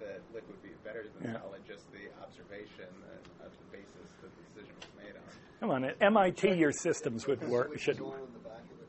that 0.00 0.20
liquid 0.34 0.50
would 0.50 0.62
be 0.62 0.76
better 0.84 1.06
than 1.18 1.32
Yeah. 1.32 1.40
solid. 1.40 1.62
Just 1.66 1.90
the 1.90 2.12
observation 2.22 2.92
that, 3.08 3.46
of 3.46 3.52
the 3.56 3.78
basis 3.78 4.12
that 4.20 4.28
the 4.36 4.42
decision 4.52 4.74
was 4.76 4.90
made 5.02 5.16
on. 5.16 5.32
come 5.60 5.70
on, 5.70 5.84
at 5.84 5.96
MIT, 6.02 6.52
your 6.58 6.72
systems 6.72 7.26
would 7.26 7.40
This 7.40 7.48
work. 7.48 7.68
switch 7.68 7.80
Should 7.80 7.96
is 7.96 8.02
on 8.02 8.20
in 8.20 8.32
the 8.36 8.44
back 8.44 8.60
of 8.68 8.80
it. 8.84 8.88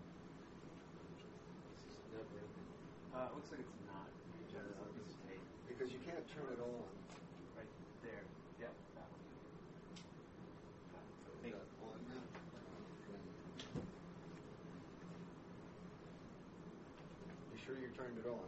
Uh, 3.16 3.28
it 3.32 3.36
looks 3.36 3.52
like 3.52 3.62
it's 3.62 3.80
not. 3.88 4.12
Because 5.68 5.92
you 5.92 6.00
can't 6.06 6.24
turn 6.32 6.48
it 6.54 6.62
on. 6.62 6.86
Right 7.58 7.68
there. 8.06 8.24
Yeah, 8.62 8.68
that 8.96 9.10
one. 9.10 9.20
Is 11.44 11.52
that 11.52 11.60
on 11.82 11.98
now? 12.08 12.24
You 17.52 17.58
sure 17.66 17.76
you 17.82 17.90
turned 17.98 18.18
it 18.22 18.30
on? 18.30 18.48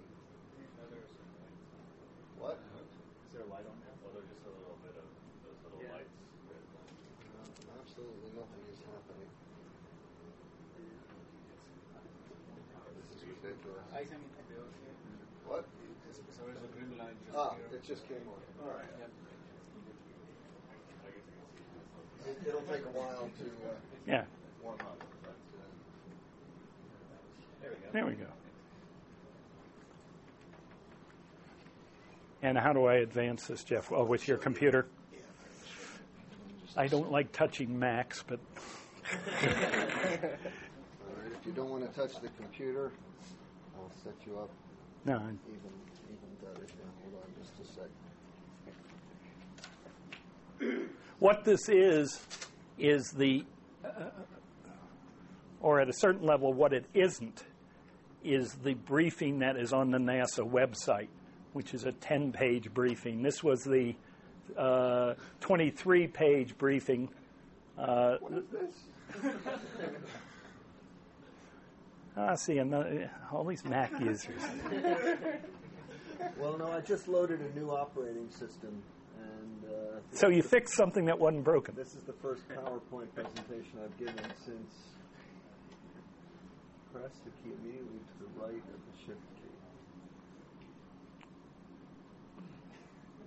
What? 2.45 2.61
Is 2.61 3.34
there 3.34 3.41
a 3.41 3.49
light 3.49 3.65
on 3.65 3.73
there? 3.81 3.89
Well, 4.05 4.13
there's 4.13 4.30
just 4.30 4.45
a 4.45 4.53
little 4.53 4.77
bit 4.85 4.93
of 4.93 5.01
those 5.41 5.57
little 5.65 5.81
lights. 5.89 6.13
No, 6.13 7.41
Absolutely 7.81 8.30
nothing 8.38 8.61
is 8.69 8.77
happening. 8.85 9.31
This 13.01 13.09
is 13.17 13.26
ridiculous. 13.26 13.81
It 13.97 14.13
What? 15.49 15.65
So 16.38 16.45
there's 16.45 16.61
a 16.61 16.69
green 16.69 16.93
line 17.01 17.17
just 17.26 17.34
Ah, 17.34 17.57
here. 17.57 17.65
it 17.73 17.81
just 17.81 18.05
came 18.05 18.22
on. 18.30 18.38
All 18.61 18.77
right. 18.77 18.93
Yep. 18.93 19.09
It- 22.30 22.45
It'll 22.45 22.61
take 22.69 22.85
a 22.85 22.93
while 22.93 23.26
to 23.26 23.45
uh, 23.65 23.73
yeah, 24.05 24.30
warm 24.61 24.77
up. 24.85 25.01
but, 25.01 25.34
uh, 25.34 25.65
there 27.61 27.73
we 27.73 27.77
go. 27.81 27.89
there 27.89 28.05
we 28.05 28.13
go. 28.13 28.30
And 32.45 32.57
how 32.59 32.73
do 32.73 32.85
I 32.85 32.97
advance 32.97 33.47
this, 33.47 33.63
Jeff? 33.63 33.91
Oh, 33.91 34.03
with 34.03 34.27
your 34.27 34.38
computer? 34.38 34.85
I 36.77 36.85
don't 36.85 37.11
like 37.11 37.31
touching 37.31 37.80
Macs, 37.80 38.23
but 38.27 38.39
if 39.03 40.38
you 41.43 41.51
don't 41.53 41.72
want 41.72 41.91
to 41.91 41.99
touch 41.99 42.22
the 42.22 42.27
computer, 42.38 42.91
I'll 43.76 43.89
set 44.03 44.13
you 44.27 44.38
up 44.38 44.51
no. 45.05 45.15
even 45.15 45.31
even 45.47 46.35
better. 46.39 46.67
Now, 46.67 46.91
hold 47.01 47.15
on 47.23 47.34
just 47.41 47.53
a 47.59 47.65
sec. 50.61 50.88
What 51.17 51.45
this 51.45 51.67
is, 51.67 52.19
is 52.77 53.09
the, 53.09 53.43
uh, 53.84 54.11
or 55.61 55.81
at 55.81 55.89
a 55.89 55.93
certain 55.93 56.22
level, 56.23 56.53
what 56.53 56.73
it 56.73 56.85
isn't, 56.93 57.43
is 58.23 58.53
the 58.63 58.76
briefing 58.76 59.39
that 59.39 59.57
is 59.57 59.73
on 59.73 59.89
the 59.89 59.97
NASA 59.97 60.47
website, 60.47 61.07
which 61.56 61.73
is 61.73 61.86
a 61.86 61.91
10 61.94 62.34
page 62.34 62.72
briefing. 62.73 63.23
This 63.23 63.41
was 63.41 63.64
the 63.64 63.95
23 65.40 66.07
page 66.07 66.57
briefing. 66.57 67.07
Uh, 67.77 68.18
What 68.19 68.34
is 68.34 68.44
this? 68.52 69.34
I 72.18 72.36
see 72.36 72.57
another, 72.57 73.10
all 73.32 73.45
these 73.45 73.64
Mac 73.64 73.98
users. 74.02 74.41
Well, 76.38 76.57
no, 76.57 76.69
I 76.72 76.82
just 76.82 77.07
loaded 77.07 77.40
a 77.40 77.57
new 77.57 77.69
operating 77.69 78.30
system, 78.32 78.84
and 79.18 79.72
uh, 79.72 79.99
So 80.11 80.27
you 80.27 80.44
fixed 80.44 80.76
something 80.76 81.06
that 81.06 81.18
wasn't 81.18 81.45
broken. 81.45 81.73
this 81.76 81.95
is 81.95 82.03
the 82.03 82.14
first 82.22 82.41
PowerPoint 82.49 83.07
presentation 83.15 83.80
I've 83.82 83.98
given 83.98 84.15
since. 84.45 84.73
Press 86.91 87.11
the 87.23 87.32
key 87.44 87.53
immediately 87.61 87.99
to 87.99 88.23
the 88.23 88.41
right 88.45 88.56
of 88.56 88.80
the 88.91 89.06
shift 89.06 89.19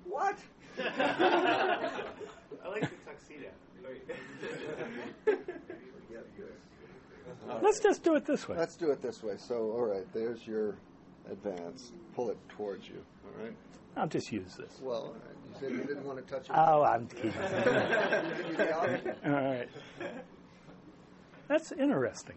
What? 0.08 0.38
I 0.78 2.00
like 2.68 2.82
the 2.82 2.96
tuxedo. 3.06 3.48
Let's 7.62 7.80
just 7.80 8.02
do 8.02 8.14
it 8.14 8.24
this 8.24 8.48
way. 8.48 8.56
Let's 8.56 8.76
do 8.76 8.90
it 8.90 9.02
this 9.02 9.22
way. 9.22 9.36
So, 9.36 9.72
all 9.72 9.84
right, 9.84 10.06
there's 10.12 10.46
your 10.46 10.76
advance. 11.30 11.92
Pull 12.14 12.30
it 12.30 12.38
towards 12.48 12.88
you. 12.88 13.02
All 13.24 13.44
right. 13.44 13.54
I'll 13.96 14.06
just 14.06 14.30
use 14.32 14.54
this. 14.54 14.80
Well, 14.80 14.96
all 14.96 15.12
right. 15.12 15.22
You 15.44 15.60
said 15.60 15.70
you 15.72 15.84
didn't 15.84 16.04
want 16.04 16.24
to 16.24 16.32
touch 16.32 16.46
it. 16.48 16.52
Oh, 16.54 16.84
I'm 16.84 17.06
kidding. 17.08 17.32
Give 17.32 18.50
you 18.50 18.56
the 18.56 18.76
option. 18.76 19.14
All 19.24 19.32
right. 19.32 19.68
That's 21.48 21.72
interesting. 21.72 22.36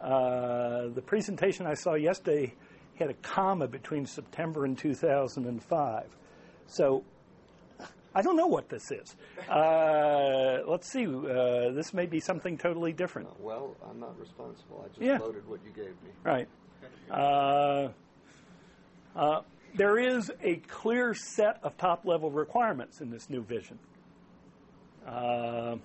Uh, 0.00 0.88
the 0.88 1.02
presentation 1.02 1.66
I 1.66 1.74
saw 1.74 1.94
yesterday 1.94 2.54
had 2.98 3.10
a 3.10 3.14
comma 3.14 3.68
between 3.68 4.06
September 4.06 4.64
and 4.64 4.76
2005. 4.76 6.04
So 6.66 7.04
I 8.14 8.22
don't 8.22 8.36
know 8.36 8.46
what 8.46 8.68
this 8.68 8.90
is. 8.90 9.14
Uh, 9.48 10.60
let's 10.66 10.90
see. 10.90 11.06
Uh, 11.06 11.70
this 11.72 11.92
may 11.92 12.06
be 12.06 12.18
something 12.20 12.56
totally 12.56 12.92
different. 12.92 13.28
Well, 13.40 13.76
I'm 13.88 14.00
not 14.00 14.18
responsible. 14.18 14.82
I 14.84 14.88
just 14.88 15.00
Yeah. 15.00 15.18
loaded 15.18 15.46
what 15.48 15.60
you 15.64 15.70
gave 15.70 15.94
me. 16.02 16.10
Right. 16.24 16.48
Uh, 17.10 17.88
uh, 19.14 19.42
there 19.74 19.98
is 19.98 20.32
a 20.42 20.56
clear 20.56 21.14
set 21.14 21.60
of 21.62 21.76
top 21.76 22.04
level 22.04 22.30
requirements 22.30 23.00
in 23.00 23.10
this 23.10 23.28
new 23.28 23.42
vision. 23.42 23.78
Uh, 25.06 25.76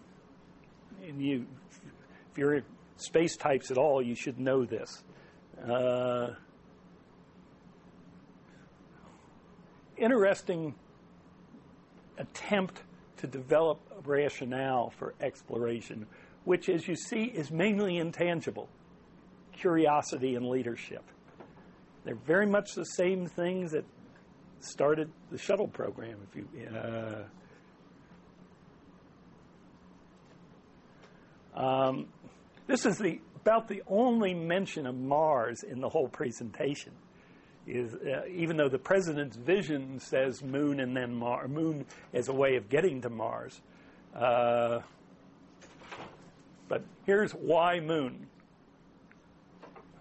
and 1.06 1.22
you, 1.22 1.45
if 2.32 2.38
you're 2.38 2.62
space 2.95 3.36
types 3.36 3.72
at 3.72 3.78
all, 3.78 4.02
you 4.02 4.16
should 4.16 4.40
know 4.40 4.66
this. 4.66 5.03
Interesting 10.02 10.73
attempt 12.18 12.82
to 13.18 13.28
develop 13.28 13.80
a 13.98 14.02
rationale 14.02 14.90
for 14.98 15.14
exploration, 15.22 16.07
which, 16.44 16.69
as 16.69 16.88
you 16.88 16.95
see, 16.95 17.26
is 17.26 17.52
mainly 17.52 17.98
intangible 17.98 18.68
curiosity 19.53 20.36
and 20.36 20.48
leadership. 20.48 21.03
They're 22.03 22.15
very 22.15 22.48
much 22.48 22.73
the 22.73 22.86
same 22.86 23.28
things 23.28 23.72
that 23.72 23.86
started 24.60 25.11
the 25.30 25.38
shuttle 25.38 25.68
program. 25.68 26.18
If 26.30 26.36
you, 26.36 26.48
uh, 31.56 31.60
um, 31.60 32.07
this 32.68 32.86
is 32.86 32.98
the 32.98 33.19
about 33.41 33.68
the 33.68 33.82
only 33.88 34.34
mention 34.34 34.86
of 34.86 34.95
Mars 34.95 35.64
in 35.64 35.80
the 35.80 35.90
whole 35.90 36.07
presentation. 36.07 36.94
Is 37.68 37.94
uh, 37.94 38.24
even 38.28 38.58
though 38.58 38.70
the 38.70 38.80
president's 38.80 39.38
vision 39.38 40.00
says 40.00 40.42
Moon 40.42 40.80
and 40.80 40.98
then 40.98 41.14
Mar- 41.14 41.48
Moon 41.48 41.86
as 42.14 42.28
a 42.28 42.34
way 42.34 42.56
of 42.56 42.70
getting 42.70 43.02
to 43.02 43.10
Mars, 43.10 43.62
uh, 44.16 44.80
but 46.68 46.84
here's 47.06 47.34
why 47.34 47.80
Moon. 47.80 48.28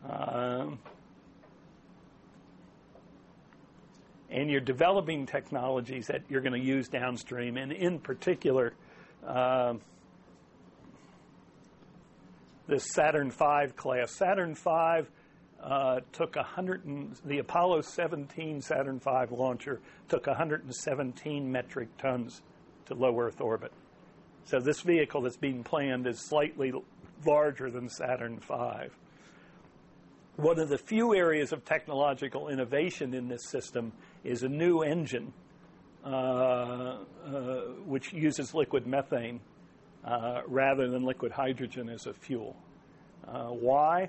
Um, 0.08 0.78
and 4.30 4.50
you're 4.50 4.60
developing 4.60 5.26
technologies 5.26 6.06
that 6.06 6.22
you're 6.28 6.40
going 6.40 6.58
to 6.58 6.66
use 6.66 6.88
downstream, 6.88 7.56
and 7.56 7.72
in 7.72 7.98
particular, 7.98 8.72
um, 9.26 9.80
this 12.66 12.90
Saturn 12.92 13.30
V 13.30 13.72
class. 13.76 14.12
Saturn 14.12 14.54
V 14.54 15.08
uh, 15.62 16.00
took 16.12 16.36
100 16.36 16.84
and, 16.84 17.16
the 17.24 17.38
Apollo 17.38 17.82
17 17.82 18.60
Saturn 18.60 18.98
V 18.98 19.10
launcher 19.30 19.80
took 20.08 20.26
117 20.26 21.52
metric 21.52 21.88
tons 21.98 22.42
to 22.86 22.94
low 22.94 23.18
Earth 23.18 23.40
orbit. 23.40 23.72
So 24.44 24.58
this 24.58 24.80
vehicle 24.80 25.22
that's 25.22 25.36
being 25.36 25.62
planned 25.62 26.06
is 26.06 26.18
slightly 26.18 26.72
larger 27.24 27.70
than 27.70 27.88
Saturn 27.88 28.40
V. 28.40 28.88
One 30.36 30.58
of 30.58 30.70
the 30.70 30.78
few 30.78 31.14
areas 31.14 31.52
of 31.52 31.64
technological 31.64 32.48
innovation 32.48 33.12
in 33.12 33.28
this 33.28 33.44
system 33.44 33.92
is 34.24 34.42
a 34.42 34.48
new 34.48 34.80
engine 34.82 35.32
uh, 36.04 36.08
uh, 36.08 37.60
which 37.84 38.12
uses 38.12 38.54
liquid 38.54 38.86
methane 38.86 39.40
uh, 40.02 40.40
rather 40.46 40.88
than 40.88 41.04
liquid 41.04 41.30
hydrogen 41.30 41.90
as 41.90 42.06
a 42.06 42.14
fuel. 42.14 42.56
Uh, 43.28 43.48
why? 43.48 44.08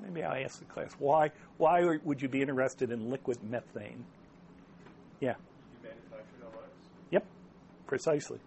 Maybe 0.00 0.22
I 0.22 0.42
ask 0.42 0.58
the 0.58 0.64
class 0.66 0.92
why. 0.98 1.30
Why 1.56 1.98
would 2.04 2.22
you 2.22 2.28
be 2.28 2.42
interested 2.42 2.90
in 2.90 3.10
liquid 3.10 3.38
methane? 3.42 4.04
Yeah. 5.20 5.34
You 5.72 5.88
manufactured 5.88 6.44
on 6.46 6.52
Mars? 6.52 6.70
Yep. 7.10 7.26
Precisely. 7.86 8.38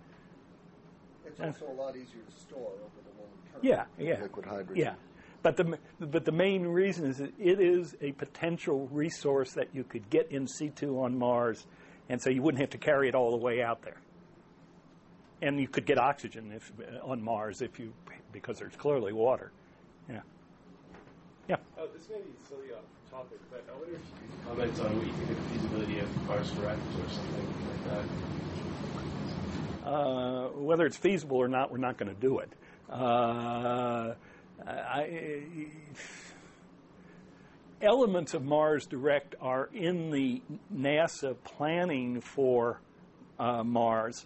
It's 1.26 1.40
also 1.40 1.72
a 1.72 1.74
lot 1.74 1.96
easier 1.96 2.22
to 2.22 2.40
store 2.40 2.72
over 2.74 3.02
the 3.04 3.22
long 3.22 3.30
term. 3.52 3.62
Yeah. 3.62 3.86
Yeah. 3.98 4.22
Liquid 4.22 4.46
hydrogen. 4.46 4.76
Yeah. 4.78 4.94
But 5.42 5.58
the, 5.58 5.78
but 6.00 6.24
the 6.24 6.32
main 6.32 6.66
reason 6.66 7.06
is 7.06 7.18
that 7.18 7.34
it 7.38 7.60
is 7.60 7.96
a 8.02 8.14
potential 8.14 8.88
resource 8.92 9.52
that 9.56 9.68
you 9.74 9.84
could 9.84 10.10
get 10.10 10.32
in 10.32 10.48
situ 10.48 11.02
on 11.02 11.18
Mars, 11.18 11.68
and 12.08 12.22
so 12.22 12.30
you 12.30 12.42
wouldn't 12.42 12.62
have 12.62 12.70
to 12.70 12.78
carry 12.78 13.10
it 13.10 13.16
all 13.16 13.32
the 13.32 13.44
way 13.44 13.62
out 13.62 13.82
there. 13.82 13.98
And 15.42 15.60
you 15.60 15.68
could 15.68 15.86
get 15.86 15.98
oxygen 15.98 16.54
if, 16.54 16.72
on 17.04 17.22
Mars 17.22 17.62
if 17.62 17.78
you, 17.78 17.92
because 18.32 18.58
there's 18.58 18.78
clearly 18.78 19.12
water. 19.12 19.52
Yeah. 20.10 20.22
Yeah. 21.48 21.58
Oh, 21.78 21.88
this 21.88 22.08
may 22.10 22.18
be 22.18 22.32
silly 22.48 22.72
off 22.72 22.84
topic, 23.12 23.40
but 23.52 23.66
I 23.70 23.78
wonder 23.78 23.96
if 23.96 24.02
you 24.02 24.16
could 24.32 24.48
comment 24.48 24.80
on 24.80 24.98
what 24.98 25.06
you 25.08 25.14
think 25.14 25.30
of 25.30 25.38
the 25.38 25.44
feasibility 25.54 26.00
of 26.00 26.28
Mars 26.28 26.52
Direct 26.52 26.80
or 26.80 27.10
something 27.10 27.48
like 27.70 27.84
that. 27.90 29.88
Uh, 29.88 30.48
whether 30.56 30.86
it's 30.86 30.98
feasible 30.98 31.38
or 31.38 31.48
not, 31.48 31.72
we're 31.72 31.78
not 31.78 31.98
going 31.98 32.14
to 32.14 32.20
do 32.20 32.40
it. 32.40 32.50
Uh, 32.90 34.14
I, 34.66 35.68
elements 37.82 38.34
of 38.34 38.44
Mars 38.44 38.86
Direct 38.86 39.36
are 39.42 39.70
in 39.74 40.12
the 40.12 40.42
NASA 40.74 41.36
planning 41.44 42.22
for 42.22 42.80
uh, 43.38 43.64
Mars, 43.64 44.26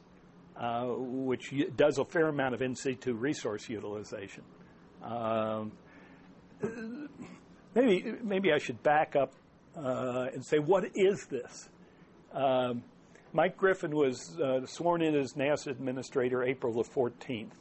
uh, 0.55 0.85
which 0.85 1.53
does 1.75 1.97
a 1.97 2.05
fair 2.05 2.27
amount 2.27 2.53
of 2.53 2.61
in 2.61 2.75
situ 2.75 3.13
resource 3.13 3.67
utilization. 3.67 4.43
Um, 5.03 5.71
maybe 7.75 8.15
maybe 8.23 8.53
I 8.53 8.57
should 8.57 8.81
back 8.83 9.15
up 9.15 9.33
uh, 9.75 10.27
and 10.33 10.45
say 10.45 10.59
what 10.59 10.85
is 10.95 11.25
this? 11.27 11.69
Um, 12.33 12.83
Mike 13.33 13.57
Griffin 13.57 13.95
was 13.95 14.39
uh, 14.39 14.65
sworn 14.65 15.01
in 15.01 15.15
as 15.15 15.33
NASA 15.33 15.67
administrator 15.67 16.43
April 16.43 16.73
the 16.73 16.83
14th 16.83 17.51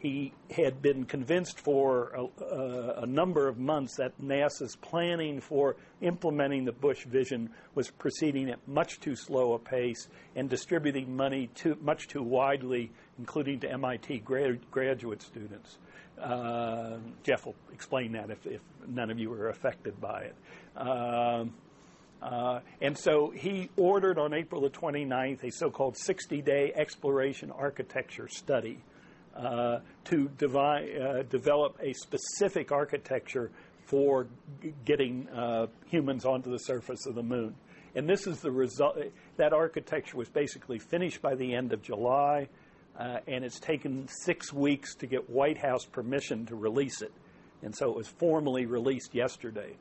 he 0.00 0.32
had 0.50 0.80
been 0.80 1.04
convinced 1.04 1.60
for 1.60 2.10
a, 2.14 2.44
a, 2.44 3.02
a, 3.02 3.06
number 3.06 3.48
of 3.48 3.58
months 3.58 3.96
that 3.96 4.18
NASA's 4.18 4.74
planning 4.76 5.40
for 5.40 5.76
implementing 6.00 6.64
the 6.64 6.72
Bush 6.72 7.04
vision 7.04 7.50
was 7.74 7.90
proceeding 7.90 8.48
at 8.48 8.66
much 8.66 8.98
too 9.00 9.14
slow 9.14 9.52
a 9.52 9.58
pace 9.58 10.08
and 10.34 10.48
distributing 10.48 11.14
money 11.14 11.50
too, 11.54 11.76
much 11.82 12.08
too 12.08 12.22
widely, 12.22 12.90
including 13.18 13.60
to 13.60 13.70
MIT 13.70 14.20
graduate 14.70 15.20
students. 15.20 15.76
Uh, 16.20 16.98
Jeff 17.22 17.46
will 17.46 17.56
explain 17.72 18.12
that 18.12 18.30
if, 18.30 18.46
if, 18.46 18.60
none 18.86 19.10
of 19.10 19.18
you 19.18 19.30
were 19.30 19.48
affected 19.48 20.00
by 20.00 20.22
it. 20.22 20.34
Um, 20.76 21.54
uh, 22.22 22.60
and 22.82 22.96
so 22.96 23.30
he 23.30 23.70
ordered 23.76 24.18
on 24.18 24.34
April 24.34 24.60
the 24.60 24.70
29th 24.70 25.42
a 25.44 25.50
so 25.50 25.70
called 25.70 25.96
60 25.96 26.42
day 26.42 26.72
exploration 26.74 27.50
architecture 27.50 28.28
study 28.28 28.78
uh, 29.34 29.78
to 30.04 30.28
devi- 30.36 31.00
uh, 31.00 31.22
develop 31.30 31.78
a 31.80 31.94
specific 31.94 32.72
architecture 32.72 33.50
for 33.86 34.26
g- 34.62 34.74
getting 34.84 35.28
uh, 35.28 35.66
humans 35.86 36.24
onto 36.24 36.50
the 36.50 36.58
surface 36.58 37.06
of 37.06 37.14
the 37.14 37.22
moon. 37.22 37.54
And 37.94 38.08
this 38.08 38.26
is 38.26 38.40
the 38.40 38.50
result. 38.50 38.98
That 39.36 39.52
architecture 39.52 40.16
was 40.16 40.28
basically 40.28 40.78
finished 40.78 41.22
by 41.22 41.34
the 41.34 41.54
end 41.54 41.72
of 41.72 41.82
July, 41.82 42.48
and 43.26 43.44
it's 43.44 43.58
taken 43.58 44.08
six 44.08 44.52
weeks 44.52 44.94
to 44.96 45.06
get 45.06 45.30
White 45.30 45.58
House 45.58 45.84
permission 45.84 46.46
to 46.46 46.54
release 46.54 47.02
it. 47.02 47.12
And 47.62 47.74
so 47.74 47.90
it 47.90 47.96
was 47.96 48.08
formally 48.08 48.66
released 48.66 49.14
yesterday. 49.14 49.76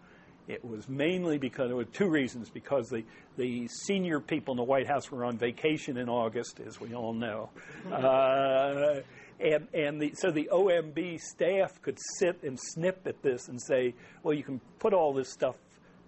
It 0.47 0.65
was 0.65 0.89
mainly 0.89 1.37
because 1.37 1.67
there 1.67 1.75
were 1.75 1.83
two 1.83 2.09
reasons 2.09 2.49
because 2.49 2.89
the, 2.89 3.03
the 3.37 3.67
senior 3.67 4.19
people 4.19 4.53
in 4.53 4.57
the 4.57 4.63
White 4.63 4.87
House 4.87 5.11
were 5.11 5.23
on 5.23 5.37
vacation 5.37 5.97
in 5.97 6.09
August, 6.09 6.59
as 6.65 6.79
we 6.81 6.95
all 6.95 7.13
know. 7.13 7.49
Uh, 7.91 9.01
and, 9.39 9.67
and 9.73 10.01
the, 10.01 10.13
so 10.15 10.31
the 10.31 10.49
OMB 10.51 11.19
staff 11.21 11.79
could 11.81 11.97
sit 12.17 12.41
and 12.43 12.59
snip 12.59 13.05
at 13.05 13.21
this 13.21 13.47
and 13.47 13.61
say, 13.61 13.93
well, 14.23 14.33
you 14.33 14.43
can 14.43 14.59
put 14.79 14.93
all 14.93 15.13
this 15.13 15.29
stuff 15.29 15.55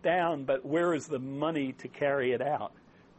down, 0.03 0.43
but 0.43 0.65
where 0.65 0.93
is 0.93 1.05
the 1.05 1.19
money 1.19 1.73
to 1.73 1.88
carry 1.88 2.33
it 2.33 2.41
out? 2.41 2.73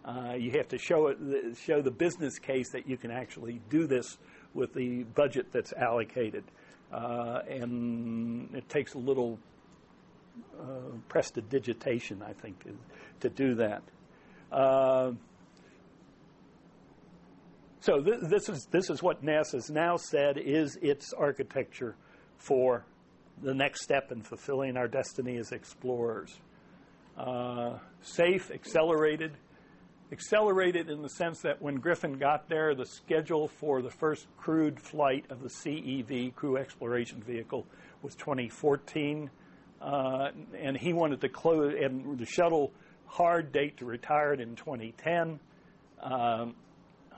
Uh, 0.04 0.34
you 0.36 0.50
have 0.50 0.68
to 0.68 0.78
show 0.78 1.08
it, 1.08 1.18
show 1.64 1.80
the 1.80 1.90
business 1.90 2.38
case 2.38 2.70
that 2.70 2.88
you 2.88 2.96
can 2.96 3.10
actually 3.10 3.60
do 3.70 3.86
this 3.86 4.18
with 4.52 4.74
the 4.74 5.04
budget 5.14 5.46
that's 5.52 5.72
allocated, 5.74 6.44
uh, 6.92 7.40
and 7.48 8.54
it 8.54 8.68
takes 8.68 8.94
a 8.94 8.98
little 8.98 9.38
uh, 10.58 10.64
prestidigitation, 11.08 12.20
I 12.22 12.32
think, 12.32 12.62
to, 12.64 12.76
to 13.20 13.28
do 13.28 13.54
that. 13.56 13.82
Uh, 14.50 15.12
so 17.80 18.00
th- 18.00 18.20
this 18.22 18.48
is 18.48 18.66
this 18.70 18.90
is 18.90 19.02
what 19.02 19.24
NASA's 19.24 19.70
now 19.70 19.96
said 19.96 20.36
is 20.36 20.76
its 20.82 21.12
architecture 21.12 21.96
for 22.38 22.84
the 23.42 23.54
next 23.54 23.82
step 23.82 24.12
in 24.12 24.22
fulfilling 24.22 24.76
our 24.76 24.88
destiny 24.88 25.36
as 25.36 25.52
explorers. 25.52 26.38
Uh, 27.16 27.78
safe, 28.00 28.50
accelerated, 28.50 29.32
accelerated 30.12 30.90
in 30.90 31.02
the 31.02 31.08
sense 31.08 31.40
that 31.40 31.60
when 31.62 31.76
Griffin 31.76 32.18
got 32.18 32.48
there, 32.48 32.74
the 32.74 32.84
schedule 32.84 33.48
for 33.48 33.80
the 33.80 33.90
first 33.90 34.26
crewed 34.36 34.78
flight 34.78 35.24
of 35.30 35.42
the 35.42 35.48
CEV 35.48 36.34
Crew 36.34 36.58
Exploration 36.58 37.22
Vehicle 37.22 37.66
was 38.02 38.14
2014, 38.16 39.30
uh, 39.80 40.28
and 40.56 40.76
he 40.76 40.92
wanted 40.92 41.22
to 41.22 41.28
close 41.28 41.74
and 41.80 42.18
the 42.18 42.26
shuttle 42.26 42.72
hard 43.06 43.52
date 43.52 43.78
to 43.78 43.86
retire 43.86 44.34
it 44.34 44.40
in 44.40 44.54
2010. 44.54 45.40
Um, 46.02 46.54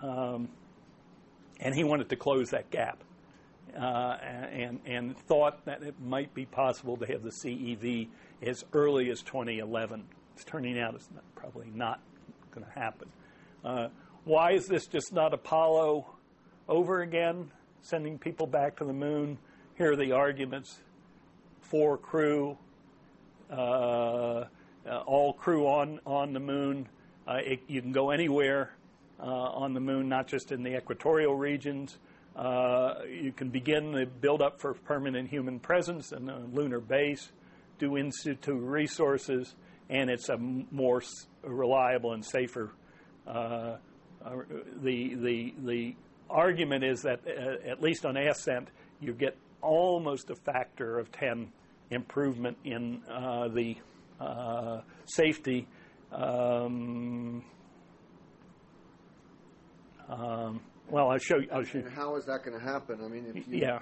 um, 0.01 0.49
and 1.61 1.75
he 1.75 1.85
wanted 1.85 2.09
to 2.11 2.17
close 2.17 2.51
that 2.51 2.71
gap. 2.71 3.03
Uh, 3.77 4.17
and, 4.53 4.79
and 4.87 5.19
thought 5.27 5.65
that 5.65 5.83
it 5.83 5.97
might 6.01 6.33
be 6.33 6.47
possible 6.47 6.97
to 6.97 7.07
have 7.07 7.25
the 7.25 7.31
CEV 7.31 8.07
as 8.41 8.65
early 8.73 9.11
as 9.11 9.21
2011. 9.23 10.05
It's 10.35 10.45
turning 10.45 10.79
out 10.79 10.95
it's 10.95 11.09
not, 11.13 11.25
probably 11.35 11.67
not 11.75 12.01
going 12.55 12.67
to 12.67 12.79
happen. 12.79 13.09
Uh, 13.65 13.89
why 14.25 14.53
is 14.53 14.67
this 14.67 14.87
just 14.87 15.13
not 15.13 15.35
Apollo 15.35 16.07
over 16.69 17.03
again, 17.03 17.51
sending 17.83 18.19
people 18.19 18.47
back 18.47 18.77
to 18.77 18.85
the 18.85 18.93
moon? 18.93 19.39
Here 19.77 19.93
are 19.93 19.97
the 19.97 20.13
arguments 20.13 20.81
for 21.61 21.99
crew, 21.99 22.57
uh, 23.51 24.45
all 25.07 25.33
crew 25.33 25.67
on, 25.67 26.01
on 26.07 26.33
the 26.33 26.41
moon. 26.41 26.89
Uh, 27.27 27.39
it, 27.45 27.61
you 27.67 27.83
can 27.83 27.93
go 27.93 28.11
anywhere 28.11 28.71
uh, 29.19 29.25
on 29.25 29.75
the 29.75 29.81
moon, 29.81 30.09
not 30.09 30.27
just 30.27 30.53
in 30.53 30.63
the 30.63 30.77
equatorial 30.77 31.35
regions. 31.35 31.99
Uh, 32.37 32.95
you 33.09 33.33
can 33.33 33.49
begin 33.49 33.93
the 33.93 34.07
build 34.07 34.43
up 34.43 34.61
for 34.61 34.75
permanent 34.75 35.29
human 35.29 35.59
presence 35.59 36.13
and 36.13 36.31
a 36.31 36.41
lunar 36.53 36.81
base, 36.81 37.31
do 37.79 37.97
in 37.97 38.11
situ 38.11 38.55
resources, 38.55 39.55
and 39.91 40.11
it's 40.11 40.29
a 40.29 40.37
more 40.37 41.03
reliable 41.43 42.13
and 42.13 42.25
safer. 42.25 42.73
Uh, 43.27 43.77
uh, 44.25 44.37
the, 44.83 45.15
the, 45.15 45.55
the 45.65 45.95
argument 46.31 46.85
is 46.85 47.03
that, 47.03 47.21
uh, 47.27 47.69
at 47.69 47.83
least 47.83 48.07
on 48.07 48.17
ascent, 48.17 48.69
you 49.01 49.13
get 49.13 49.37
almost 49.61 50.31
a 50.31 50.35
factor 50.35 50.99
of 50.99 51.11
10 51.13 51.51
improvement 51.91 52.57
in 52.65 53.03
uh, 53.11 53.49
the 53.49 53.77
uh, 54.21 54.81
safety. 55.07 55.67
Um, 56.13 57.45
um, 60.09 60.61
well, 60.89 61.11
I'll 61.11 61.19
show 61.19 61.39
you. 61.39 61.49
I'll 61.53 61.65
show 61.65 61.79
you. 61.79 61.89
How 61.89 62.17
is 62.17 62.25
that 62.27 62.45
going 62.45 62.59
to 62.59 62.65
happen? 62.65 63.01
I 63.03 63.09
mean, 63.09 63.27
if 63.35 63.49
you, 63.49 63.59
Yeah. 63.59 63.79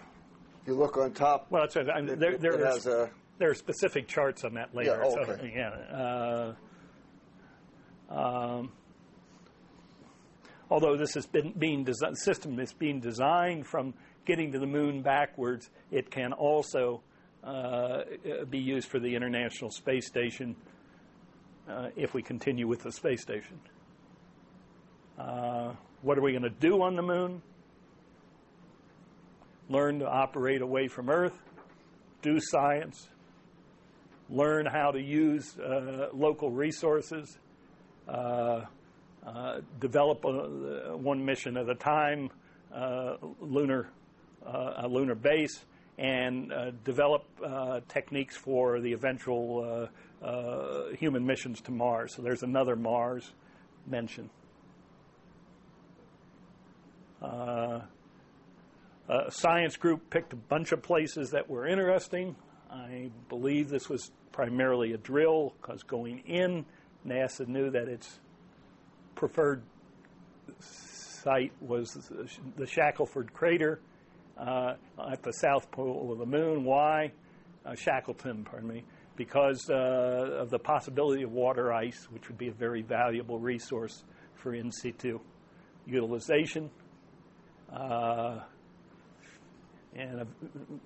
If 0.62 0.68
you 0.68 0.74
look 0.74 0.96
on 0.96 1.12
top, 1.12 1.48
Well. 1.50 1.66
I 1.74 2.00
mean, 2.00 2.10
it, 2.10 2.20
there, 2.20 2.32
it 2.32 2.40
there, 2.40 2.64
has 2.64 2.86
a 2.86 3.10
there 3.38 3.50
are 3.50 3.54
specific 3.54 4.08
charts 4.08 4.44
on 4.44 4.54
that 4.54 4.74
later. 4.74 5.00
Yeah, 5.02 5.10
so, 5.10 5.32
okay. 5.32 5.52
yeah. 5.54 6.54
Uh, 8.10 8.14
um, 8.14 8.72
although 10.70 10.96
this 10.96 11.14
has 11.14 11.26
been 11.26 11.52
being 11.58 11.84
desi- 11.84 12.16
system 12.16 12.58
is 12.60 12.72
being 12.72 13.00
designed 13.00 13.66
from 13.66 13.94
getting 14.26 14.52
to 14.52 14.58
the 14.58 14.66
moon 14.66 15.02
backwards, 15.02 15.70
it 15.90 16.10
can 16.10 16.32
also 16.32 17.02
uh, 17.42 18.02
be 18.48 18.58
used 18.58 18.88
for 18.88 19.00
the 19.00 19.14
International 19.14 19.70
Space 19.70 20.06
Station 20.06 20.54
uh, 21.68 21.88
if 21.96 22.14
we 22.14 22.22
continue 22.22 22.66
with 22.66 22.82
the 22.82 22.92
space 22.92 23.22
station. 23.22 23.58
Uh, 25.18 25.72
what 26.02 26.18
are 26.18 26.22
we 26.22 26.32
going 26.32 26.42
to 26.42 26.50
do 26.50 26.82
on 26.82 26.96
the 26.96 27.02
moon? 27.02 27.42
Learn 29.68 30.00
to 30.00 30.08
operate 30.08 30.60
away 30.60 30.88
from 30.88 31.08
Earth, 31.08 31.40
do 32.20 32.38
science, 32.40 33.08
learn 34.32 34.66
how 34.66 34.90
to 34.90 35.00
use 35.00 35.58
uh, 35.58 36.08
local 36.12 36.50
resources, 36.50 37.38
uh, 38.08 38.62
uh, 39.26 39.60
develop 39.78 40.24
a, 40.24 40.96
one 40.96 41.24
mission 41.24 41.56
at 41.56 41.68
a 41.68 41.74
time, 41.74 42.30
uh, 42.74 43.16
lunar 43.40 43.88
uh, 44.46 44.72
a 44.78 44.88
lunar 44.88 45.14
base, 45.14 45.64
and 45.98 46.52
uh, 46.52 46.70
develop 46.84 47.24
uh, 47.44 47.80
techniques 47.88 48.36
for 48.36 48.80
the 48.80 48.92
eventual 48.92 49.88
uh, 50.22 50.26
uh, 50.26 50.88
human 50.98 51.24
missions 51.24 51.60
to 51.60 51.70
Mars. 51.70 52.14
So 52.16 52.22
there's 52.22 52.42
another 52.42 52.74
Mars 52.74 53.30
mention. 53.86 54.30
Uh, 57.20 57.82
a 59.08 59.30
science 59.30 59.76
group 59.76 60.10
picked 60.10 60.32
a 60.32 60.36
bunch 60.36 60.72
of 60.72 60.82
places 60.82 61.30
that 61.30 61.48
were 61.48 61.66
interesting. 61.66 62.34
I 62.70 63.10
believe 63.28 63.68
this 63.68 63.88
was 63.88 64.10
primarily 64.32 64.92
a 64.92 64.98
drill 64.98 65.54
because 65.60 65.82
going 65.82 66.18
in, 66.20 66.64
NASA 67.06 67.46
knew 67.46 67.70
that 67.70 67.88
its 67.88 68.18
preferred 69.14 69.62
site 70.58 71.52
was 71.60 72.10
the 72.56 72.66
Shackelford 72.66 73.32
crater 73.32 73.80
uh, 74.38 74.74
at 75.10 75.22
the 75.22 75.32
south 75.32 75.70
pole 75.70 76.10
of 76.12 76.18
the 76.18 76.26
moon. 76.26 76.64
Why? 76.64 77.12
Uh, 77.64 77.74
Shackleton, 77.74 78.44
pardon 78.44 78.68
me. 78.68 78.84
Because 79.14 79.68
uh, 79.70 79.74
of 80.40 80.50
the 80.50 80.58
possibility 80.58 81.22
of 81.22 81.32
water 81.32 81.72
ice, 81.72 82.08
which 82.10 82.28
would 82.28 82.38
be 82.38 82.48
a 82.48 82.52
very 82.52 82.82
valuable 82.82 83.38
resource 83.38 84.04
for 84.34 84.54
in 84.54 84.72
situ 84.72 85.20
utilization. 85.86 86.70
Uh, 87.72 88.40
and 89.94 90.20
uh, 90.20 90.24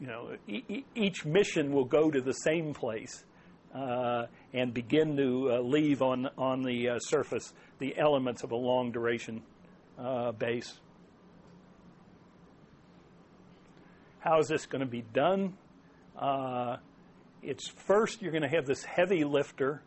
you 0.01 0.06
know, 0.06 0.32
e- 0.48 0.85
each 0.94 1.24
mission 1.24 1.73
will 1.73 1.85
go 1.85 2.10
to 2.10 2.20
the 2.20 2.32
same 2.32 2.74
place 2.74 3.24
and 3.75 4.73
begin 4.73 5.17
to 5.17 5.53
uh, 5.53 5.61
leave 5.61 6.03
on 6.03 6.29
on 6.39 6.63
the 6.63 6.89
uh, 6.89 6.99
surface 6.99 7.53
the 7.79 7.97
elements 7.99 8.43
of 8.43 8.53
a 8.53 8.57
long 8.57 8.91
duration 8.93 9.43
uh, 9.99 10.33
base. 10.33 10.81
How 14.21 14.41
is 14.41 14.49
this 14.49 14.67
going 14.67 14.81
to 14.81 14.87
be 14.87 15.03
done? 15.03 15.55
Uh, 16.19 16.79
it's 17.43 17.69
first 17.69 18.23
you're 18.23 18.33
going 18.33 18.43
to 18.43 18.49
have 18.49 18.67
this 18.67 18.83
heavy 18.83 19.25
lifter 19.25 19.83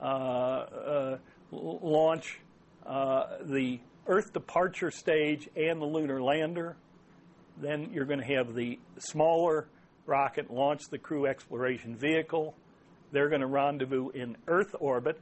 uh, 0.00 1.16
launch 1.50 2.40
the 2.84 3.80
Earth 4.06 4.32
departure 4.32 4.90
stage 4.90 5.48
and 5.56 5.80
the 5.80 5.86
lunar 5.86 6.22
lander. 6.22 6.76
Then 7.58 7.90
you're 7.92 8.06
going 8.06 8.20
to 8.20 8.34
have 8.34 8.54
the 8.54 8.78
smaller 8.98 9.68
rocket 10.06 10.50
launch 10.50 10.88
the 10.90 10.98
crew 10.98 11.26
exploration 11.26 11.94
vehicle. 11.94 12.54
They're 13.12 13.28
going 13.28 13.40
to 13.40 13.46
rendezvous 13.46 14.10
in 14.10 14.36
Earth 14.46 14.74
orbit, 14.78 15.20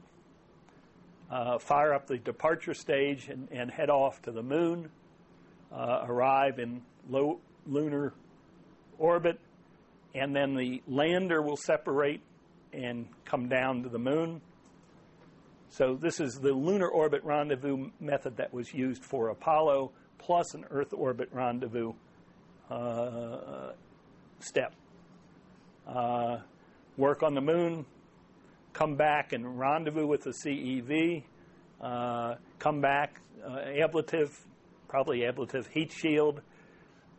uh, 1.31 1.57
fire 1.59 1.93
up 1.93 2.07
the 2.07 2.17
departure 2.17 2.73
stage, 2.73 3.29
and, 3.29 3.47
and 3.51 3.71
head 3.71 3.89
off 3.89 4.21
to 4.23 4.31
the 4.31 4.43
moon, 4.43 4.89
uh, 5.71 6.05
arrive 6.07 6.59
in 6.59 6.81
low 7.09 7.39
lunar 7.65 8.13
orbit, 8.97 9.39
and 10.13 10.35
then 10.35 10.55
the 10.55 10.81
lander 10.87 11.41
will 11.41 11.57
separate 11.57 12.21
and 12.73 13.07
come 13.25 13.47
down 13.49 13.83
to 13.83 13.89
the 13.89 13.99
moon. 13.99 14.41
So, 15.71 15.95
this 15.95 16.19
is 16.19 16.33
the 16.33 16.51
lunar 16.51 16.87
orbit 16.87 17.23
rendezvous 17.23 17.89
method 17.99 18.37
that 18.37 18.53
was 18.53 18.73
used 18.73 19.03
for 19.03 19.29
Apollo, 19.29 19.91
plus 20.17 20.53
an 20.53 20.65
Earth 20.71 20.93
orbit 20.93 21.29
rendezvous 21.31 21.93
uh, 22.69 23.71
step. 24.39 24.73
Uh, 25.87 26.37
work 26.99 27.23
on 27.23 27.33
the 27.33 27.41
moon, 27.41 27.85
come 28.73 28.95
back 28.95 29.31
and 29.31 29.57
rendezvous 29.57 30.05
with 30.05 30.23
the 30.23 30.31
CEV, 30.31 31.23
uh, 31.81 32.35
come 32.59 32.81
back, 32.81 33.21
uh, 33.43 33.59
ablative, 33.81 34.45
probably 34.89 35.25
ablative 35.25 35.65
heat 35.67 35.93
shield 35.93 36.41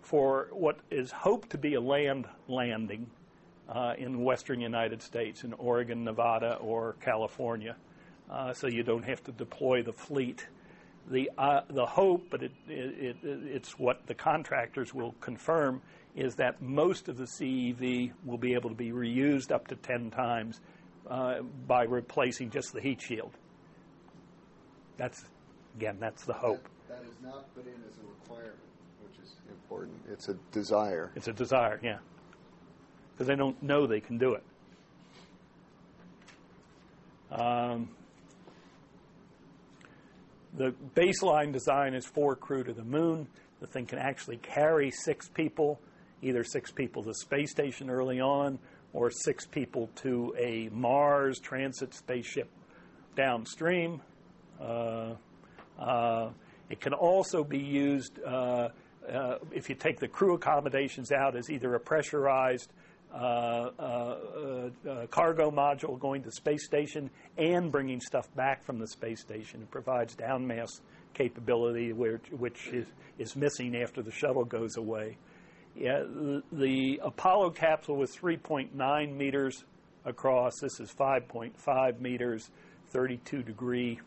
for 0.02 0.48
what 0.52 0.78
is 0.90 1.10
hoped 1.10 1.48
to 1.50 1.58
be 1.58 1.74
a 1.74 1.80
land 1.80 2.26
landing 2.46 3.10
uh, 3.70 3.94
in 3.96 4.22
western 4.22 4.60
United 4.60 5.00
States, 5.00 5.44
in 5.44 5.54
Oregon, 5.54 6.04
Nevada, 6.04 6.56
or 6.56 6.96
California. 7.00 7.74
Uh, 8.30 8.52
so 8.52 8.66
you 8.66 8.82
don't 8.82 9.04
have 9.04 9.24
to 9.24 9.32
deploy 9.32 9.82
the 9.82 9.92
fleet 9.92 10.46
the 11.10 11.30
uh, 11.38 11.62
the 11.70 11.86
hope, 11.86 12.26
but 12.30 12.42
it, 12.42 12.52
it, 12.68 13.16
it, 13.22 13.24
it's 13.24 13.78
what 13.78 14.06
the 14.06 14.14
contractors 14.14 14.94
will 14.94 15.12
confirm 15.20 15.82
is 16.16 16.34
that 16.36 16.60
most 16.60 17.08
of 17.08 17.16
the 17.16 17.24
CEV 17.24 18.12
will 18.24 18.38
be 18.38 18.54
able 18.54 18.70
to 18.70 18.76
be 18.76 18.90
reused 18.90 19.52
up 19.52 19.68
to 19.68 19.76
10 19.76 20.10
times 20.10 20.60
uh, 21.08 21.40
by 21.66 21.84
replacing 21.84 22.50
just 22.50 22.72
the 22.72 22.80
heat 22.80 23.00
shield. 23.00 23.32
That's 24.96 25.24
again, 25.76 25.96
that's 26.00 26.24
the 26.24 26.32
hope. 26.32 26.68
That, 26.88 27.00
that 27.00 27.08
is 27.08 27.16
not 27.22 27.54
put 27.54 27.66
in 27.66 27.72
as 27.88 27.98
a 27.98 28.06
requirement, 28.06 28.58
which 29.02 29.24
is 29.24 29.34
important. 29.48 29.96
It's 30.10 30.28
a 30.28 30.34
desire. 30.52 31.10
It's 31.14 31.28
a 31.28 31.32
desire, 31.32 31.80
yeah, 31.82 31.98
because 33.12 33.26
they 33.26 33.36
don't 33.36 33.60
know 33.62 33.86
they 33.86 34.00
can 34.00 34.18
do 34.18 34.34
it. 34.34 34.44
Um, 37.32 37.88
the 40.56 40.74
baseline 40.94 41.52
design 41.52 41.94
is 41.94 42.04
four 42.04 42.34
crew 42.34 42.64
to 42.64 42.72
the 42.72 42.84
moon. 42.84 43.28
The 43.60 43.66
thing 43.66 43.86
can 43.86 43.98
actually 43.98 44.38
carry 44.38 44.90
six 44.90 45.28
people, 45.28 45.80
either 46.22 46.44
six 46.44 46.70
people 46.70 47.02
to 47.04 47.14
space 47.14 47.50
station 47.50 47.90
early 47.90 48.20
on, 48.20 48.58
or 48.92 49.10
six 49.10 49.46
people 49.46 49.88
to 49.96 50.34
a 50.38 50.68
Mars 50.72 51.38
transit 51.38 51.94
spaceship 51.94 52.48
downstream. 53.16 54.00
Uh, 54.60 55.14
uh, 55.78 56.30
it 56.68 56.80
can 56.80 56.92
also 56.92 57.42
be 57.42 57.58
used 57.58 58.18
uh, 58.24 58.68
uh 59.10 59.38
if 59.52 59.68
you 59.70 59.74
take 59.74 59.98
the 59.98 60.08
crew 60.08 60.34
accommodations 60.34 61.10
out 61.10 61.34
as 61.34 61.48
either 61.48 61.74
a 61.74 61.80
pressurized 61.80 62.72
uh, 63.12 63.16
uh, 63.16 64.70
cargo 65.10 65.50
module 65.50 65.98
going 65.98 66.22
to 66.22 66.30
space 66.30 66.64
station 66.64 67.10
and 67.36 67.72
bringing 67.72 68.00
stuff 68.00 68.32
back 68.36 68.62
from 68.62 68.78
the 68.78 68.86
space 68.86 69.20
station. 69.20 69.62
It 69.62 69.70
provides 69.70 70.14
downmass 70.14 70.80
capability, 71.14 71.92
which, 71.92 72.22
which 72.30 72.68
is, 72.68 72.86
is 73.18 73.34
missing 73.34 73.76
after 73.76 74.02
the 74.02 74.12
shuttle 74.12 74.44
goes 74.44 74.76
away. 74.76 75.16
Yeah, 75.76 76.02
the, 76.52 77.00
Apollo 77.02 77.50
capsule 77.50 77.96
was 77.96 78.14
3.9 78.14 79.16
meters 79.16 79.64
across. 80.04 80.60
This 80.60 80.80
is 80.80 80.92
5.5 80.92 82.00
meters, 82.00 82.50
32 82.88 83.42
degree 83.42 84.00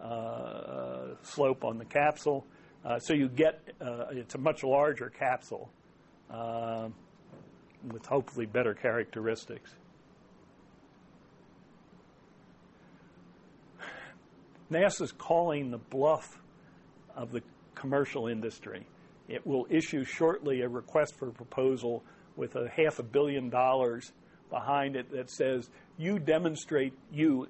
uh, 0.00 1.14
slope 1.22 1.64
on 1.64 1.78
the 1.78 1.84
capsule. 1.84 2.46
Uh, 2.84 2.98
so 2.98 3.12
you 3.12 3.28
get, 3.28 3.60
uh, 3.80 4.06
it's 4.10 4.34
a 4.34 4.38
much 4.38 4.64
larger 4.64 5.10
capsule 5.10 5.70
with 7.92 8.04
hopefully 8.06 8.46
better 8.46 8.74
characteristics. 8.74 9.74
NASA's 14.70 15.12
calling 15.12 15.70
the 15.70 15.78
bluff 15.78 16.40
of 17.14 17.32
the 17.32 17.42
commercial 17.74 18.26
industry. 18.26 18.86
It 19.30 19.46
will 19.46 19.66
issue 19.70 20.04
shortly 20.04 20.62
a 20.62 20.68
request 20.68 21.16
for 21.16 21.28
a 21.28 21.32
proposal 21.32 22.02
with 22.36 22.56
a 22.56 22.68
half 22.68 22.98
a 22.98 23.04
billion 23.04 23.48
dollars 23.48 24.12
behind 24.50 24.96
it 24.96 25.12
that 25.12 25.30
says 25.30 25.70
you 25.96 26.18
demonstrate, 26.18 26.92
you, 27.12 27.46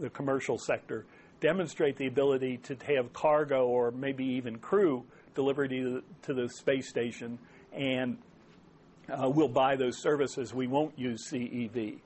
the 0.00 0.08
commercial 0.08 0.56
sector, 0.56 1.04
demonstrate 1.40 1.98
the 1.98 2.06
ability 2.06 2.56
to 2.56 2.76
have 2.86 3.12
cargo 3.12 3.66
or 3.66 3.90
maybe 3.90 4.24
even 4.24 4.58
crew 4.58 5.04
delivered 5.34 5.68
to 5.68 5.90
the, 5.92 6.02
to 6.22 6.32
the 6.32 6.48
space 6.48 6.88
station 6.88 7.38
and 7.74 8.16
uh, 9.10 9.28
we'll 9.28 9.48
buy 9.48 9.76
those 9.76 10.00
services. 10.00 10.54
We 10.54 10.66
won't 10.66 10.98
use 10.98 11.28
CEV. 11.30 11.98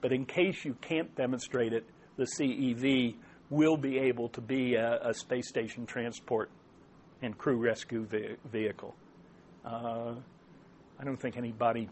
But 0.00 0.12
in 0.12 0.24
case 0.24 0.64
you 0.64 0.76
can't 0.80 1.14
demonstrate 1.14 1.74
it, 1.74 1.84
the 2.16 2.26
CEV 2.38 3.16
will 3.50 3.76
be 3.76 3.98
able 3.98 4.30
to 4.30 4.40
be 4.40 4.74
a, 4.76 4.98
a 5.02 5.14
space 5.14 5.48
station 5.48 5.84
transport 5.84 6.50
and 7.22 7.36
crew 7.36 7.56
rescue 7.56 8.04
ve- 8.04 8.36
vehicle. 8.50 8.94
Uh, 9.64 10.14
I 10.98 11.04
don't 11.04 11.16
think 11.16 11.36
anybody 11.36 11.88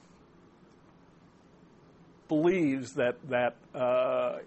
believes 2.28 2.94
that 2.94 3.16
that 3.28 3.56
uh, 3.74 4.38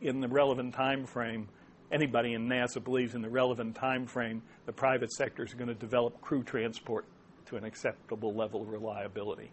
in 0.00 0.20
the 0.20 0.28
relevant 0.28 0.74
time 0.74 1.04
frame, 1.04 1.48
anybody 1.92 2.34
in 2.34 2.48
NASA 2.48 2.82
believes 2.82 3.14
in 3.14 3.22
the 3.22 3.28
relevant 3.28 3.74
time 3.74 4.06
frame, 4.06 4.42
the 4.64 4.72
private 4.72 5.12
sector 5.12 5.44
is 5.44 5.54
going 5.54 5.68
to 5.68 5.74
develop 5.74 6.20
crew 6.20 6.42
transport 6.42 7.04
to 7.46 7.56
an 7.56 7.64
acceptable 7.64 8.34
level 8.34 8.62
of 8.62 8.68
reliability, 8.68 9.50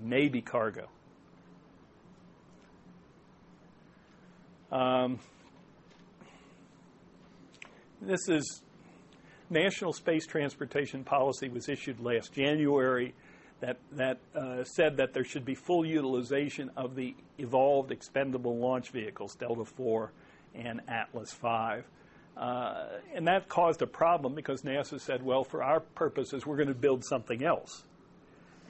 maybe 0.00 0.40
cargo. 0.40 0.88
Um, 4.70 5.18
this 8.00 8.28
is 8.28 8.62
National 9.54 9.92
Space 9.92 10.26
Transportation 10.26 11.04
Policy 11.04 11.48
was 11.48 11.68
issued 11.68 12.00
last 12.00 12.32
January 12.32 13.14
that, 13.60 13.78
that 13.92 14.18
uh, 14.34 14.64
said 14.64 14.96
that 14.96 15.14
there 15.14 15.24
should 15.24 15.44
be 15.44 15.54
full 15.54 15.86
utilization 15.86 16.70
of 16.76 16.96
the 16.96 17.14
evolved 17.38 17.92
expendable 17.92 18.58
launch 18.58 18.90
vehicles, 18.90 19.36
Delta 19.36 19.62
IV 19.62 20.10
and 20.56 20.80
Atlas 20.88 21.32
V. 21.32 21.84
Uh, 22.36 22.86
and 23.14 23.28
that 23.28 23.48
caused 23.48 23.80
a 23.80 23.86
problem 23.86 24.34
because 24.34 24.62
NASA 24.62 25.00
said, 25.00 25.22
well, 25.22 25.44
for 25.44 25.62
our 25.62 25.78
purposes, 25.78 26.44
we're 26.44 26.56
going 26.56 26.68
to 26.68 26.74
build 26.74 27.04
something 27.04 27.44
else. 27.44 27.84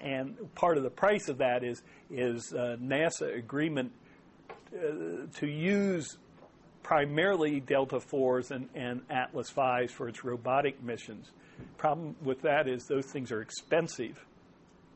And 0.02 0.36
part 0.54 0.76
of 0.76 0.82
the 0.82 0.90
price 0.90 1.30
of 1.30 1.38
that 1.38 1.64
is, 1.64 1.82
is 2.10 2.52
uh, 2.52 2.76
NASA 2.78 3.38
agreement 3.38 3.90
uh, 4.50 5.26
to 5.38 5.46
use 5.46 6.18
primarily 6.84 7.58
Delta 7.58 7.96
IVs 7.96 8.52
and, 8.52 8.68
and 8.74 9.00
Atlas 9.10 9.50
Vs 9.50 9.90
for 9.90 10.08
its 10.08 10.22
robotic 10.22 10.80
missions. 10.84 11.30
Problem 11.78 12.14
with 12.22 12.42
that 12.42 12.68
is 12.68 12.84
those 12.86 13.06
things 13.06 13.32
are 13.32 13.40
expensive, 13.40 14.24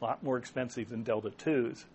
a 0.00 0.04
lot 0.04 0.22
more 0.22 0.36
expensive 0.36 0.90
than 0.90 1.02
Delta 1.02 1.32
IIs. 1.44 1.86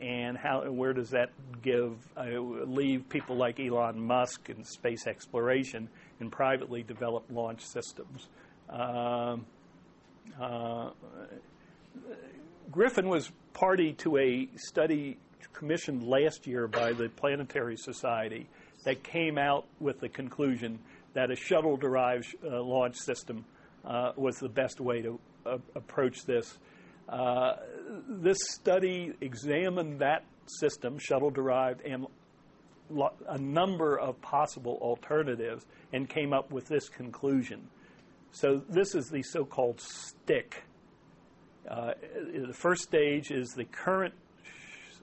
And 0.00 0.38
how 0.38 0.62
where 0.70 0.92
does 0.92 1.10
that 1.10 1.30
give 1.60 1.96
uh, 2.16 2.40
leave 2.40 3.08
people 3.08 3.36
like 3.36 3.58
Elon 3.60 4.00
Musk 4.00 4.48
and 4.48 4.64
space 4.66 5.06
exploration 5.06 5.88
and 6.20 6.30
privately 6.30 6.82
developed 6.82 7.30
launch 7.30 7.62
systems? 7.62 8.28
Um, 8.70 9.44
uh, 10.40 10.90
Griffin 12.70 13.08
was 13.08 13.32
party 13.54 13.92
to 13.94 14.18
a 14.18 14.48
study 14.56 15.18
commissioned 15.52 16.04
last 16.06 16.46
year 16.46 16.68
by 16.68 16.92
the 16.92 17.08
Planetary 17.08 17.76
Society 17.76 18.48
that 18.84 19.02
came 19.02 19.38
out 19.38 19.66
with 19.80 20.00
the 20.00 20.08
conclusion 20.08 20.78
that 21.14 21.30
a 21.30 21.36
shuttle 21.36 21.76
derived 21.76 22.26
uh, 22.44 22.62
launch 22.62 22.96
system 22.96 23.44
uh, 23.84 24.12
was 24.16 24.36
the 24.36 24.48
best 24.48 24.80
way 24.80 25.02
to 25.02 25.18
uh, 25.46 25.58
approach 25.74 26.24
this. 26.26 26.58
Uh, 27.08 27.54
this 28.08 28.38
study 28.54 29.12
examined 29.20 29.98
that 30.00 30.24
system, 30.46 30.98
shuttle 30.98 31.30
derived, 31.30 31.80
and 31.82 32.06
lo- 32.90 33.14
a 33.28 33.38
number 33.38 33.98
of 33.98 34.20
possible 34.20 34.78
alternatives 34.80 35.64
and 35.92 36.08
came 36.08 36.32
up 36.32 36.50
with 36.52 36.66
this 36.68 36.88
conclusion. 36.88 37.68
So, 38.30 38.62
this 38.68 38.94
is 38.94 39.06
the 39.06 39.22
so 39.22 39.44
called 39.44 39.80
stick. 39.80 40.64
Uh, 41.68 41.92
the 42.46 42.52
first 42.52 42.82
stage 42.82 43.30
is 43.30 43.50
the 43.50 43.64
current 43.64 44.14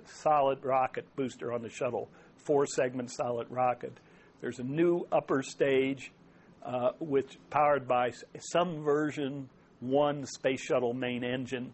solid 0.05 0.63
rocket 0.63 1.07
booster 1.15 1.51
on 1.51 1.63
the 1.63 1.69
shuttle 1.69 2.09
four 2.45 2.65
segment 2.65 3.11
solid 3.11 3.47
rocket. 3.49 3.97
There's 4.41 4.59
a 4.59 4.63
new 4.63 5.05
upper 5.11 5.41
stage, 5.41 6.11
uh, 6.63 6.91
which 6.99 7.37
powered 7.49 7.87
by 7.87 8.11
some 8.39 8.83
version 8.83 9.49
one 9.79 10.25
space 10.25 10.61
shuttle 10.61 10.93
main 10.93 11.23
engine, 11.23 11.73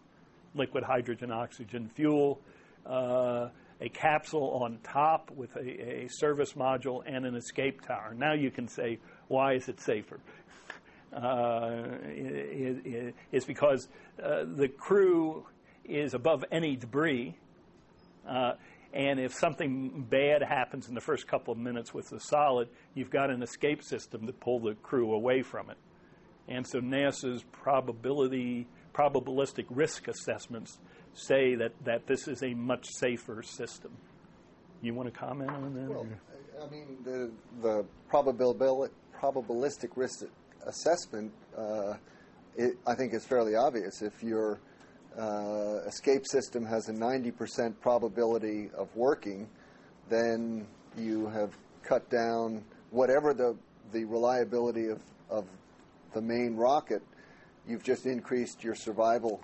liquid 0.54 0.84
hydrogen 0.84 1.30
oxygen 1.30 1.88
fuel, 1.88 2.40
uh, 2.86 3.48
a 3.80 3.88
capsule 3.88 4.60
on 4.62 4.78
top 4.82 5.30
with 5.32 5.54
a, 5.56 6.04
a, 6.04 6.08
service 6.08 6.52
module 6.52 7.02
and 7.06 7.26
an 7.26 7.34
escape 7.34 7.82
tower. 7.82 8.14
Now 8.16 8.32
you 8.32 8.50
can 8.50 8.68
say, 8.68 8.98
why 9.28 9.54
is 9.54 9.68
it 9.68 9.80
safer? 9.80 10.20
Uh, 11.12 11.98
it, 12.04 12.86
it, 12.86 13.14
it's 13.32 13.44
because 13.44 13.88
uh, 14.22 14.44
the 14.56 14.68
crew 14.68 15.44
is 15.84 16.14
above 16.14 16.44
any 16.50 16.76
debris. 16.76 17.34
Uh, 18.26 18.52
and 18.92 19.18
if 19.18 19.32
something 19.32 20.06
bad 20.08 20.42
happens 20.42 20.88
in 20.88 20.94
the 20.94 21.00
first 21.00 21.26
couple 21.26 21.52
of 21.52 21.58
minutes 21.58 21.94
with 21.94 22.10
the 22.10 22.20
solid, 22.20 22.68
you've 22.94 23.10
got 23.10 23.30
an 23.30 23.42
escape 23.42 23.82
system 23.82 24.26
to 24.26 24.32
pull 24.32 24.60
the 24.60 24.74
crew 24.74 25.12
away 25.14 25.42
from 25.42 25.70
it. 25.70 25.78
And 26.48 26.66
so 26.66 26.80
NASA's 26.80 27.44
probability, 27.52 28.66
probabilistic 28.94 29.66
risk 29.70 30.08
assessments 30.08 30.78
say 31.14 31.54
that, 31.54 31.72
that 31.84 32.06
this 32.06 32.28
is 32.28 32.42
a 32.42 32.52
much 32.54 32.86
safer 32.86 33.42
system. 33.42 33.92
You 34.82 34.94
want 34.94 35.12
to 35.12 35.18
comment 35.18 35.50
on 35.50 35.74
that? 35.74 35.88
Well, 35.88 36.06
I 36.60 36.70
mean, 36.70 36.98
the, 37.04 37.30
the 37.62 37.84
probabilistic, 38.10 38.90
probabilistic 39.18 39.96
risk 39.96 40.24
assessment, 40.66 41.32
uh, 41.56 41.94
it, 42.56 42.76
I 42.86 42.94
think, 42.94 43.14
is 43.14 43.24
fairly 43.24 43.54
obvious. 43.54 44.02
If 44.02 44.22
you're 44.22 44.60
uh, 45.18 45.80
escape 45.86 46.26
system 46.26 46.64
has 46.64 46.88
a 46.88 46.92
90% 46.92 47.74
probability 47.80 48.70
of 48.76 48.94
working, 48.96 49.48
then 50.08 50.66
you 50.96 51.26
have 51.28 51.52
cut 51.82 52.08
down 52.10 52.64
whatever 52.90 53.34
the, 53.34 53.56
the 53.92 54.04
reliability 54.04 54.88
of, 54.88 55.00
of 55.30 55.46
the 56.14 56.20
main 56.20 56.56
rocket, 56.56 57.02
you've 57.66 57.82
just 57.82 58.06
increased 58.06 58.62
your 58.62 58.74
survival 58.74 59.42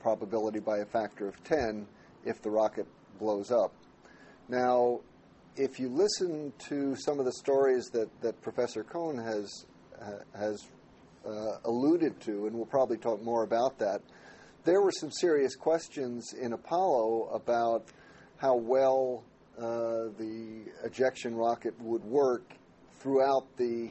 probability 0.00 0.60
by 0.60 0.78
a 0.78 0.86
factor 0.86 1.28
of 1.28 1.42
10 1.44 1.86
if 2.24 2.40
the 2.42 2.50
rocket 2.50 2.86
blows 3.18 3.50
up. 3.50 3.72
Now, 4.48 5.00
if 5.56 5.78
you 5.78 5.88
listen 5.88 6.52
to 6.68 6.94
some 6.96 7.18
of 7.18 7.24
the 7.24 7.32
stories 7.32 7.86
that, 7.92 8.08
that 8.22 8.40
Professor 8.42 8.82
Cohen 8.84 9.18
has, 9.18 9.66
uh, 10.00 10.38
has 10.38 10.66
uh, 11.26 11.58
alluded 11.64 12.20
to, 12.20 12.46
and 12.46 12.54
we'll 12.54 12.66
probably 12.66 12.96
talk 12.96 13.22
more 13.22 13.44
about 13.44 13.78
that, 13.78 14.00
there 14.64 14.82
were 14.82 14.92
some 14.92 15.10
serious 15.10 15.56
questions 15.56 16.32
in 16.34 16.52
Apollo 16.52 17.30
about 17.32 17.84
how 18.36 18.56
well 18.56 19.24
uh, 19.58 20.08
the 20.18 20.64
ejection 20.84 21.34
rocket 21.34 21.74
would 21.80 22.04
work 22.04 22.52
throughout 22.98 23.46
the 23.56 23.90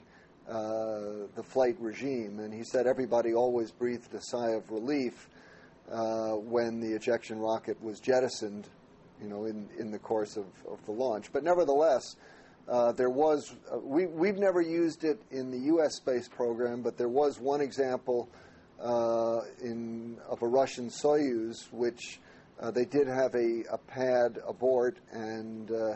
uh, 0.50 1.28
the 1.36 1.44
flight 1.44 1.76
regime, 1.80 2.40
and 2.40 2.52
he 2.52 2.64
said 2.64 2.88
everybody 2.88 3.36
always 3.36 3.72
breathed 3.72 4.12
a 4.16 4.22
sigh 4.22 4.50
of 4.50 4.72
relief 4.72 5.30
uh, 5.92 6.32
when 6.32 6.80
the 6.80 6.92
ejection 6.96 7.38
rocket 7.38 7.80
was 7.84 8.00
jettisoned, 8.00 8.68
you 9.22 9.28
know, 9.28 9.46
in, 9.46 9.70
in 9.78 9.92
the 9.92 10.00
course 10.00 10.38
of, 10.38 10.46
of 10.68 10.84
the 10.88 10.92
launch. 10.92 11.32
But 11.32 11.44
nevertheless, 11.44 12.16
uh, 12.68 12.94
there 12.94 13.12
was 13.12 13.56
uh, 13.72 13.78
we 13.78 14.08
we've 14.08 14.38
never 14.38 14.62
used 14.62 15.04
it 15.04 15.22
in 15.30 15.52
the 15.52 15.60
U.S. 15.74 15.98
space 15.98 16.28
program, 16.28 16.82
but 16.82 16.98
there 16.98 17.10
was 17.10 17.40
one 17.40 17.62
example 17.62 18.28
uh, 18.82 19.42
in 19.62 20.18
of 20.30 20.42
a 20.42 20.48
Russian 20.48 20.90
Soyuz, 20.90 21.72
which 21.72 22.20
uh, 22.60 22.72
they 22.72 22.86
did 22.86 23.08
have 23.08 23.34
a, 23.36 23.64
a 23.72 23.78
pad 23.78 24.40
abort, 24.48 24.98
and 25.12 25.72
uh, 25.72 25.96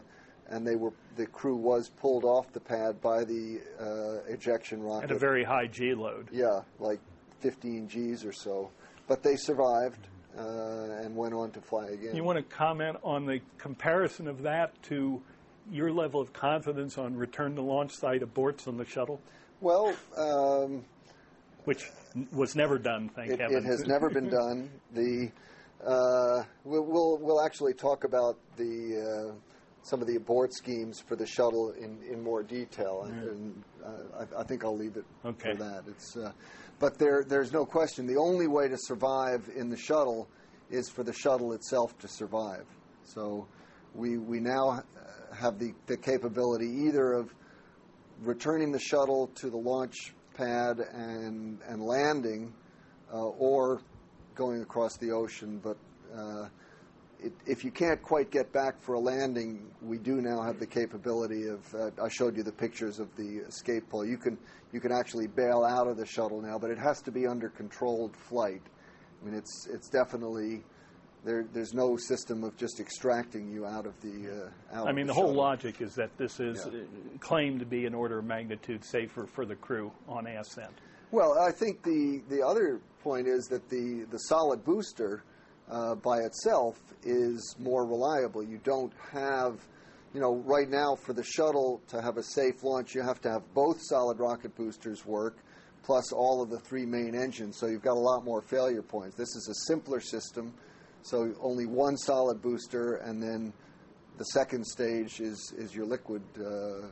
and 0.50 0.66
they 0.66 0.76
were 0.76 0.94
the 1.16 1.26
crew 1.26 1.56
was 1.56 1.90
pulled 1.90 2.24
off 2.24 2.52
the 2.54 2.60
pad 2.60 3.02
by 3.02 3.24
the 3.24 3.62
uh, 3.80 4.32
ejection 4.32 4.82
rocket 4.82 5.06
at 5.06 5.16
a 5.16 5.20
very 5.20 5.44
high 5.44 5.68
G 5.68 5.94
load. 5.94 6.30
Yeah, 6.32 6.62
like 6.80 7.00
15 7.42 7.88
Gs 7.88 8.26
or 8.26 8.34
so, 8.34 8.70
but 9.08 9.24
they 9.24 9.36
survived. 9.36 10.08
Uh, 10.36 11.04
and 11.04 11.16
went 11.16 11.32
on 11.32 11.52
to 11.52 11.62
fly 11.62 11.86
again. 11.90 12.16
You 12.16 12.24
want 12.24 12.40
to 12.40 12.56
comment 12.56 12.98
on 13.04 13.28
the 13.28 13.40
comparison 13.60 14.28
of 14.28 14.42
that 14.42 14.74
to 14.86 15.22
your 15.72 15.92
level 15.92 16.20
of 16.20 16.34
confidence 16.34 16.98
on 16.98 17.16
return 17.16 17.56
to 17.56 17.62
launch 17.62 17.92
site 17.94 18.22
aborts 18.22 18.68
on 18.68 18.78
the 18.78 18.86
shuttle? 18.86 19.22
Well, 19.62 19.94
um, 20.18 20.84
which 21.66 21.90
was 22.32 22.56
never 22.56 22.78
done. 22.78 23.10
Thank 23.10 23.32
it, 23.32 23.40
heaven. 23.40 23.58
It 23.58 23.64
has 23.66 23.86
never 23.86 24.10
been 24.10 24.30
done. 24.42 24.70
The 24.94 25.32
uh, 25.86 26.44
we'll, 26.64 26.86
we'll, 26.86 27.18
we'll 27.20 27.42
actually 27.44 27.74
talk 27.74 28.04
about 28.04 28.38
the 28.56 29.32
uh, 29.32 29.36
some 29.82 30.02
of 30.02 30.08
the 30.08 30.16
abort 30.16 30.54
schemes 30.54 31.02
for 31.02 31.16
the 31.16 31.26
shuttle 31.26 31.72
in, 31.72 32.00
in 32.10 32.24
more 32.24 32.42
detail, 32.42 33.04
and, 33.06 33.24
and 33.24 33.64
uh, 33.84 34.26
I, 34.38 34.42
I, 34.42 34.44
think 34.44 34.64
I'll 34.64 34.78
leave 34.78 34.96
it 34.96 35.04
okay. 35.26 35.52
for 35.52 35.58
that. 35.58 35.84
It's 35.88 36.16
uh, 36.16 36.32
but 36.80 36.98
there 36.98 37.24
there's 37.28 37.52
no 37.52 37.66
question. 37.66 38.08
The 38.08 38.18
only 38.18 38.48
way 38.48 38.70
to 38.70 38.78
survive 38.78 39.50
in 39.56 39.70
the 39.70 39.78
shuttle 39.78 40.30
is 40.70 40.90
for 40.90 41.04
the 41.04 41.14
shuttle 41.14 41.52
itself 41.54 41.98
to 42.00 42.08
survive. 42.08 42.66
So 43.04 43.46
we 43.94 44.18
we 44.18 44.40
now 44.40 44.84
have 45.34 45.60
the, 45.60 45.74
the 45.88 45.98
capability 45.98 46.68
either 46.88 47.14
of 47.14 47.34
returning 48.22 48.72
the 48.72 48.80
shuttle 48.80 49.28
to 49.36 49.50
the 49.50 49.58
launch 49.58 50.14
pad 50.34 50.80
and 50.94 51.60
and 51.68 51.82
landing, 51.82 52.54
uh, 53.14 53.18
or 53.18 53.82
going 54.36 54.62
across 54.62 54.98
the 54.98 55.12
ocean. 55.12 55.60
But 55.64 55.78
uh, 56.16 56.48
it, 57.20 57.34
if 57.46 57.64
you 57.64 57.72
can't 57.72 58.02
quite 58.02 58.32
get 58.32 58.52
back 58.52 58.82
for 58.82 58.96
a 58.96 59.00
landing, 59.00 59.72
we 59.82 59.98
do 59.98 60.22
now 60.22 60.42
have 60.42 60.60
the 60.60 60.68
capability 60.68 61.48
of. 61.48 61.74
Uh, 61.74 61.90
I 62.04 62.10
showed 62.10 62.36
you 62.36 62.44
the 62.44 62.52
pictures 62.52 63.00
of 63.00 63.16
the 63.16 63.44
escape 63.48 63.90
pole. 63.90 64.06
You 64.06 64.18
can 64.18 64.38
you 64.72 64.80
can 64.80 64.92
actually 64.92 65.28
bail 65.28 65.64
out 65.64 65.88
of 65.88 65.98
the 65.98 66.06
shuttle 66.06 66.42
now, 66.42 66.58
but 66.58 66.72
it 66.72 66.80
has 66.80 67.02
to 67.04 67.12
be 67.12 67.28
under 67.28 67.50
controlled 67.50 68.16
flight. 68.16 68.62
I 69.22 69.26
mean, 69.26 69.36
it's 69.36 69.68
it's 69.72 69.90
definitely 69.90 70.64
there, 71.24 71.46
there's 71.54 71.74
no 71.74 71.98
system 71.98 72.44
of 72.44 72.56
just 72.58 72.80
extracting 72.80 73.50
you 73.50 73.66
out 73.66 73.86
of 73.86 74.00
the 74.02 74.50
uh, 74.74 74.78
out 74.78 74.88
I 74.88 74.92
mean, 74.92 75.08
the, 75.08 75.14
the 75.14 75.20
whole 75.20 75.34
logic 75.34 75.82
is 75.82 75.96
that 75.96 76.16
this 76.18 76.40
is 76.40 76.68
Yeah. 76.72 76.80
uh, 76.80 77.18
claimed 77.20 77.60
to 77.60 77.66
be 77.66 77.86
an 77.86 77.94
order 77.94 78.20
of 78.20 78.26
magnitude 78.26 78.84
safer 78.84 79.26
for 79.26 79.46
the 79.46 79.56
crew 79.56 79.92
on 80.08 80.28
ascent. 80.28 80.74
Well, 81.12 81.38
I 81.40 81.52
think 81.52 81.84
the, 81.84 82.22
the 82.30 82.42
other 82.46 82.82
point 83.04 83.28
is 83.28 83.46
that 83.48 83.70
the, 83.70 84.06
the 84.10 84.18
solid 84.18 84.66
booster 84.66 85.24
uh, 85.70 85.96
by 85.96 86.18
itself 86.20 86.80
is 87.04 87.56
more 87.60 87.86
reliable. 87.86 88.44
You 88.44 88.60
don't 88.64 88.92
have, 89.12 89.60
you 90.14 90.20
know, 90.20 90.42
right 90.46 90.68
now 90.68 90.96
for 90.96 91.14
the 91.14 91.24
shuttle 91.24 91.82
to 91.90 92.02
have 92.02 92.18
a 92.18 92.24
safe 92.24 92.64
launch, 92.64 92.96
you 92.96 93.02
have 93.02 93.22
to 93.22 93.30
have 93.30 93.44
both 93.54 93.78
solid 93.82 94.20
rocket 94.20 94.56
boosters 94.56 95.06
work 95.06 95.38
plus 95.84 96.12
all 96.14 96.42
of 96.42 96.50
the 96.50 96.60
three 96.60 96.86
main 96.86 97.14
engines. 97.14 97.58
So 97.58 97.68
you've 97.68 97.82
got 97.82 97.98
a 97.98 98.00
lot 98.00 98.24
more 98.24 98.42
failure 98.42 98.82
points. 98.82 99.16
This 99.16 99.36
is 99.36 99.50
a 99.52 99.72
simpler 99.72 100.00
system, 100.00 100.54
so 101.04 101.34
only 101.42 101.66
one 101.66 101.98
solid 101.98 102.42
booster, 102.42 102.96
and 102.96 103.22
then 103.22 103.54
the 104.18 104.26
second 104.26 104.66
stage 104.66 105.20
is, 105.20 105.54
is 105.58 105.76
your 105.76 105.86
liquid 105.86 106.22
uh, 106.40 106.88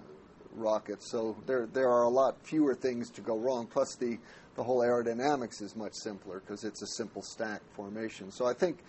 rocket. 0.53 1.01
So 1.01 1.37
there 1.45 1.67
there 1.71 1.89
are 1.89 2.03
a 2.03 2.09
lot 2.09 2.35
fewer 2.43 2.75
things 2.75 3.09
to 3.11 3.21
go 3.21 3.37
wrong. 3.37 3.67
Plus 3.67 3.95
the 3.95 4.17
the 4.55 4.63
whole 4.63 4.79
aerodynamics 4.79 5.61
is 5.61 5.75
much 5.75 5.93
simpler 5.93 6.41
because 6.41 6.63
it's 6.63 6.81
a 6.81 6.87
simple 6.97 7.21
stack 7.21 7.61
formation. 7.73 8.31
So 8.31 8.45
I 8.45 8.53
think, 8.53 8.79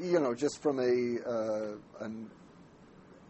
you 0.00 0.20
know, 0.20 0.34
just 0.34 0.62
from 0.62 0.78
a 0.78 1.28
uh, 1.28 2.04
an 2.04 2.30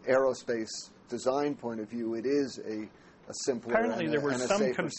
aerospace 0.07 0.91
design 1.09 1.55
point 1.55 1.79
of 1.79 1.89
view, 1.89 2.13
it 2.15 2.25
is 2.25 2.59
a 2.67 2.87
a 3.27 3.33
simpler 3.45 3.73
Apparently, 3.73 4.07
there 4.07 4.19
a, 4.19 4.23
were 4.23 4.33
some 4.37 4.73
con- 4.73 4.89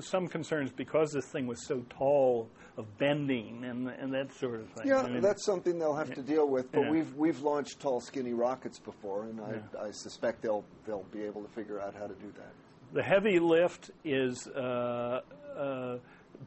some 0.00 0.28
concerns 0.28 0.70
because 0.72 1.12
this 1.12 1.26
thing 1.26 1.46
was 1.46 1.64
so 1.66 1.84
tall 1.90 2.48
of 2.76 2.98
bending 2.98 3.64
and 3.64 3.88
and 3.88 4.12
that 4.12 4.32
sort 4.34 4.60
of 4.60 4.68
thing. 4.70 4.88
Yeah, 4.88 5.02
I 5.02 5.08
mean, 5.08 5.20
that's 5.22 5.44
something 5.44 5.78
they'll 5.78 5.94
have 5.94 6.12
to 6.14 6.22
deal 6.22 6.48
with. 6.48 6.70
But 6.72 6.82
Yeah. 6.82 6.90
we've 6.90 7.14
we've 7.14 7.40
launched 7.40 7.80
tall, 7.80 8.00
skinny 8.00 8.32
rockets 8.32 8.78
before, 8.78 9.24
and 9.24 9.40
I, 9.40 9.86
I 9.86 9.90
suspect 9.92 10.42
they'll 10.42 10.64
they'll 10.86 11.06
be 11.12 11.22
able 11.22 11.42
to 11.42 11.48
figure 11.48 11.80
out 11.80 11.94
how 11.94 12.06
to 12.06 12.14
do 12.14 12.32
that. 12.36 12.52
The 12.92 13.02
heavy 13.02 13.38
lift 13.38 13.90
is 14.04 14.46
uh, 14.48 15.20
uh, 15.56 15.98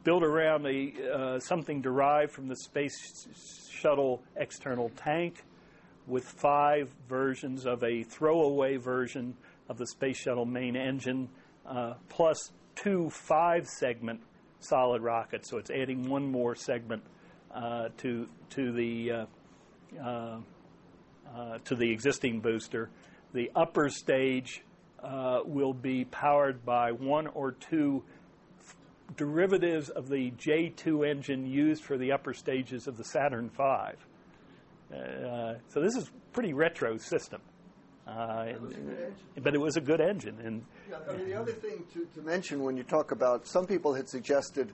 built 0.04 0.22
around 0.22 0.66
a 0.66 0.92
uh, 1.12 1.40
something 1.40 1.80
derived 1.80 2.32
from 2.32 2.48
the 2.48 2.56
space 2.56 3.26
shuttle 3.70 4.22
external 4.36 4.90
tank, 4.90 5.44
with 6.06 6.24
five 6.24 6.94
versions 7.08 7.66
of 7.66 7.82
a 7.82 8.02
throwaway 8.02 8.76
version 8.76 9.34
of 9.70 9.78
the 9.78 9.86
space 9.86 10.18
shuttle 10.18 10.44
main 10.44 10.76
engine, 10.76 11.28
uh, 11.64 11.94
plus 12.08 12.50
two 12.74 13.08
five-segment 13.10 14.20
solid 14.58 15.00
rockets. 15.00 15.48
So 15.48 15.58
it's 15.58 15.70
adding 15.70 16.10
one 16.10 16.30
more 16.30 16.54
segment 16.54 17.02
uh, 17.54 17.88
to 17.98 18.28
to 18.50 18.72
the 18.72 19.12
uh, 19.12 19.26
uh, 20.02 20.38
uh, 21.34 21.58
to 21.64 21.76
the 21.76 21.90
existing 21.90 22.40
booster. 22.40 22.90
The 23.32 23.50
upper 23.54 23.88
stage 23.88 24.62
will 25.46 25.72
be 25.72 26.04
powered 26.04 26.66
by 26.66 26.90
one 26.90 27.28
or 27.28 27.52
two 27.52 28.02
derivatives 29.16 29.88
of 29.88 30.08
the 30.08 30.32
J2 30.32 31.08
engine 31.08 31.46
used 31.46 31.84
for 31.84 31.96
the 31.96 32.12
upper 32.12 32.34
stages 32.34 32.86
of 32.86 32.96
the 32.96 33.04
Saturn 33.04 33.50
V. 33.56 33.62
Uh, 34.92 35.54
so 35.68 35.80
this 35.80 35.94
is 35.94 36.10
pretty 36.32 36.52
retro 36.52 36.96
system. 36.96 37.40
Uh, 38.10 38.54
but 39.42 39.54
it 39.54 39.60
was 39.60 39.76
a 39.76 39.80
good 39.80 40.00
engine, 40.00 40.36
and 40.42 40.64
Yeah, 40.90 40.96
I 41.08 41.16
mean, 41.16 41.28
the 41.28 41.34
other 41.34 41.52
thing 41.52 41.84
to, 41.92 42.06
to 42.14 42.22
mention 42.22 42.62
when 42.62 42.76
you 42.76 42.82
talk 42.82 43.12
about 43.12 43.46
some 43.46 43.66
people 43.66 43.94
had 43.94 44.08
suggested 44.08 44.72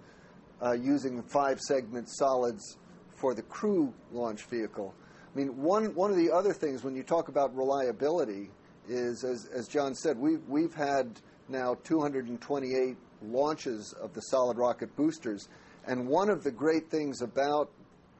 uh, 0.62 0.72
using 0.72 1.22
five 1.22 1.60
segment 1.60 2.08
solids 2.08 2.78
for 3.14 3.34
the 3.34 3.42
crew 3.42 3.92
launch 4.10 4.44
vehicle. 4.46 4.94
I 5.34 5.38
mean, 5.38 5.48
one, 5.56 5.94
one 5.94 6.10
of 6.10 6.16
the 6.16 6.30
other 6.30 6.54
things 6.54 6.82
when 6.82 6.94
you 6.94 7.02
talk 7.02 7.28
about 7.28 7.54
reliability 7.54 8.48
is, 8.88 9.22
as, 9.22 9.50
as 9.54 9.68
John 9.68 9.94
said, 9.94 10.16
we've, 10.16 10.42
we've 10.48 10.74
had 10.74 11.20
now 11.48 11.76
228 11.84 12.96
launches 13.22 13.92
of 14.00 14.14
the 14.14 14.20
solid 14.20 14.56
rocket 14.56 14.94
boosters. 14.96 15.48
And 15.86 16.08
one 16.08 16.30
of 16.30 16.42
the 16.42 16.50
great 16.50 16.90
things 16.90 17.20
about 17.20 17.70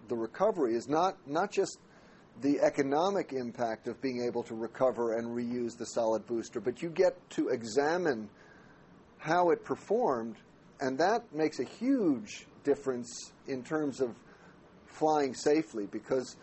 the 0.09 0.17
recovery 0.17 0.75
is 0.75 0.89
not, 0.89 1.17
not 1.27 1.51
just 1.51 1.79
the 2.43 2.61
economic 2.61 3.33
impact 3.33 3.89
of 3.89 4.01
being 4.01 4.25
able 4.27 4.43
to 4.45 4.55
recover 4.55 5.15
and 5.15 5.29
reuse 5.29 5.77
the 5.77 5.87
solid 5.87 6.27
booster, 6.27 6.61
but 6.61 6.83
you 6.83 6.91
get 6.91 7.15
to 7.31 7.49
examine 7.49 8.29
how 9.19 9.51
it 9.51 9.65
performed, 9.65 10.37
and 10.81 10.99
that 10.99 11.23
makes 11.35 11.59
a 11.59 11.65
huge 11.65 12.47
difference 12.65 13.33
in 13.47 13.63
terms 13.63 14.01
of 14.01 14.15
flying 14.87 15.35
safely 15.35 15.87
because 15.87 16.37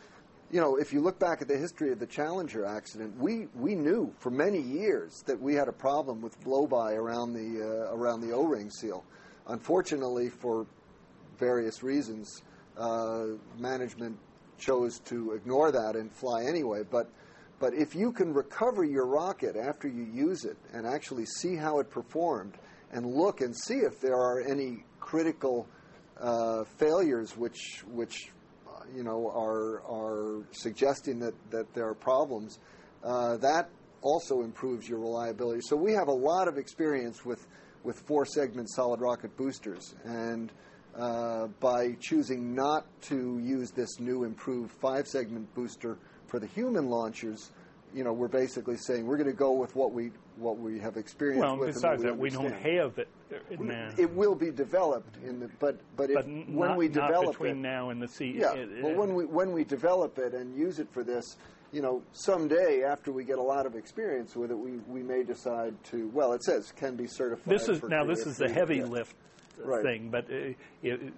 you 0.51 0.61
know 0.61 0.77
if 0.77 0.93
you 0.93 1.01
look 1.01 1.19
back 1.19 1.41
at 1.41 1.47
the 1.47 1.57
history 1.57 1.91
of 1.91 1.99
the 1.99 2.05
challenger 2.05 2.65
accident 2.65 3.13
we, 3.17 3.47
we 3.55 3.73
knew 3.73 4.13
for 4.19 4.29
many 4.29 4.61
years 4.61 5.23
that 5.25 5.39
we 5.41 5.55
had 5.55 5.67
a 5.67 5.71
problem 5.71 6.21
with 6.21 6.39
blow-by 6.43 6.93
around 6.93 7.33
the 7.33 7.61
uh, 7.61 7.95
around 7.95 8.21
the 8.21 8.31
o-ring 8.31 8.69
seal. 8.69 9.03
Unfortunately 9.47 10.29
for 10.29 10.65
various 11.39 11.83
reasons 11.83 12.43
uh, 12.77 13.25
management 13.57 14.17
chose 14.63 14.99
to 14.99 15.31
ignore 15.31 15.71
that 15.71 15.95
and 15.95 16.11
fly 16.11 16.43
anyway 16.43 16.81
but 16.89 17.09
but 17.59 17.73
if 17.73 17.95
you 17.95 18.11
can 18.11 18.33
recover 18.33 18.83
your 18.83 19.05
rocket 19.05 19.55
after 19.55 19.87
you 19.87 20.03
use 20.03 20.43
it 20.43 20.57
and 20.73 20.85
actually 20.85 21.25
see 21.25 21.55
how 21.55 21.79
it 21.79 21.89
performed 21.89 22.53
and 22.91 23.05
look 23.05 23.41
and 23.41 23.55
see 23.55 23.75
if 23.75 23.99
there 23.99 24.15
are 24.15 24.41
any 24.41 24.83
critical 24.99 25.67
uh, 26.19 26.63
failures 26.77 27.35
which 27.35 27.83
which 27.91 28.31
uh, 28.67 28.83
you 28.95 29.03
know 29.03 29.29
are 29.29 29.81
are 29.83 30.43
suggesting 30.51 31.19
that, 31.19 31.33
that 31.49 31.73
there 31.73 31.87
are 31.87 31.95
problems, 31.95 32.59
uh, 33.03 33.37
that 33.37 33.69
also 34.01 34.41
improves 34.41 34.87
your 34.87 34.99
reliability. 34.99 35.61
So 35.61 35.75
we 35.75 35.93
have 35.93 36.07
a 36.07 36.13
lot 36.13 36.47
of 36.47 36.57
experience 36.57 37.25
with 37.25 37.45
with 37.83 37.99
four 38.07 38.25
segment 38.25 38.69
solid 38.69 39.01
rocket 39.01 39.35
boosters 39.35 39.95
and. 40.05 40.51
Uh, 40.95 41.47
by 41.59 41.93
choosing 41.99 42.53
not 42.53 42.85
to 43.01 43.39
use 43.39 43.71
this 43.71 43.99
new 43.99 44.25
improved 44.25 44.69
five 44.71 45.07
segment 45.07 45.51
booster 45.55 45.97
for 46.27 46.39
the 46.39 46.45
human 46.45 46.87
launchers, 46.87 47.49
you 47.95 48.03
know, 48.03 48.13
we're 48.13 48.27
basically 48.27 48.77
saying 48.77 49.07
we're 49.07 49.17
going 49.17 49.29
to 49.29 49.35
go 49.35 49.53
with 49.53 49.75
what 49.75 49.91
we 49.91 50.11
what 50.37 50.59
we 50.59 50.79
have 50.79 50.97
experienced 50.97 51.41
well, 51.41 51.57
besides 51.57 52.03
what 52.03 52.11
that, 52.11 52.17
we 52.17 52.29
don't 52.29 52.51
have 52.51 52.97
it. 52.99 53.07
In 53.49 53.67
man. 53.67 53.93
It 53.97 54.11
will 54.13 54.35
be 54.35 54.51
developed 54.51 55.17
in 55.23 55.39
the 55.39 55.49
but 55.59 55.79
but, 55.95 56.09
if, 56.11 56.15
but 56.15 56.25
n- 56.25 56.53
when 56.53 56.69
not, 56.69 56.77
we 56.77 56.87
not 56.89 57.07
develop 57.07 57.31
between 57.33 57.51
it, 57.57 57.61
now 57.61 57.89
and 57.89 57.99
the 57.99 58.07
sea. 58.07 58.35
yeah. 58.37 58.53
it- 58.53 58.83
well, 58.83 58.93
when 58.95 59.15
we 59.15 59.25
when 59.25 59.51
we 59.51 59.63
develop 59.63 60.19
it 60.19 60.35
and 60.35 60.55
use 60.55 60.77
it 60.77 60.87
for 60.91 61.03
this, 61.03 61.37
you 61.71 61.81
know, 61.81 62.03
someday 62.11 62.83
after 62.83 63.11
we 63.11 63.23
get 63.23 63.39
a 63.39 63.43
lot 63.43 63.65
of 63.65 63.75
experience 63.75 64.35
with 64.35 64.51
it, 64.51 64.57
we, 64.57 64.73
we 64.87 65.01
may 65.01 65.23
decide 65.23 65.73
to. 65.85 66.07
Well, 66.09 66.33
it 66.33 66.43
says 66.43 66.71
can 66.71 66.95
be 66.95 67.07
certified. 67.07 67.51
this 67.51 67.67
is 67.67 67.81
now. 67.81 68.03
This 68.05 68.27
is 68.27 68.37
the 68.37 68.49
heavy 68.49 68.83
lift 68.83 69.15
Right. 69.57 69.83
thing, 69.83 70.09
but 70.09 70.25
uh, 70.29 70.53
it, 70.81 71.13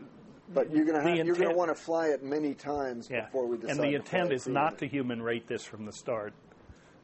But 0.54 0.72
you're 0.72 0.86
going 0.86 1.02
to 1.02 1.10
have, 1.10 1.26
you're 1.26 1.36
going 1.36 1.50
to 1.50 1.56
want 1.56 1.76
to 1.76 1.82
fly 1.82 2.08
it 2.08 2.24
many 2.24 2.54
times 2.54 3.08
yeah. 3.10 3.26
before 3.26 3.48
we 3.48 3.58
decide. 3.58 3.72
and 3.72 3.80
the 3.80 3.96
intent 3.96 4.32
is 4.34 4.48
not 4.48 4.78
to 4.80 4.88
human 4.88 5.22
rate 5.22 5.48
this 5.48 5.64
from 5.64 5.86
the 5.86 5.94
start. 5.94 6.34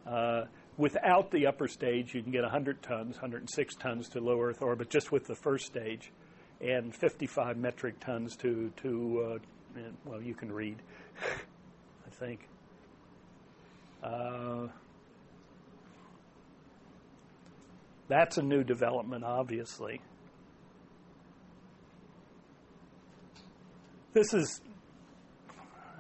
Uh, 0.06 0.46
without 0.78 1.32
the 1.32 1.48
upper 1.48 1.68
stage, 1.68 2.14
you 2.14 2.22
can 2.22 2.32
get 2.32 2.44
100 2.44 2.82
tons, 2.82 3.16
106 3.16 3.76
tons 3.76 4.10
to 4.10 4.20
low 4.20 4.42
Earth 4.42 4.62
orbit 4.62 4.90
just 4.90 5.12
with 5.12 5.26
the 5.26 5.36
first 5.36 5.66
stage, 5.66 6.12
and 6.60 6.94
55 6.94 7.58
metric 7.58 8.00
tons 8.00 8.36
to 8.38 8.72
to 8.78 9.36
uh, 9.36 9.40
well, 10.06 10.22
you 10.22 10.34
can 10.34 10.52
read, 10.52 10.78
I 11.22 12.10
think. 12.10 12.48
Uh, 14.04 14.68
that's 18.08 18.38
a 18.38 18.42
new 18.42 18.64
development, 18.64 19.24
obviously. 19.24 20.02
This 24.14 24.34
is 24.34 24.60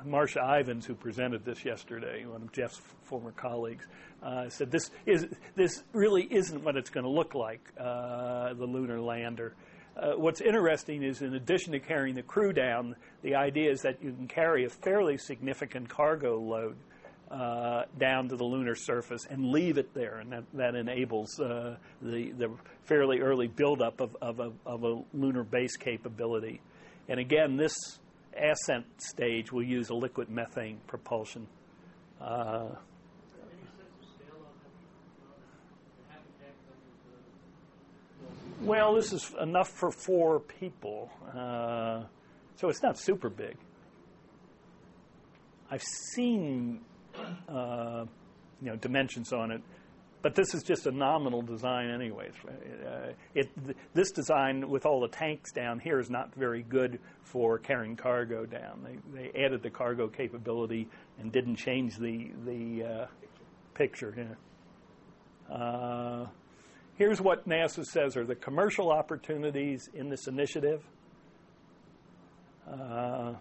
Marsha 0.05 0.59
Ivins, 0.59 0.85
who 0.85 0.95
presented 0.95 1.45
this 1.45 1.63
yesterday, 1.63 2.25
one 2.25 2.41
of 2.41 2.51
Jeff's 2.51 2.81
former 3.03 3.31
colleagues, 3.31 3.85
uh, 4.21 4.49
said 4.49 4.69
this 4.69 4.91
is 5.05 5.27
this 5.55 5.81
really 5.93 6.23
isn't 6.23 6.61
what 6.61 6.75
it's 6.75 6.89
going 6.89 7.05
to 7.05 7.09
look 7.09 7.35
like, 7.35 7.61
uh, 7.79 8.53
the 8.53 8.65
lunar 8.65 8.99
lander. 8.99 9.55
Uh, 9.95 10.11
what's 10.17 10.41
interesting 10.41 11.03
is, 11.03 11.21
in 11.21 11.35
addition 11.35 11.71
to 11.71 11.79
carrying 11.79 12.15
the 12.15 12.21
crew 12.21 12.51
down, 12.51 12.97
the 13.21 13.35
idea 13.35 13.71
is 13.71 13.81
that 13.83 14.03
you 14.03 14.11
can 14.11 14.27
carry 14.27 14.65
a 14.65 14.69
fairly 14.69 15.17
significant 15.17 15.87
cargo 15.87 16.37
load 16.37 16.75
uh, 17.29 17.83
down 17.97 18.27
to 18.27 18.35
the 18.35 18.43
lunar 18.43 18.75
surface 18.75 19.25
and 19.29 19.53
leave 19.53 19.77
it 19.77 19.93
there, 19.93 20.17
and 20.17 20.33
that, 20.33 20.43
that 20.53 20.75
enables 20.75 21.39
uh, 21.39 21.77
the 22.01 22.31
the 22.31 22.51
fairly 22.83 23.21
early 23.21 23.47
buildup 23.47 24.01
of, 24.01 24.17
of, 24.21 24.41
a, 24.41 24.51
of 24.65 24.83
a 24.83 25.01
lunar 25.13 25.45
base 25.45 25.77
capability. 25.77 26.59
And 27.07 27.19
again, 27.19 27.57
this 27.57 27.73
ascent 28.37 28.85
stage 28.97 29.51
we'll 29.51 29.65
use 29.65 29.89
a 29.89 29.93
liquid 29.93 30.29
methane 30.29 30.79
propulsion. 30.87 31.47
Uh, 32.19 32.69
well, 38.61 38.95
this 38.95 39.11
is 39.11 39.33
enough 39.41 39.69
for 39.69 39.91
four 39.91 40.39
people, 40.39 41.11
uh, 41.35 42.03
so 42.55 42.69
it's 42.69 42.83
not 42.83 42.97
super 42.97 43.29
big. 43.29 43.57
I've 45.69 45.83
seen 45.83 46.81
uh, 47.49 48.05
you 48.61 48.67
know 48.67 48.75
dimensions 48.75 49.33
on 49.33 49.51
it, 49.51 49.61
but 50.21 50.35
this 50.35 50.53
is 50.53 50.63
just 50.63 50.85
a 50.85 50.91
nominal 50.91 51.41
design, 51.41 51.89
anyways. 51.89 52.33
Uh, 52.45 53.13
it, 53.33 53.49
th- 53.65 53.77
this 53.93 54.11
design 54.11 54.69
with 54.69 54.85
all 54.85 55.01
the 55.01 55.07
tanks 55.07 55.51
down 55.51 55.79
here 55.79 55.99
is 55.99 56.09
not 56.09 56.33
very 56.35 56.63
good 56.63 56.99
for 57.23 57.57
carrying 57.57 57.95
cargo 57.95 58.45
down. 58.45 58.85
They, 59.13 59.31
they 59.31 59.45
added 59.45 59.63
the 59.63 59.69
cargo 59.69 60.07
capability 60.07 60.87
and 61.19 61.31
didn't 61.31 61.55
change 61.55 61.97
the 61.97 62.31
the 62.45 62.83
uh, 62.83 63.05
picture. 63.73 64.13
Yeah. 65.49 65.55
Uh, 65.55 66.27
here's 66.95 67.19
what 67.19 67.47
NASA 67.47 67.83
says 67.83 68.15
are 68.15 68.25
the 68.25 68.35
commercial 68.35 68.91
opportunities 68.91 69.89
in 69.93 70.09
this 70.09 70.27
initiative. 70.27 70.83
Uh, 72.71 73.33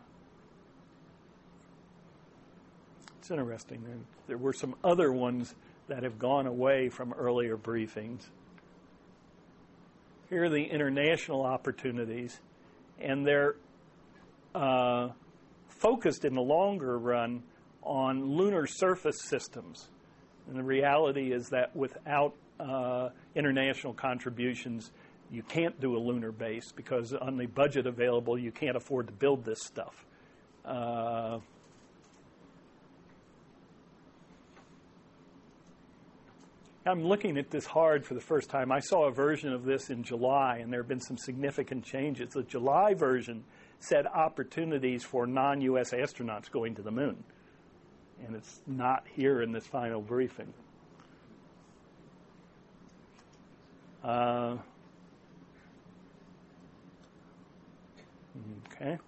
it's 3.19 3.31
interesting. 3.31 3.83
There, 3.85 3.99
there 4.29 4.39
were 4.39 4.55
some 4.55 4.75
other 4.83 5.13
ones 5.13 5.55
that 5.91 6.05
have 6.05 6.19
gone 6.19 6.47
away 6.47 6.89
from 6.89 7.13
earlier 7.13 7.57
briefings. 7.57 8.23
Here 10.29 10.45
are 10.45 10.49
the 10.49 10.63
international 10.63 11.43
opportunities, 11.43 12.41
and 13.01 13.27
they're 13.27 13.57
uh, 14.55 15.09
focused 15.69 16.25
in 16.25 16.35
the 16.35 16.41
longer 16.41 16.97
run 16.97 17.43
on 17.83 18.25
lunar 18.25 18.69
surface 18.69 19.21
systems. 19.21 19.89
And 20.49 20.57
the 20.57 20.63
reality 20.63 21.33
is 21.33 21.49
that 21.49 21.75
without 21.75 22.35
uh, 22.61 23.09
international 23.35 23.93
contributions, 23.93 24.93
you 25.29 25.43
can't 25.43 25.81
do 25.81 25.97
a 25.97 25.99
lunar 25.99 26.31
base 26.31 26.71
because 26.71 27.13
on 27.15 27.37
the 27.37 27.47
budget 27.47 27.89
available, 27.89 28.39
you 28.39 28.53
can't 28.53 28.77
afford 28.77 29.09
to 29.09 29.13
build 29.13 29.45
this 29.45 29.63
stuff. 29.65 30.07
Uh, 30.65 31.41
I'm 36.91 37.05
looking 37.05 37.39
at 37.39 37.51
this 37.51 37.67
hard 37.67 38.05
for 38.05 38.15
the 38.15 38.21
first 38.21 38.51
time. 38.51 38.73
I 38.73 38.81
saw 38.81 39.07
a 39.07 39.13
version 39.13 39.53
of 39.53 39.65
this 39.65 39.91
in 39.91 40.03
July, 40.03 40.59
and 40.59 40.73
there 40.73 40.81
have 40.81 40.89
been 40.89 41.01
some 41.01 41.17
significant 41.17 41.85
changes. 41.85 42.35
The 42.35 42.43
July 42.43 42.95
version 42.95 43.45
said 43.79 44.07
opportunities 44.07 45.05
for 45.05 45.25
non 45.27 45.61
US 45.61 45.93
astronauts 45.93 46.51
going 46.51 46.75
to 46.75 46.83
the 46.83 46.91
moon, 46.91 47.23
and 48.27 48.35
it's 48.35 48.61
not 48.67 49.05
here 49.15 49.41
in 49.41 49.53
this 49.53 49.67
final 49.67 50.01
briefing. 50.01 50.53
Uh, 54.03 54.57
okay. 58.73 58.99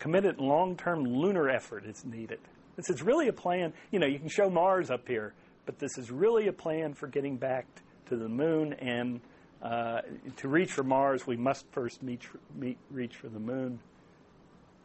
Committed 0.00 0.40
long 0.40 0.76
term 0.76 1.04
lunar 1.04 1.48
effort 1.48 1.84
is 1.86 2.04
needed. 2.04 2.40
This 2.74 2.90
is 2.90 3.02
really 3.02 3.28
a 3.28 3.32
plan. 3.32 3.72
You 3.92 4.00
know, 4.00 4.06
you 4.06 4.18
can 4.18 4.28
show 4.28 4.50
Mars 4.50 4.90
up 4.90 5.06
here 5.06 5.34
but 5.68 5.78
this 5.78 5.98
is 5.98 6.10
really 6.10 6.48
a 6.48 6.52
plan 6.52 6.94
for 6.94 7.08
getting 7.08 7.36
back 7.36 7.66
to 8.06 8.16
the 8.16 8.26
moon. 8.26 8.72
And 8.72 9.20
uh, 9.62 10.00
to 10.38 10.48
reach 10.48 10.72
for 10.72 10.82
Mars, 10.82 11.26
we 11.26 11.36
must 11.36 11.66
first 11.72 12.02
meet, 12.02 12.22
meet, 12.54 12.78
reach 12.90 13.16
for 13.16 13.28
the 13.28 13.38
moon. 13.38 13.78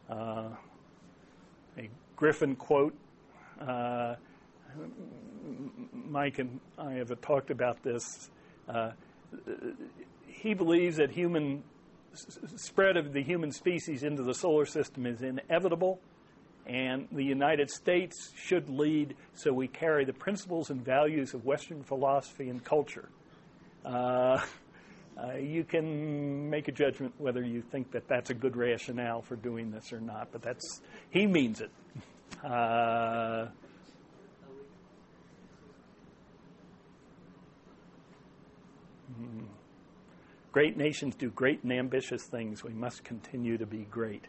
Uh, 0.10 0.50
a 1.78 1.90
Griffin 2.18 2.58
quote. 2.58 2.94
Uh, 3.62 4.16
Mike 5.94 6.40
and 6.40 6.60
I 6.78 6.96
have 6.96 7.22
talked 7.22 7.50
about 7.50 7.82
this. 7.82 8.30
Uh, 8.68 8.92
he 10.28 10.54
believes 10.54 10.98
that 10.98 11.12
human 11.12 11.64
spread 12.58 12.98
of 12.98 13.14
the 13.14 13.24
human 13.24 13.54
species 13.54 14.04
into 14.04 14.22
the 14.22 14.34
solar 14.34 14.66
system 14.66 15.06
is 15.06 15.22
inevitable 15.22 16.02
and 16.66 17.08
the 17.12 17.24
United 17.24 17.70
States 17.70 18.32
should 18.36 18.70
lead 18.70 19.16
so 19.34 19.52
we 19.52 19.68
carry 19.68 20.06
the 20.06 20.14
principles 20.14 20.70
and 20.70 20.84
values 20.84 21.34
of 21.34 21.46
Western 21.46 21.84
philosophy 21.84 22.50
and 22.50 22.64
culture. 22.64 23.10
Uh, 23.86 24.40
uh, 25.18 25.34
you 25.34 25.64
can 25.64 26.50
make 26.50 26.68
a 26.68 26.72
judgment 26.72 27.14
whether 27.18 27.44
you 27.44 27.62
think 27.62 27.92
that 27.92 28.08
that's 28.08 28.30
a 28.30 28.34
good 28.34 28.56
rationale 28.56 29.22
for 29.22 29.36
doing 29.36 29.72
this 29.72 29.92
or 29.92 30.00
not, 30.00 30.30
but 30.32 30.42
that's 30.42 30.82
he 31.12 31.28
means 31.28 31.60
it. 31.60 31.72
Uh, 32.44 33.48
hmm. 39.18 39.44
Great 40.54 40.78
nations 40.78 41.16
do 41.16 41.30
great 41.30 41.62
and 41.64 41.74
ambitious 41.74 42.24
things. 42.24 42.64
We 42.64 42.74
must 42.74 43.04
continue 43.04 43.58
to 43.58 43.66
be 43.66 43.86
great 43.92 44.28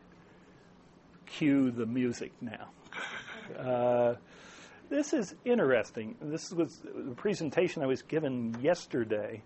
cue 1.26 1.70
the 1.70 1.86
music 1.86 2.32
now. 2.40 2.68
Uh, 3.58 4.14
this 4.88 5.12
is 5.12 5.34
interesting. 5.44 6.16
This 6.20 6.50
was 6.50 6.80
the 6.82 7.14
presentation 7.14 7.82
I 7.82 7.86
was 7.86 8.00
given 8.02 8.56
yesterday, 8.62 9.42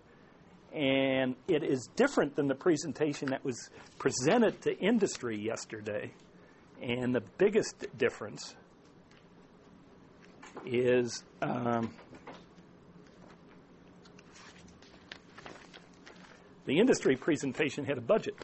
and 0.72 1.34
it 1.48 1.64
is 1.64 1.88
different 1.96 2.36
than 2.36 2.46
the 2.48 2.55
presentation 2.55 3.30
that 3.30 3.44
was 3.44 3.70
presented 3.98 4.62
to 4.62 4.78
industry 4.78 5.36
yesterday. 5.36 6.12
And 6.80 7.14
the 7.14 7.22
biggest 7.38 7.86
difference 7.96 8.55
is 10.64 11.24
um, 11.42 11.90
the 16.66 16.78
industry 16.78 17.16
presentation 17.16 17.84
had 17.84 17.98
a 17.98 18.02
budget. 18.02 18.36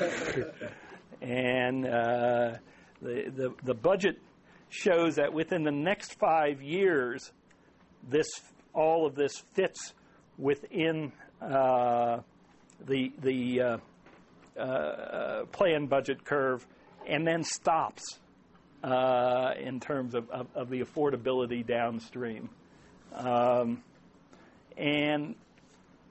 And 1.20 1.86
uh, 1.86 2.54
the, 3.02 3.32
the, 3.34 3.54
the 3.64 3.74
budget 3.74 4.18
shows 4.68 5.16
that 5.16 5.32
within 5.32 5.64
the 5.64 5.72
next 5.72 6.18
five 6.18 6.62
years, 6.62 7.32
this 8.08 8.28
all 8.74 9.06
of 9.06 9.14
this 9.14 9.36
fits 9.54 9.94
within 10.36 11.12
uh, 11.40 12.20
the 12.86 13.12
the 13.20 13.60
uh, 13.60 13.78
uh, 14.58 15.44
planned 15.52 15.88
budget 15.88 16.24
curve, 16.24 16.66
and 17.06 17.26
then 17.26 17.42
stops 17.42 18.18
uh, 18.82 19.54
in 19.58 19.80
terms 19.80 20.14
of, 20.14 20.30
of, 20.30 20.46
of, 20.54 20.70
the 20.70 20.80
affordability 20.80 21.66
downstream. 21.66 22.48
Um, 23.14 23.82
and 24.76 25.34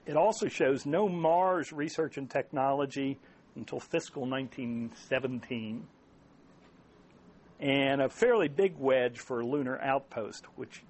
it 0.05 0.17
also 0.17 0.47
shows 0.47 0.85
no 0.85 1.07
Mars 1.07 1.71
research 1.71 2.17
and 2.17 2.29
technology 2.29 3.17
until 3.57 3.79
fiscal 3.79 4.21
1917, 4.21 5.85
and 7.59 8.01
a 8.01 8.07
fairly 8.07 8.47
big 8.47 8.77
wedge 8.77 9.19
for 9.19 9.43
Lunar 9.43 9.81
Outpost, 9.81 10.45
which 10.55 10.84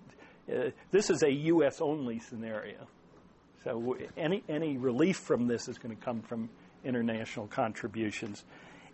uh, 0.53 0.69
this 0.91 1.09
is 1.09 1.23
a 1.23 1.31
U.S. 1.31 1.81
only 1.81 2.19
scenario. 2.19 2.87
So 3.63 3.97
any 4.15 4.43
any 4.47 4.77
relief 4.77 5.17
from 5.17 5.47
this 5.47 5.67
is 5.67 5.77
going 5.77 5.95
to 5.95 6.01
come 6.01 6.21
from 6.21 6.49
international 6.83 7.47
contributions, 7.47 8.43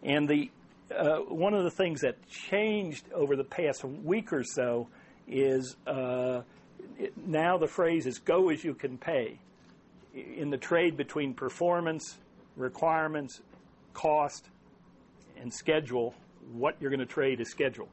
and 0.02 0.28
the 0.28 0.50
uh, 0.96 1.18
one 1.18 1.54
of 1.54 1.64
the 1.64 1.72
things 1.72 2.02
that 2.02 2.16
changed 2.28 3.06
over 3.14 3.36
the 3.36 3.44
past 3.44 3.84
week 3.84 4.32
or 4.32 4.44
so 4.44 4.88
is 5.28 5.76
uh, 5.88 6.42
it, 6.98 7.14
now 7.18 7.58
the 7.58 7.68
phrase 7.68 8.06
is 8.06 8.20
"go 8.20 8.50
as 8.50 8.64
you 8.64 8.74
can 8.74 8.98
pay." 8.98 9.40
In 10.14 10.52
the 10.52 10.58
trade 10.58 10.96
between 10.96 11.34
performance 11.34 12.20
requirements 12.56 13.42
cost, 13.94 14.50
and 15.40 15.54
schedule 15.54 16.14
what 16.52 16.76
you're 16.80 16.90
going 16.90 17.00
to 17.00 17.06
trade 17.06 17.40
is 17.40 17.50
schedule. 17.50 17.90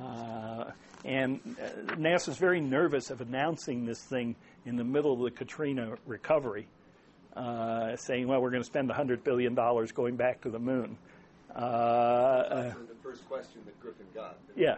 Uh, 0.00 0.70
and 1.04 1.40
uh, 1.62 1.94
NASA 1.94 2.28
is 2.28 2.36
very 2.36 2.60
nervous 2.60 3.10
of 3.10 3.20
announcing 3.20 3.86
this 3.86 4.02
thing 4.02 4.34
in 4.64 4.76
the 4.76 4.84
middle 4.84 5.12
of 5.12 5.20
the 5.20 5.30
Katrina 5.30 5.96
recovery, 6.06 6.68
uh, 7.36 7.96
saying, 7.96 8.26
well, 8.26 8.40
we're 8.40 8.50
going 8.50 8.62
to 8.62 8.66
spend 8.66 8.90
$100 8.90 9.22
billion 9.22 9.54
going 9.54 10.16
back 10.16 10.40
to 10.42 10.50
the 10.50 10.58
moon. 10.58 10.98
Uh, 11.54 12.48
That's 12.48 12.74
the 12.74 12.94
first 13.02 13.26
question 13.28 13.62
that 13.64 13.80
Griffin 13.80 14.04
got. 14.14 14.36
Yeah, 14.56 14.76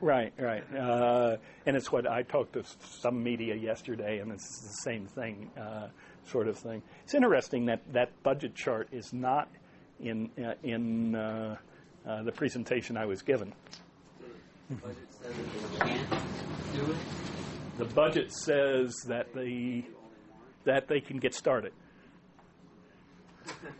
right, 0.00 0.32
right. 0.38 0.64
Uh, 0.76 1.36
and 1.64 1.76
it's 1.76 1.90
what 1.90 2.06
I 2.06 2.22
talked 2.22 2.54
to 2.54 2.64
some 2.84 3.22
media 3.22 3.54
yesterday, 3.54 4.18
and 4.18 4.30
it's 4.30 4.60
the 4.60 4.74
same 4.82 5.06
thing. 5.06 5.50
Sort 6.30 6.46
of 6.46 6.56
thing. 6.56 6.80
It's 7.02 7.14
interesting 7.14 7.66
that 7.66 7.80
that 7.92 8.10
budget 8.22 8.54
chart 8.54 8.88
is 8.92 9.12
not 9.12 9.48
in 9.98 10.30
uh, 10.38 10.54
in 10.62 11.16
uh, 11.16 11.56
uh, 12.06 12.22
the 12.22 12.30
presentation 12.30 12.96
I 12.96 13.04
was 13.04 13.22
given. 13.22 13.52
The 17.78 17.84
budget 17.84 18.32
says 18.32 18.94
that 19.08 19.34
they 19.34 19.84
that 20.62 20.86
they 20.86 21.00
can 21.00 21.18
get 21.18 21.34
started. 21.34 21.72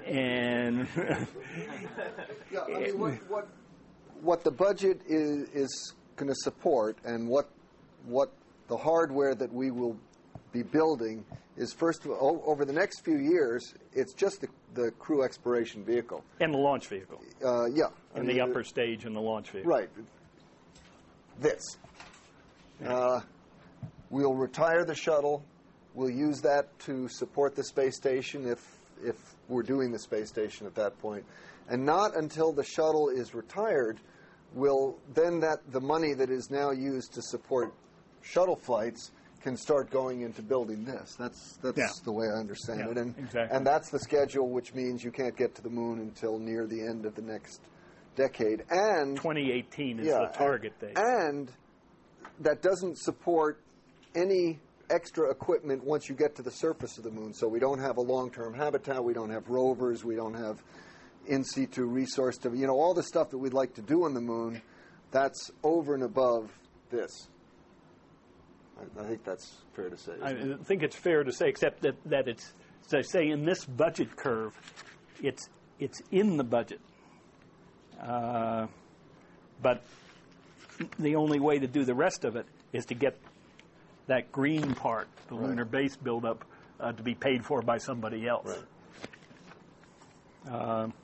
And 0.04 0.88
yeah, 0.96 2.64
I 2.66 2.80
mean, 2.80 2.98
what, 2.98 3.12
what, 3.30 3.48
what 4.20 4.42
the 4.42 4.50
budget 4.50 5.00
is, 5.06 5.48
is 5.50 5.94
going 6.16 6.28
to 6.28 6.34
support, 6.34 6.98
and 7.04 7.28
what 7.28 7.48
what 8.06 8.32
the 8.66 8.76
hardware 8.76 9.34
that 9.36 9.52
we 9.52 9.70
will 9.70 9.96
be 10.52 10.62
building 10.62 11.24
is 11.56 11.72
first 11.72 12.04
of 12.04 12.12
all, 12.12 12.42
over 12.46 12.64
the 12.64 12.72
next 12.72 13.00
few 13.04 13.18
years, 13.18 13.74
it's 13.92 14.14
just 14.14 14.40
the, 14.40 14.48
the 14.74 14.90
crew 14.92 15.22
exploration 15.22 15.84
vehicle. 15.84 16.24
And 16.40 16.54
the 16.54 16.58
launch 16.58 16.88
vehicle. 16.88 17.20
Uh, 17.44 17.66
yeah. 17.66 17.84
I 18.14 18.18
And 18.18 18.26
mean, 18.26 18.36
the 18.36 18.42
upper 18.42 18.64
stage 18.64 19.04
and 19.04 19.14
the 19.14 19.20
launch 19.20 19.50
vehicle. 19.50 19.70
Right. 19.70 19.88
This. 21.38 21.76
Uh, 22.84 23.20
we'll 24.08 24.34
retire 24.34 24.84
the 24.84 24.94
shuttle. 24.94 25.44
We'll 25.94 26.10
use 26.10 26.40
that 26.42 26.78
to 26.80 27.08
support 27.08 27.56
the 27.56 27.64
space 27.64 27.96
station 27.96 28.46
if 28.46 28.64
if 29.02 29.16
we're 29.48 29.62
doing 29.62 29.90
the 29.90 29.98
space 29.98 30.28
station 30.28 30.66
at 30.66 30.74
that 30.74 30.98
point. 30.98 31.24
And 31.68 31.86
not 31.86 32.16
until 32.16 32.52
the 32.52 32.64
shuttle 32.64 33.08
is 33.08 33.34
retired 33.34 33.98
will 34.54 34.98
then 35.14 35.40
that 35.40 35.58
the 35.72 35.80
money 35.80 36.12
that 36.14 36.30
is 36.30 36.50
now 36.50 36.70
used 36.70 37.14
to 37.14 37.22
support 37.22 37.72
shuttle 38.22 38.56
flights 38.56 39.12
can 39.42 39.56
start 39.56 39.90
going 39.90 40.20
into 40.20 40.42
building 40.42 40.84
this. 40.84 41.14
That's 41.18 41.56
that's 41.62 41.78
Yeah. 41.78 41.88
the 42.04 42.12
way 42.12 42.26
I 42.26 42.38
understand 42.38 42.80
Yeah, 42.80 42.90
it. 42.90 42.98
And 42.98 43.14
exactly. 43.18 43.56
and 43.56 43.66
that's 43.66 43.90
the 43.90 43.98
schedule, 43.98 44.48
which 44.50 44.74
means 44.74 45.02
you 45.02 45.10
can't 45.10 45.36
get 45.36 45.54
to 45.56 45.62
the 45.62 45.70
moon 45.70 45.98
until 46.00 46.38
near 46.38 46.66
the 46.66 46.80
end 46.80 47.06
of 47.06 47.14
the 47.14 47.22
next 47.22 47.60
decade. 48.16 48.64
And 48.70 49.16
2018 49.16 50.00
is 50.00 50.06
yeah, 50.06 50.18
the 50.30 50.36
target 50.38 50.78
date. 50.80 50.96
And 50.96 51.50
that 52.40 52.60
doesn't 52.62 52.98
support 52.98 53.60
any 54.14 54.58
extra 54.90 55.30
equipment 55.30 55.84
once 55.84 56.08
you 56.08 56.14
get 56.14 56.34
to 56.36 56.42
the 56.42 56.50
surface 56.50 56.98
of 56.98 57.04
the 57.04 57.10
moon. 57.10 57.32
So 57.32 57.46
we 57.48 57.60
don't 57.60 57.78
have 57.78 57.96
a 57.96 58.00
long-term 58.00 58.54
habitat. 58.54 59.02
We 59.02 59.14
don't 59.14 59.30
have 59.30 59.48
rovers. 59.48 60.04
We 60.04 60.16
don't 60.16 60.34
have 60.34 60.62
in 61.26 61.44
situ 61.44 61.84
resource 61.84 62.36
to 62.38 62.50
you 62.54 62.66
know 62.66 62.74
all 62.74 62.92
the 62.92 63.02
stuff 63.02 63.30
that 63.30 63.38
we'd 63.38 63.52
like 63.54 63.72
to 63.74 63.82
do 63.82 64.04
on 64.04 64.12
the 64.14 64.20
moon. 64.20 64.60
That's 65.12 65.50
over 65.62 65.94
and 65.94 66.02
above 66.02 66.50
this. 66.90 67.28
I, 68.80 69.00
I 69.00 69.04
think 69.04 69.24
that's 69.24 69.52
fair 69.74 69.90
to 69.90 69.96
say. 69.96 70.12
I 70.22 70.30
it? 70.30 70.66
think 70.66 70.82
it's 70.82 70.96
fair 70.96 71.24
to 71.24 71.32
say, 71.32 71.48
except 71.48 71.82
that, 71.82 71.96
that 72.06 72.28
it's, 72.28 72.52
as 72.86 72.94
I 72.94 73.02
say, 73.02 73.28
in 73.28 73.44
this 73.44 73.64
budget 73.64 74.16
curve, 74.16 74.52
it's, 75.22 75.48
it's 75.78 76.00
in 76.10 76.36
the 76.36 76.44
budget. 76.44 76.80
Uh, 78.00 78.66
but 79.62 79.82
the 80.98 81.16
only 81.16 81.40
way 81.40 81.58
to 81.58 81.66
do 81.66 81.84
the 81.84 81.94
rest 81.94 82.24
of 82.24 82.36
it 82.36 82.46
is 82.72 82.86
to 82.86 82.94
get 82.94 83.18
that 84.06 84.32
green 84.32 84.74
part, 84.74 85.08
the 85.28 85.34
lunar 85.34 85.64
base 85.64 85.96
buildup, 85.96 86.44
uh, 86.80 86.92
to 86.92 87.02
be 87.02 87.14
paid 87.14 87.44
for 87.44 87.62
by 87.62 87.78
somebody 87.78 88.26
else. 88.26 88.50
Um, 90.48 90.94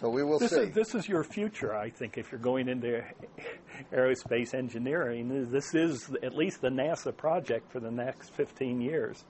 so 0.00 0.08
we 0.08 0.22
will 0.24 0.38
this 0.38 0.50
see. 0.50 0.60
is 0.60 0.74
this 0.74 0.94
is 0.94 1.08
your 1.08 1.22
future, 1.24 1.74
I 1.74 1.90
think. 1.90 2.18
If 2.18 2.30
you're 2.32 2.40
going 2.40 2.68
into 2.68 3.02
aerospace 3.92 4.54
engineering, 4.54 5.50
this 5.50 5.74
is 5.74 6.10
at 6.22 6.34
least 6.34 6.60
the 6.60 6.68
NASA 6.68 7.16
project 7.16 7.70
for 7.70 7.80
the 7.80 7.90
next 7.90 8.34
15 8.34 8.80
years. 8.80 9.24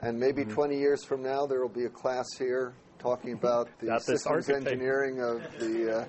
And 0.00 0.18
maybe 0.18 0.42
Mm-hmm. 0.42 0.54
20 0.54 0.78
years 0.78 1.04
from 1.04 1.22
now, 1.22 1.46
there 1.46 1.60
will 1.60 1.68
be 1.68 1.84
a 1.84 1.90
class 1.90 2.26
here 2.38 2.72
talking 2.98 3.32
about 3.40 3.68
the 3.80 3.98
systems 4.00 4.26
architect- 4.48 4.66
engineering 4.66 5.20
of 5.20 5.42
the, 5.58 6.00
uh, 6.00 6.04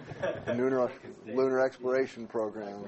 the 0.46 0.54
lunar, 0.56 0.92
lunar 1.26 1.60
exploration 1.60 2.28
program. 2.28 2.84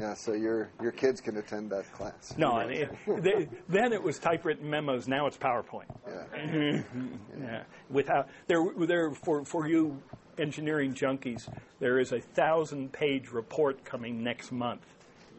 Yeah, 0.00 0.14
so 0.14 0.32
your 0.32 0.70
your 0.80 0.92
kids 0.92 1.20
can 1.20 1.36
attend 1.36 1.70
that 1.70 1.92
class. 1.92 2.34
No, 2.38 2.56
and 2.58 2.72
it, 2.72 2.90
they, 3.06 3.48
then 3.68 3.92
it 3.92 4.02
was 4.02 4.18
typewritten 4.18 4.68
memos. 4.68 5.06
Now 5.06 5.26
it's 5.26 5.36
PowerPoint. 5.36 5.94
Mm-hmm. 6.34 7.08
Yeah. 7.38 7.46
Yeah, 7.46 7.62
without 7.90 8.28
there, 8.46 8.64
there 8.78 9.10
for 9.10 9.44
for 9.44 9.68
you 9.68 10.00
engineering 10.38 10.94
junkies, 10.94 11.52
there 11.80 11.98
is 11.98 12.12
a 12.12 12.20
thousand-page 12.20 13.28
report 13.28 13.84
coming 13.84 14.22
next 14.24 14.52
month 14.52 14.86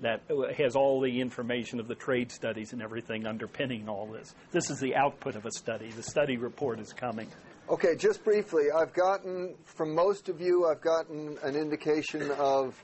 that 0.01 0.21
has 0.57 0.75
all 0.75 0.99
the 1.01 1.21
information 1.21 1.79
of 1.79 1.87
the 1.87 1.95
trade 1.95 2.31
studies 2.31 2.73
and 2.73 2.81
everything 2.81 3.25
underpinning 3.25 3.87
all 3.87 4.07
this. 4.07 4.35
This 4.51 4.69
is 4.69 4.79
the 4.79 4.95
output 4.95 5.35
of 5.35 5.45
a 5.45 5.51
study. 5.51 5.89
The 5.89 6.03
study 6.03 6.37
report 6.37 6.79
is 6.79 6.93
coming. 6.93 7.27
Okay, 7.69 7.95
just 7.95 8.23
briefly, 8.23 8.65
I've 8.75 8.93
gotten 8.93 9.55
from 9.63 9.95
most 9.95 10.27
of 10.27 10.41
you, 10.41 10.67
I've 10.67 10.81
gotten 10.81 11.37
an 11.43 11.55
indication 11.55 12.29
of 12.31 12.75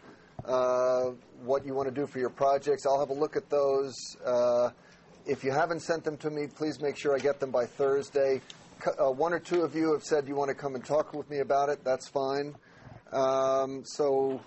uh, 0.46 1.12
what 1.44 1.66
you 1.66 1.74
want 1.74 1.88
to 1.88 1.94
do 1.94 2.08
for 2.08 2.20
your 2.20 2.30
projects. 2.30 2.86
I'll 2.86 3.00
have 3.00 3.10
a 3.10 3.14
look 3.14 3.36
at 3.36 3.50
those. 3.50 3.94
Uh, 4.26 4.70
if 5.26 5.44
you 5.44 5.52
haven't 5.52 5.82
sent 5.82 6.04
them 6.04 6.18
to 6.18 6.30
me, 6.30 6.48
please 6.48 6.82
make 6.82 6.96
sure 6.96 7.16
I 7.16 7.20
get 7.20 7.40
them 7.40 7.52
by 7.52 7.66
Thursday. 7.66 8.42
Uh, 9.00 9.12
one 9.12 9.34
or 9.34 9.40
two 9.40 9.62
of 9.62 9.76
you 9.76 9.92
have 9.92 10.04
said 10.04 10.28
you 10.28 10.36
want 10.36 10.50
to 10.50 10.56
come 10.56 10.76
and 10.76 10.86
talk 10.86 11.14
with 11.14 11.30
me 11.30 11.40
about 11.40 11.70
it. 11.70 11.84
That's 11.84 12.08
fine. 12.08 12.56
Um, 13.12 13.84
so 13.84 14.40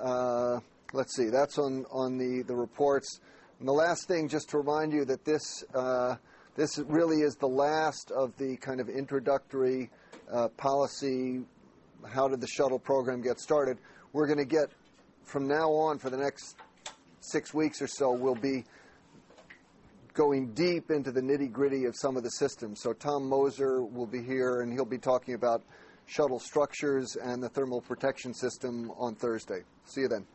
uh, 0.00 0.60
let's 0.92 1.16
see. 1.16 1.30
That's 1.30 1.58
on 1.58 1.86
on 1.90 2.18
the 2.18 2.44
the 2.46 2.54
reports. 2.54 3.20
And 3.58 3.66
the 3.66 3.72
last 3.72 4.06
thing, 4.06 4.28
just 4.28 4.50
to 4.50 4.58
remind 4.58 4.92
you 4.92 5.04
that 5.06 5.24
this 5.24 5.64
uh, 5.74 6.16
this 6.54 6.78
really 6.78 7.22
is 7.22 7.34
the 7.36 7.48
last 7.48 8.12
of 8.12 8.36
the 8.36 8.56
kind 8.58 8.80
of 8.80 8.88
introductory 8.88 9.90
policy. 10.56 11.40
How 12.06 12.28
did 12.28 12.40
the 12.40 12.46
shuttle 12.46 12.78
program 12.78 13.22
get 13.22 13.40
started? 13.40 13.78
We're 14.12 14.26
going 14.26 14.38
to 14.38 14.44
get 14.44 14.70
from 15.28 15.46
now 15.46 15.70
on 15.70 15.98
for 15.98 16.10
the 16.10 16.16
next 16.16 16.56
six 17.20 17.52
weeks 17.52 17.82
or 17.82 17.86
so. 17.86 18.10
We'll 18.10 18.34
be 18.34 18.64
going 20.14 20.52
deep 20.54 20.90
into 20.90 21.12
the 21.12 21.20
nitty 21.20 21.52
gritty 21.52 21.84
of 21.84 21.94
some 21.94 22.16
of 22.16 22.22
the 22.22 22.30
systems. 22.30 22.80
So 22.80 22.92
Tom 22.92 23.28
Moser 23.28 23.82
will 23.82 24.06
be 24.06 24.22
here, 24.22 24.62
and 24.62 24.72
he'll 24.72 24.84
be 24.84 24.98
talking 24.98 25.34
about 25.34 25.62
shuttle 26.06 26.40
structures 26.40 27.16
and 27.16 27.42
the 27.42 27.48
thermal 27.50 27.82
protection 27.82 28.32
system 28.32 28.90
on 28.96 29.14
Thursday. 29.14 29.60
See 29.84 30.00
you 30.02 30.08
then. 30.08 30.26